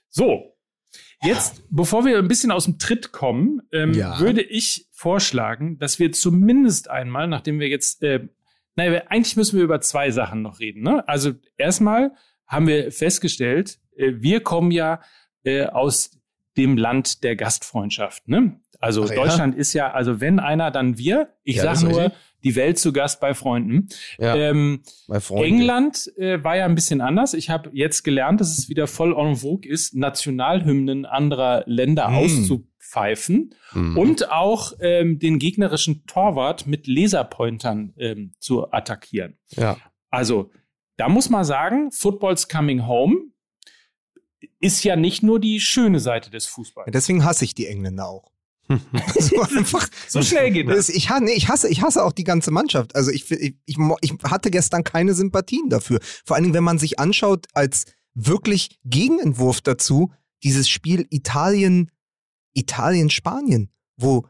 So, 0.09 0.57
jetzt, 1.23 1.63
bevor 1.71 2.05
wir 2.05 2.19
ein 2.19 2.29
bisschen 2.29 2.51
aus 2.51 2.65
dem 2.65 2.79
Tritt 2.79 3.13
kommen, 3.13 3.61
ähm, 3.73 3.93
Ja. 3.93 4.21
würde 4.21 4.43
ich 4.43 4.87
vorschlagen, 4.93 5.79
dass 5.79 5.99
wir 5.99 6.13
zumindest 6.13 6.89
einmal, 6.91 7.29
nachdem 7.29 7.61
wir 7.61 7.69
jetzt, 7.69 8.03
äh, 8.03 8.27
naja, 8.77 9.03
eigentlich 9.09 9.37
müssen 9.37 9.57
wir 9.57 9.65
über 9.65 9.81
zwei 9.81 10.11
Sachen 10.11 10.43
noch 10.43 10.61
reden. 10.61 10.83
Ne? 10.83 11.07
Also 11.09 11.33
erstmal 11.57 12.13
haben 12.47 12.67
wir 12.69 12.93
festgestellt, 12.93 13.79
äh, 13.97 14.13
wir 14.19 14.41
kommen 14.43 14.71
ja 14.71 15.03
äh, 15.45 15.67
aus 15.67 16.19
dem 16.57 16.77
Land 16.77 17.23
der 17.25 17.37
Gastfreundschaft. 17.37 18.29
Ne? 18.29 18.61
Also 18.81 19.05
Ach 19.05 19.11
ja? 19.11 19.17
Deutschland 19.17 19.55
ist 19.57 19.73
ja, 19.73 19.93
also 19.93 20.21
wenn 20.21 20.39
einer, 20.41 20.71
dann 20.71 20.99
wir. 20.99 21.35
Ich 21.45 21.57
Ja, 21.57 21.75
sage 21.75 21.91
nur, 21.91 22.03
richtig. 22.05 22.19
Die 22.45 22.55
Welt 22.57 22.78
zu 22.78 22.93
Gast 22.93 23.20
bei 23.20 23.34
Freunden. 23.34 23.89
Ja, 24.18 24.34
Ähm, 24.36 24.82
bei 25.09 25.20
Freunden. 25.20 25.45
England 25.45 26.12
äh, 26.16 26.43
war 26.45 26.57
ja 26.57 26.64
ein 26.66 26.74
bisschen 26.74 27.01
anders. 27.01 27.34
Ich 27.34 27.51
habe 27.51 27.70
jetzt 27.72 28.05
gelernt, 28.05 28.41
dass 28.41 28.57
es 28.57 28.68
wieder 28.68 28.86
voll 28.86 29.12
en 29.16 29.36
vogue 29.36 29.68
ist, 29.70 29.95
Nationalhymnen 29.95 31.05
anderer 31.07 31.64
Länder 31.66 32.09
Mm. 32.09 32.14
auszupfeifen 32.14 33.55
Mhm. 33.72 33.99
und 33.99 34.30
auch 34.30 34.72
ähm, 34.80 35.18
den 35.18 35.39
gegnerischen 35.39 36.07
Torwart 36.07 36.66
mit 36.66 36.86
Laserpointern 36.86 37.93
ähm, 37.99 38.32
zu 38.39 38.70
attackieren. 38.72 39.36
Ja. 39.51 39.76
Also, 40.11 40.51
da 40.97 41.09
muss 41.09 41.28
man 41.30 41.45
sagen, 41.45 41.91
Football's 41.93 42.49
Coming 42.49 42.86
Home 42.86 43.16
ist 44.61 44.84
ja 44.84 44.97
nicht 44.97 45.22
nur 45.22 45.41
die 45.41 45.61
schöne 45.61 46.01
Seite 46.01 46.30
des 46.30 46.47
Fußballs. 46.47 46.91
Deswegen 46.93 47.24
hasse 47.24 47.45
ich 47.45 47.55
die 47.55 47.66
Engländer 47.66 48.09
auch. 48.09 48.30
so 49.19 49.41
einfach. 49.43 49.89
So 50.09 50.23
schnell 50.23 50.51
geht 50.51 50.69
das. 50.69 50.89
Ich, 50.89 51.09
nee, 51.21 51.33
ich, 51.33 51.49
hasse, 51.49 51.69
ich 51.69 51.83
hasse 51.83 52.05
auch 52.05 52.12
die 52.12 52.25
ganze 52.25 52.51
Mannschaft. 52.51 52.95
Also 52.97 53.11
ich, 53.11 53.31
ich, 53.31 53.55
ich, 53.64 54.12
hatte 54.25 54.51
gestern 54.51 54.85
keine 54.85 55.14
Sympathien 55.14 55.69
dafür. 55.69 56.01
Vor 56.25 56.37
allen 56.37 56.45
Dingen, 56.45 56.55
wenn 56.55 56.64
man 56.64 56.79
sich 56.79 56.99
anschaut, 56.99 57.47
als 57.55 57.85
wirklich 58.14 58.79
Gegenentwurf 58.85 59.61
dazu, 59.61 60.12
dieses 60.43 60.69
Spiel 60.69 61.07
Italien, 61.11 61.91
Italien-Spanien, 62.55 63.71
wo 63.97 64.27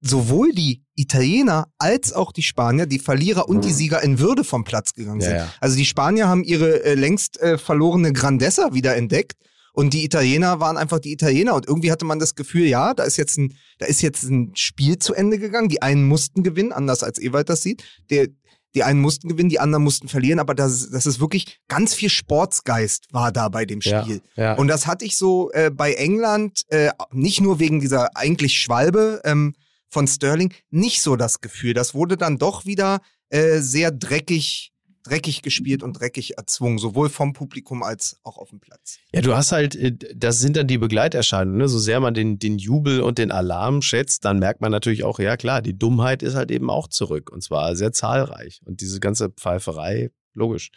sowohl 0.00 0.52
die 0.52 0.84
Italiener 0.96 1.68
als 1.78 2.12
auch 2.12 2.32
die 2.32 2.42
Spanier, 2.42 2.86
die 2.86 2.98
Verlierer 2.98 3.48
und 3.48 3.64
die 3.64 3.72
Sieger 3.72 4.02
in 4.02 4.18
Würde 4.18 4.44
vom 4.44 4.64
Platz 4.64 4.94
gegangen 4.94 5.20
Ja, 5.20 5.26
sind. 5.28 5.36
ja. 5.36 5.48
Also 5.60 5.76
die 5.76 5.84
Spanier 5.84 6.28
haben 6.28 6.42
ihre 6.42 6.84
äh, 6.84 6.94
längst 6.94 7.40
äh, 7.40 7.56
verlorene 7.56 8.12
Grandezza 8.12 8.74
wieder 8.74 8.96
entdeckt 8.96 9.36
und 9.72 9.92
die 9.94 10.04
Italiener 10.04 10.60
waren 10.60 10.76
einfach 10.76 10.98
die 10.98 11.12
Italiener 11.12 11.54
und 11.54 11.66
irgendwie 11.66 11.90
hatte 11.90 12.04
man 12.04 12.18
das 12.18 12.34
Gefühl, 12.34 12.66
ja, 12.66 12.94
da 12.94 13.04
ist 13.04 13.16
jetzt 13.16 13.38
ein, 13.38 13.54
da 13.78 13.86
ist 13.86 14.02
jetzt 14.02 14.22
ein 14.24 14.52
Spiel 14.54 14.98
zu 14.98 15.14
Ende 15.14 15.38
gegangen. 15.38 15.68
Die 15.68 15.82
einen 15.82 16.04
mussten 16.06 16.42
gewinnen, 16.42 16.72
anders 16.72 17.02
als 17.02 17.18
Ewald 17.18 17.48
das 17.48 17.62
sieht. 17.62 17.82
Der, 18.10 18.28
die 18.74 18.82
einen 18.84 19.00
mussten 19.00 19.28
gewinnen, 19.28 19.50
die 19.50 19.60
anderen 19.60 19.84
mussten 19.84 20.08
verlieren, 20.08 20.38
aber 20.38 20.54
das, 20.54 20.72
ist- 20.72 20.94
das 20.94 21.04
ist 21.06 21.20
wirklich 21.20 21.58
ganz 21.68 21.92
viel 21.94 22.08
Sportsgeist 22.08 23.06
war 23.12 23.30
da 23.32 23.48
bei 23.48 23.64
dem 23.66 23.80
Ja, 23.82 24.02
Spiel. 24.02 24.20
ja. 24.36 24.54
Und 24.54 24.68
das 24.68 24.86
hatte 24.86 25.04
ich 25.04 25.16
so 25.16 25.50
äh, 25.52 25.70
bei 25.70 25.92
England, 25.94 26.62
äh, 26.68 26.90
nicht 27.12 27.40
nur 27.40 27.58
wegen 27.58 27.80
dieser 27.80 28.16
eigentlich 28.16 28.58
Schwalbe 28.58 29.20
ähm, 29.24 29.54
von 29.90 30.06
Sterling, 30.08 30.52
nicht 30.70 31.02
so 31.02 31.16
das 31.16 31.40
Gefühl. 31.40 31.74
Das 31.74 31.94
wurde 31.94 32.16
dann 32.16 32.38
doch 32.38 32.64
wieder 32.64 33.00
äh, 33.28 33.58
sehr 33.60 33.90
dreckig, 33.90 34.71
dreckig 35.02 35.42
gespielt 35.42 35.82
und 35.82 35.98
dreckig 35.98 36.38
erzwungen, 36.38 36.78
sowohl 36.78 37.08
vom 37.08 37.32
Publikum 37.32 37.82
als 37.82 38.20
auch 38.22 38.38
auf 38.38 38.50
dem 38.50 38.60
Platz. 38.60 38.98
Ja, 39.12 39.20
du 39.20 39.34
hast 39.34 39.52
halt, 39.52 39.74
äh, 39.74 39.96
das 40.14 40.38
sind 40.38 40.56
dann 40.56 40.66
die 40.66 40.78
Begleiterscheinungen. 40.78 41.58
Ne? 41.58 41.68
So 41.68 41.78
sehr 41.78 42.00
man 42.00 42.14
den, 42.14 42.38
den 42.38 42.58
Jubel 42.58 43.00
und 43.00 43.18
den 43.18 43.30
Alarm 43.30 43.82
schätzt, 43.82 44.24
dann 44.24 44.38
merkt 44.38 44.60
man 44.60 44.70
natürlich 44.70 45.04
auch, 45.04 45.18
ja 45.18 45.36
klar, 45.36 45.62
die 45.62 45.76
Dummheit 45.76 46.22
ist 46.22 46.34
halt 46.34 46.50
eben 46.50 46.70
auch 46.70 46.88
zurück. 46.88 47.30
Und 47.30 47.42
zwar 47.42 47.76
sehr 47.76 47.92
zahlreich. 47.92 48.60
Und 48.64 48.80
diese 48.80 49.00
ganze 49.00 49.30
Pfeiferei, 49.30 50.10
logisch, 50.34 50.70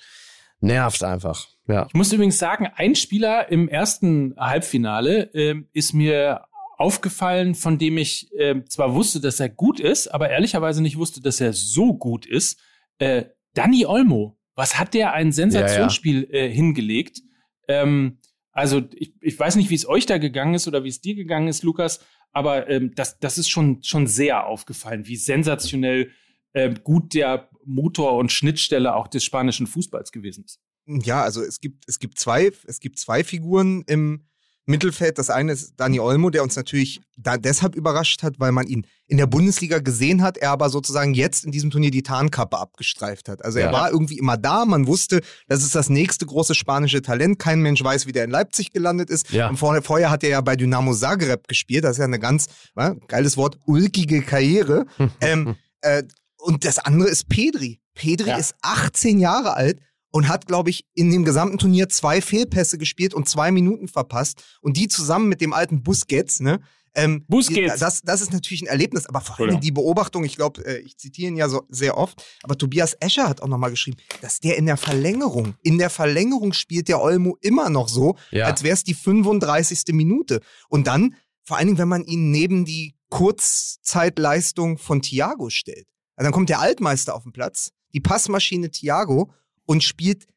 nervt 0.60 1.04
einfach. 1.04 1.48
Ja. 1.68 1.86
Ich 1.88 1.94
muss 1.94 2.12
übrigens 2.12 2.38
sagen, 2.38 2.68
ein 2.76 2.96
Spieler 2.96 3.52
im 3.52 3.68
ersten 3.68 4.36
Halbfinale 4.38 5.32
ähm, 5.34 5.68
ist 5.74 5.94
mir 5.94 6.46
aufgefallen, 6.78 7.56
von 7.56 7.78
dem 7.78 7.98
ich 7.98 8.30
ähm, 8.38 8.70
zwar 8.70 8.94
wusste, 8.94 9.20
dass 9.20 9.40
er 9.40 9.50
gut 9.50 9.80
ist, 9.80 10.08
aber 10.08 10.30
ehrlicherweise 10.30 10.82
nicht 10.82 10.98
wusste, 10.98 11.22
dass 11.22 11.42
er 11.42 11.54
so 11.54 11.94
gut 11.94 12.26
ist. 12.26 12.60
Äh, 13.00 13.26
Danny 13.56 13.86
Olmo. 13.86 14.38
Was 14.56 14.78
hat 14.80 14.94
der 14.94 15.14
ein 15.14 15.32
Sensationsspiel 15.32 16.28
Äh, 16.32 16.50
hingelegt? 16.50 17.22
Ähm, 17.68 18.20
also 18.52 18.84
ich, 18.94 19.14
ich 19.22 19.38
weiß 19.38 19.56
nicht, 19.58 19.70
wie 19.70 19.76
es 19.76 19.88
euch 19.88 20.06
da 20.06 20.18
gegangen 20.18 20.54
ist 20.54 20.68
oder 20.68 20.84
wie 20.84 20.90
es 20.90 21.02
dir 21.02 21.16
gegangen 21.16 21.48
ist, 21.48 21.64
Lukas, 21.64 22.00
aber 22.32 22.70
ähm, 22.70 22.94
das, 22.96 23.20
das 23.20 23.38
ist 23.38 23.50
schon, 23.50 23.84
schon 23.84 24.08
sehr 24.08 24.46
aufgefallen, 24.46 25.08
wie 25.08 25.18
sensationell 25.18 26.12
ähm, 26.54 26.76
gut 26.84 27.14
der 27.14 27.50
Motor 27.66 28.14
und 28.14 28.32
Schnittstelle 28.32 28.96
auch 28.96 29.08
des 29.08 29.26
spanischen 29.26 29.68
Fußballs 29.68 30.12
gewesen 30.12 30.46
ist. 30.46 30.62
Ja, 30.86 31.24
also 31.24 31.42
es 31.42 31.60
gibt, 31.60 31.84
es 31.88 32.00
gibt 32.00 32.20
zwei, 32.20 32.52
es 32.68 32.80
gibt 32.80 33.00
zwei 33.00 33.24
Figuren 33.24 33.84
im 33.88 34.28
Mittelfeld. 34.66 35.18
Das 35.18 35.30
eine 35.30 35.52
ist 35.54 35.74
Dani 35.78 36.00
Olmo, 36.00 36.30
der 36.30 36.44
uns 36.44 36.56
natürlich 36.56 37.02
da 37.18 37.38
deshalb 37.38 37.76
überrascht 37.76 38.24
hat, 38.24 38.40
weil 38.40 38.52
man 38.52 38.68
ihn 38.68 38.86
in 39.08 39.18
der 39.18 39.28
Bundesliga 39.28 39.80
gesehen 39.80 40.22
hat, 40.24 40.38
er 40.38 40.52
aber 40.52 40.70
sozusagen 40.70 41.14
jetzt 41.14 41.46
in 41.46 41.52
diesem 41.52 41.70
Turnier 41.70 41.92
die 41.92 42.02
Tarnkappe 42.04 42.58
abgestreift 42.58 43.30
hat. 43.30 43.46
Also 43.46 43.60
er 43.60 43.68
Ja. 43.68 43.72
war 43.72 43.92
irgendwie 43.92 44.18
immer 44.18 44.38
da, 44.38 44.66
man 44.66 44.88
wusste, 44.88 45.22
das 45.48 45.64
ist 45.64 45.76
das 45.76 45.90
nächste 45.90 46.26
große 46.26 46.56
spanische 46.56 47.02
Talent. 47.02 47.38
Kein 47.40 47.62
Mensch 47.62 47.84
weiß, 47.84 48.08
wie 48.08 48.12
der 48.12 48.24
in 48.24 48.32
Leipzig 48.32 48.72
gelandet 48.72 49.10
ist. 49.10 49.32
Ja. 49.32 49.48
Und 49.50 49.58
vorher, 49.58 49.82
vorher 49.84 50.10
hat 50.10 50.24
er 50.24 50.30
ja 50.30 50.42
bei 50.42 50.56
Dynamo 50.56 50.94
Zagreb 50.94 51.48
gespielt, 51.48 51.84
das 51.84 51.94
ist 51.94 51.98
ja 52.00 52.06
eine 52.06 52.20
ganz, 52.20 52.48
ja, 52.76 52.96
geiles 53.08 53.38
Wort, 53.38 53.58
ulkige 53.66 54.22
Karriere. 54.24 54.86
ähm, 55.22 55.56
äh, 55.82 56.04
und 56.38 56.66
das 56.66 56.80
andere 56.80 57.10
ist 57.10 57.30
Pedri. 57.30 57.80
Pedri 57.94 58.30
Ja. 58.30 58.38
ist 58.38 58.56
18 58.62 59.20
Jahre 59.20 59.56
alt 59.56 59.80
und 60.16 60.30
hat, 60.30 60.48
glaube 60.48 60.70
ich, 60.70 60.86
in 60.94 61.12
dem 61.12 61.26
gesamten 61.26 61.58
Turnier 61.58 61.90
zwei 61.90 62.22
Fehlpässe 62.22 62.78
gespielt 62.78 63.14
und 63.14 63.28
zwei 63.28 63.52
Minuten 63.52 63.90
verpasst. 63.90 64.42
Und 64.62 64.78
die 64.78 64.88
zusammen 64.88 65.28
mit 65.28 65.42
dem 65.42 65.52
alten 65.52 65.84
Busquets, 65.84 66.40
ne? 66.40 66.62
Ähm, 66.94 67.26
Busquets. 67.28 67.82
Das, 67.82 68.02
das 68.02 68.22
ist 68.22 68.32
natürlich 68.32 68.62
ein 68.62 68.68
Erlebnis, 68.68 69.08
aber 69.08 69.20
vor 69.20 69.38
allem 69.38 69.60
die 69.60 69.74
Beobachtung, 69.74 70.24
ich 70.24 70.38
glaube, 70.38 70.66
äh, 70.66 70.78
ich 70.78 70.98
zitiere 70.98 71.32
ihn 71.34 71.36
ja 71.36 71.50
so 71.50 71.64
sehr 71.68 71.98
oft, 71.98 72.24
aber 72.44 72.58
Tobias 72.58 72.96
Escher 73.02 73.28
hat 73.28 73.42
auch 73.42 73.50
nochmal 73.50 73.72
geschrieben, 73.72 73.98
dass 74.22 74.40
der 74.40 74.56
in 74.56 74.68
der 74.68 74.78
Verlängerung, 74.78 75.56
in 75.64 75.78
der 75.80 75.90
Verlängerung 75.90 76.54
spielt 76.54 76.88
der 76.88 77.02
Olmo 77.02 77.38
immer 77.42 77.70
noch 77.70 77.90
so, 77.90 78.16
Ja. 78.32 78.46
als 78.46 78.64
wäre 78.64 78.74
es 78.74 78.86
die 78.86 78.94
35. 78.94 79.94
Minute. 79.94 80.40
Und 80.70 80.88
dann, 80.88 81.16
vor 81.44 81.58
allen 81.58 81.68
Dingen, 81.68 81.78
wenn 81.78 81.90
man 81.90 82.06
ihn 82.06 82.32
neben 82.32 82.64
die 82.64 82.96
Kurzzeitleistung 83.10 84.78
von 84.78 85.02
Thiago 85.02 85.50
stellt. 85.50 85.88
Also 86.16 86.28
dann 86.28 86.32
kommt 86.32 86.48
der 86.48 86.62
Altmeister 86.62 87.14
auf 87.16 87.24
den 87.24 87.34
Platz, 87.34 87.72
die 87.94 88.00
Passmaschine 88.00 88.72
Thiago 88.72 89.34
und 89.66 89.84
spielt 89.84 90.28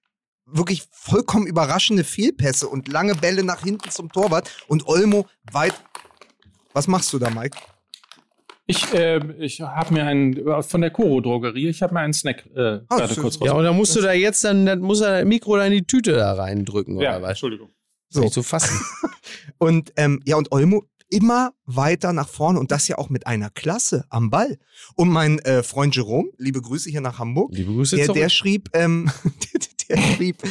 wirklich 0.46 0.84
vollkommen 0.90 1.46
überraschende 1.46 2.04
Fehlpässe 2.04 2.68
und 2.68 2.88
lange 2.88 3.14
Bälle 3.14 3.42
nach 3.44 3.62
hinten 3.62 3.90
zum 3.90 4.10
Torwart 4.10 4.50
und 4.68 4.86
Olmo 4.88 5.26
weit. 5.52 5.74
Was 6.72 6.88
machst 6.88 7.12
du 7.12 7.18
da, 7.18 7.28
Mike? 7.30 7.58
Ich, 8.66 8.92
äh, 8.92 9.18
ich 9.38 9.60
habe 9.62 9.94
mir 9.94 10.04
einen 10.04 10.62
von 10.62 10.80
der 10.82 10.90
Koro 10.90 11.20
Drogerie, 11.22 11.68
ich 11.68 11.80
habe 11.82 11.94
mir 11.94 12.00
einen 12.00 12.12
Snack 12.12 12.44
äh, 12.54 12.80
Ah, 12.88 12.96
gerade 12.96 13.14
schön. 13.14 13.22
kurz 13.22 13.38
Ja, 13.40 13.52
raus. 13.52 13.58
und 13.58 13.64
dann 13.64 13.76
musst 13.76 13.96
du 13.96 14.00
da 14.02 14.12
jetzt 14.12 14.44
dann, 14.44 14.66
dann 14.66 14.80
muss 14.80 15.00
er 15.00 15.20
das 15.20 15.24
Mikro 15.24 15.56
da 15.56 15.64
in 15.64 15.72
die 15.72 15.86
Tüte 15.86 16.12
da 16.12 16.34
reindrücken, 16.34 16.96
oder 16.96 17.04
Ja, 17.04 17.22
was? 17.22 17.30
Entschuldigung. 17.30 17.70
So. 18.10 18.20
Nicht 18.20 18.34
zu 18.34 18.42
fassen. 18.42 18.78
Und 19.58 19.92
ähm, 19.96 20.20
ja, 20.24 20.36
und 20.36 20.50
Olmo 20.52 20.84
immer 21.10 21.52
weiter 21.64 22.12
nach 22.12 22.28
vorne 22.28 22.58
und 22.58 22.70
das 22.70 22.88
ja 22.88 22.98
auch 22.98 23.08
mit 23.08 23.26
einer 23.26 23.50
Klasse 23.50 24.04
am 24.10 24.30
Ball. 24.30 24.58
Und 24.94 25.08
mein 25.08 25.38
äh, 25.40 25.62
Freund 25.62 25.96
Jerome, 25.96 26.30
liebe 26.36 26.60
Grüße 26.60 26.90
hier 26.90 27.00
nach 27.00 27.18
Hamburg, 27.18 27.52
Liebe 27.54 27.72
Grüße 27.72 27.96
der, 27.96 28.08
der 28.08 28.28
schrieb, 28.28 28.68
ähm, 28.74 29.10
der, 29.24 29.60
der 29.96 30.14
schrieb, 30.14 30.42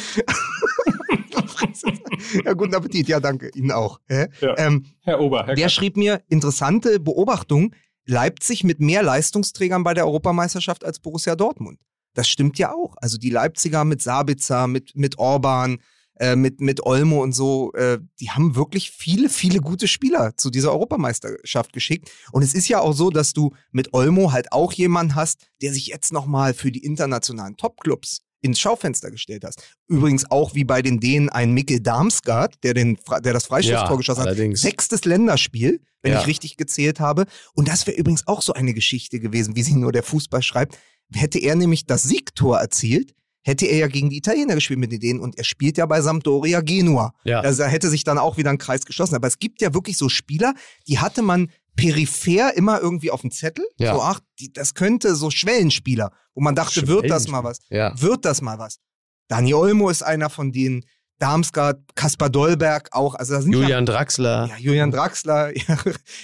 ja, 2.45 2.53
guten 2.53 2.75
Appetit, 2.75 3.07
ja, 3.07 3.19
danke, 3.19 3.49
Ihnen 3.55 3.71
auch. 3.71 3.99
Hä? 4.07 4.27
Ja. 4.41 4.57
Ähm, 4.57 4.85
Herr 5.01 5.19
Ober, 5.19 5.45
Herr 5.45 5.55
der 5.55 5.69
schrieb 5.69 5.97
mir 5.97 6.21
interessante 6.29 6.99
Beobachtung, 6.99 7.73
Leipzig 8.05 8.63
mit 8.63 8.79
mehr 8.79 9.03
Leistungsträgern 9.03 9.83
bei 9.83 9.93
der 9.93 10.05
Europameisterschaft 10.05 10.85
als 10.85 10.99
Borussia 10.99 11.35
Dortmund. 11.35 11.79
Das 12.13 12.29
stimmt 12.29 12.57
ja 12.57 12.73
auch. 12.73 12.95
Also 12.97 13.17
die 13.17 13.29
Leipziger 13.29 13.83
mit 13.83 14.01
Sabitzer, 14.01 14.67
mit, 14.67 14.95
mit 14.95 15.19
Orban, 15.19 15.79
äh, 16.19 16.35
mit, 16.35 16.61
mit 16.61 16.85
Olmo 16.85 17.21
und 17.23 17.33
so, 17.33 17.71
äh, 17.73 17.99
die 18.19 18.29
haben 18.31 18.55
wirklich 18.55 18.91
viele, 18.91 19.29
viele 19.29 19.59
gute 19.59 19.87
Spieler 19.87 20.35
zu 20.37 20.49
dieser 20.49 20.71
Europameisterschaft 20.71 21.73
geschickt. 21.73 22.09
Und 22.31 22.43
es 22.43 22.53
ist 22.53 22.67
ja 22.67 22.79
auch 22.79 22.93
so, 22.93 23.09
dass 23.09 23.33
du 23.33 23.51
mit 23.71 23.93
Olmo 23.93 24.31
halt 24.31 24.51
auch 24.51 24.73
jemanden 24.73 25.15
hast, 25.15 25.47
der 25.61 25.73
sich 25.73 25.87
jetzt 25.87 26.11
nochmal 26.11 26.53
für 26.53 26.71
die 26.71 26.83
internationalen 26.83 27.55
Topclubs 27.57 28.21
ins 28.41 28.59
Schaufenster 28.59 29.09
gestellt 29.09 29.43
hast. 29.43 29.63
Übrigens 29.87 30.29
auch 30.29 30.53
wie 30.53 30.63
bei 30.63 30.81
den 30.83 30.99
Dänen 30.99 31.29
ein 31.29 31.53
Mikkel 31.53 31.79
Darmsgaard, 31.79 32.63
der, 32.63 32.73
den, 32.75 32.97
der 33.23 33.33
das 33.33 33.45
Freistoßtor 33.47 33.89
Ja, 33.89 33.95
geschossen 33.95 34.21
hat. 34.21 34.27
allerdings. 34.27 34.61
Sechstes 34.61 35.05
Länderspiel, 35.05 35.81
wenn 36.03 36.13
Ja. 36.13 36.21
ich 36.21 36.27
richtig 36.27 36.55
gezählt 36.55 36.99
habe. 36.99 37.25
Und 37.55 37.67
das 37.67 37.87
wäre 37.87 37.97
übrigens 37.97 38.27
auch 38.27 38.41
so 38.43 38.53
eine 38.53 38.73
Geschichte 38.75 39.19
gewesen, 39.19 39.55
wie 39.55 39.63
sie 39.63 39.73
nur 39.75 39.91
der 39.91 40.03
Fußball 40.03 40.43
schreibt. 40.43 40.77
Hätte 41.13 41.39
er 41.39 41.55
nämlich 41.55 41.85
das 41.85 42.03
Siegtor 42.03 42.59
erzielt, 42.59 43.13
hätte 43.47 43.65
er 43.65 43.77
ja 43.77 43.87
gegen 43.87 44.09
die 44.09 44.17
Italiener 44.17 44.55
gespielt 44.55 44.77
mit 44.77 44.91
den 44.91 44.99
Dänen 44.99 45.21
und 45.21 45.37
er 45.37 45.45
spielt 45.45 45.77
ja 45.77 45.85
bei 45.85 46.01
Sampdoria 46.01 46.59
Genua. 46.59 47.13
Ja. 47.23 47.39
Also 47.39 47.63
da 47.63 47.69
hätte 47.69 47.89
sich 47.89 48.03
dann 48.03 48.17
auch 48.17 48.35
wieder 48.35 48.49
ein 48.49 48.57
Kreis 48.57 48.85
geschlossen. 48.85 49.15
Aber 49.15 49.27
es 49.27 49.39
gibt 49.39 49.61
ja 49.61 49.73
wirklich 49.73 49.97
so 49.97 50.09
Spieler, 50.09 50.53
die 50.87 50.99
hatte 50.99 51.21
man 51.21 51.49
peripher 51.77 52.57
immer 52.57 52.81
irgendwie 52.81 53.09
auf 53.09 53.21
dem 53.21 53.31
Zettel. 53.31 53.65
Ja. 53.77 53.93
So, 53.93 54.01
ach, 54.01 54.19
die, 54.39 54.51
das 54.51 54.73
könnte 54.73 55.15
so 55.15 55.31
Schwellenspieler, 55.31 56.11
wo 56.35 56.41
man 56.41 56.55
dachte, 56.55 56.87
wird 56.87 57.09
das 57.09 57.29
mal 57.29 57.43
was? 57.45 57.59
Ja. 57.69 57.99
Wird 57.99 58.25
das 58.25 58.41
mal 58.41 58.59
was? 58.59 58.79
Dani 59.29 59.53
Olmo 59.53 59.89
ist 59.89 60.03
einer 60.03 60.29
von 60.29 60.51
denen. 60.51 60.83
Darmstadt, 61.19 61.79
Kaspar 61.95 62.29
Dollberg 62.29 62.89
auch. 62.91 63.15
Also 63.15 63.33
da 63.33 63.41
sind 63.41 63.53
ja 63.53 63.61
Julian 63.61 63.87
Draxler. 63.87 64.49
ja, 64.49 64.57
Julian 64.57 64.91
Draxler. 64.91 65.51
Ja. 65.67 65.77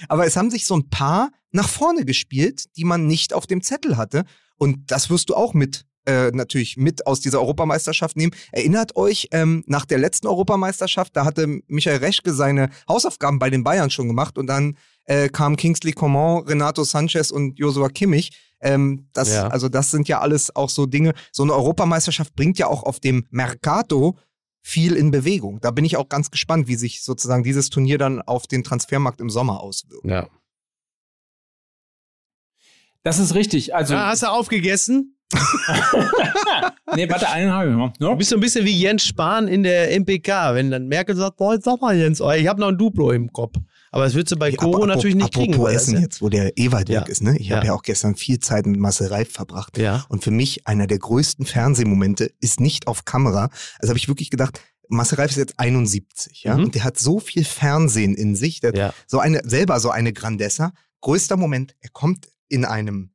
Aber 0.08 0.28
es 0.28 0.36
haben 0.38 0.52
sich 0.52 0.68
so 0.68 0.76
ein 0.76 0.90
paar 0.90 1.32
nach 1.52 1.68
vorne 1.68 2.06
gespielt, 2.06 2.66
die 2.76 2.84
man 2.84 3.08
nicht 3.08 3.34
auf 3.34 3.48
dem 3.48 3.64
Zettel 3.64 3.98
hatte. 3.98 4.26
Und 4.56 4.92
das 4.92 5.10
wirst 5.10 5.30
du 5.30 5.36
auch 5.36 5.56
mit, 5.56 5.86
äh, 6.06 6.32
natürlich 6.32 6.78
mit 6.78 7.08
aus 7.08 7.20
dieser 7.20 7.40
Europameisterschaft 7.40 8.18
nehmen. 8.18 8.34
Erinnert 8.52 8.96
euch, 8.96 9.30
ähm, 9.32 9.64
nach 9.68 9.86
der 9.86 9.98
letzten 9.98 10.28
Europameisterschaft, 10.28 11.16
da 11.16 11.26
hatte 11.26 11.62
Michael 11.68 11.98
Reschke 11.98 12.34
seine 12.34 12.70
Hausaufgaben 12.88 13.40
bei 13.40 13.50
den 13.50 13.64
Bayern 13.64 13.90
schon 13.90 14.08
gemacht 14.08 14.38
und 14.38 14.48
dann 14.48 14.78
äh, 15.06 15.30
kamen 15.30 15.56
Kingsley 15.56 15.94
Coman, 15.94 16.44
Renato 16.44 16.84
Sanchez 16.84 17.32
und 17.32 17.60
Josua 17.60 17.90
Kimmich. 17.90 18.32
Ähm, 18.62 19.08
das, 19.14 19.34
Ja. 19.34 19.48
Also 19.48 19.70
das 19.70 19.92
sind 19.92 20.08
ja 20.08 20.22
alles 20.22 20.56
auch 20.56 20.70
so 20.70 20.86
Dinge. 20.86 21.14
So 21.32 21.44
eine 21.44 21.54
Europameisterschaft 21.54 22.36
bringt 22.36 22.58
ja 22.58 22.68
auch 22.68 22.84
auf 22.84 23.00
dem 23.00 23.26
Mercato 23.30 24.18
viel 24.62 24.96
in 24.96 25.12
Bewegung. 25.12 25.60
Da 25.60 25.72
bin 25.72 25.84
ich 25.84 25.98
auch 25.98 26.08
ganz 26.08 26.32
gespannt, 26.32 26.68
wie 26.68 26.76
sich 26.76 27.04
sozusagen 27.04 27.44
dieses 27.44 27.70
Turnier 27.70 27.98
dann 27.98 28.22
auf 28.22 28.48
den 28.48 28.64
Transfermarkt 28.64 29.20
im 29.20 29.30
Sommer 29.30 29.60
auswirkt. 29.60 30.06
Ja. 30.06 30.30
Das 33.04 33.20
ist 33.20 33.36
richtig. 33.36 33.76
Also, 33.76 33.96
Ah, 33.96 34.08
hast 34.08 34.24
du 34.24 34.28
aufgegessen? 34.28 35.13
nee, 36.96 37.10
warte, 37.10 37.30
einen 37.30 37.52
habe 37.52 37.70
ich 37.70 37.76
noch. 37.76 37.94
Du 37.98 38.08
Ja? 38.08 38.16
bist 38.16 38.30
so 38.30 38.36
ein 38.38 38.40
bisschen 38.42 38.66
wie 38.66 38.78
Jens 38.80 39.04
Spahn 39.06 39.48
in 39.48 39.64
der 39.64 39.92
MPK, 40.00 40.54
wenn 40.56 40.72
dann 40.72 40.88
Merkel 40.88 41.16
sagt, 41.16 41.38
boah, 41.38 41.54
jetzt 41.54 41.66
sag 41.66 41.82
mal 41.82 41.96
Jens, 41.96 42.22
oh, 42.22 42.32
ich 42.32 42.48
habe 42.48 42.60
noch 42.60 42.68
ein 42.70 42.78
Duplo 42.78 43.12
im 43.12 43.32
Kopf. 43.32 43.56
Aber 43.92 44.06
das 44.06 44.14
würdest 44.16 44.32
du 44.32 44.38
bei 44.38 44.52
Koro 44.52 44.72
Apropos- 44.78 44.88
natürlich 44.88 45.16
nicht 45.16 45.34
kriegen. 45.34 45.54
Apropos 45.54 45.74
das 45.74 45.84
Essen 45.84 45.96
ja- 45.96 46.02
jetzt, 46.02 46.22
wo 46.22 46.30
der 46.30 46.58
Ewald 46.58 46.90
Ja. 46.90 47.02
weg 47.02 47.10
ist, 47.10 47.22
ne? 47.22 47.38
Ich 47.38 47.52
habe 47.52 47.62
Ja. 47.66 47.68
ja 47.68 47.74
auch 47.78 47.84
gestern 47.84 48.16
viel 48.16 48.40
Zeit 48.40 48.66
mit 48.66 48.80
Marcel 48.80 49.08
Reif 49.08 49.32
verbracht. 49.32 49.78
Ja. 49.78 50.06
Und 50.10 50.24
für 50.24 50.32
mich 50.32 50.66
einer 50.68 50.88
der 50.88 50.98
größten 51.00 51.46
Fernsehmomente 51.46 52.32
ist 52.40 52.60
nicht 52.60 52.88
auf 52.88 53.06
Kamera. 53.06 53.50
Also 53.80 53.90
habe 53.90 53.98
ich 54.00 54.08
wirklich 54.08 54.30
gedacht, 54.32 54.60
Marcel 54.90 55.18
Reif 55.20 55.32
ist 55.32 55.38
jetzt 55.38 55.60
71, 55.60 56.44
ja, 56.44 56.56
Mhm. 56.58 56.66
und 56.66 56.76
der 56.76 56.84
hat 56.84 56.98
so 56.98 57.20
viel 57.20 57.46
Fernsehen 57.46 58.16
in 58.16 58.36
sich, 58.36 58.60
der 58.62 58.76
Ja. 58.76 58.94
so 59.08 59.20
eine 59.20 59.42
selber 59.44 59.80
so 59.80 59.90
eine 59.92 60.12
Grandessa. 60.12 60.72
Größter 61.02 61.38
Moment, 61.38 61.76
er 61.82 61.90
kommt 61.92 62.28
in 62.50 62.66
einem 62.66 63.12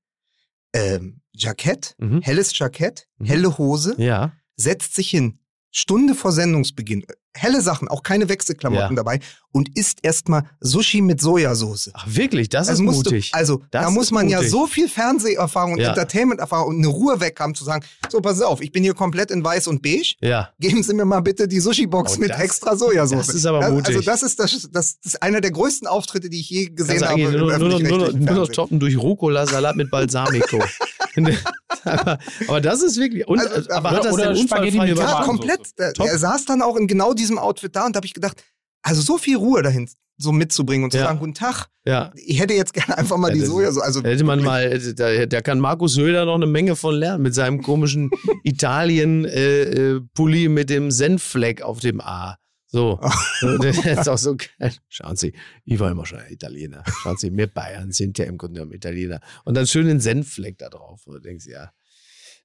ähm, 0.75 1.23
Jackett, 1.39 1.95
Mhm. 1.99 2.21
helles 2.23 2.57
Jackett, 2.59 3.07
Mhm. 3.19 3.25
helle 3.27 3.59
Hose, 3.59 3.95
Ja. 3.99 4.33
setzt 4.57 4.95
sich 4.95 5.09
hin, 5.11 5.39
Stunde 5.71 6.15
vor 6.15 6.33
Sendungsbeginn, 6.33 7.05
helle 7.35 7.61
Sachen, 7.61 7.87
auch 7.89 8.03
keine 8.03 8.29
Wechselklamotten 8.29 8.97
Ja. 8.97 8.97
dabei 8.97 9.21
und 9.53 9.69
isst 9.79 9.99
erstmal 10.03 10.43
Sushi 10.61 11.03
mit 11.03 11.21
Sojasauce. 11.21 11.91
Ach, 11.93 12.07
wirklich, 12.09 12.49
das 12.49 12.69
Also 12.69 12.83
ist 12.83 12.87
musst 12.87 13.07
du, 13.07 13.11
mutig. 13.11 13.31
also 13.35 13.63
Das 13.71 13.85
da 13.85 13.91
muss 13.91 14.11
man 14.11 14.29
ja 14.29 14.39
mutig. 14.39 14.51
so 14.51 14.67
viel 14.67 14.89
Fernseherfahrung 14.89 15.75
und 15.75 15.79
Ja. 15.79 15.91
Entertainment-Erfahrung 15.91 16.69
und 16.71 16.79
eine 16.79 16.89
Ruhe 16.89 17.21
weg 17.21 17.39
haben, 17.39 17.55
zu 17.55 17.65
sagen, 17.65 17.85
so 18.09 18.21
pass 18.21 18.41
auf, 18.41 18.61
ich 18.63 18.73
bin 18.73 18.83
hier 18.83 18.95
komplett 18.95 19.31
in 19.31 19.45
weiß 19.45 19.69
und 19.69 19.83
beige, 19.83 20.15
ja. 20.21 20.49
geben 20.59 20.83
Sie 20.83 20.95
mir 20.95 21.05
mal 21.05 21.21
bitte 21.21 21.47
die 21.47 21.61
Sushi-Box 21.61 22.15
Oh, 22.17 22.21
mit 22.21 22.31
das- 22.31 22.41
extra 22.41 22.75
Sojasauce. 22.77 23.27
das 23.27 23.37
ist 23.37 23.47
aber 23.47 23.61
Das- 23.61 23.71
mutig. 23.71 23.89
Also 23.89 24.01
das 24.11 24.23
ist, 24.25 24.41
das, 24.41 24.69
das 24.73 24.97
ist 25.05 25.23
einer 25.23 25.41
der 25.43 25.53
größten 25.53 25.87
Auftritte, 25.87 26.31
die 26.31 26.41
ich 26.41 26.51
je 26.51 26.67
gesehen 26.71 27.01
du 27.01 27.07
habe 27.07 27.21
nur, 27.21 27.31
nur, 27.59 27.79
nur, 27.81 28.13
nur, 28.15 28.35
noch 28.35 28.49
toppen 28.49 28.81
durch 28.81 28.97
Rucola-Salat 28.99 29.77
mit 29.77 29.91
Balsamico. 29.91 30.59
aber, 31.85 32.19
aber 32.49 32.61
das 32.61 32.83
ist 32.83 32.99
wirklich. 32.99 33.27
Und, 33.27 33.41
Also, 33.41 33.71
aber 33.71 33.91
oder- 33.91 33.99
hat 33.99 34.05
das 34.07 34.41
Spaghetti 34.41 34.79
unfallfrei 34.79 35.05
Ja, 35.05 35.23
komplett. 35.25 35.79
Der, 35.79 35.93
Top. 35.93 36.07
er 36.07 36.19
saß 36.19 36.45
dann 36.47 36.63
auch 36.63 36.77
in 36.77 36.87
genau 36.87 37.13
diesem 37.15 37.39
Outfit 37.39 37.75
da 37.77 37.87
und 37.87 37.95
da 37.95 37.99
habe 37.99 38.07
ich 38.07 38.15
gedacht, 38.15 38.43
also 38.83 39.03
so 39.03 39.19
viel 39.19 39.37
Ruhe 39.37 39.63
dahin 39.63 39.89
so 40.21 40.33
mitzubringen 40.33 40.83
und 40.83 40.91
zu 40.91 40.99
Ja. 40.99 41.05
sagen, 41.05 41.21
guten 41.21 41.35
Tag, 41.35 41.67
Ja. 41.87 42.11
ich 42.17 42.41
hätte 42.41 42.53
jetzt 42.53 42.75
gerne 42.75 42.99
einfach 42.99 43.17
mal 43.17 43.29
Ja, 43.29 43.35
die 43.35 43.41
das- 43.41 43.49
Sojasauce. 43.51 43.83
Also 43.85 44.01
Da 44.01 44.09
hätte 44.09 44.25
man 44.25 44.43
mal, 44.43 44.77
da, 44.97 45.27
da 45.27 45.41
kann 45.43 45.61
Markus 45.61 45.93
Söder 45.95 46.25
noch 46.25 46.35
eine 46.35 46.47
Menge 46.49 46.75
von 46.75 46.93
lernen 46.97 47.23
mit 47.23 47.35
seinem 47.37 47.63
komischen 47.63 48.11
Italien-Pulli 48.43 50.49
mit 50.49 50.71
dem 50.71 50.91
Senffleck 50.91 51.63
auf 51.63 51.79
dem 51.81 52.01
A. 52.01 52.37
So. 52.69 53.01
das 53.61 53.85
ist 53.85 54.09
auch 54.09 54.19
so 54.19 54.37
geil. 54.37 54.73
Schauen 54.89 55.17
Sie, 55.17 55.33
ich 55.65 55.81
war 55.81 55.91
immer 55.91 56.07
schon 56.07 56.21
ein 56.21 56.33
Italiener. 56.33 56.85
Schauen 57.03 57.17
Sie, 57.17 57.35
wir 57.35 57.47
Bayern 57.47 57.93
sind 57.93 58.19
ja 58.19 58.27
im 58.27 58.39
Grunde 58.39 58.61
genommen 58.61 58.75
Italiener. 58.75 59.21
Und 59.45 59.57
dann 59.57 59.67
schön 59.67 59.87
den 59.87 60.01
Senffleck 60.01 60.59
da 60.59 60.69
drauf. 60.69 61.07
Und 61.07 61.15
du 61.15 61.21
denkst, 61.21 61.47
ja. 61.47 61.73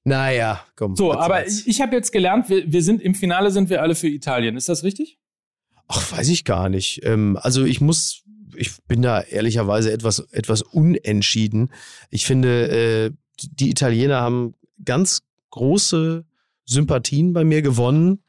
Naja, 0.04 0.64
komm. 0.76 0.96
So, 0.96 1.14
aber 1.14 1.40
soll's. 1.40 1.60
ich, 1.60 1.68
ich 1.68 1.80
habe 1.80 1.94
jetzt 1.94 2.12
gelernt, 2.12 2.48
wir, 2.48 2.70
wir 2.70 2.82
sind 2.82 3.00
im 3.00 3.14
Finale 3.14 3.50
sind 3.50 3.70
wir 3.70 3.80
alle 3.80 3.94
für 3.94 4.08
Italien. 4.08 4.56
Ist 4.56 4.68
das 4.68 4.82
richtig? 4.82 5.18
Ach, 5.88 6.12
weiß 6.12 6.28
ich 6.28 6.44
gar 6.44 6.68
nicht. 6.68 7.00
Ähm, 7.04 7.38
also 7.40 7.64
ich 7.64 7.80
muss, 7.80 8.22
ich 8.54 8.82
bin 8.86 9.02
da 9.02 9.20
ehrlicherweise 9.20 9.92
etwas, 9.92 10.20
etwas 10.30 10.62
unentschieden. 10.62 11.70
Ich 12.10 12.26
finde, 12.26 12.68
äh, 12.68 13.10
die 13.40 13.70
Italiener 13.70 14.20
haben 14.20 14.54
ganz 14.84 15.22
große 15.50 16.24
Sympathien 16.64 17.32
bei 17.32 17.44
mir 17.44 17.62
gewonnen. 17.62 18.23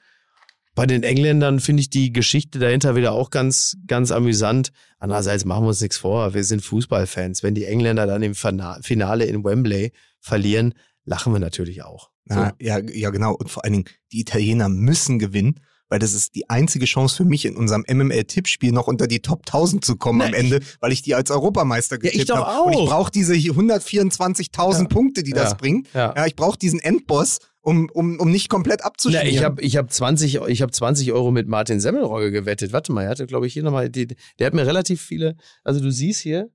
Bei 0.76 0.86
den 0.86 1.04
Engländern 1.04 1.60
finde 1.62 1.82
ich 1.82 1.90
die 1.90 2.12
Geschichte 2.12 2.60
dahinter 2.60 2.96
wieder 2.96 3.14
auch 3.14 3.30
ganz, 3.30 3.78
ganz 3.88 4.12
amüsant. 4.12 4.72
Andererseits 5.00 5.46
machen 5.46 5.64
wir 5.64 5.70
uns 5.70 5.82
nichts 5.82 5.98
vor. 5.98 6.34
Wir 6.34 6.44
sind 6.44 6.62
Fußballfans. 6.64 7.44
Wenn 7.44 7.56
die 7.56 7.64
Engländer 7.66 8.06
dann 8.06 8.22
im 8.24 8.36
Fina- 8.36 8.80
Finale 8.84 9.26
in 9.26 9.44
Wembley 9.44 9.94
verlieren, 10.20 10.74
lachen 11.06 11.32
wir 11.34 11.40
natürlich 11.40 11.84
auch. 11.84 12.10
So. 12.28 12.36
Ja, 12.36 12.54
ja, 12.60 12.80
ja, 12.80 13.10
genau. 13.12 13.34
Und 13.36 13.50
vor 13.50 13.64
allen 13.64 13.74
Dingen, 13.74 13.86
die 14.12 14.20
Italiener 14.20 14.68
müssen 14.68 15.18
gewinnen, 15.20 15.60
weil 15.88 16.00
das 16.00 16.14
ist 16.14 16.34
die 16.36 16.50
einzige 16.50 16.86
Chance 16.86 17.16
für 17.18 17.26
mich 17.26 17.46
in 17.46 17.56
unserem 17.56 17.86
MML-Tippspiel 17.88 18.72
noch 18.72 18.88
unter 18.88 19.06
die 19.08 19.22
Top 19.22 19.44
1000 19.46 19.86
zu 19.86 19.96
kommen 19.98 20.18
Na, 20.20 20.26
am 20.26 20.34
Ende, 20.34 20.60
weil 20.82 20.92
ich 20.92 21.04
die 21.04 21.14
als 21.16 21.30
Europameister 21.30 21.96
Ja, 21.98 22.10
getippt 22.10 22.32
doch 22.32 22.48
habe. 22.48 22.64
Und 22.64 22.74
ich 22.74 22.80
auch. 22.80 22.88
brauche 22.90 23.12
diese 23.12 23.36
124.000 23.36 24.82
Ja. 24.82 24.88
Punkte, 24.88 25.24
die 25.24 25.32
das 25.32 25.52
Ja. 25.52 25.56
bringt. 25.58 25.88
Ja. 25.94 26.14
Ja, 26.16 26.26
ich 26.26 26.36
brauche 26.36 26.58
diesen 26.58 26.80
Endboss, 26.80 27.38
um, 27.66 27.90
um, 27.94 28.20
um 28.20 28.30
nicht 28.32 28.48
komplett 28.50 28.80
Na, 28.82 28.86
abzuschmieren. 28.86 29.28
ich 29.28 29.44
habe 29.44 29.62
ich 29.62 29.76
hab 29.78 29.92
20, 29.92 30.36
ich 30.48 30.62
hab 30.62 30.74
20 30.74 31.12
Euro 31.12 31.32
mit 31.32 31.48
Martin 31.48 31.80
Semmelrogge 31.80 32.32
gewettet. 32.32 32.72
Warte 32.74 32.92
mal, 32.94 33.04
er 33.04 33.10
hatte, 33.10 33.26
glaube 33.26 33.48
ich, 33.48 33.54
hier 33.54 33.64
nochmal, 33.64 33.90
die, 33.90 34.08
der 34.40 34.48
hat 34.48 34.54
mir 34.54 34.66
relativ 34.66 35.02
viele, 35.02 35.36
also 35.64 35.80
du 35.80 35.92
siehst 35.92 36.22
hier, 36.22 36.50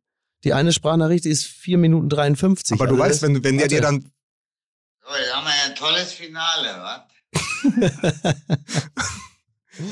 die 0.45 0.53
eine 0.55 0.73
Sprachnachricht 0.73 1.27
ist 1.27 1.47
4 1.47 1.77
Minuten 1.79 2.09
53. 2.09 2.75
Aber 2.81 2.87
du 2.87 2.95
also 2.95 3.05
weißt, 3.05 3.15
das- 3.17 3.23
wenn, 3.23 3.35
du- 3.35 3.45
wenn 3.45 3.59
der 3.59 3.69
dir 3.69 3.81
dann 3.81 4.01
So, 5.03 5.17
jetzt 5.19 5.35
haben 5.35 5.45
wir 5.45 5.51
ja 5.51 5.71
ein 5.71 5.75
tolles 5.75 6.13
Finale, 6.13 6.69
was? 6.83 7.01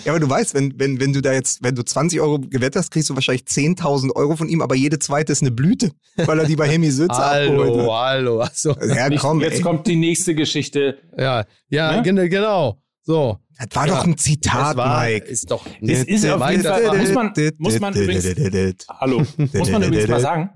Ja, 0.04 0.12
aber 0.12 0.20
du 0.20 0.28
weißt, 0.28 0.54
wenn, 0.54 0.78
wenn, 0.78 1.00
wenn 1.00 1.12
du 1.12 1.20
da 1.20 1.32
jetzt, 1.32 1.62
wenn 1.62 1.74
du 1.74 1.82
20 1.84 2.20
Euro 2.20 2.38
gewettet 2.38 2.76
hast, 2.76 2.90
kriegst 2.90 3.08
du 3.10 3.14
wahrscheinlich 3.14 3.42
10.000 3.44 4.14
Euro 4.16 4.36
von 4.36 4.48
ihm, 4.48 4.60
aber 4.62 4.74
jede 4.74 4.98
zweite 4.98 5.32
ist 5.32 5.42
eine 5.42 5.50
Blüte, 5.50 5.92
weil 6.16 6.38
er 6.38 6.46
die 6.46 6.56
bei 6.56 6.68
Hemi 6.68 6.90
Söze 6.90 7.10
abgeholt 7.22 7.70
Hallo, 7.70 7.94
hat. 7.94 8.08
hallo, 8.10 8.40
achso. 8.42 8.76
Ja, 8.86 9.08
Nicht- 9.08 9.20
komm, 9.20 9.40
jetzt 9.40 9.56
ey. 9.56 9.60
kommt 9.62 9.86
die 9.86 9.96
nächste 9.96 10.34
Geschichte. 10.34 10.98
Ja, 11.16 11.44
ja, 11.68 11.96
Ne? 11.96 12.02
gen- 12.02 12.28
genau. 12.30 12.80
So. 13.02 13.38
Das 13.58 13.68
war 13.74 13.88
Ja. 13.88 13.96
doch 13.96 14.04
ein 14.06 14.16
Zitat, 14.16 14.70
Das 14.70 14.76
war, 14.76 15.04
Mike. 15.04 15.26
ist 15.26 15.50
doch. 15.50 15.66
Es 15.80 16.04
ist 16.04 16.24
auf 16.28 16.48
jeden 16.50 16.62
das 16.62 16.80
Fall, 16.80 16.98
muss 16.98 17.12
man, 17.12 17.32
muss 17.58 17.80
man 17.80 17.94
übrigens, 17.94 18.24
hallo, 19.00 19.22
muss 19.36 19.70
man 19.70 19.82
übrigens 19.82 20.08
mal 20.08 20.20
sagen, 20.20 20.50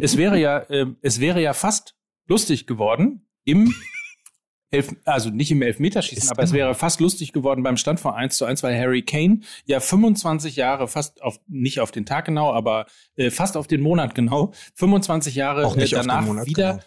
es 0.00 0.16
wäre 0.16 0.38
ja, 0.40 0.64
ähm, 0.70 0.96
es 1.02 1.20
wäre 1.20 1.40
ja 1.40 1.52
fast 1.52 1.94
lustig 2.26 2.66
geworden 2.66 3.28
im 3.44 3.72
Elf, 4.74 4.94
also 5.04 5.30
nicht 5.30 5.50
im 5.50 5.62
Elfmeterschießen, 5.62 6.24
Ist 6.24 6.30
aber 6.30 6.42
es 6.42 6.52
wäre 6.52 6.74
fast 6.74 7.00
lustig 7.00 7.32
geworden 7.32 7.62
beim 7.62 7.76
Stand 7.76 8.00
von 8.00 8.14
1 8.14 8.36
zu 8.36 8.44
1, 8.44 8.62
weil 8.62 8.78
Harry 8.78 9.02
Kane 9.02 9.40
ja 9.66 9.80
25 9.80 10.56
Jahre, 10.56 10.88
fast 10.88 11.22
auf, 11.22 11.40
nicht 11.46 11.80
auf 11.80 11.90
den 11.90 12.06
Tag 12.06 12.24
genau, 12.26 12.52
aber 12.52 12.86
äh, 13.16 13.30
fast 13.30 13.56
auf 13.56 13.66
den 13.66 13.80
Monat 13.80 14.14
genau, 14.14 14.52
25 14.74 15.34
Jahre 15.34 15.66
Auch 15.66 15.76
nicht 15.76 15.92
äh, 15.92 15.96
danach 15.96 16.24
Monat 16.24 16.46
wieder 16.46 16.72
genau. 16.72 16.84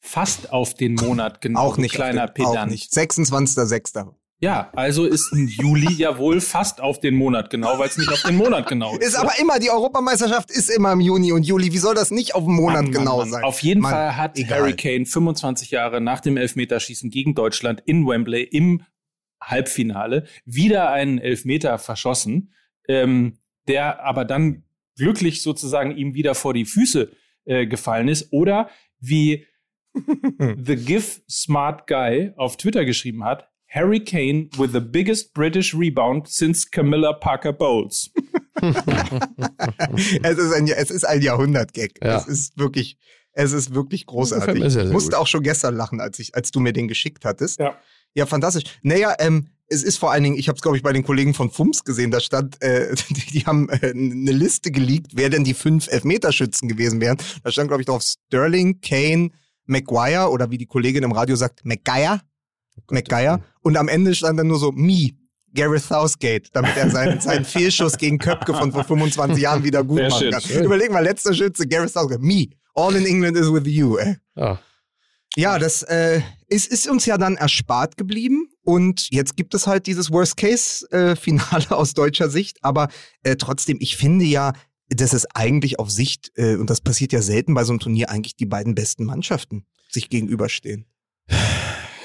fast 0.00 0.52
auf 0.52 0.74
den 0.74 0.94
Monat 0.94 1.40
genau. 1.40 1.60
Auch 1.60 1.76
nicht. 1.78 1.94
Kleiner 1.94 2.26
den, 2.28 2.44
auch 2.46 2.52
Pedant. 2.52 2.70
nicht. 2.70 2.92
26.06. 2.92 4.17
Ja, 4.40 4.70
also 4.74 5.04
ist 5.04 5.32
ein 5.32 5.48
Juli 5.48 5.92
ja 5.94 6.16
wohl 6.16 6.40
fast 6.40 6.80
auf 6.80 7.00
den 7.00 7.16
Monat 7.16 7.50
genau, 7.50 7.76
weil 7.78 7.88
es 7.88 7.98
nicht 7.98 8.12
auf 8.12 8.22
den 8.22 8.36
Monat 8.36 8.68
genau 8.68 8.94
ist. 8.96 9.02
Ist 9.08 9.16
aber 9.16 9.32
immer, 9.40 9.58
die 9.58 9.70
Europameisterschaft 9.70 10.52
ist 10.52 10.70
immer 10.70 10.92
im 10.92 11.00
Juni 11.00 11.32
und 11.32 11.42
Juli. 11.42 11.72
Wie 11.72 11.78
soll 11.78 11.96
das 11.96 12.12
nicht 12.12 12.36
auf 12.36 12.44
den 12.44 12.54
Monat 12.54 12.76
Mann, 12.76 12.84
Mann, 12.84 12.92
genau 12.92 13.18
Mann. 13.18 13.30
sein? 13.30 13.42
Auf 13.42 13.60
jeden 13.62 13.80
Mann, 13.80 13.90
Fall 13.90 14.16
hat 14.16 14.38
egal. 14.38 14.60
Harry 14.60 14.74
Kane 14.74 15.06
25 15.06 15.72
Jahre 15.72 16.00
nach 16.00 16.20
dem 16.20 16.36
Elfmeterschießen 16.36 17.10
gegen 17.10 17.34
Deutschland 17.34 17.82
in 17.84 18.06
Wembley 18.06 18.44
im 18.44 18.82
Halbfinale 19.42 20.24
wieder 20.44 20.90
einen 20.92 21.18
Elfmeter 21.18 21.76
verschossen, 21.78 22.52
ähm, 22.88 23.38
der 23.66 24.04
aber 24.04 24.24
dann 24.24 24.62
glücklich 24.96 25.42
sozusagen 25.42 25.96
ihm 25.96 26.14
wieder 26.14 26.36
vor 26.36 26.54
die 26.54 26.64
Füße 26.64 27.10
äh, 27.44 27.66
gefallen 27.66 28.06
ist. 28.06 28.32
Oder 28.32 28.70
wie 29.00 29.46
The 30.38 30.76
GIF 30.76 31.22
Smart 31.28 31.88
Guy 31.88 32.32
auf 32.36 32.56
Twitter 32.56 32.84
geschrieben 32.84 33.24
hat, 33.24 33.48
Harry 33.68 34.00
Kane 34.02 34.48
with 34.56 34.72
the 34.72 34.80
biggest 34.80 35.34
British 35.34 35.74
rebound 35.74 36.28
since 36.28 36.68
Camilla 36.68 37.12
Parker 37.12 37.52
Bowles. 37.52 38.10
es, 40.22 40.38
ist 40.38 40.52
ein, 40.52 40.68
es 40.68 40.90
ist 40.90 41.04
ein 41.04 41.22
Jahrhundert-Gag. 41.22 41.98
Ja. 42.02 42.16
Es 42.16 42.26
ist 42.26 42.58
wirklich, 42.58 42.96
Es 43.32 43.52
ist 43.52 43.72
wirklich 43.72 44.06
großartig. 44.06 44.72
Sehr 44.72 44.86
ich 44.86 44.90
musste 44.90 45.10
gut. 45.10 45.20
auch 45.20 45.26
schon 45.28 45.44
gestern 45.44 45.76
lachen, 45.76 46.00
als, 46.00 46.18
ich, 46.18 46.34
als 46.34 46.50
du 46.50 46.58
mir 46.58 46.72
den 46.72 46.88
geschickt 46.88 47.24
hattest. 47.24 47.60
Ja. 47.60 47.76
Ja, 48.14 48.26
fantastisch. 48.26 48.64
Naja, 48.82 49.14
ähm, 49.20 49.48
es 49.68 49.84
ist 49.84 49.98
vor 49.98 50.10
allen 50.10 50.24
Dingen, 50.24 50.36
ich 50.36 50.48
habe 50.48 50.56
es, 50.56 50.62
glaube 50.62 50.76
ich, 50.76 50.82
bei 50.82 50.92
den 50.92 51.04
Kollegen 51.04 51.34
von 51.34 51.50
FUMS 51.50 51.84
gesehen, 51.84 52.10
da 52.10 52.18
stand, 52.18 52.60
äh, 52.62 52.94
die, 53.10 53.26
die 53.32 53.46
haben 53.46 53.68
äh, 53.68 53.90
eine 53.90 54.32
Liste 54.32 54.72
geleakt, 54.72 55.12
wer 55.14 55.30
denn 55.30 55.44
die 55.44 55.54
fünf 55.54 55.86
Elfmeterschützen 55.88 56.68
gewesen 56.68 57.00
wären. 57.00 57.18
Da 57.44 57.52
stand, 57.52 57.68
glaube 57.68 57.82
ich, 57.82 57.86
drauf 57.86 58.02
Sterling, 58.02 58.80
Kane, 58.80 59.30
Maguire 59.66 60.30
oder 60.30 60.50
wie 60.50 60.58
die 60.58 60.66
Kollegin 60.66 61.04
im 61.04 61.12
Radio 61.12 61.36
sagt, 61.36 61.64
Maguire. 61.64 62.22
Maguire. 62.90 63.40
Und 63.62 63.76
am 63.76 63.88
Ende 63.88 64.14
stand 64.14 64.38
dann 64.38 64.46
nur 64.48 64.58
so, 64.58 64.72
me. 64.72 65.10
Gareth 65.54 65.82
Southgate, 65.82 66.50
damit 66.52 66.76
er 66.76 66.90
seinen, 66.90 67.20
seinen 67.22 67.44
Fehlschuss 67.44 67.96
gegen 67.96 68.18
Köpke 68.18 68.52
von 68.54 68.70
vor 68.70 68.84
25 68.84 69.42
Jahren 69.42 69.64
wieder 69.64 69.82
gut 69.82 69.98
Sehr 69.98 70.08
machen 70.10 70.20
schön. 70.20 70.32
kann. 70.32 70.40
Schön. 70.42 70.64
Überleg 70.64 70.92
mal, 70.92 71.02
letzter 71.02 71.32
Schütze, 71.32 71.66
Gareth 71.66 71.90
Southgate, 71.90 72.20
me. 72.20 72.48
All 72.74 72.94
in 72.94 73.06
England 73.06 73.36
is 73.36 73.50
with 73.50 73.66
you, 73.66 73.96
ey. 73.96 74.16
Ja. 74.36 74.60
Ja, 75.36 75.58
das 75.58 75.82
äh, 75.84 76.20
ist, 76.48 76.66
ist 76.66 76.88
uns 76.88 77.06
ja 77.06 77.18
dann 77.18 77.36
erspart 77.36 77.96
geblieben 77.96 78.48
und 78.62 79.08
jetzt 79.10 79.36
gibt 79.36 79.54
es 79.54 79.66
halt 79.66 79.86
dieses 79.86 80.10
Worst-Case-Finale 80.10 81.70
aus 81.70 81.94
deutscher 81.94 82.28
Sicht, 82.28 82.58
aber 82.62 82.88
äh, 83.22 83.36
trotzdem, 83.36 83.78
ich 83.80 83.96
finde 83.96 84.24
ja, 84.24 84.52
dass 84.88 85.12
es 85.12 85.26
eigentlich 85.34 85.78
auf 85.78 85.90
Sicht, 85.90 86.32
äh, 86.36 86.56
und 86.56 86.70
das 86.70 86.80
passiert 86.80 87.12
ja 87.12 87.22
selten 87.22 87.54
bei 87.54 87.64
so 87.64 87.72
einem 87.72 87.80
Turnier, 87.80 88.10
eigentlich 88.10 88.36
die 88.36 88.46
beiden 88.46 88.74
besten 88.74 89.04
Mannschaften 89.04 89.64
sich 89.90 90.08
gegenüberstehen. 90.08 90.86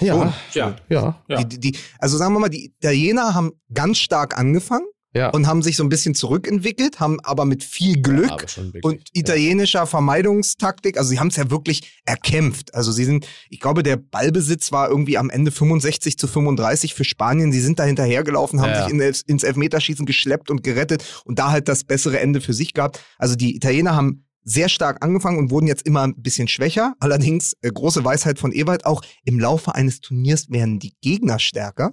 Ja. 0.03 0.33
Ja. 0.53 0.75
Ja. 0.89 1.21
Ja. 1.27 1.43
Die, 1.43 1.59
die, 1.59 1.77
also 1.99 2.17
sagen 2.17 2.33
wir 2.33 2.39
mal, 2.39 2.49
die 2.49 2.65
Italiener 2.79 3.33
haben 3.33 3.51
ganz 3.73 3.97
stark 3.99 4.37
angefangen 4.37 4.85
Ja. 5.15 5.29
und 5.29 5.45
haben 5.47 5.61
sich 5.61 5.77
so 5.77 5.83
ein 5.83 5.89
bisschen 5.89 6.15
zurückentwickelt, 6.15 6.99
haben 6.99 7.19
aber 7.21 7.45
mit 7.45 7.63
viel 7.63 8.01
Glück 8.01 8.49
schon 8.49 8.65
wirklich, 8.73 8.83
und 8.83 9.01
italienischer 9.13 9.85
Vermeidungstaktik, 9.87 10.97
also 10.97 11.09
sie 11.09 11.19
haben 11.19 11.27
es 11.27 11.35
ja 11.35 11.49
wirklich 11.51 12.01
erkämpft. 12.05 12.73
Also 12.73 12.91
sie 12.91 13.05
sind, 13.05 13.27
ich 13.49 13.59
glaube, 13.59 13.83
der 13.83 13.97
Ballbesitz 13.97 14.71
war 14.71 14.89
irgendwie 14.89 15.17
am 15.17 15.29
Ende 15.29 15.51
65 15.51 16.17
zu 16.17 16.27
35 16.27 16.93
für 16.93 17.03
Spanien. 17.03 17.51
Sie 17.51 17.59
sind 17.61 17.79
da 17.79 17.83
hinterhergelaufen, 17.83 18.61
haben 18.61 18.69
Ja, 18.71 18.75
ja. 18.79 18.83
sich 18.85 18.93
in, 18.93 19.01
Elf- 19.01 19.21
ins 19.27 19.43
Elfmeterschießen 19.43 20.05
geschleppt 20.05 20.49
und 20.49 20.63
gerettet 20.63 21.03
und 21.25 21.37
da 21.39 21.51
halt 21.51 21.67
das 21.67 21.83
bessere 21.83 22.19
Ende 22.19 22.41
für 22.41 22.53
sich 22.53 22.73
gehabt. 22.73 22.99
Also 23.17 23.35
die 23.35 23.55
Italiener 23.55 23.95
haben 23.95 24.25
sehr 24.43 24.69
stark 24.69 25.03
angefangen 25.03 25.37
und 25.37 25.51
wurden 25.51 25.67
jetzt 25.67 25.85
immer 25.85 26.01
ein 26.03 26.15
bisschen 26.15 26.47
schwächer. 26.47 26.95
Allerdings, 26.99 27.53
äh, 27.61 27.69
große 27.71 28.03
Weisheit 28.03 28.39
von 28.39 28.51
Ewald, 28.51 28.85
auch 28.85 29.01
im 29.25 29.39
Laufe 29.39 29.75
eines 29.75 30.01
Turniers 30.01 30.49
werden 30.49 30.79
die 30.79 30.93
Gegner 31.01 31.39
stärker. 31.39 31.91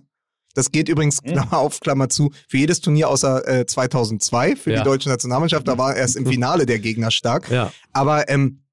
Das 0.54 0.72
geht 0.72 0.88
übrigens, 0.88 1.22
Klammer 1.22 1.58
auf, 1.58 1.78
Klammer 1.80 2.08
zu, 2.08 2.32
für 2.48 2.56
jedes 2.58 2.80
Turnier 2.80 3.08
außer 3.08 3.46
äh, 3.46 3.66
2002, 3.66 4.56
für 4.56 4.72
Ja. 4.72 4.78
die 4.78 4.84
deutsche 4.84 5.08
Nationalmannschaft. 5.08 5.66
Da 5.68 5.78
war 5.78 5.94
erst 5.94 6.16
im 6.16 6.26
Finale 6.32 6.66
der 6.66 6.80
Gegner 6.80 7.10
stark. 7.10 7.48
Ja. 7.50 7.72
Aber, 7.92 8.28
ähm, 8.28 8.64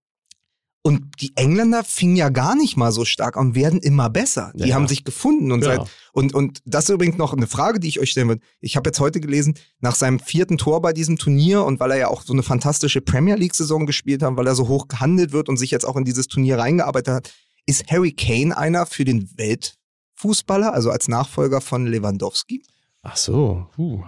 und 0.88 1.22
die 1.22 1.34
Engländer 1.36 1.84
fingen 1.84 2.16
ja 2.16 2.30
gar 2.30 2.56
nicht 2.56 2.78
mal 2.78 2.92
so 2.94 3.04
stark 3.04 3.36
an 3.36 3.48
und 3.48 3.56
werden 3.56 3.80
immer 3.82 4.10
besser. 4.10 4.54
Die 4.56 4.70
Ja. 4.70 4.76
haben 4.76 4.88
sich 4.88 5.04
gefunden 5.04 5.52
und 5.52 5.60
Genau. 5.60 5.84
seit, 5.84 5.88
und, 6.14 6.34
und 6.34 6.60
das 6.66 6.86
ist 6.86 6.92
übrigens 6.92 7.18
noch 7.18 7.34
eine 7.34 7.46
Frage, 7.48 7.80
die 7.82 7.90
ich 7.90 8.00
euch 8.00 8.12
stellen 8.12 8.30
würde. 8.30 8.42
Ich 8.62 8.78
habe 8.78 8.88
jetzt 8.88 9.00
heute 9.02 9.20
gelesen, 9.20 9.56
nach 9.82 9.96
seinem 9.96 10.20
vierten 10.20 10.58
Tor 10.58 10.82
bei 10.82 10.94
diesem 10.94 11.18
Turnier 11.18 11.64
und 11.66 11.80
weil 11.82 11.92
er 11.92 11.98
ja 11.98 12.08
auch 12.08 12.22
so 12.22 12.32
eine 12.32 12.42
fantastische 12.44 13.02
Premier 13.02 13.36
League-Saison 13.36 13.86
gespielt 13.86 14.24
hat, 14.24 14.38
weil 14.38 14.48
er 14.48 14.56
so 14.56 14.70
hoch 14.70 14.88
gehandelt 14.88 15.34
wird 15.34 15.50
und 15.50 15.58
sich 15.58 15.72
jetzt 15.72 15.84
auch 15.86 15.98
in 15.98 16.06
dieses 16.06 16.28
Turnier 16.30 16.58
reingearbeitet 16.58 17.14
hat, 17.14 17.34
ist 17.66 17.92
Harry 17.92 18.14
Kane 18.14 18.56
einer 18.58 18.86
für 18.86 19.04
den 19.04 19.30
Weltfußballer, 19.38 20.74
also 20.74 20.90
als 20.90 21.08
Nachfolger 21.10 21.60
von 21.62 21.86
Lewandowski? 21.86 22.64
Ach 23.04 23.18
so. 23.18 23.68
Puh. 23.76 24.04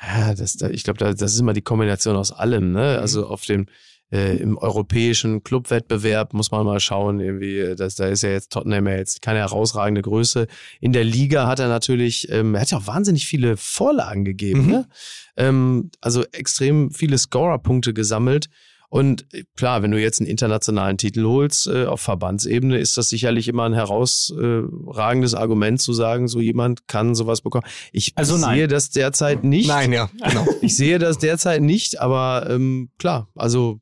Ja, 0.00 0.32
das, 0.34 0.54
da, 0.56 0.70
ich 0.70 0.84
glaube, 0.84 0.98
da, 0.98 1.12
das 1.12 1.34
ist 1.34 1.40
immer 1.40 1.54
die 1.54 1.62
Kombination 1.62 2.14
aus 2.14 2.30
allem. 2.30 2.70
Ne? 2.72 2.98
Also 3.00 3.26
auf 3.26 3.44
dem 3.44 3.66
äh, 4.10 4.36
im 4.38 4.56
europäischen 4.56 5.42
Clubwettbewerb 5.42 6.32
muss 6.32 6.50
man 6.50 6.64
mal 6.64 6.80
schauen, 6.80 7.20
irgendwie, 7.20 7.58
äh, 7.58 7.76
dass 7.76 7.94
da 7.96 8.06
ist 8.06 8.22
ja 8.22 8.30
jetzt 8.30 8.52
Tottenham 8.52 8.86
ja 8.86 8.96
jetzt 8.96 9.20
keine 9.22 9.40
herausragende 9.40 10.02
Größe. 10.02 10.46
In 10.80 10.92
der 10.92 11.04
Liga 11.04 11.46
hat 11.46 11.58
er 11.60 11.68
natürlich, 11.68 12.30
ähm, 12.30 12.54
er 12.54 12.62
hat 12.62 12.70
ja 12.70 12.78
auch 12.78 12.86
wahnsinnig 12.86 13.26
viele 13.26 13.56
Vorlagen 13.56 14.24
gegeben, 14.24 14.62
Mhm. 14.62 14.70
ne? 14.70 14.88
ähm, 15.36 15.90
also 16.00 16.24
extrem 16.32 16.90
viele 16.90 17.18
Scorerpunkte 17.18 17.92
gesammelt. 17.92 18.48
Und 18.90 19.26
äh, 19.34 19.44
klar, 19.54 19.82
wenn 19.82 19.90
du 19.90 20.00
jetzt 20.00 20.18
einen 20.20 20.30
internationalen 20.30 20.96
Titel 20.96 21.24
holst 21.24 21.66
äh, 21.66 21.84
auf 21.84 22.00
Verbandsebene, 22.00 22.78
ist 22.78 22.96
das 22.96 23.10
sicherlich 23.10 23.46
immer 23.46 23.64
ein 23.64 23.74
herausragendes 23.74 25.34
Argument 25.34 25.80
zu 25.80 25.92
sagen, 25.92 26.28
so 26.28 26.40
jemand 26.40 26.88
kann 26.88 27.14
sowas 27.14 27.42
bekommen. 27.42 27.66
Ich 27.92 28.12
Also 28.16 28.36
sehe 28.38 28.68
das 28.68 28.88
derzeit 28.90 29.44
nicht. 29.44 29.68
Nein, 29.68 29.92
ja, 29.92 30.08
genau. 30.26 30.46
Ich 30.62 30.76
sehe 30.76 30.98
das 30.98 31.18
derzeit 31.18 31.60
nicht, 31.62 32.00
aber 32.00 32.46
ähm, 32.48 32.88
klar, 32.98 33.28
also 33.34 33.80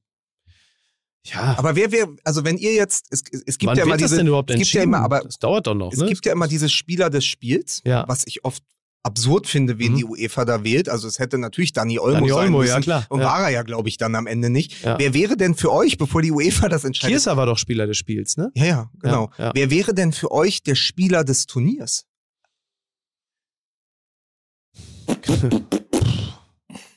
ja. 1.34 1.54
Aber 1.58 1.76
wer 1.76 1.92
wäre, 1.92 2.14
also 2.24 2.44
wenn 2.44 2.56
ihr 2.58 2.72
jetzt, 2.74 3.06
es, 3.10 3.22
es 3.46 3.58
gibt 3.58 3.70
Wann 3.70 3.78
ja 3.78 3.84
immer 3.84 3.96
diese, 3.96 4.16
es 4.20 4.56
gibt 4.56 4.72
ja 4.72 4.82
immer, 4.82 4.98
aber 5.00 5.20
das 5.20 5.38
dauert 5.38 5.66
doch 5.66 5.74
noch, 5.74 5.92
es 5.92 5.98
ne? 5.98 6.06
gibt 6.06 6.24
ja 6.26 6.32
immer 6.32 6.48
diese 6.48 6.68
Spieler 6.68 7.10
des 7.10 7.24
Spiels, 7.24 7.82
Ja. 7.84 8.04
was 8.08 8.24
ich 8.26 8.44
oft 8.44 8.62
absurd 9.02 9.46
finde, 9.46 9.78
wen 9.78 9.92
Mhm. 9.92 9.96
die 9.98 10.04
UEFA 10.04 10.44
da 10.44 10.64
wählt. 10.64 10.88
Also 10.88 11.06
es 11.06 11.20
hätte 11.20 11.38
natürlich 11.38 11.72
Dani 11.72 11.98
Olmo 12.00 12.14
Dani 12.14 12.28
sein 12.28 12.38
Olmo, 12.38 12.58
müssen. 12.58 12.70
ja, 12.72 12.80
klar. 12.80 13.06
Und 13.08 13.20
Ja. 13.20 13.26
war 13.26 13.40
er 13.42 13.50
ja, 13.50 13.62
glaube 13.62 13.88
ich, 13.88 13.98
dann 13.98 14.16
am 14.16 14.26
Ende 14.26 14.50
nicht. 14.50 14.82
Ja. 14.82 14.98
Wer 14.98 15.14
wäre 15.14 15.36
denn 15.36 15.54
für 15.54 15.72
euch, 15.72 15.96
bevor 15.96 16.22
die 16.22 16.32
UEFA 16.32 16.68
das 16.68 16.82
entscheidet? 16.84 17.16
Kieser 17.16 17.36
war 17.36 17.46
doch 17.46 17.56
Spieler 17.56 17.86
des 17.86 17.96
Spiels, 17.98 18.36
ne? 18.36 18.50
Ja, 18.54 18.64
ja, 18.64 18.90
genau. 19.00 19.30
Ja. 19.38 19.52
Wer 19.54 19.70
wäre 19.70 19.94
denn 19.94 20.12
für 20.12 20.32
euch 20.32 20.64
der 20.64 20.74
Spieler 20.74 21.22
des 21.22 21.46
Turniers? 21.46 22.04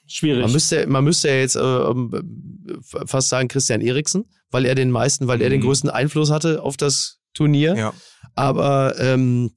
Schwierig. 0.09 0.41
Man 0.41 0.51
müsste, 0.51 0.87
man 0.87 1.03
müsste 1.03 1.29
ja 1.29 1.35
jetzt 1.35 1.55
äh, 1.55 1.59
ähm, 1.61 2.81
fast 3.05 3.29
sagen 3.29 3.47
Christian 3.47 3.79
Eriksen, 3.81 4.25
weil 4.49 4.65
er 4.65 4.75
den 4.75 4.91
meisten, 4.91 5.27
weil 5.27 5.41
er 5.41 5.49
den 5.49 5.59
Mhm. 5.61 5.65
größten 5.65 5.89
Einfluss 5.89 6.31
hatte 6.31 6.61
auf 6.63 6.75
das 6.77 7.19
Turnier. 7.33 7.75
Ja. 7.77 7.93
Aber 8.35 8.95
ähm, 8.99 9.51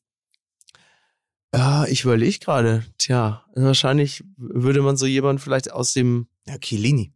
ja, 1.54 1.84
ich 1.86 2.04
überlege 2.04 2.38
gerade, 2.38 2.84
tja, 2.98 3.44
wahrscheinlich 3.54 4.24
würde 4.36 4.82
man 4.82 4.96
so 4.96 5.06
jemanden 5.06 5.40
vielleicht 5.40 5.72
aus 5.72 5.92
dem 5.92 6.26
Ja, 6.46 6.58
Chiellini. 6.58 7.12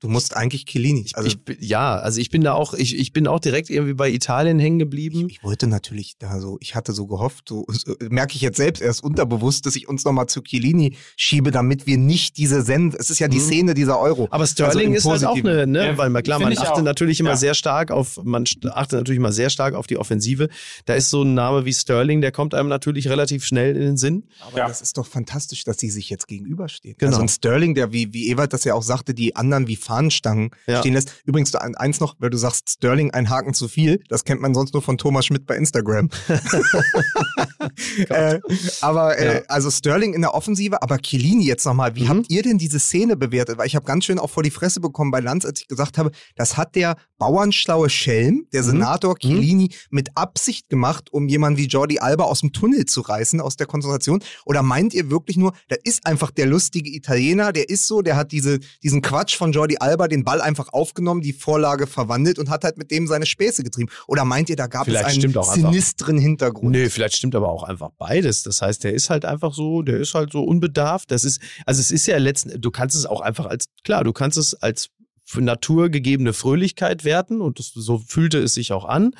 Du 0.00 0.08
musst 0.10 0.36
eigentlich 0.36 0.66
Chiellini. 0.66 1.04
Ich, 1.06 1.16
Also 1.16 1.28
ich, 1.28 1.42
bin- 1.44 1.56
ja, 1.60 1.96
also 1.96 2.20
ich 2.20 2.28
bin 2.28 2.42
da 2.42 2.52
auch, 2.52 2.74
ich, 2.74 2.98
ich 2.98 3.12
bin 3.14 3.26
auch 3.26 3.40
direkt 3.40 3.70
irgendwie 3.70 3.94
bei 3.94 4.10
Italien 4.10 4.58
hängen 4.58 4.78
geblieben. 4.78 5.28
Ich 5.30 5.42
wollte 5.42 5.66
natürlich 5.66 6.16
da 6.18 6.40
so, 6.40 6.58
ich 6.60 6.74
hatte 6.74 6.92
so 6.92 7.06
gehofft, 7.06 7.48
so, 7.48 7.64
so 7.68 7.94
merke 8.10 8.34
ich 8.34 8.42
jetzt 8.42 8.58
selbst 8.58 8.82
erst 8.82 9.02
unterbewusst, 9.02 9.64
dass 9.64 9.76
ich 9.76 9.88
uns 9.88 10.04
nochmal 10.04 10.26
zu 10.26 10.42
Chiellini 10.42 10.96
schiebe, 11.16 11.50
damit 11.52 11.86
wir 11.86 11.96
nicht 11.96 12.36
diese 12.36 12.60
Send, 12.62 12.94
es 12.96 13.08
ist 13.08 13.18
ja 13.18 13.28
die 13.28 13.38
Mhm. 13.38 13.42
Szene 13.42 13.74
dieser 13.74 13.98
Euro. 13.98 14.28
Aber 14.30 14.46
Sterling 14.46 14.88
im 14.88 14.94
ist 14.94 15.06
halt 15.06 15.24
auch 15.24 15.36
eine, 15.38 15.66
ne, 15.66 15.86
Ja, 15.86 15.96
weil 15.98 16.10
man 16.10 16.22
klar, 16.22 16.38
man 16.38 16.52
ich 16.52 16.58
achtet 16.58 16.72
auch. 16.74 16.82
natürlich 16.82 17.20
immer 17.20 17.30
Ja. 17.30 17.36
sehr 17.36 17.54
stark 17.54 17.90
auf, 17.90 18.20
man 18.22 18.44
achtet 18.72 18.98
natürlich 18.98 19.16
immer 19.18 19.32
sehr 19.32 19.48
stark 19.48 19.74
auf 19.74 19.86
die 19.86 19.96
Offensive. 19.96 20.48
Da 20.84 20.94
ist 20.94 21.08
so 21.08 21.22
ein 21.22 21.32
Name 21.32 21.64
wie 21.64 21.72
Sterling, 21.72 22.20
der 22.20 22.32
kommt 22.32 22.52
einem 22.52 22.68
natürlich 22.68 23.08
relativ 23.08 23.44
schnell 23.46 23.74
in 23.74 23.80
den 23.80 23.96
Sinn. 23.96 24.24
Aber 24.46 24.58
Ja. 24.58 24.68
das 24.68 24.82
ist 24.82 24.98
doch 24.98 25.06
fantastisch, 25.06 25.64
dass 25.64 25.78
sie 25.78 25.88
sich 25.88 26.10
jetzt 26.10 26.28
gegenüberstehen. 26.28 26.96
Genau. 26.98 27.12
Also 27.12 27.22
ein 27.22 27.28
Sterling, 27.28 27.74
der 27.74 27.92
wie, 27.92 28.12
wie 28.12 28.28
Ewald 28.28 28.52
das 28.52 28.64
ja 28.64 28.74
auch 28.74 28.82
sagte, 28.82 29.14
die 29.14 29.34
anderen 29.34 29.66
wie 29.66 29.76
Fahnenstangen 29.84 30.50
Ja. 30.66 30.80
stehen 30.80 30.94
lässt. 30.94 31.12
Übrigens 31.24 31.54
eins 31.54 32.00
noch, 32.00 32.16
weil 32.18 32.30
du 32.30 32.36
sagst, 32.38 32.70
Sterling 32.70 33.10
ein 33.12 33.28
Haken 33.30 33.54
zu 33.54 33.68
viel. 33.68 34.02
Das 34.08 34.24
kennt 34.24 34.40
man 34.40 34.54
sonst 34.54 34.72
nur 34.74 34.82
von 34.82 34.98
Thomas 34.98 35.26
Schmidt 35.26 35.46
bei 35.46 35.56
Instagram. 35.56 36.08
äh, 38.08 38.40
aber 38.80 39.18
äh, 39.18 39.34
Ja. 39.36 39.42
also 39.48 39.70
Sterling 39.70 40.14
in 40.14 40.20
der 40.20 40.34
Offensive, 40.34 40.82
aber 40.82 40.98
Chiellini 40.98 41.44
jetzt 41.46 41.64
nochmal, 41.66 41.94
wie 41.96 42.04
Mhm. 42.04 42.08
habt 42.08 42.30
ihr 42.30 42.42
denn 42.42 42.58
diese 42.58 42.78
Szene 42.80 43.16
bewertet? 43.16 43.58
Weil 43.58 43.66
ich 43.66 43.76
habe 43.76 43.84
ganz 43.86 44.04
schön 44.04 44.18
auch 44.18 44.30
vor 44.30 44.42
die 44.42 44.50
Fresse 44.50 44.80
bekommen 44.80 45.10
bei 45.10 45.20
Lanz, 45.20 45.44
als 45.44 45.60
ich 45.60 45.68
gesagt 45.68 45.98
habe, 45.98 46.10
das 46.36 46.56
hat 46.56 46.74
der 46.74 46.96
bauernschlaue 47.18 47.90
Schelm, 47.90 48.46
der 48.52 48.62
Mhm. 48.62 48.66
Senator 48.66 49.18
Chiellini, 49.18 49.70
mit 49.90 50.16
Absicht 50.16 50.68
gemacht, 50.68 51.12
um 51.12 51.28
jemanden 51.28 51.58
wie 51.58 51.66
Jordi 51.66 51.98
Alba 51.98 52.24
aus 52.24 52.40
dem 52.40 52.52
Tunnel 52.52 52.84
zu 52.86 53.00
reißen, 53.00 53.40
aus 53.40 53.56
der 53.56 53.66
Konzentration? 53.66 54.22
Oder 54.44 54.62
meint 54.62 54.94
ihr 54.94 55.10
wirklich 55.10 55.36
nur, 55.36 55.52
da 55.68 55.76
ist 55.84 56.06
einfach 56.06 56.30
der 56.30 56.46
lustige 56.46 56.90
Italiener, 56.90 57.52
der 57.52 57.68
ist 57.68 57.86
so, 57.86 58.02
der 58.02 58.16
hat 58.16 58.32
diese, 58.32 58.58
diesen 58.82 59.02
Quatsch 59.02 59.36
von 59.36 59.52
Jordi 59.52 59.73
Alba, 59.80 60.08
den 60.08 60.24
Ball 60.24 60.40
einfach 60.40 60.72
aufgenommen, 60.72 61.20
die 61.20 61.32
Vorlage 61.32 61.86
verwandelt 61.86 62.38
und 62.38 62.50
hat 62.50 62.64
halt 62.64 62.78
mit 62.78 62.90
dem 62.90 63.06
seine 63.06 63.26
Späße 63.26 63.62
getrieben? 63.62 63.90
Oder 64.06 64.24
meint 64.24 64.48
ihr, 64.48 64.56
da 64.56 64.66
gab 64.66 64.86
Vielleicht 64.86 65.18
es 65.18 65.24
einen 65.24 65.36
auch 65.36 65.48
einfach. 65.48 65.70
sinistren 65.70 66.18
Hintergrund? 66.18 66.72
Nö, 66.72 66.88
vielleicht 66.88 67.16
stimmt 67.16 67.34
aber 67.34 67.48
auch 67.48 67.62
einfach 67.62 67.90
beides. 67.98 68.42
Das 68.42 68.62
heißt, 68.62 68.84
der 68.84 68.94
ist 68.94 69.10
halt 69.10 69.24
einfach 69.24 69.54
so, 69.54 69.82
der 69.82 69.98
ist 69.98 70.14
halt 70.14 70.32
so 70.32 70.42
unbedarft. 70.42 71.10
Das 71.10 71.24
ist, 71.24 71.40
also 71.66 71.80
es 71.80 71.90
ist 71.90 72.06
ja 72.06 72.18
letzten, 72.18 72.60
du 72.60 72.70
kannst 72.70 72.96
es 72.96 73.06
auch 73.06 73.20
einfach 73.20 73.46
als, 73.46 73.66
klar, 73.84 74.04
du 74.04 74.12
kannst 74.12 74.38
es 74.38 74.54
als 74.54 74.90
für 75.24 75.40
Natur 75.40 75.88
gegebene 75.88 76.32
Fröhlichkeit 76.32 77.04
werten 77.04 77.40
und 77.40 77.58
das, 77.58 77.72
so 77.74 77.98
fühlte 77.98 78.38
es 78.38 78.54
sich 78.54 78.72
auch 78.72 78.84
an. 78.84 79.14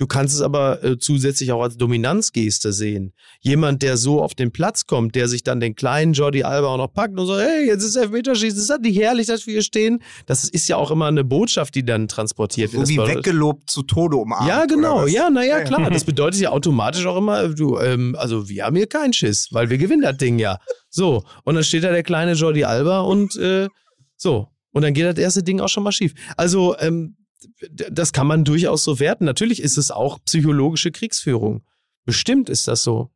Du 0.00 0.06
kannst 0.06 0.34
es 0.34 0.40
aber 0.40 0.82
äh, 0.82 0.96
zusätzlich 0.96 1.52
auch 1.52 1.60
als 1.60 1.76
Dominanzgeste 1.76 2.72
sehen. 2.72 3.12
Jemand, 3.40 3.82
der 3.82 3.98
so 3.98 4.22
auf 4.22 4.34
den 4.34 4.50
Platz 4.50 4.86
kommt, 4.86 5.14
der 5.14 5.28
sich 5.28 5.42
dann 5.42 5.60
den 5.60 5.74
kleinen 5.74 6.14
Jordi 6.14 6.42
Alba 6.42 6.68
auch 6.68 6.78
noch 6.78 6.90
packt 6.90 7.20
und 7.20 7.26
so, 7.26 7.38
hey, 7.38 7.66
jetzt 7.66 7.84
ist 7.84 7.96
Elfmeterschießen, 7.96 8.58
ist 8.58 8.70
das 8.70 8.80
nicht 8.80 8.98
herrlich, 8.98 9.26
dass 9.26 9.46
wir 9.46 9.52
hier 9.52 9.62
stehen? 9.62 10.02
Das 10.24 10.44
ist 10.44 10.66
ja 10.68 10.78
auch 10.78 10.90
immer 10.90 11.08
eine 11.08 11.22
Botschaft, 11.22 11.74
die 11.74 11.84
dann 11.84 12.08
transportiert 12.08 12.72
wird. 12.72 12.86
So 12.86 12.94
wie 12.94 12.96
weggelobt 12.96 13.68
zu 13.68 13.82
Tode 13.82 14.16
umarmt. 14.16 14.48
ja, 14.48 14.64
genau. 14.64 15.06
Ja, 15.06 15.28
naja, 15.28 15.50
Ja, 15.50 15.58
ja. 15.58 15.64
klar. 15.64 15.90
Das 15.90 16.04
bedeutet 16.04 16.40
ja 16.40 16.48
automatisch 16.48 17.04
auch 17.04 17.18
immer, 17.18 17.50
du, 17.50 17.78
ähm, 17.78 18.16
also 18.18 18.48
wir 18.48 18.64
haben 18.64 18.76
hier 18.76 18.86
keinen 18.86 19.12
Schiss, 19.12 19.48
weil 19.50 19.68
wir 19.68 19.76
gewinnen 19.76 20.00
das 20.00 20.16
Ding 20.16 20.38
ja. 20.38 20.56
So. 20.88 21.24
Und 21.44 21.56
dann 21.56 21.64
steht 21.64 21.84
da 21.84 21.90
der 21.90 22.04
kleine 22.04 22.32
Jordi 22.32 22.64
Alba 22.64 23.00
und 23.00 23.36
äh, 23.36 23.68
so. 24.16 24.48
Und 24.72 24.80
dann 24.80 24.94
geht 24.94 25.04
das 25.04 25.18
erste 25.18 25.42
Ding 25.42 25.60
auch 25.60 25.68
schon 25.68 25.82
mal 25.82 25.92
schief. 25.92 26.14
Also, 26.38 26.74
ähm, 26.78 27.16
das 27.70 28.12
kann 28.12 28.26
man 28.26 28.44
durchaus 28.44 28.84
so 28.84 29.00
werten. 29.00 29.24
Natürlich 29.24 29.62
ist 29.62 29.78
es 29.78 29.90
auch 29.90 30.18
psychologische 30.24 30.90
Kriegsführung. 30.90 31.62
Bestimmt 32.04 32.48
ist 32.48 32.68
das 32.68 32.82
so. 32.82 33.10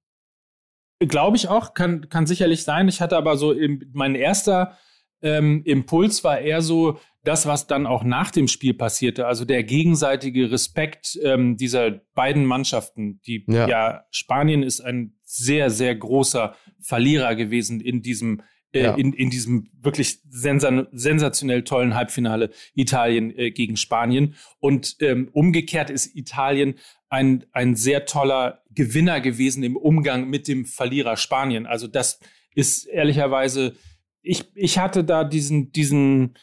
Glaube 1.00 1.36
ich 1.36 1.48
auch, 1.48 1.74
kann, 1.74 2.08
kann 2.08 2.26
sicherlich 2.26 2.62
sein. 2.62 2.88
Ich 2.88 3.00
hatte 3.00 3.16
aber 3.16 3.36
so, 3.36 3.52
im, 3.52 3.90
mein 3.92 4.14
erster 4.14 4.78
ähm, 5.22 5.62
Impuls 5.64 6.22
war 6.22 6.38
eher 6.38 6.62
so 6.62 6.98
das, 7.24 7.46
was 7.46 7.66
dann 7.66 7.86
auch 7.86 8.04
nach 8.04 8.30
dem 8.30 8.48
Spiel 8.48 8.74
passierte. 8.74 9.26
Also 9.26 9.44
der 9.44 9.64
gegenseitige 9.64 10.50
Respekt 10.50 11.18
ähm, 11.22 11.56
dieser 11.56 12.02
beiden 12.14 12.44
Mannschaften. 12.44 13.20
Die, 13.26 13.44
Ja. 13.48 13.66
ja. 13.66 14.04
Spanien 14.10 14.62
ist 14.62 14.80
ein 14.80 15.14
sehr, 15.22 15.70
sehr 15.70 15.94
großer 15.96 16.54
Verlierer 16.80 17.34
gewesen 17.34 17.80
in 17.80 18.02
diesem, 18.02 18.42
Ja. 18.82 18.94
in, 18.94 19.12
in 19.12 19.30
diesem 19.30 19.70
wirklich 19.80 20.18
sensa 20.28 20.86
sensationell 20.92 21.62
tollen 21.62 21.94
Halbfinale 21.94 22.50
Italien 22.74 23.36
äh, 23.36 23.50
gegen 23.50 23.76
Spanien. 23.76 24.34
Und 24.58 24.96
ähm, 25.00 25.28
umgekehrt 25.32 25.90
ist 25.90 26.14
Italien 26.16 26.74
ein, 27.08 27.44
ein 27.52 27.76
sehr 27.76 28.06
toller 28.06 28.62
Gewinner 28.70 29.20
gewesen 29.20 29.62
im 29.62 29.76
Umgang 29.76 30.28
mit 30.28 30.48
dem 30.48 30.66
Verlierer 30.66 31.16
Spanien. 31.16 31.66
Also 31.66 31.86
das 31.86 32.18
ist 32.54 32.86
ehrlicherweise, 32.86 33.76
ich, 34.22 34.44
ich 34.54 34.78
hatte 34.78 35.04
da 35.04 35.22
diesen, 35.22 35.70
diesen, 35.70 36.34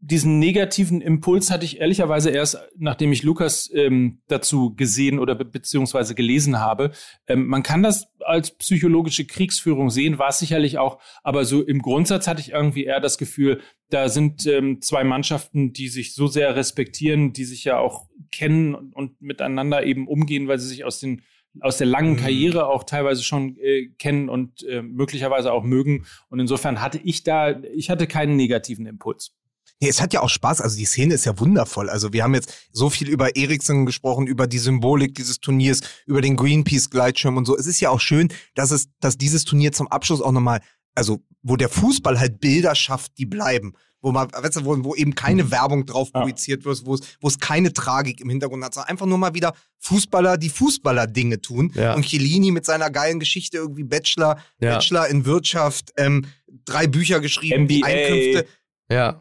diesen 0.00 0.38
negativen 0.38 1.00
Impuls 1.00 1.50
hatte 1.50 1.64
ich 1.64 1.80
ehrlicherweise 1.80 2.30
erst, 2.30 2.58
nachdem 2.76 3.10
ich 3.12 3.24
Lukas 3.24 3.70
ähm, 3.74 4.20
dazu 4.28 4.74
gesehen 4.74 5.18
oder 5.18 5.34
be 5.34 5.44
beziehungsweise 5.44 6.14
gelesen 6.14 6.60
habe. 6.60 6.92
Ähm, 7.26 7.46
man 7.46 7.62
kann 7.62 7.82
das 7.82 8.06
als 8.20 8.56
psychologische 8.56 9.24
Kriegsführung 9.26 9.90
sehen, 9.90 10.18
war 10.18 10.28
es 10.28 10.38
sicherlich 10.38 10.78
auch, 10.78 11.00
aber 11.22 11.44
so 11.44 11.62
im 11.62 11.82
Grundsatz 11.82 12.28
hatte 12.28 12.40
ich 12.40 12.50
irgendwie 12.50 12.84
eher 12.84 13.00
das 13.00 13.18
Gefühl, 13.18 13.60
da 13.90 14.08
sind 14.08 14.46
ähm, 14.46 14.80
zwei 14.82 15.02
Mannschaften, 15.02 15.72
die 15.72 15.88
sich 15.88 16.14
so 16.14 16.26
sehr 16.28 16.54
respektieren, 16.54 17.32
die 17.32 17.44
sich 17.44 17.64
ja 17.64 17.78
auch 17.78 18.08
kennen 18.30 18.74
und, 18.74 18.94
und 18.94 19.20
miteinander 19.20 19.84
eben 19.84 20.06
umgehen, 20.06 20.46
weil 20.46 20.58
sie 20.58 20.68
sich 20.68 20.84
aus 20.84 21.00
den 21.00 21.22
aus 21.60 21.78
der 21.78 21.86
langen 21.86 22.16
Karriere 22.16 22.68
auch 22.68 22.84
teilweise 22.84 23.24
schon 23.24 23.56
äh, 23.58 23.88
kennen 23.98 24.28
und 24.28 24.62
äh, 24.64 24.82
möglicherweise 24.82 25.52
auch 25.52 25.64
mögen. 25.64 26.06
Und 26.28 26.38
insofern 26.38 26.80
hatte 26.80 27.00
ich 27.02 27.24
da, 27.24 27.58
ich 27.74 27.90
hatte 27.90 28.06
keinen 28.06 28.36
negativen 28.36 28.86
Impuls. 28.86 29.34
Nee, 29.80 29.88
es 29.88 30.00
hat 30.00 30.12
ja 30.12 30.20
auch 30.22 30.28
Spaß. 30.28 30.60
Also 30.60 30.76
die 30.76 30.84
Szene 30.86 31.14
ist 31.14 31.24
ja 31.24 31.38
wundervoll. 31.38 31.88
Also 31.88 32.12
wir 32.12 32.24
haben 32.24 32.34
jetzt 32.34 32.52
so 32.72 32.90
viel 32.90 33.08
über 33.08 33.36
Eriksen 33.36 33.86
gesprochen, 33.86 34.26
über 34.26 34.46
die 34.48 34.58
Symbolik 34.58 35.14
dieses 35.14 35.38
Turniers, 35.40 35.80
über 36.06 36.20
den 36.20 36.34
Greenpeace-Gleitschirm 36.36 37.36
und 37.36 37.44
so. 37.44 37.56
Es 37.56 37.66
ist 37.66 37.80
ja 37.80 37.90
auch 37.90 38.00
schön, 38.00 38.28
dass 38.54 38.70
es, 38.72 38.88
dass 39.00 39.16
dieses 39.18 39.44
Turnier 39.44 39.70
zum 39.72 39.86
Abschluss 39.88 40.20
auch 40.20 40.32
nochmal, 40.32 40.60
also 40.96 41.20
wo 41.42 41.56
der 41.56 41.68
Fußball 41.68 42.18
halt 42.18 42.40
Bilder 42.40 42.74
schafft, 42.74 43.16
die 43.18 43.26
bleiben. 43.26 43.72
Wo 44.00 44.12
man, 44.12 44.28
weißt 44.32 44.56
du, 44.56 44.64
wo, 44.64 44.76
wo 44.84 44.94
eben 44.94 45.14
keine 45.16 45.50
Werbung 45.50 45.84
drauf 45.86 46.10
Ja. 46.14 46.20
projiziert 46.20 46.64
wird, 46.64 46.84
wo 46.86 46.94
es, 46.94 47.00
wo 47.20 47.26
es 47.28 47.38
keine 47.40 47.72
Tragik 47.72 48.20
im 48.20 48.30
Hintergrund 48.30 48.64
hat, 48.64 48.74
sondern 48.74 48.90
einfach 48.90 49.06
nur 49.06 49.18
mal 49.18 49.34
wieder 49.34 49.54
Fußballer, 49.80 50.38
die 50.38 50.50
Fußballer-Dinge 50.50 51.40
tun. 51.40 51.72
Ja. 51.74 51.94
Und 51.94 52.04
Chiellini 52.04 52.50
mit 52.52 52.64
seiner 52.64 52.90
geilen 52.90 53.18
Geschichte 53.20 53.56
irgendwie 53.58 53.82
Bachelor, 53.84 54.38
Ja. 54.60 54.74
Bachelor 54.74 55.08
in 55.08 55.24
Wirtschaft, 55.24 55.90
ähm, 55.96 56.26
drei 56.64 56.86
Bücher 56.86 57.18
geschrieben, 57.20 57.66
die 57.66 57.80
MBA. 57.80 57.86
Einkünfte. 57.86 58.46
Ja. 58.90 59.20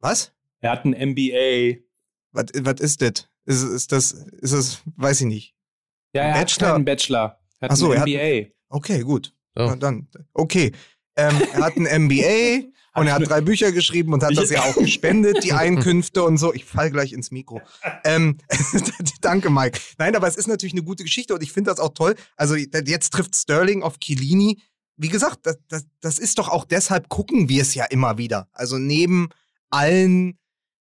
Was? 0.00 0.32
Er 0.60 0.72
hat 0.72 0.84
ein 0.84 0.90
MBA. 1.12 1.80
Was, 2.32 2.46
was 2.54 2.80
ist 2.80 3.02
das? 3.02 3.28
Ist, 3.44 3.62
ist 3.62 3.92
das, 3.92 4.12
ist 4.12 4.52
das, 4.52 4.82
weiß 4.96 5.20
ich 5.22 5.26
nicht. 5.26 5.54
Ja, 6.14 6.22
er 6.22 6.34
Bachelor? 6.34 6.68
hat 6.68 6.74
keinen 6.74 6.84
Bachelor. 6.84 7.38
Er 7.60 7.64
hat 7.66 7.70
Ach 7.72 7.76
so, 7.76 7.90
ein 7.90 7.96
er 7.96 8.00
hat- 8.00 8.08
MBA. 8.08 8.52
Okay, 8.68 9.00
gut. 9.02 9.34
So. 9.54 9.66
Na 9.66 9.76
dann, 9.76 10.08
okay. 10.34 10.72
Ähm, 11.16 11.34
er 11.52 11.64
hat 11.64 11.76
ein 11.76 12.04
MBA 12.04 12.68
und 13.00 13.06
er 13.06 13.14
hat 13.14 13.28
drei 13.28 13.40
Bücher 13.40 13.72
geschrieben 13.72 14.12
und 14.12 14.22
hat 14.22 14.36
das 14.36 14.50
ja 14.50 14.62
auch 14.62 14.76
gespendet, 14.76 15.42
die 15.42 15.52
Einkünfte 15.54 16.22
und 16.22 16.36
so. 16.36 16.52
Ich 16.54 16.64
fall 16.64 16.90
gleich 16.90 17.12
ins 17.12 17.30
Mikro. 17.30 17.60
Ähm, 18.04 18.38
danke, 19.20 19.50
Mike. 19.50 19.78
Nein, 19.98 20.14
aber 20.16 20.28
es 20.28 20.36
ist 20.36 20.46
natürlich 20.46 20.72
eine 20.72 20.82
gute 20.82 21.02
Geschichte 21.02 21.34
und 21.34 21.42
ich 21.42 21.52
finde 21.52 21.70
das 21.70 21.80
auch 21.80 21.92
toll. 21.94 22.14
Also 22.36 22.54
jetzt 22.54 23.10
trifft 23.12 23.34
Sterling 23.34 23.82
auf 23.82 23.98
Chiellini. 23.98 24.60
Wie 24.96 25.08
gesagt, 25.08 25.40
das, 25.42 25.58
das, 25.68 25.86
das 26.00 26.18
ist 26.18 26.38
doch 26.38 26.48
auch 26.48 26.64
deshalb 26.64 27.08
gucken 27.08 27.48
wir 27.48 27.62
es 27.62 27.74
ja 27.74 27.84
immer 27.84 28.18
wieder. 28.18 28.48
Also 28.52 28.78
neben 28.78 29.28
allen 29.70 30.38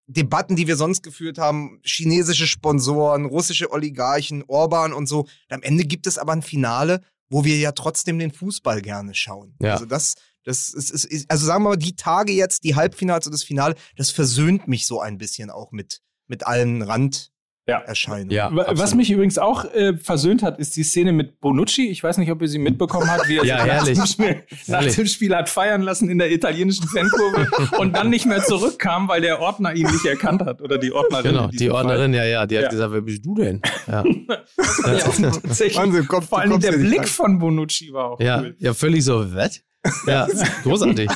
Debatten, 0.07 0.55
die 0.55 0.67
wir 0.67 0.75
sonst 0.75 1.01
geführt 1.01 1.37
haben, 1.37 1.79
chinesische 1.83 2.47
Sponsoren, 2.47 3.25
russische 3.25 3.71
Oligarchen, 3.71 4.43
Orban 4.47 4.93
und 4.93 5.07
so. 5.07 5.27
Am 5.49 5.63
Ende 5.63 5.83
gibt 5.83 6.05
es 6.05 6.17
aber 6.17 6.33
ein 6.33 6.43
Finale, 6.43 7.01
wo 7.29 7.43
wir 7.43 7.57
ja 7.57 7.71
trotzdem 7.71 8.19
den 8.19 8.31
Fußball 8.31 8.81
gerne 8.81 9.15
schauen. 9.15 9.55
Ja. 9.61 9.73
Also 9.73 9.85
das, 9.85 10.13
das 10.43 10.69
ist, 10.69 10.91
ist, 10.91 11.05
ist, 11.05 11.31
also 11.31 11.45
sagen 11.45 11.63
wir 11.63 11.69
mal, 11.69 11.77
die 11.77 11.95
Tage 11.95 12.33
jetzt, 12.33 12.63
die 12.63 12.75
Halbfinals 12.75 13.25
und 13.25 13.31
das 13.31 13.43
Finale, 13.43 13.75
das 13.95 14.11
versöhnt 14.11 14.67
mich 14.67 14.85
so 14.85 15.01
ein 15.01 15.17
bisschen 15.17 15.49
auch 15.49 15.71
mit, 15.71 16.01
mit 16.27 16.45
allen 16.45 16.81
Randerscheinungen. 16.81 17.34
Ja. 17.67 17.83
Ja, 18.29 18.55
Wa- 18.55 18.67
Was 18.73 18.93
mich 18.93 19.09
übrigens 19.09 19.39
auch 19.39 19.65
äh, 19.73 19.97
versöhnt 19.97 20.43
hat, 20.43 20.59
ist 20.59 20.75
die 20.75 20.83
Szene 20.83 21.11
mit 21.13 21.39
Bonucci. 21.39 21.87
Ich 21.89 22.03
weiß 22.03 22.19
nicht, 22.19 22.29
ob 22.29 22.39
ihr 22.43 22.47
sie 22.47 22.59
mitbekommen 22.59 23.09
habt, 23.09 23.27
wie 23.27 23.37
er 23.37 23.43
Ja, 23.45 23.57
sich 23.57 23.65
nach, 23.67 23.73
herrlich. 23.73 23.97
dem 23.97 24.05
Spiel, 24.05 24.43
nach 24.67 24.85
dem 24.85 25.05
Spiel 25.07 25.35
hat 25.35 25.49
feiern 25.49 25.81
lassen 25.81 26.07
in 26.09 26.19
der 26.19 26.31
italienischen 26.31 26.87
Fankurve 26.87 27.49
und 27.79 27.95
dann 27.95 28.11
nicht 28.11 28.27
mehr 28.27 28.43
zurückkam, 28.43 29.07
weil 29.07 29.21
der 29.21 29.39
Ordner 29.39 29.73
ihn 29.73 29.87
nicht 29.87 30.05
erkannt 30.05 30.43
hat 30.43 30.61
oder 30.61 30.77
die 30.77 30.91
Ordnerin. 30.91 31.31
Genau, 31.31 31.47
die 31.47 31.57
diesem 31.57 31.71
Fall. 31.71 31.85
Ordnerin, 31.85 32.13
ja, 32.13 32.23
ja, 32.25 32.45
die 32.45 32.55
hat 32.57 32.65
Ja. 32.65 32.69
gesagt, 32.69 32.93
wer 32.93 33.01
bist 33.01 33.25
du 33.25 33.33
denn? 33.33 33.61
Ja, 33.87 34.03
Ja, 34.85 34.97
tatsächlich. 35.31 35.77
Wahnsinn, 35.77 36.07
komm, 36.07 36.21
Vor 36.23 36.39
allem 36.39 36.59
der 36.59 36.71
ja 36.71 36.77
Blick 36.77 36.99
rein. 36.99 37.07
von 37.07 37.39
Bonucci 37.39 37.91
war 37.93 38.11
auch 38.11 38.19
ja, 38.19 38.41
cool. 38.41 38.55
ja 38.59 38.73
völlig 38.75 39.03
so, 39.03 39.33
was? 39.33 39.61
Ja, 40.05 40.27
großartig. 40.63 41.09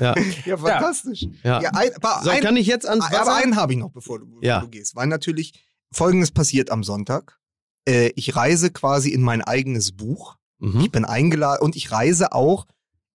Ja, 0.00 0.14
Ja, 0.46 0.56
fantastisch. 0.56 1.26
ja. 1.44 1.58
ein, 1.58 1.90
aber 2.00 2.20
So, 2.24 2.30
ein, 2.30 2.40
kann 2.40 2.56
ich 2.56 2.66
jetzt 2.66 2.88
ans 2.88 3.04
aber 3.06 3.18
Wasser? 3.20 3.34
einen 3.36 3.56
habe 3.56 3.72
ich 3.74 3.78
noch, 3.78 3.90
bevor 3.90 4.18
du, 4.18 4.26
bevor 4.26 4.42
Ja. 4.42 4.60
du 4.60 4.68
gehst. 4.68 4.96
Weil 4.96 5.06
natürlich 5.06 5.52
Folgendes 5.92 6.30
passiert 6.30 6.70
am 6.70 6.82
Sonntag. 6.84 7.38
Äh, 7.86 8.10
ich 8.16 8.34
reise 8.36 8.70
quasi 8.70 9.10
in 9.10 9.22
mein 9.22 9.42
eigenes 9.42 9.92
Buch. 9.92 10.36
Mhm. 10.58 10.80
Ich 10.80 10.90
bin 10.90 11.04
eingeladen 11.04 11.62
und 11.64 11.76
ich 11.76 11.90
reise 11.92 12.32
auch 12.32 12.66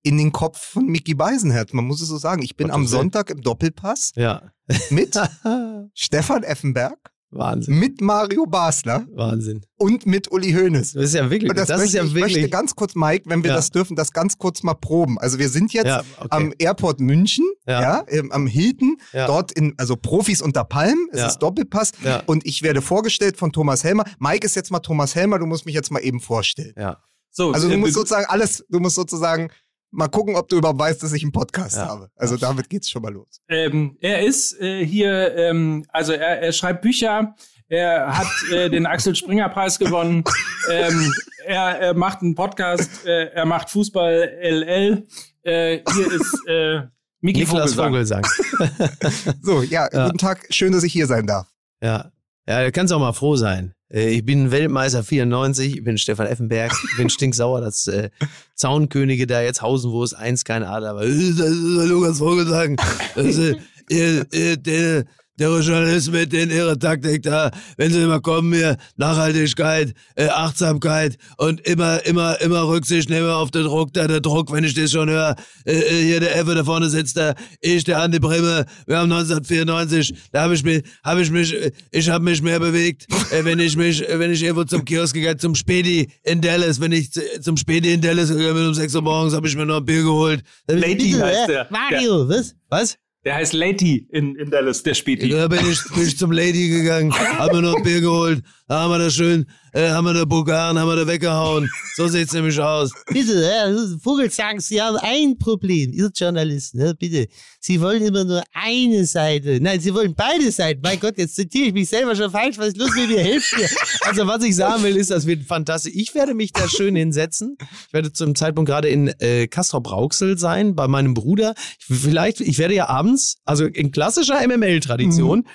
in 0.03 0.17
den 0.17 0.31
Kopf 0.31 0.59
von 0.59 0.85
Mickey 0.85 1.15
Beisenherz. 1.15 1.73
Man 1.73 1.85
muss 1.85 2.01
es 2.01 2.07
so 2.07 2.17
sagen. 2.17 2.41
Ich 2.41 2.55
bin 2.55 2.67
Gottes 2.67 2.75
am. 2.75 2.87
Sonntag 2.87 3.29
im 3.29 3.41
Doppelpass 3.41 4.13
Ja, 4.15 4.51
mit 4.89 5.19
Stefan 5.93 6.43
Effenberg, 6.43 7.11
Wahnsinn, 7.29 7.77
mit 7.79 7.99
Mario 8.01 8.45
Basler 8.45 9.05
Wahnsinn. 9.13 9.61
und 9.77 10.05
mit 10.05 10.31
Uli 10.31 10.53
Hoeneß. 10.53 10.93
Das 10.93 11.03
ist 11.03 11.13
ja 11.13 11.29
wirklich, 11.29 11.49
Und 11.49 11.57
das, 11.57 11.67
das, 11.67 11.79
möchte, 11.81 11.97
ist 11.97 12.03
ja 12.03 12.03
ich 12.05 12.13
möchte 12.13 12.35
wirklich. 12.37 12.51
ganz 12.51 12.73
kurz, 12.75 12.95
Mike, 12.95 13.25
wenn 13.29 13.43
wir 13.43 13.49
Ja. 13.49 13.55
das 13.57 13.69
dürfen, 13.69 13.95
das 13.97 14.13
ganz 14.13 14.37
kurz 14.37 14.63
mal 14.63 14.75
proben. 14.75 15.17
Also 15.19 15.37
wir 15.37 15.49
sind 15.49 15.73
jetzt 15.73 15.87
Ja, 15.87 16.03
okay. 16.17 16.27
am 16.29 16.53
Airport 16.57 16.99
München, 17.01 17.45
ja, 17.67 17.81
Ja. 17.81 18.03
ähm, 18.07 18.31
am 18.31 18.47
Hilton, 18.47 18.97
Ja. 19.11 19.27
dort 19.27 19.51
in, 19.51 19.73
also 19.77 19.95
Profis 19.97 20.41
unter 20.41 20.63
Palmen, 20.63 21.09
es 21.11 21.19
Ja. 21.19 21.27
ist 21.27 21.39
Doppelpass 21.39 21.91
Ja. 22.03 22.23
und 22.27 22.45
ich 22.45 22.61
werde 22.63 22.81
vorgestellt 22.81 23.37
von 23.37 23.51
Thomas 23.51 23.83
Helmer. 23.83 24.05
Mike 24.19 24.45
ist 24.45 24.55
jetzt 24.55 24.71
mal 24.71 24.79
Thomas 24.79 25.13
Helmer, 25.15 25.37
du 25.39 25.45
musst 25.45 25.65
mich 25.65 25.75
jetzt 25.75 25.91
mal 25.91 25.99
eben 25.99 26.19
vorstellen. 26.21 26.73
ja. 26.77 26.97
So, 27.29 27.51
Also 27.51 27.67
du 27.67 27.75
äh, 27.75 27.77
musst 27.77 27.93
sozusagen 27.93 28.25
alles, 28.25 28.65
du 28.67 28.79
musst 28.79 28.95
sozusagen 28.95 29.49
mal 29.91 30.07
gucken, 30.07 30.35
ob 30.35 30.49
du 30.49 30.57
überhaupt 30.57 30.79
weißt, 30.79 31.01
dass 31.03 31.13
ich 31.13 31.23
einen 31.23 31.31
Podcast 31.31 31.77
Ja. 31.77 31.87
habe. 31.87 32.09
Also 32.15 32.37
damit 32.37 32.69
geht's 32.69 32.89
schon 32.89 33.01
mal 33.01 33.11
los. 33.13 33.39
ähm, 33.49 33.97
er 34.01 34.25
ist 34.25 34.59
äh, 34.59 34.85
hier, 34.85 35.35
ähm, 35.35 35.85
also 35.89 36.13
er, 36.13 36.41
er 36.41 36.51
schreibt 36.51 36.81
Bücher, 36.81 37.35
er 37.69 38.17
hat 38.17 38.27
äh, 38.51 38.69
den 38.69 38.85
Axel 38.85 39.15
Springer 39.15 39.49
Preis 39.49 39.77
gewonnen, 39.79 40.23
ähm, 40.71 41.13
er, 41.45 41.79
er 41.79 41.93
macht 41.93 42.21
einen 42.21 42.35
Podcast, 42.35 43.05
äh, 43.05 43.25
er 43.33 43.45
macht 43.45 43.69
Fußball 43.69 44.37
LL. 44.41 45.07
Äh, 45.43 45.79
hier 45.93 46.11
ist 46.11 46.37
äh, 46.47 46.81
Miki 47.21 47.39
Niklas 47.39 47.73
Vogelsang. 47.73 48.23
Vogelsang. 48.25 49.35
So, 49.41 49.61
ja, 49.63 49.87
Ja. 49.91 50.05
guten 50.05 50.17
Tag, 50.17 50.45
schön, 50.49 50.71
dass 50.73 50.83
ich 50.83 50.93
hier 50.93 51.07
sein 51.07 51.25
darf. 51.25 51.47
Ja. 51.81 52.11
Ja, 52.47 52.61
da 52.63 52.71
kannst 52.71 52.91
du 52.91 52.95
auch 52.95 52.99
mal 53.01 53.13
froh 53.13 53.35
sein. 53.35 53.73
Äh, 53.91 54.09
Ich 54.09 54.25
bin 54.25 54.51
Weltmeister 54.51 55.03
94, 55.03 55.77
ich 55.77 55.83
bin 55.83 55.97
Stefan 55.97 56.27
Effenberg, 56.27 56.71
ich 56.91 56.97
bin 56.97 57.09
stinksauer, 57.09 57.61
dass 57.61 57.87
äh, 57.87 58.09
Zaunkönige 58.55 59.27
da 59.27 59.41
jetzt 59.41 59.61
hausen, 59.61 59.91
wo 59.91 60.03
es 60.03 60.13
eins 60.13 60.43
kein 60.43 60.63
Adler 60.63 60.95
war. 60.95 61.03
Äh, 61.03 61.33
Das 61.37 61.49
ist 61.49 61.89
Lukas 61.89 62.17
Vogelsang. 62.19 62.77
Das 63.15 63.37
äh, 63.37 63.55
ihr, 63.89 64.25
ihr, 64.33 64.57
der, 64.57 65.05
der 65.39 65.49
Journalist 65.59 66.11
mit 66.11 66.33
den 66.33 66.49
ihre 66.49 66.77
Taktik 66.79 67.21
da, 67.23 67.51
wenn 67.77 67.91
sie 67.91 68.01
immer 68.01 68.19
kommen 68.19 68.53
hier, 68.53 68.77
Nachhaltigkeit, 68.95 69.93
äh, 70.15 70.27
Achtsamkeit 70.27 71.17
und 71.37 71.61
immer, 71.67 72.05
immer, 72.05 72.39
immer 72.41 72.67
Rücksicht 72.67 73.09
nehmen 73.09 73.29
auf 73.29 73.51
den 73.51 73.63
Druck, 73.63 73.93
da 73.93 74.07
der 74.07 74.19
Druck, 74.21 74.51
wenn 74.51 74.63
ich 74.63 74.73
das 74.73 74.91
schon 74.91 75.09
höre, 75.09 75.35
äh, 75.65 75.73
äh, 75.73 76.03
hier 76.03 76.19
der 76.19 76.35
Effe 76.35 76.55
da 76.55 76.63
vorne 76.63 76.89
sitzt 76.89 77.17
da, 77.17 77.33
ich, 77.61 77.83
der 77.83 77.99
Andi 78.01 78.19
Bremer, 78.19 78.65
wir 78.85 78.97
haben 78.97 79.11
1994, 79.11 80.13
da 80.31 80.41
habe 80.43 80.55
ich 80.55 80.63
mich, 80.63 80.83
habe 81.03 81.21
ich 81.21 81.31
mich, 81.31 81.53
äh, 81.53 81.71
ich 81.91 82.09
habe 82.09 82.23
mich 82.23 82.41
mehr 82.41 82.59
bewegt, 82.59 83.05
äh, 83.31 83.43
wenn 83.45 83.59
ich 83.59 83.75
mich, 83.75 84.07
äh, 84.07 84.19
wenn 84.19 84.31
ich 84.31 84.41
irgendwo 84.43 84.63
zum 84.63 84.85
Kiosk 84.85 85.13
gegangen, 85.15 85.39
zum 85.39 85.55
Spedi 85.55 86.07
in 86.23 86.41
Dallas, 86.41 86.79
wenn 86.79 86.91
ich 86.91 87.11
zu- 87.11 87.21
zum 87.41 87.57
Spedi 87.57 87.93
in 87.93 88.01
Dallas 88.01 88.29
gegangen 88.29 88.55
bin 88.55 88.67
um 88.67 88.73
6 88.73 88.93
Uhr 88.95 89.01
morgens, 89.01 89.33
habe 89.33 89.47
ich 89.47 89.55
mir 89.55 89.65
noch 89.65 89.77
ein 89.77 89.85
Bier 89.85 90.03
geholt. 90.03 90.41
Lady 90.67 91.11
heißt 91.11 91.49
der. 91.49 91.67
Mario, 91.69 92.27
was? 92.27 92.55
Was? 92.69 92.95
Der 93.27 93.35
heißt 93.35 93.51
Lady 93.51 94.07
in, 94.09 94.37
in 94.37 94.49
Dallas, 94.49 94.83
der 94.83 94.93
Späti. 94.93 95.27
Da 95.27 95.49
bin 95.49 95.59
ich, 95.69 95.83
bin 95.93 96.03
ich 96.03 96.17
zum 96.17 96.31
Lady 96.31 96.69
gegangen, 96.69 97.11
hab 97.37 97.51
mir 97.51 97.61
noch 97.61 97.75
ein 97.75 97.83
Bier 97.83 97.99
geholt, 97.99 98.41
da 98.69 98.79
haben 98.79 98.91
wir 98.91 98.99
das 98.99 99.15
schön, 99.15 99.45
äh, 99.73 99.89
haben 99.89 100.05
wir 100.05 100.13
den 100.13 100.27
Bugan, 100.27 100.77
haben 100.77 100.87
wir 100.87 100.95
den 100.95 101.07
weggehauen. 101.07 101.69
So 101.95 102.07
sieht's 102.07 102.33
nämlich 102.33 102.59
aus. 102.59 102.91
Bitte, 103.07 103.45
Herr 103.45 103.75
Vogelsang, 104.01 104.59
Sie 104.59 104.81
haben 104.81 104.97
ein 104.97 105.37
Problem, 105.37 105.91
Ihr 105.93 106.09
Journalist, 106.13 106.75
ne? 106.75 106.93
bitte. 106.95 107.27
Sie 107.59 107.81
wollen 107.81 108.03
immer 108.03 108.23
nur 108.23 108.43
eine 108.53 109.05
Seite. 109.05 109.59
Nein, 109.61 109.79
Sie 109.79 109.93
wollen 109.93 110.15
beide 110.15 110.51
Seiten. 110.51 110.81
Mein 110.81 110.99
Gott, 110.99 111.17
jetzt 111.17 111.35
zitiere 111.35 111.67
ich 111.67 111.73
mich 111.73 111.89
selber 111.89 112.15
schon 112.15 112.31
falsch. 112.31 112.57
Was 112.57 112.69
ist 112.69 112.77
los 112.77 112.95
mit 112.95 113.09
mir? 113.09 113.19
Hilft 113.19 113.57
mir. 113.57 113.67
Also 114.01 114.27
was 114.27 114.43
ich 114.43 114.55
sagen 114.55 114.83
will, 114.83 114.95
ist, 114.95 115.11
das 115.11 115.25
wird 115.25 115.43
fantastisch. 115.43 115.93
Ich 115.95 116.15
werde 116.15 116.33
mich 116.33 116.53
da 116.53 116.67
schön 116.67 116.95
hinsetzen. 116.95 117.57
Ich 117.87 117.93
werde 117.93 118.13
zum 118.13 118.35
Zeitpunkt 118.35 118.69
gerade 118.69 118.89
in 118.89 119.07
äh, 119.19 119.47
Castrop-Rauxel 119.47 120.37
sein, 120.37 120.75
bei 120.75 120.87
meinem 120.87 121.13
Bruder. 121.13 121.55
Ich, 121.79 121.85
vielleicht, 121.85 122.41
ich 122.41 122.57
werde 122.57 122.75
ja 122.75 122.87
abends, 122.87 123.37
also 123.45 123.65
in 123.65 123.91
klassischer 123.91 124.39
MML-Tradition, 124.47 125.45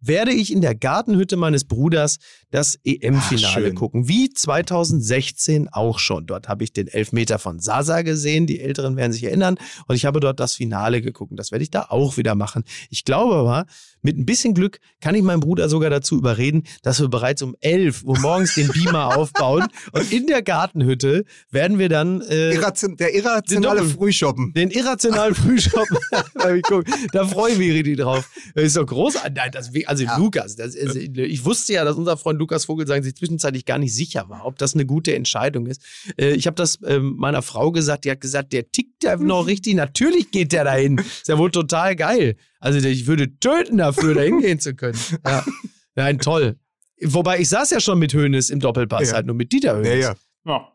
werde 0.00 0.32
ich 0.32 0.52
in 0.52 0.60
der 0.60 0.74
Gartenhütte 0.74 1.36
meines 1.36 1.64
Bruders 1.64 2.18
das 2.50 2.78
EM-Finale 2.84 3.66
schön. 3.66 3.74
gucken. 3.74 4.08
Wie 4.08 4.30
2016 4.30 5.68
auch 5.68 5.98
schon. 5.98 6.26
Dort 6.26 6.48
habe 6.48 6.64
ich 6.64 6.72
den 6.72 6.88
Elfmeter 6.88 7.38
von 7.38 7.60
Sasa 7.60 8.02
gesehen. 8.02 8.46
Die 8.46 8.60
Älteren 8.60 8.96
werden 8.96 9.12
sich 9.12 9.24
erinnern. 9.24 9.56
Und 9.86 9.94
ich 9.96 10.04
habe 10.04 10.20
dort 10.20 10.40
das 10.40 10.54
Finale 10.54 11.00
geguckt. 11.02 11.30
Und 11.30 11.36
Das 11.36 11.52
werde 11.52 11.62
ich 11.62 11.70
da 11.70 11.86
auch 11.90 12.16
wieder 12.16 12.34
machen. 12.34 12.64
Ich 12.90 13.04
glaube 13.04 13.34
aber, 13.36 13.66
mit 14.02 14.18
ein 14.18 14.26
bisschen 14.26 14.54
Glück 14.54 14.80
kann 15.00 15.14
ich 15.14 15.22
meinen 15.22 15.40
Bruder 15.40 15.68
sogar 15.68 15.90
dazu 15.90 16.16
überreden, 16.16 16.64
dass 16.82 17.00
wir 17.00 17.08
bereits 17.08 17.42
um 17.42 17.54
11 17.60 18.02
Uhr 18.04 18.18
morgens 18.18 18.54
den 18.54 18.68
Beamer 18.68 19.16
aufbauen. 19.16 19.66
Und 19.92 20.10
in 20.12 20.26
der 20.26 20.42
Gartenhütte 20.42 21.24
werden 21.50 21.78
wir 21.78 21.88
dann 21.88 22.20
äh, 22.22 22.52
Irration, 22.54 22.96
der 22.96 23.14
irrationale 23.14 23.80
Doppel- 23.80 23.94
Frühschoppen. 23.94 24.52
den 24.54 24.70
irrationalen 24.70 25.34
Frühshop. 25.36 25.86
da 27.12 27.26
freue 27.26 27.52
ich 27.52 27.58
mich 27.58 27.72
richtig 27.72 27.98
drauf. 27.98 28.28
Das 28.54 28.64
ist 28.64 28.76
doch 28.76 28.86
großartig. 28.86 29.32
Nein, 29.36 29.50
das, 29.52 29.70
also 29.86 30.04
Lukas, 30.18 30.56
das 30.56 30.74
ich 30.74 31.44
wusste 31.44 31.74
ja, 31.74 31.84
dass 31.84 31.96
unser 31.96 32.16
Freund 32.16 32.38
Lukas 32.40 32.64
Vogelsang 32.64 33.04
sich 33.04 33.14
zwischenzeitlich 33.14 33.64
gar 33.64 33.78
nicht 33.78 33.94
sicher 33.94 34.28
war, 34.28 34.44
ob 34.46 34.58
das 34.58 34.74
eine 34.74 34.84
gute 34.86 35.14
Entscheidung 35.14 35.66
ist. 35.66 35.82
Äh, 36.18 36.32
ich 36.32 36.46
habe 36.48 36.56
das 36.56 36.78
ähm, 36.84 37.14
meiner 37.16 37.42
Frau 37.42 37.70
gesagt, 37.70 38.04
die 38.04 38.10
hat 38.10 38.20
gesagt, 38.20 38.52
der 38.52 38.72
tickt 38.72 39.04
ja 39.04 39.16
noch 39.16 39.46
richtig. 39.46 39.74
Natürlich 39.74 40.32
geht 40.32 40.50
der 40.52 40.64
dahin. 40.64 40.98
Ist 40.98 41.28
ja 41.28 41.38
wohl 41.38 41.52
total 41.52 41.94
geil. 41.94 42.36
Also 42.58 42.86
ich 42.86 43.06
würde 43.06 43.38
töten 43.38 43.76
dafür, 43.78 44.14
da 44.14 44.22
hingehen 44.22 44.58
zu 44.58 44.74
können. 44.74 44.98
Ja. 45.24 45.44
Nein, 45.94 46.18
toll. 46.18 46.56
Wobei 47.02 47.38
ich 47.38 47.48
saß 47.48 47.70
ja 47.70 47.80
schon 47.80 47.98
mit 47.98 48.12
Hönes 48.12 48.50
im 48.50 48.58
Doppelpass, 48.60 49.10
Ja. 49.10 49.14
halt 49.16 49.26
nur 49.26 49.34
mit 49.36 49.52
Dieter 49.52 49.76
Hönes. 49.76 49.88
Ja, 49.88 50.16
ja. 50.46 50.68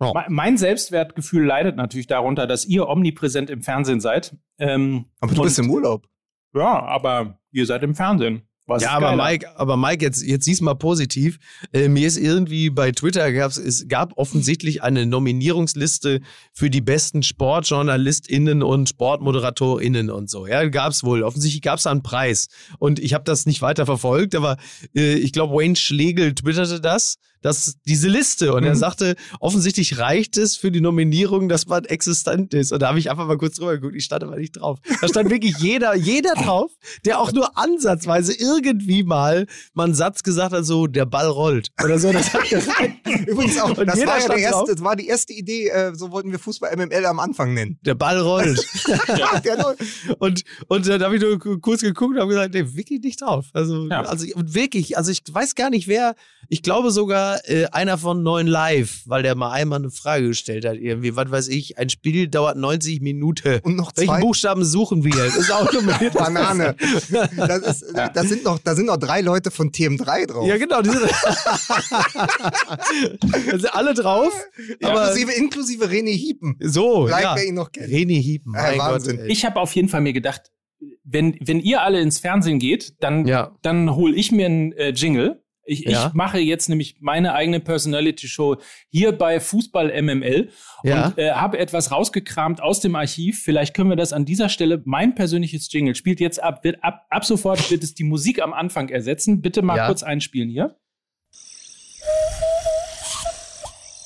Me- 0.00 0.24
Mein 0.28 0.56
Selbstwertgefühl 0.58 1.44
leidet 1.46 1.76
natürlich 1.76 2.06
darunter, 2.06 2.46
dass 2.46 2.64
ihr 2.66 2.88
omnipräsent 2.88 3.48
im 3.50 3.62
Fernsehen 3.62 4.00
seid. 4.00 4.36
Ähm, 4.58 5.06
Aber 5.20 5.34
du 5.34 5.42
bist 5.42 5.58
im 5.58 5.70
Urlaub. 5.70 6.06
Ja, 6.54 6.82
aber 6.84 7.38
ihr 7.52 7.64
seid 7.66 7.82
im 7.82 7.94
Fernsehen. 7.94 8.42
Was 8.66 8.82
Ja, 8.82 8.92
aber 8.92 9.10
geiler? 9.10 9.24
Mike, 9.24 9.58
aber 9.58 9.76
Mike, 9.76 10.04
jetzt, 10.04 10.22
jetzt 10.22 10.44
sieh's 10.44 10.62
mal 10.62 10.74
positiv. 10.74 11.38
Äh, 11.72 11.88
mir 11.88 12.06
ist 12.06 12.16
irgendwie 12.16 12.70
bei 12.70 12.92
Twitter 12.92 13.30
gab's, 13.32 13.58
es 13.58 13.88
gab 13.88 14.16
offensichtlich 14.16 14.82
eine 14.82 15.04
Nominierungsliste 15.04 16.20
für 16.52 16.70
die 16.70 16.80
besten 16.80 17.22
SportjournalistInnen 17.22 18.62
und 18.62 18.88
SportmoderatorInnen 18.88 20.08
und 20.08 20.30
so. 20.30 20.46
Ja, 20.46 20.66
gab's 20.68 21.04
wohl. 21.04 21.22
Offensichtlich 21.22 21.60
gab's 21.62 21.82
da 21.82 21.90
einen 21.90 22.02
Preis. 22.02 22.48
Und 22.78 22.98
ich 22.98 23.12
habe 23.12 23.24
das 23.24 23.44
nicht 23.44 23.60
weiter 23.60 23.84
verfolgt, 23.84 24.34
aber 24.34 24.56
äh, 24.96 25.14
ich 25.14 25.32
glaube, 25.32 25.54
Wayne 25.54 25.76
Schlegel 25.76 26.34
twitterte 26.34 26.80
das, 26.80 27.18
dass 27.44 27.76
diese 27.86 28.08
Liste. 28.08 28.54
Und 28.54 28.64
er 28.64 28.74
sagte, 28.74 29.16
offensichtlich 29.38 29.98
reicht 29.98 30.38
es 30.38 30.56
für 30.56 30.72
die 30.72 30.80
Nominierung, 30.80 31.50
dass 31.50 31.66
man 31.66 31.84
existent 31.84 32.54
ist. 32.54 32.72
Und 32.72 32.80
da 32.80 32.88
habe 32.88 32.98
ich 32.98 33.10
einfach 33.10 33.26
mal 33.26 33.36
kurz 33.36 33.56
drüber 33.56 33.74
geguckt, 33.74 33.94
ich 33.96 34.04
stand 34.04 34.24
aber 34.24 34.36
nicht 34.36 34.52
drauf. 34.52 34.78
Da 35.02 35.08
stand 35.08 35.28
wirklich 35.28 35.58
jeder, 35.58 35.94
jeder 35.94 36.32
drauf, 36.34 36.70
der 37.04 37.20
auch 37.20 37.32
nur 37.32 37.58
ansatzweise 37.58 38.32
irgendwie 38.62 39.02
mal 39.04 39.46
mal 39.72 39.84
einen 39.84 39.94
Satz 39.94 40.22
gesagt 40.22 40.52
hat, 40.52 40.64
so, 40.64 40.86
der 40.86 41.06
Ball 41.06 41.26
rollt. 41.26 41.68
Oder 41.82 41.98
so. 41.98 42.12
Das 42.12 42.32
hat. 42.32 42.42
Übrigens 43.26 43.58
auch, 43.60 43.74
das 43.74 44.06
war 44.06 44.18
ja 44.18 44.28
der 44.28 44.38
erste, 44.38 44.74
das 44.74 44.84
war 44.84 44.96
die 44.96 45.06
erste 45.06 45.32
Idee, 45.32 45.68
äh, 45.68 45.94
so 45.94 46.10
wollten 46.10 46.30
wir 46.30 46.38
Fußball 46.38 46.76
MML 46.76 47.06
am 47.06 47.20
Anfang 47.20 47.54
nennen. 47.54 47.78
Der 47.82 47.94
Ball 47.94 48.18
rollt. 48.18 48.64
Und, 50.18 50.44
und 50.68 50.86
dann 50.88 51.02
habe 51.02 51.16
ich 51.16 51.22
nur 51.22 51.38
kurz 51.60 51.80
geguckt 51.80 52.14
und 52.14 52.20
habe 52.20 52.30
gesagt, 52.30 52.54
nee, 52.54 52.64
wirklich 52.74 53.00
nicht 53.00 53.20
drauf. 53.22 53.46
Also, 53.52 53.86
Ja. 53.88 54.02
also 54.02 54.26
und 54.34 54.54
wirklich, 54.54 54.96
also 54.96 55.10
ich 55.10 55.22
weiß 55.30 55.54
gar 55.54 55.70
nicht 55.70 55.88
wer, 55.88 56.14
ich 56.48 56.62
glaube 56.62 56.90
sogar 56.90 57.40
äh, 57.48 57.66
einer 57.66 57.98
von 57.98 58.22
Neuen 58.22 58.46
Live, 58.46 59.02
weil 59.06 59.22
der 59.22 59.34
mal 59.34 59.52
einmal 59.52 59.78
eine 59.78 59.90
Frage 59.90 60.28
gestellt 60.28 60.64
hat, 60.64 60.76
irgendwie, 60.76 61.16
was 61.16 61.30
weiß 61.30 61.48
ich, 61.48 61.78
ein 61.78 61.88
Spiel 61.88 62.28
dauert 62.28 62.56
90 62.56 63.00
Minuten. 63.00 63.60
Und 63.62 63.76
noch 63.76 63.92
Welchen 63.96 64.10
zwei 64.14 64.20
Buchstaben 64.20 64.64
suchen 64.64 65.04
wir? 65.04 65.14
Das 65.14 65.36
ist 65.36 65.50
auch. 65.50 65.70
Banane. 66.14 66.76
Das 67.36 67.82
ist, 67.82 67.84
da, 67.94 68.24
sind 68.24 68.43
noch, 68.44 68.58
da 68.58 68.74
sind 68.74 68.86
noch 68.86 68.96
drei 68.96 69.20
Leute 69.20 69.50
von 69.50 69.70
TM3 69.72 70.26
drauf. 70.26 70.46
Ja, 70.46 70.56
genau. 70.58 70.80
Die 70.82 70.90
sind, 70.90 71.02
da 73.20 73.58
sind 73.58 73.74
alle 73.74 73.94
drauf. 73.94 74.32
Aber 74.82 75.02
inklusive, 75.08 75.32
inklusive 75.32 75.84
René 75.86 76.10
Hiepen. 76.14 76.56
so, 76.60 77.06
Vielleicht, 77.06 77.22
ja. 77.22 77.36
wer 77.36 77.46
ihn 77.46 77.54
noch 77.54 77.72
kennt. 77.72 77.88
René 77.88 78.20
Hiepen, 78.20 78.52
mein 78.52 78.76
Ja, 78.76 78.78
Wahnsinn. 78.92 79.16
Gott. 79.16 79.26
ey. 79.26 79.32
Ich 79.32 79.44
habe 79.44 79.60
auf 79.60 79.72
jeden 79.74 79.88
Fall 79.88 80.00
mir 80.00 80.12
gedacht, 80.12 80.50
wenn, 81.04 81.36
wenn 81.40 81.60
ihr 81.60 81.82
alle 81.82 82.00
ins 82.00 82.18
Fernsehen 82.18 82.58
geht, 82.58 82.94
dann, 83.00 83.26
Ja. 83.26 83.54
dann 83.62 83.94
hole 83.94 84.14
ich 84.14 84.32
mir 84.32 84.46
einen 84.46 84.72
äh, 84.72 84.90
Jingle. 84.90 85.42
Ich, 85.66 85.80
Ja. 85.80 86.08
ich 86.08 86.12
mache 86.14 86.38
jetzt 86.38 86.68
nämlich 86.68 86.96
meine 87.00 87.34
eigene 87.34 87.58
Personality-Show 87.60 88.56
hier 88.90 89.12
bei 89.12 89.40
Fußball 89.40 89.90
MML 90.02 90.50
Ja. 90.82 91.06
und 91.06 91.18
äh, 91.18 91.32
habe 91.32 91.58
etwas 91.58 91.90
rausgekramt 91.90 92.60
aus 92.62 92.80
dem 92.80 92.94
Archiv. 92.96 93.42
Vielleicht 93.42 93.74
können 93.74 93.88
wir 93.90 93.96
das 93.96 94.12
an 94.12 94.24
dieser 94.24 94.48
Stelle, 94.48 94.82
mein 94.84 95.14
persönliches 95.14 95.72
Jingle 95.72 95.94
spielt 95.94 96.20
jetzt 96.20 96.42
ab, 96.42 96.64
wird 96.64 96.82
ab, 96.84 97.06
ab 97.10 97.24
sofort 97.24 97.70
wird 97.70 97.82
es 97.82 97.94
die 97.94 98.04
Musik 98.04 98.42
am 98.42 98.52
Anfang 98.52 98.88
ersetzen. 98.90 99.40
Bitte 99.40 99.62
mal 99.62 99.76
Ja. 99.76 99.86
kurz 99.86 100.02
einspielen 100.02 100.50
hier. 100.50 100.76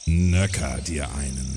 Nöcker 0.06 0.78
dir 0.86 1.06
einen. 1.18 1.54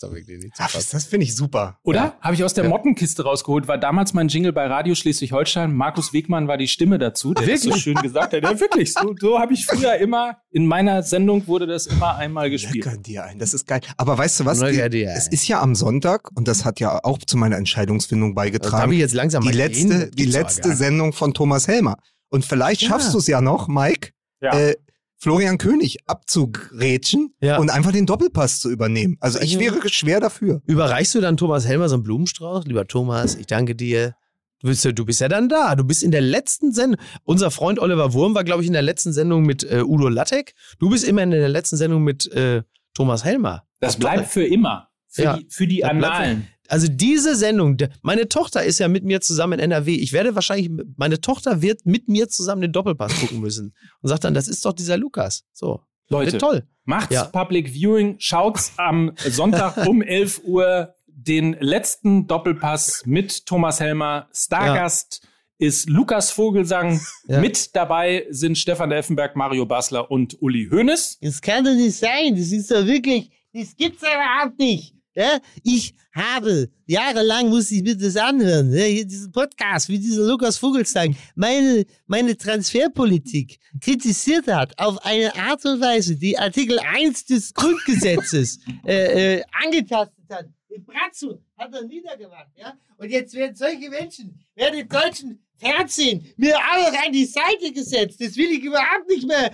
Das 0.00 0.08
ist 0.08 0.12
doch 0.12 0.16
wirklich 0.16 0.38
nicht 0.38 0.54
zu 0.56 0.62
Ach, 0.62 0.70
das, 0.70 0.90
das 0.90 1.04
finde 1.06 1.24
ich 1.24 1.34
super. 1.34 1.78
Oder? 1.82 2.14
Habe 2.20 2.34
ich 2.34 2.44
aus 2.44 2.54
der 2.54 2.68
Mottenkiste 2.68 3.24
rausgeholt, 3.24 3.66
war 3.66 3.78
damals 3.78 4.14
mein 4.14 4.28
Jingle 4.28 4.52
bei 4.52 4.66
Radio 4.66 4.94
Schleswig-Holstein. 4.94 5.74
Markus 5.74 6.12
Wegmann 6.12 6.46
war 6.46 6.56
die 6.56 6.68
Stimme 6.68 6.98
dazu, 6.98 7.34
der 7.34 7.46
das 7.48 7.62
so 7.62 7.72
schön 7.74 7.96
gesagt 7.96 8.32
hat. 8.32 8.42
Ja, 8.44 8.60
wirklich. 8.60 8.92
So, 8.92 9.14
so 9.18 9.40
habe 9.40 9.54
ich 9.54 9.66
früher 9.66 9.96
immer, 9.96 10.36
in 10.50 10.66
meiner 10.68 11.02
Sendung 11.02 11.48
wurde 11.48 11.66
das 11.66 11.86
immer 11.88 12.14
einmal 12.16 12.48
gespielt. 12.48 12.84
Lecker 12.84 12.96
dir 12.96 13.24
ein, 13.24 13.40
das 13.40 13.54
ist 13.54 13.66
geil. 13.66 13.80
Aber 13.96 14.16
weißt 14.16 14.38
du 14.40 14.44
was? 14.44 14.60
Lecker 14.60 14.88
Die, 14.88 14.98
dir 15.00 15.10
ein. 15.10 15.16
es 15.16 15.26
ist 15.26 15.48
ja 15.48 15.60
am 15.60 15.74
Sonntag 15.74 16.30
und 16.36 16.46
das 16.46 16.64
hat 16.64 16.78
ja 16.78 17.02
auch 17.02 17.18
zu 17.18 17.36
meiner 17.36 17.56
Entscheidungsfindung 17.56 18.36
Da 18.36 18.42
habe 18.42 18.50
beigetragen. 18.52 18.92
ich 18.92 18.98
jetzt 19.00 19.14
langsam 19.14 19.42
die 19.42 19.48
mal 19.48 19.54
letzte, 19.56 20.10
die 20.12 20.26
letzte. 20.26 20.76
Sendung 20.76 21.12
von 21.12 21.34
Thomas 21.34 21.66
Helmer. 21.66 21.96
Und 22.30 22.44
vielleicht 22.44 22.82
Ja. 22.82 22.90
schaffst 22.90 23.14
du 23.14 23.18
es 23.18 23.26
ja 23.26 23.40
noch, 23.40 23.66
Mike, 23.66 24.10
Ja. 24.40 24.56
äh, 24.56 24.76
Florian 25.20 25.58
König 25.58 25.98
abzugrätschen 26.06 27.34
Ja. 27.40 27.58
und 27.58 27.70
einfach 27.70 27.92
den 27.92 28.06
Doppelpass 28.06 28.60
zu 28.60 28.70
übernehmen. 28.70 29.16
Also 29.20 29.40
ich 29.40 29.58
wäre 29.58 29.76
schwer 29.88 30.20
dafür. 30.20 30.62
Überreichst 30.66 31.14
du 31.14 31.20
dann 31.20 31.36
Thomas 31.36 31.66
Helmer 31.66 31.88
so 31.88 31.96
einen 31.96 32.04
Blumenstrauß? 32.04 32.64
Lieber 32.66 32.86
Thomas, 32.86 33.34
ich 33.34 33.46
danke 33.46 33.74
dir. 33.74 34.14
Du 34.60 34.68
bist, 34.68 34.84
ja- 34.84 34.92
du 34.92 35.04
bist 35.04 35.20
ja 35.20 35.28
dann 35.28 35.48
da. 35.48 35.76
Du 35.76 35.84
bist 35.84 36.02
in 36.02 36.10
der 36.10 36.20
letzten 36.20 36.72
Sendung. 36.72 37.00
Unser 37.24 37.50
Freund 37.50 37.78
Oliver 37.78 38.12
Wurm 38.12 38.34
war, 38.34 38.42
glaube 38.44 38.62
ich, 38.62 38.66
in 38.66 38.72
der 38.72 38.82
letzten 38.82 39.12
Sendung 39.12 39.42
mit 39.44 39.62
äh, 39.64 39.82
Udo 39.84 40.08
Lattek. 40.08 40.54
Du 40.80 40.90
bist 40.90 41.04
immer 41.04 41.22
in 41.22 41.30
der 41.30 41.48
letzten 41.48 41.76
Sendung 41.76 42.02
mit 42.02 42.30
äh, 42.32 42.62
Thomas 42.94 43.24
Helmer. 43.24 43.64
Das 43.80 43.96
bleibt 43.96 44.26
für 44.28 44.44
immer. 44.44 44.87
Für 45.08 45.22
Ja. 45.22 45.36
die, 45.38 45.46
für 45.50 45.66
die 45.66 45.84
Annalen. 45.84 46.48
Also 46.68 46.86
diese 46.86 47.34
Sendung, 47.34 47.78
meine 48.02 48.28
Tochter 48.28 48.62
ist 48.62 48.78
ja 48.78 48.88
mit 48.88 49.02
mir 49.02 49.20
zusammen 49.22 49.54
in 49.54 49.60
NRW. 49.60 49.94
Ich 49.94 50.12
werde 50.12 50.34
wahrscheinlich, 50.34 50.70
meine 50.96 51.18
Tochter 51.20 51.62
wird 51.62 51.86
mit 51.86 52.08
mir 52.08 52.28
zusammen 52.28 52.60
den 52.60 52.72
Doppelpass 52.72 53.18
gucken 53.20 53.40
müssen 53.40 53.74
und 54.02 54.08
sagt 54.10 54.24
dann, 54.24 54.34
das 54.34 54.48
ist 54.48 54.64
doch 54.66 54.74
dieser 54.74 54.98
Lukas. 54.98 55.44
So, 55.54 55.80
Leute, 56.10 56.36
toll. 56.36 56.64
macht's 56.84 57.14
Ja. 57.14 57.24
Public 57.24 57.70
Viewing, 57.72 58.16
schaut's 58.18 58.72
am 58.76 59.12
Sonntag 59.30 59.76
um 59.86 60.02
11 60.02 60.42
Uhr 60.44 60.94
den 61.06 61.54
letzten 61.58 62.26
Doppelpass 62.26 63.02
mit 63.06 63.46
Thomas 63.46 63.80
Helmer. 63.80 64.28
Stargast 64.34 65.26
ist 65.58 65.88
Lukas 65.88 66.30
Vogelsang. 66.30 67.00
Ja. 67.26 67.40
Mit 67.40 67.74
dabei 67.74 68.26
sind 68.30 68.58
Stefan 68.58 68.92
Elfenberg, 68.92 69.34
Mario 69.36 69.64
Basler 69.64 70.10
und 70.10 70.36
Uli 70.42 70.68
Hoeneß. 70.70 71.18
Das 71.22 71.40
kann 71.40 71.64
doch 71.64 71.72
nicht 71.74 71.96
sein. 71.96 72.36
Das 72.36 72.52
ist 72.52 72.70
doch 72.70 72.84
wirklich, 72.86 73.30
das 73.54 73.74
gibt's 73.74 74.02
überhaupt 74.02 74.58
nicht. 74.58 74.94
Ja? 75.18 75.40
Ich 75.64 75.94
habe, 76.14 76.70
jahrelang 76.86 77.48
musste 77.48 77.74
ich 77.74 77.82
mir 77.82 77.96
das 77.96 78.16
anhören, 78.16 78.72
ja? 78.72 78.84
hier 78.84 79.04
diesen 79.04 79.32
Podcast, 79.32 79.88
wie 79.88 79.98
dieser 79.98 80.22
Lukas 80.22 80.56
Vogelsang 80.58 81.16
meine, 81.34 81.84
meine 82.06 82.36
Transferpolitik 82.36 83.58
kritisiert 83.80 84.46
hat 84.46 84.78
auf 84.78 85.04
eine 85.04 85.34
Art 85.34 85.64
und 85.64 85.80
Weise, 85.80 86.14
die 86.14 86.38
Artikel 86.38 86.78
1 86.78 87.24
des 87.24 87.52
Grundgesetzes 87.52 88.60
äh, 88.86 89.38
äh, 89.38 89.42
angetastet 89.64 90.24
hat. 90.30 90.46
Den 90.70 90.84
Bratzo 90.84 91.42
hat 91.56 91.74
er 91.74 91.82
niedergemacht, 91.82 92.52
ja? 92.54 92.74
Und 92.96 93.10
jetzt 93.10 93.34
werden 93.34 93.56
solche 93.56 93.90
Menschen, 93.90 94.38
werden 94.54 94.78
im 94.78 94.88
deutschen 94.88 95.42
Fernsehen 95.56 96.32
mir 96.36 96.56
alle 96.56 96.96
an 97.04 97.12
die 97.12 97.24
Seite 97.24 97.72
gesetzt. 97.72 98.20
Das 98.20 98.36
will 98.36 98.52
ich 98.52 98.62
überhaupt 98.62 99.08
nicht 99.08 99.26
mehr. 99.26 99.50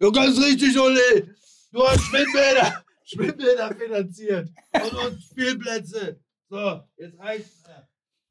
Ja, 0.00 0.10
ganz 0.10 0.38
richtig, 0.40 0.78
Uli. 0.78 1.28
Du 1.72 1.84
hast 1.86 2.00
Schwimmbäder, 2.02 2.83
Schwimmbäder 3.04 3.74
finanziert 3.76 4.50
und, 4.72 4.94
und 5.06 5.22
Spielplätze. 5.22 6.20
So, 6.48 6.80
jetzt 6.96 7.18
reicht's. 7.18 7.62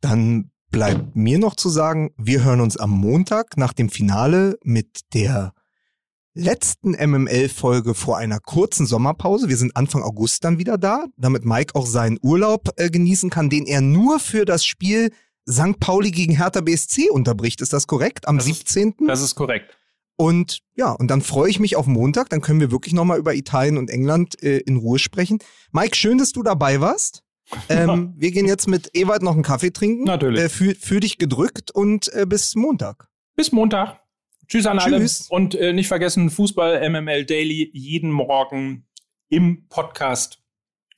Dann 0.02 0.52
bleibt 0.72 1.16
mir 1.16 1.40
noch 1.40 1.56
zu 1.56 1.70
sagen, 1.70 2.14
wir 2.18 2.44
hören 2.44 2.60
uns 2.62 2.78
am 2.78 2.90
Montag 2.92 3.58
nach 3.58 3.74
dem 3.74 3.90
Finale 3.90 4.58
mit 4.64 5.02
der 5.14 5.54
letzten 6.34 6.92
MML-Folge 6.94 7.94
vor 7.94 8.18
einer 8.18 8.40
kurzen 8.40 8.86
Sommerpause. 8.88 9.50
Wir 9.50 9.58
sind 9.58 9.76
Anfang 9.78 10.02
August 10.02 10.44
dann 10.44 10.58
wieder 10.58 10.78
da, 10.80 11.06
damit 11.16 11.46
Mike 11.46 11.76
auch 11.76 11.86
seinen 11.86 12.18
Urlaub 12.24 12.70
äh, 12.78 12.90
genießen 12.90 13.30
kann, 13.30 13.50
den 13.52 13.66
er 13.68 13.82
nur 13.82 14.20
für 14.20 14.44
das 14.46 14.66
Spiel 14.66 15.12
St. 15.50 15.80
Pauli 15.80 16.10
gegen 16.10 16.36
Hertha 16.38 16.62
BSC 16.62 17.10
unterbricht. 17.12 17.62
Ist 17.62 17.74
das 17.74 17.86
korrekt? 17.86 18.28
Am 18.28 18.38
Das 18.38 18.48
ist- 18.48 18.70
17. 18.70 18.96
Das 19.08 19.22
ist 19.22 19.36
korrekt. 19.36 19.78
Und 20.16 20.60
ja, 20.76 20.92
und 20.92 21.10
dann 21.10 21.22
freue 21.22 21.50
ich 21.50 21.60
mich 21.60 21.76
auf 21.76 21.88
Montag. 21.88 22.30
Dann 22.30 22.42
können 22.42 22.60
wir 22.60 22.72
wirklich 22.72 22.94
nochmal 22.94 23.20
über 23.20 23.34
Italien 23.34 23.78
und 23.78 23.90
England 23.90 24.42
äh, 24.44 24.60
in 24.60 24.78
Ruhe 24.78 25.00
sprechen. 25.00 25.40
Mike, 25.72 25.96
schön, 25.96 26.18
dass 26.18 26.32
du 26.32 26.44
dabei 26.44 26.82
warst. 26.82 27.24
Ähm, 27.70 28.14
wir 28.18 28.32
gehen 28.32 28.48
jetzt 28.48 28.68
mit 28.68 28.92
Ewald 28.94 29.22
noch 29.22 29.34
einen 29.34 29.44
Kaffee 29.44 29.72
trinken. 29.72 30.04
Natürlich. 30.04 30.40
Äh, 30.40 30.50
für, 30.50 30.76
für 30.76 31.00
dich 31.00 31.18
gedrückt 31.18 31.72
und 31.72 32.14
äh, 32.14 32.26
bis 32.26 32.56
Montag. 32.56 33.08
Bis 33.36 33.52
Montag. 33.52 34.00
Tschüss 34.48 34.66
an 34.66 34.78
Tschüss. 34.78 35.30
alle. 35.30 35.42
Und 35.42 35.56
äh, 35.56 35.74
nicht 35.74 35.88
vergessen, 35.88 36.30
Fußball 36.30 36.90
MML 36.90 37.26
Daily 37.26 37.70
jeden 37.74 38.12
Morgen 38.12 38.86
im 39.30 39.68
Podcast 39.68 40.40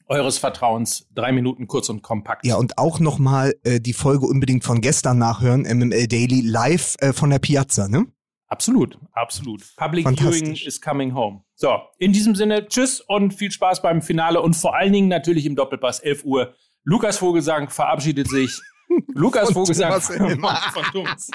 eures 0.07 0.37
Vertrauens. 0.37 1.07
Drei 1.13 1.31
Minuten 1.31 1.67
kurz 1.67 1.89
und 1.89 2.03
kompakt. 2.03 2.45
Ja, 2.45 2.57
und 2.57 2.77
auch 2.77 2.99
nochmal 2.99 3.55
äh, 3.63 3.79
die 3.79 3.93
Folge 3.93 4.25
unbedingt 4.25 4.63
von 4.63 4.81
gestern 4.81 5.17
nachhören, 5.17 5.61
MML 5.61 6.07
Daily, 6.07 6.41
live 6.41 6.95
äh, 6.99 7.13
von 7.13 7.29
der 7.29 7.39
Piazza, 7.39 7.87
ne? 7.87 8.05
Absolut, 8.47 8.99
absolut. 9.13 9.63
Public. 9.75 10.07
Viewing 10.07 10.55
is 10.55 10.79
coming 10.79 11.13
home. 11.13 11.43
So, 11.55 11.79
in 11.97 12.13
diesem 12.13 12.35
Sinne, 12.35 12.67
tschüss 12.67 13.01
und 13.01 13.33
viel 13.33 13.51
Spaß 13.51 13.81
beim 13.81 14.01
Finale 14.01 14.41
und 14.41 14.55
vor 14.55 14.75
allen 14.75 14.93
Dingen 14.93 15.07
natürlich 15.07 15.45
im 15.45 15.55
Doppelpass 15.55 15.99
11 15.99 16.25
Uhr. 16.25 16.53
Lukas 16.83 17.17
Vogelsang 17.17 17.69
verabschiedet 17.69 18.29
sich. 18.29 18.51
Lukas 19.13 19.45
Von 19.45 19.53
Vogelsang 19.65 19.89
Thomas 19.89 20.09
Helmer. 20.09 20.55
von 20.73 20.83
Thomas. 20.91 21.31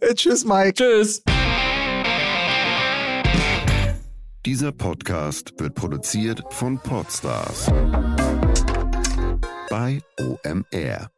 äh, 0.00 0.14
tschüss, 0.14 0.44
Mike. 0.44 0.74
Tschüss. 0.74 1.22
Dieser 4.44 4.72
Podcast 4.72 5.54
wird 5.58 5.74
produziert 5.74 6.42
von 6.50 6.78
Podstars 6.78 7.70
bei 9.70 10.02
OMR. 10.20 11.13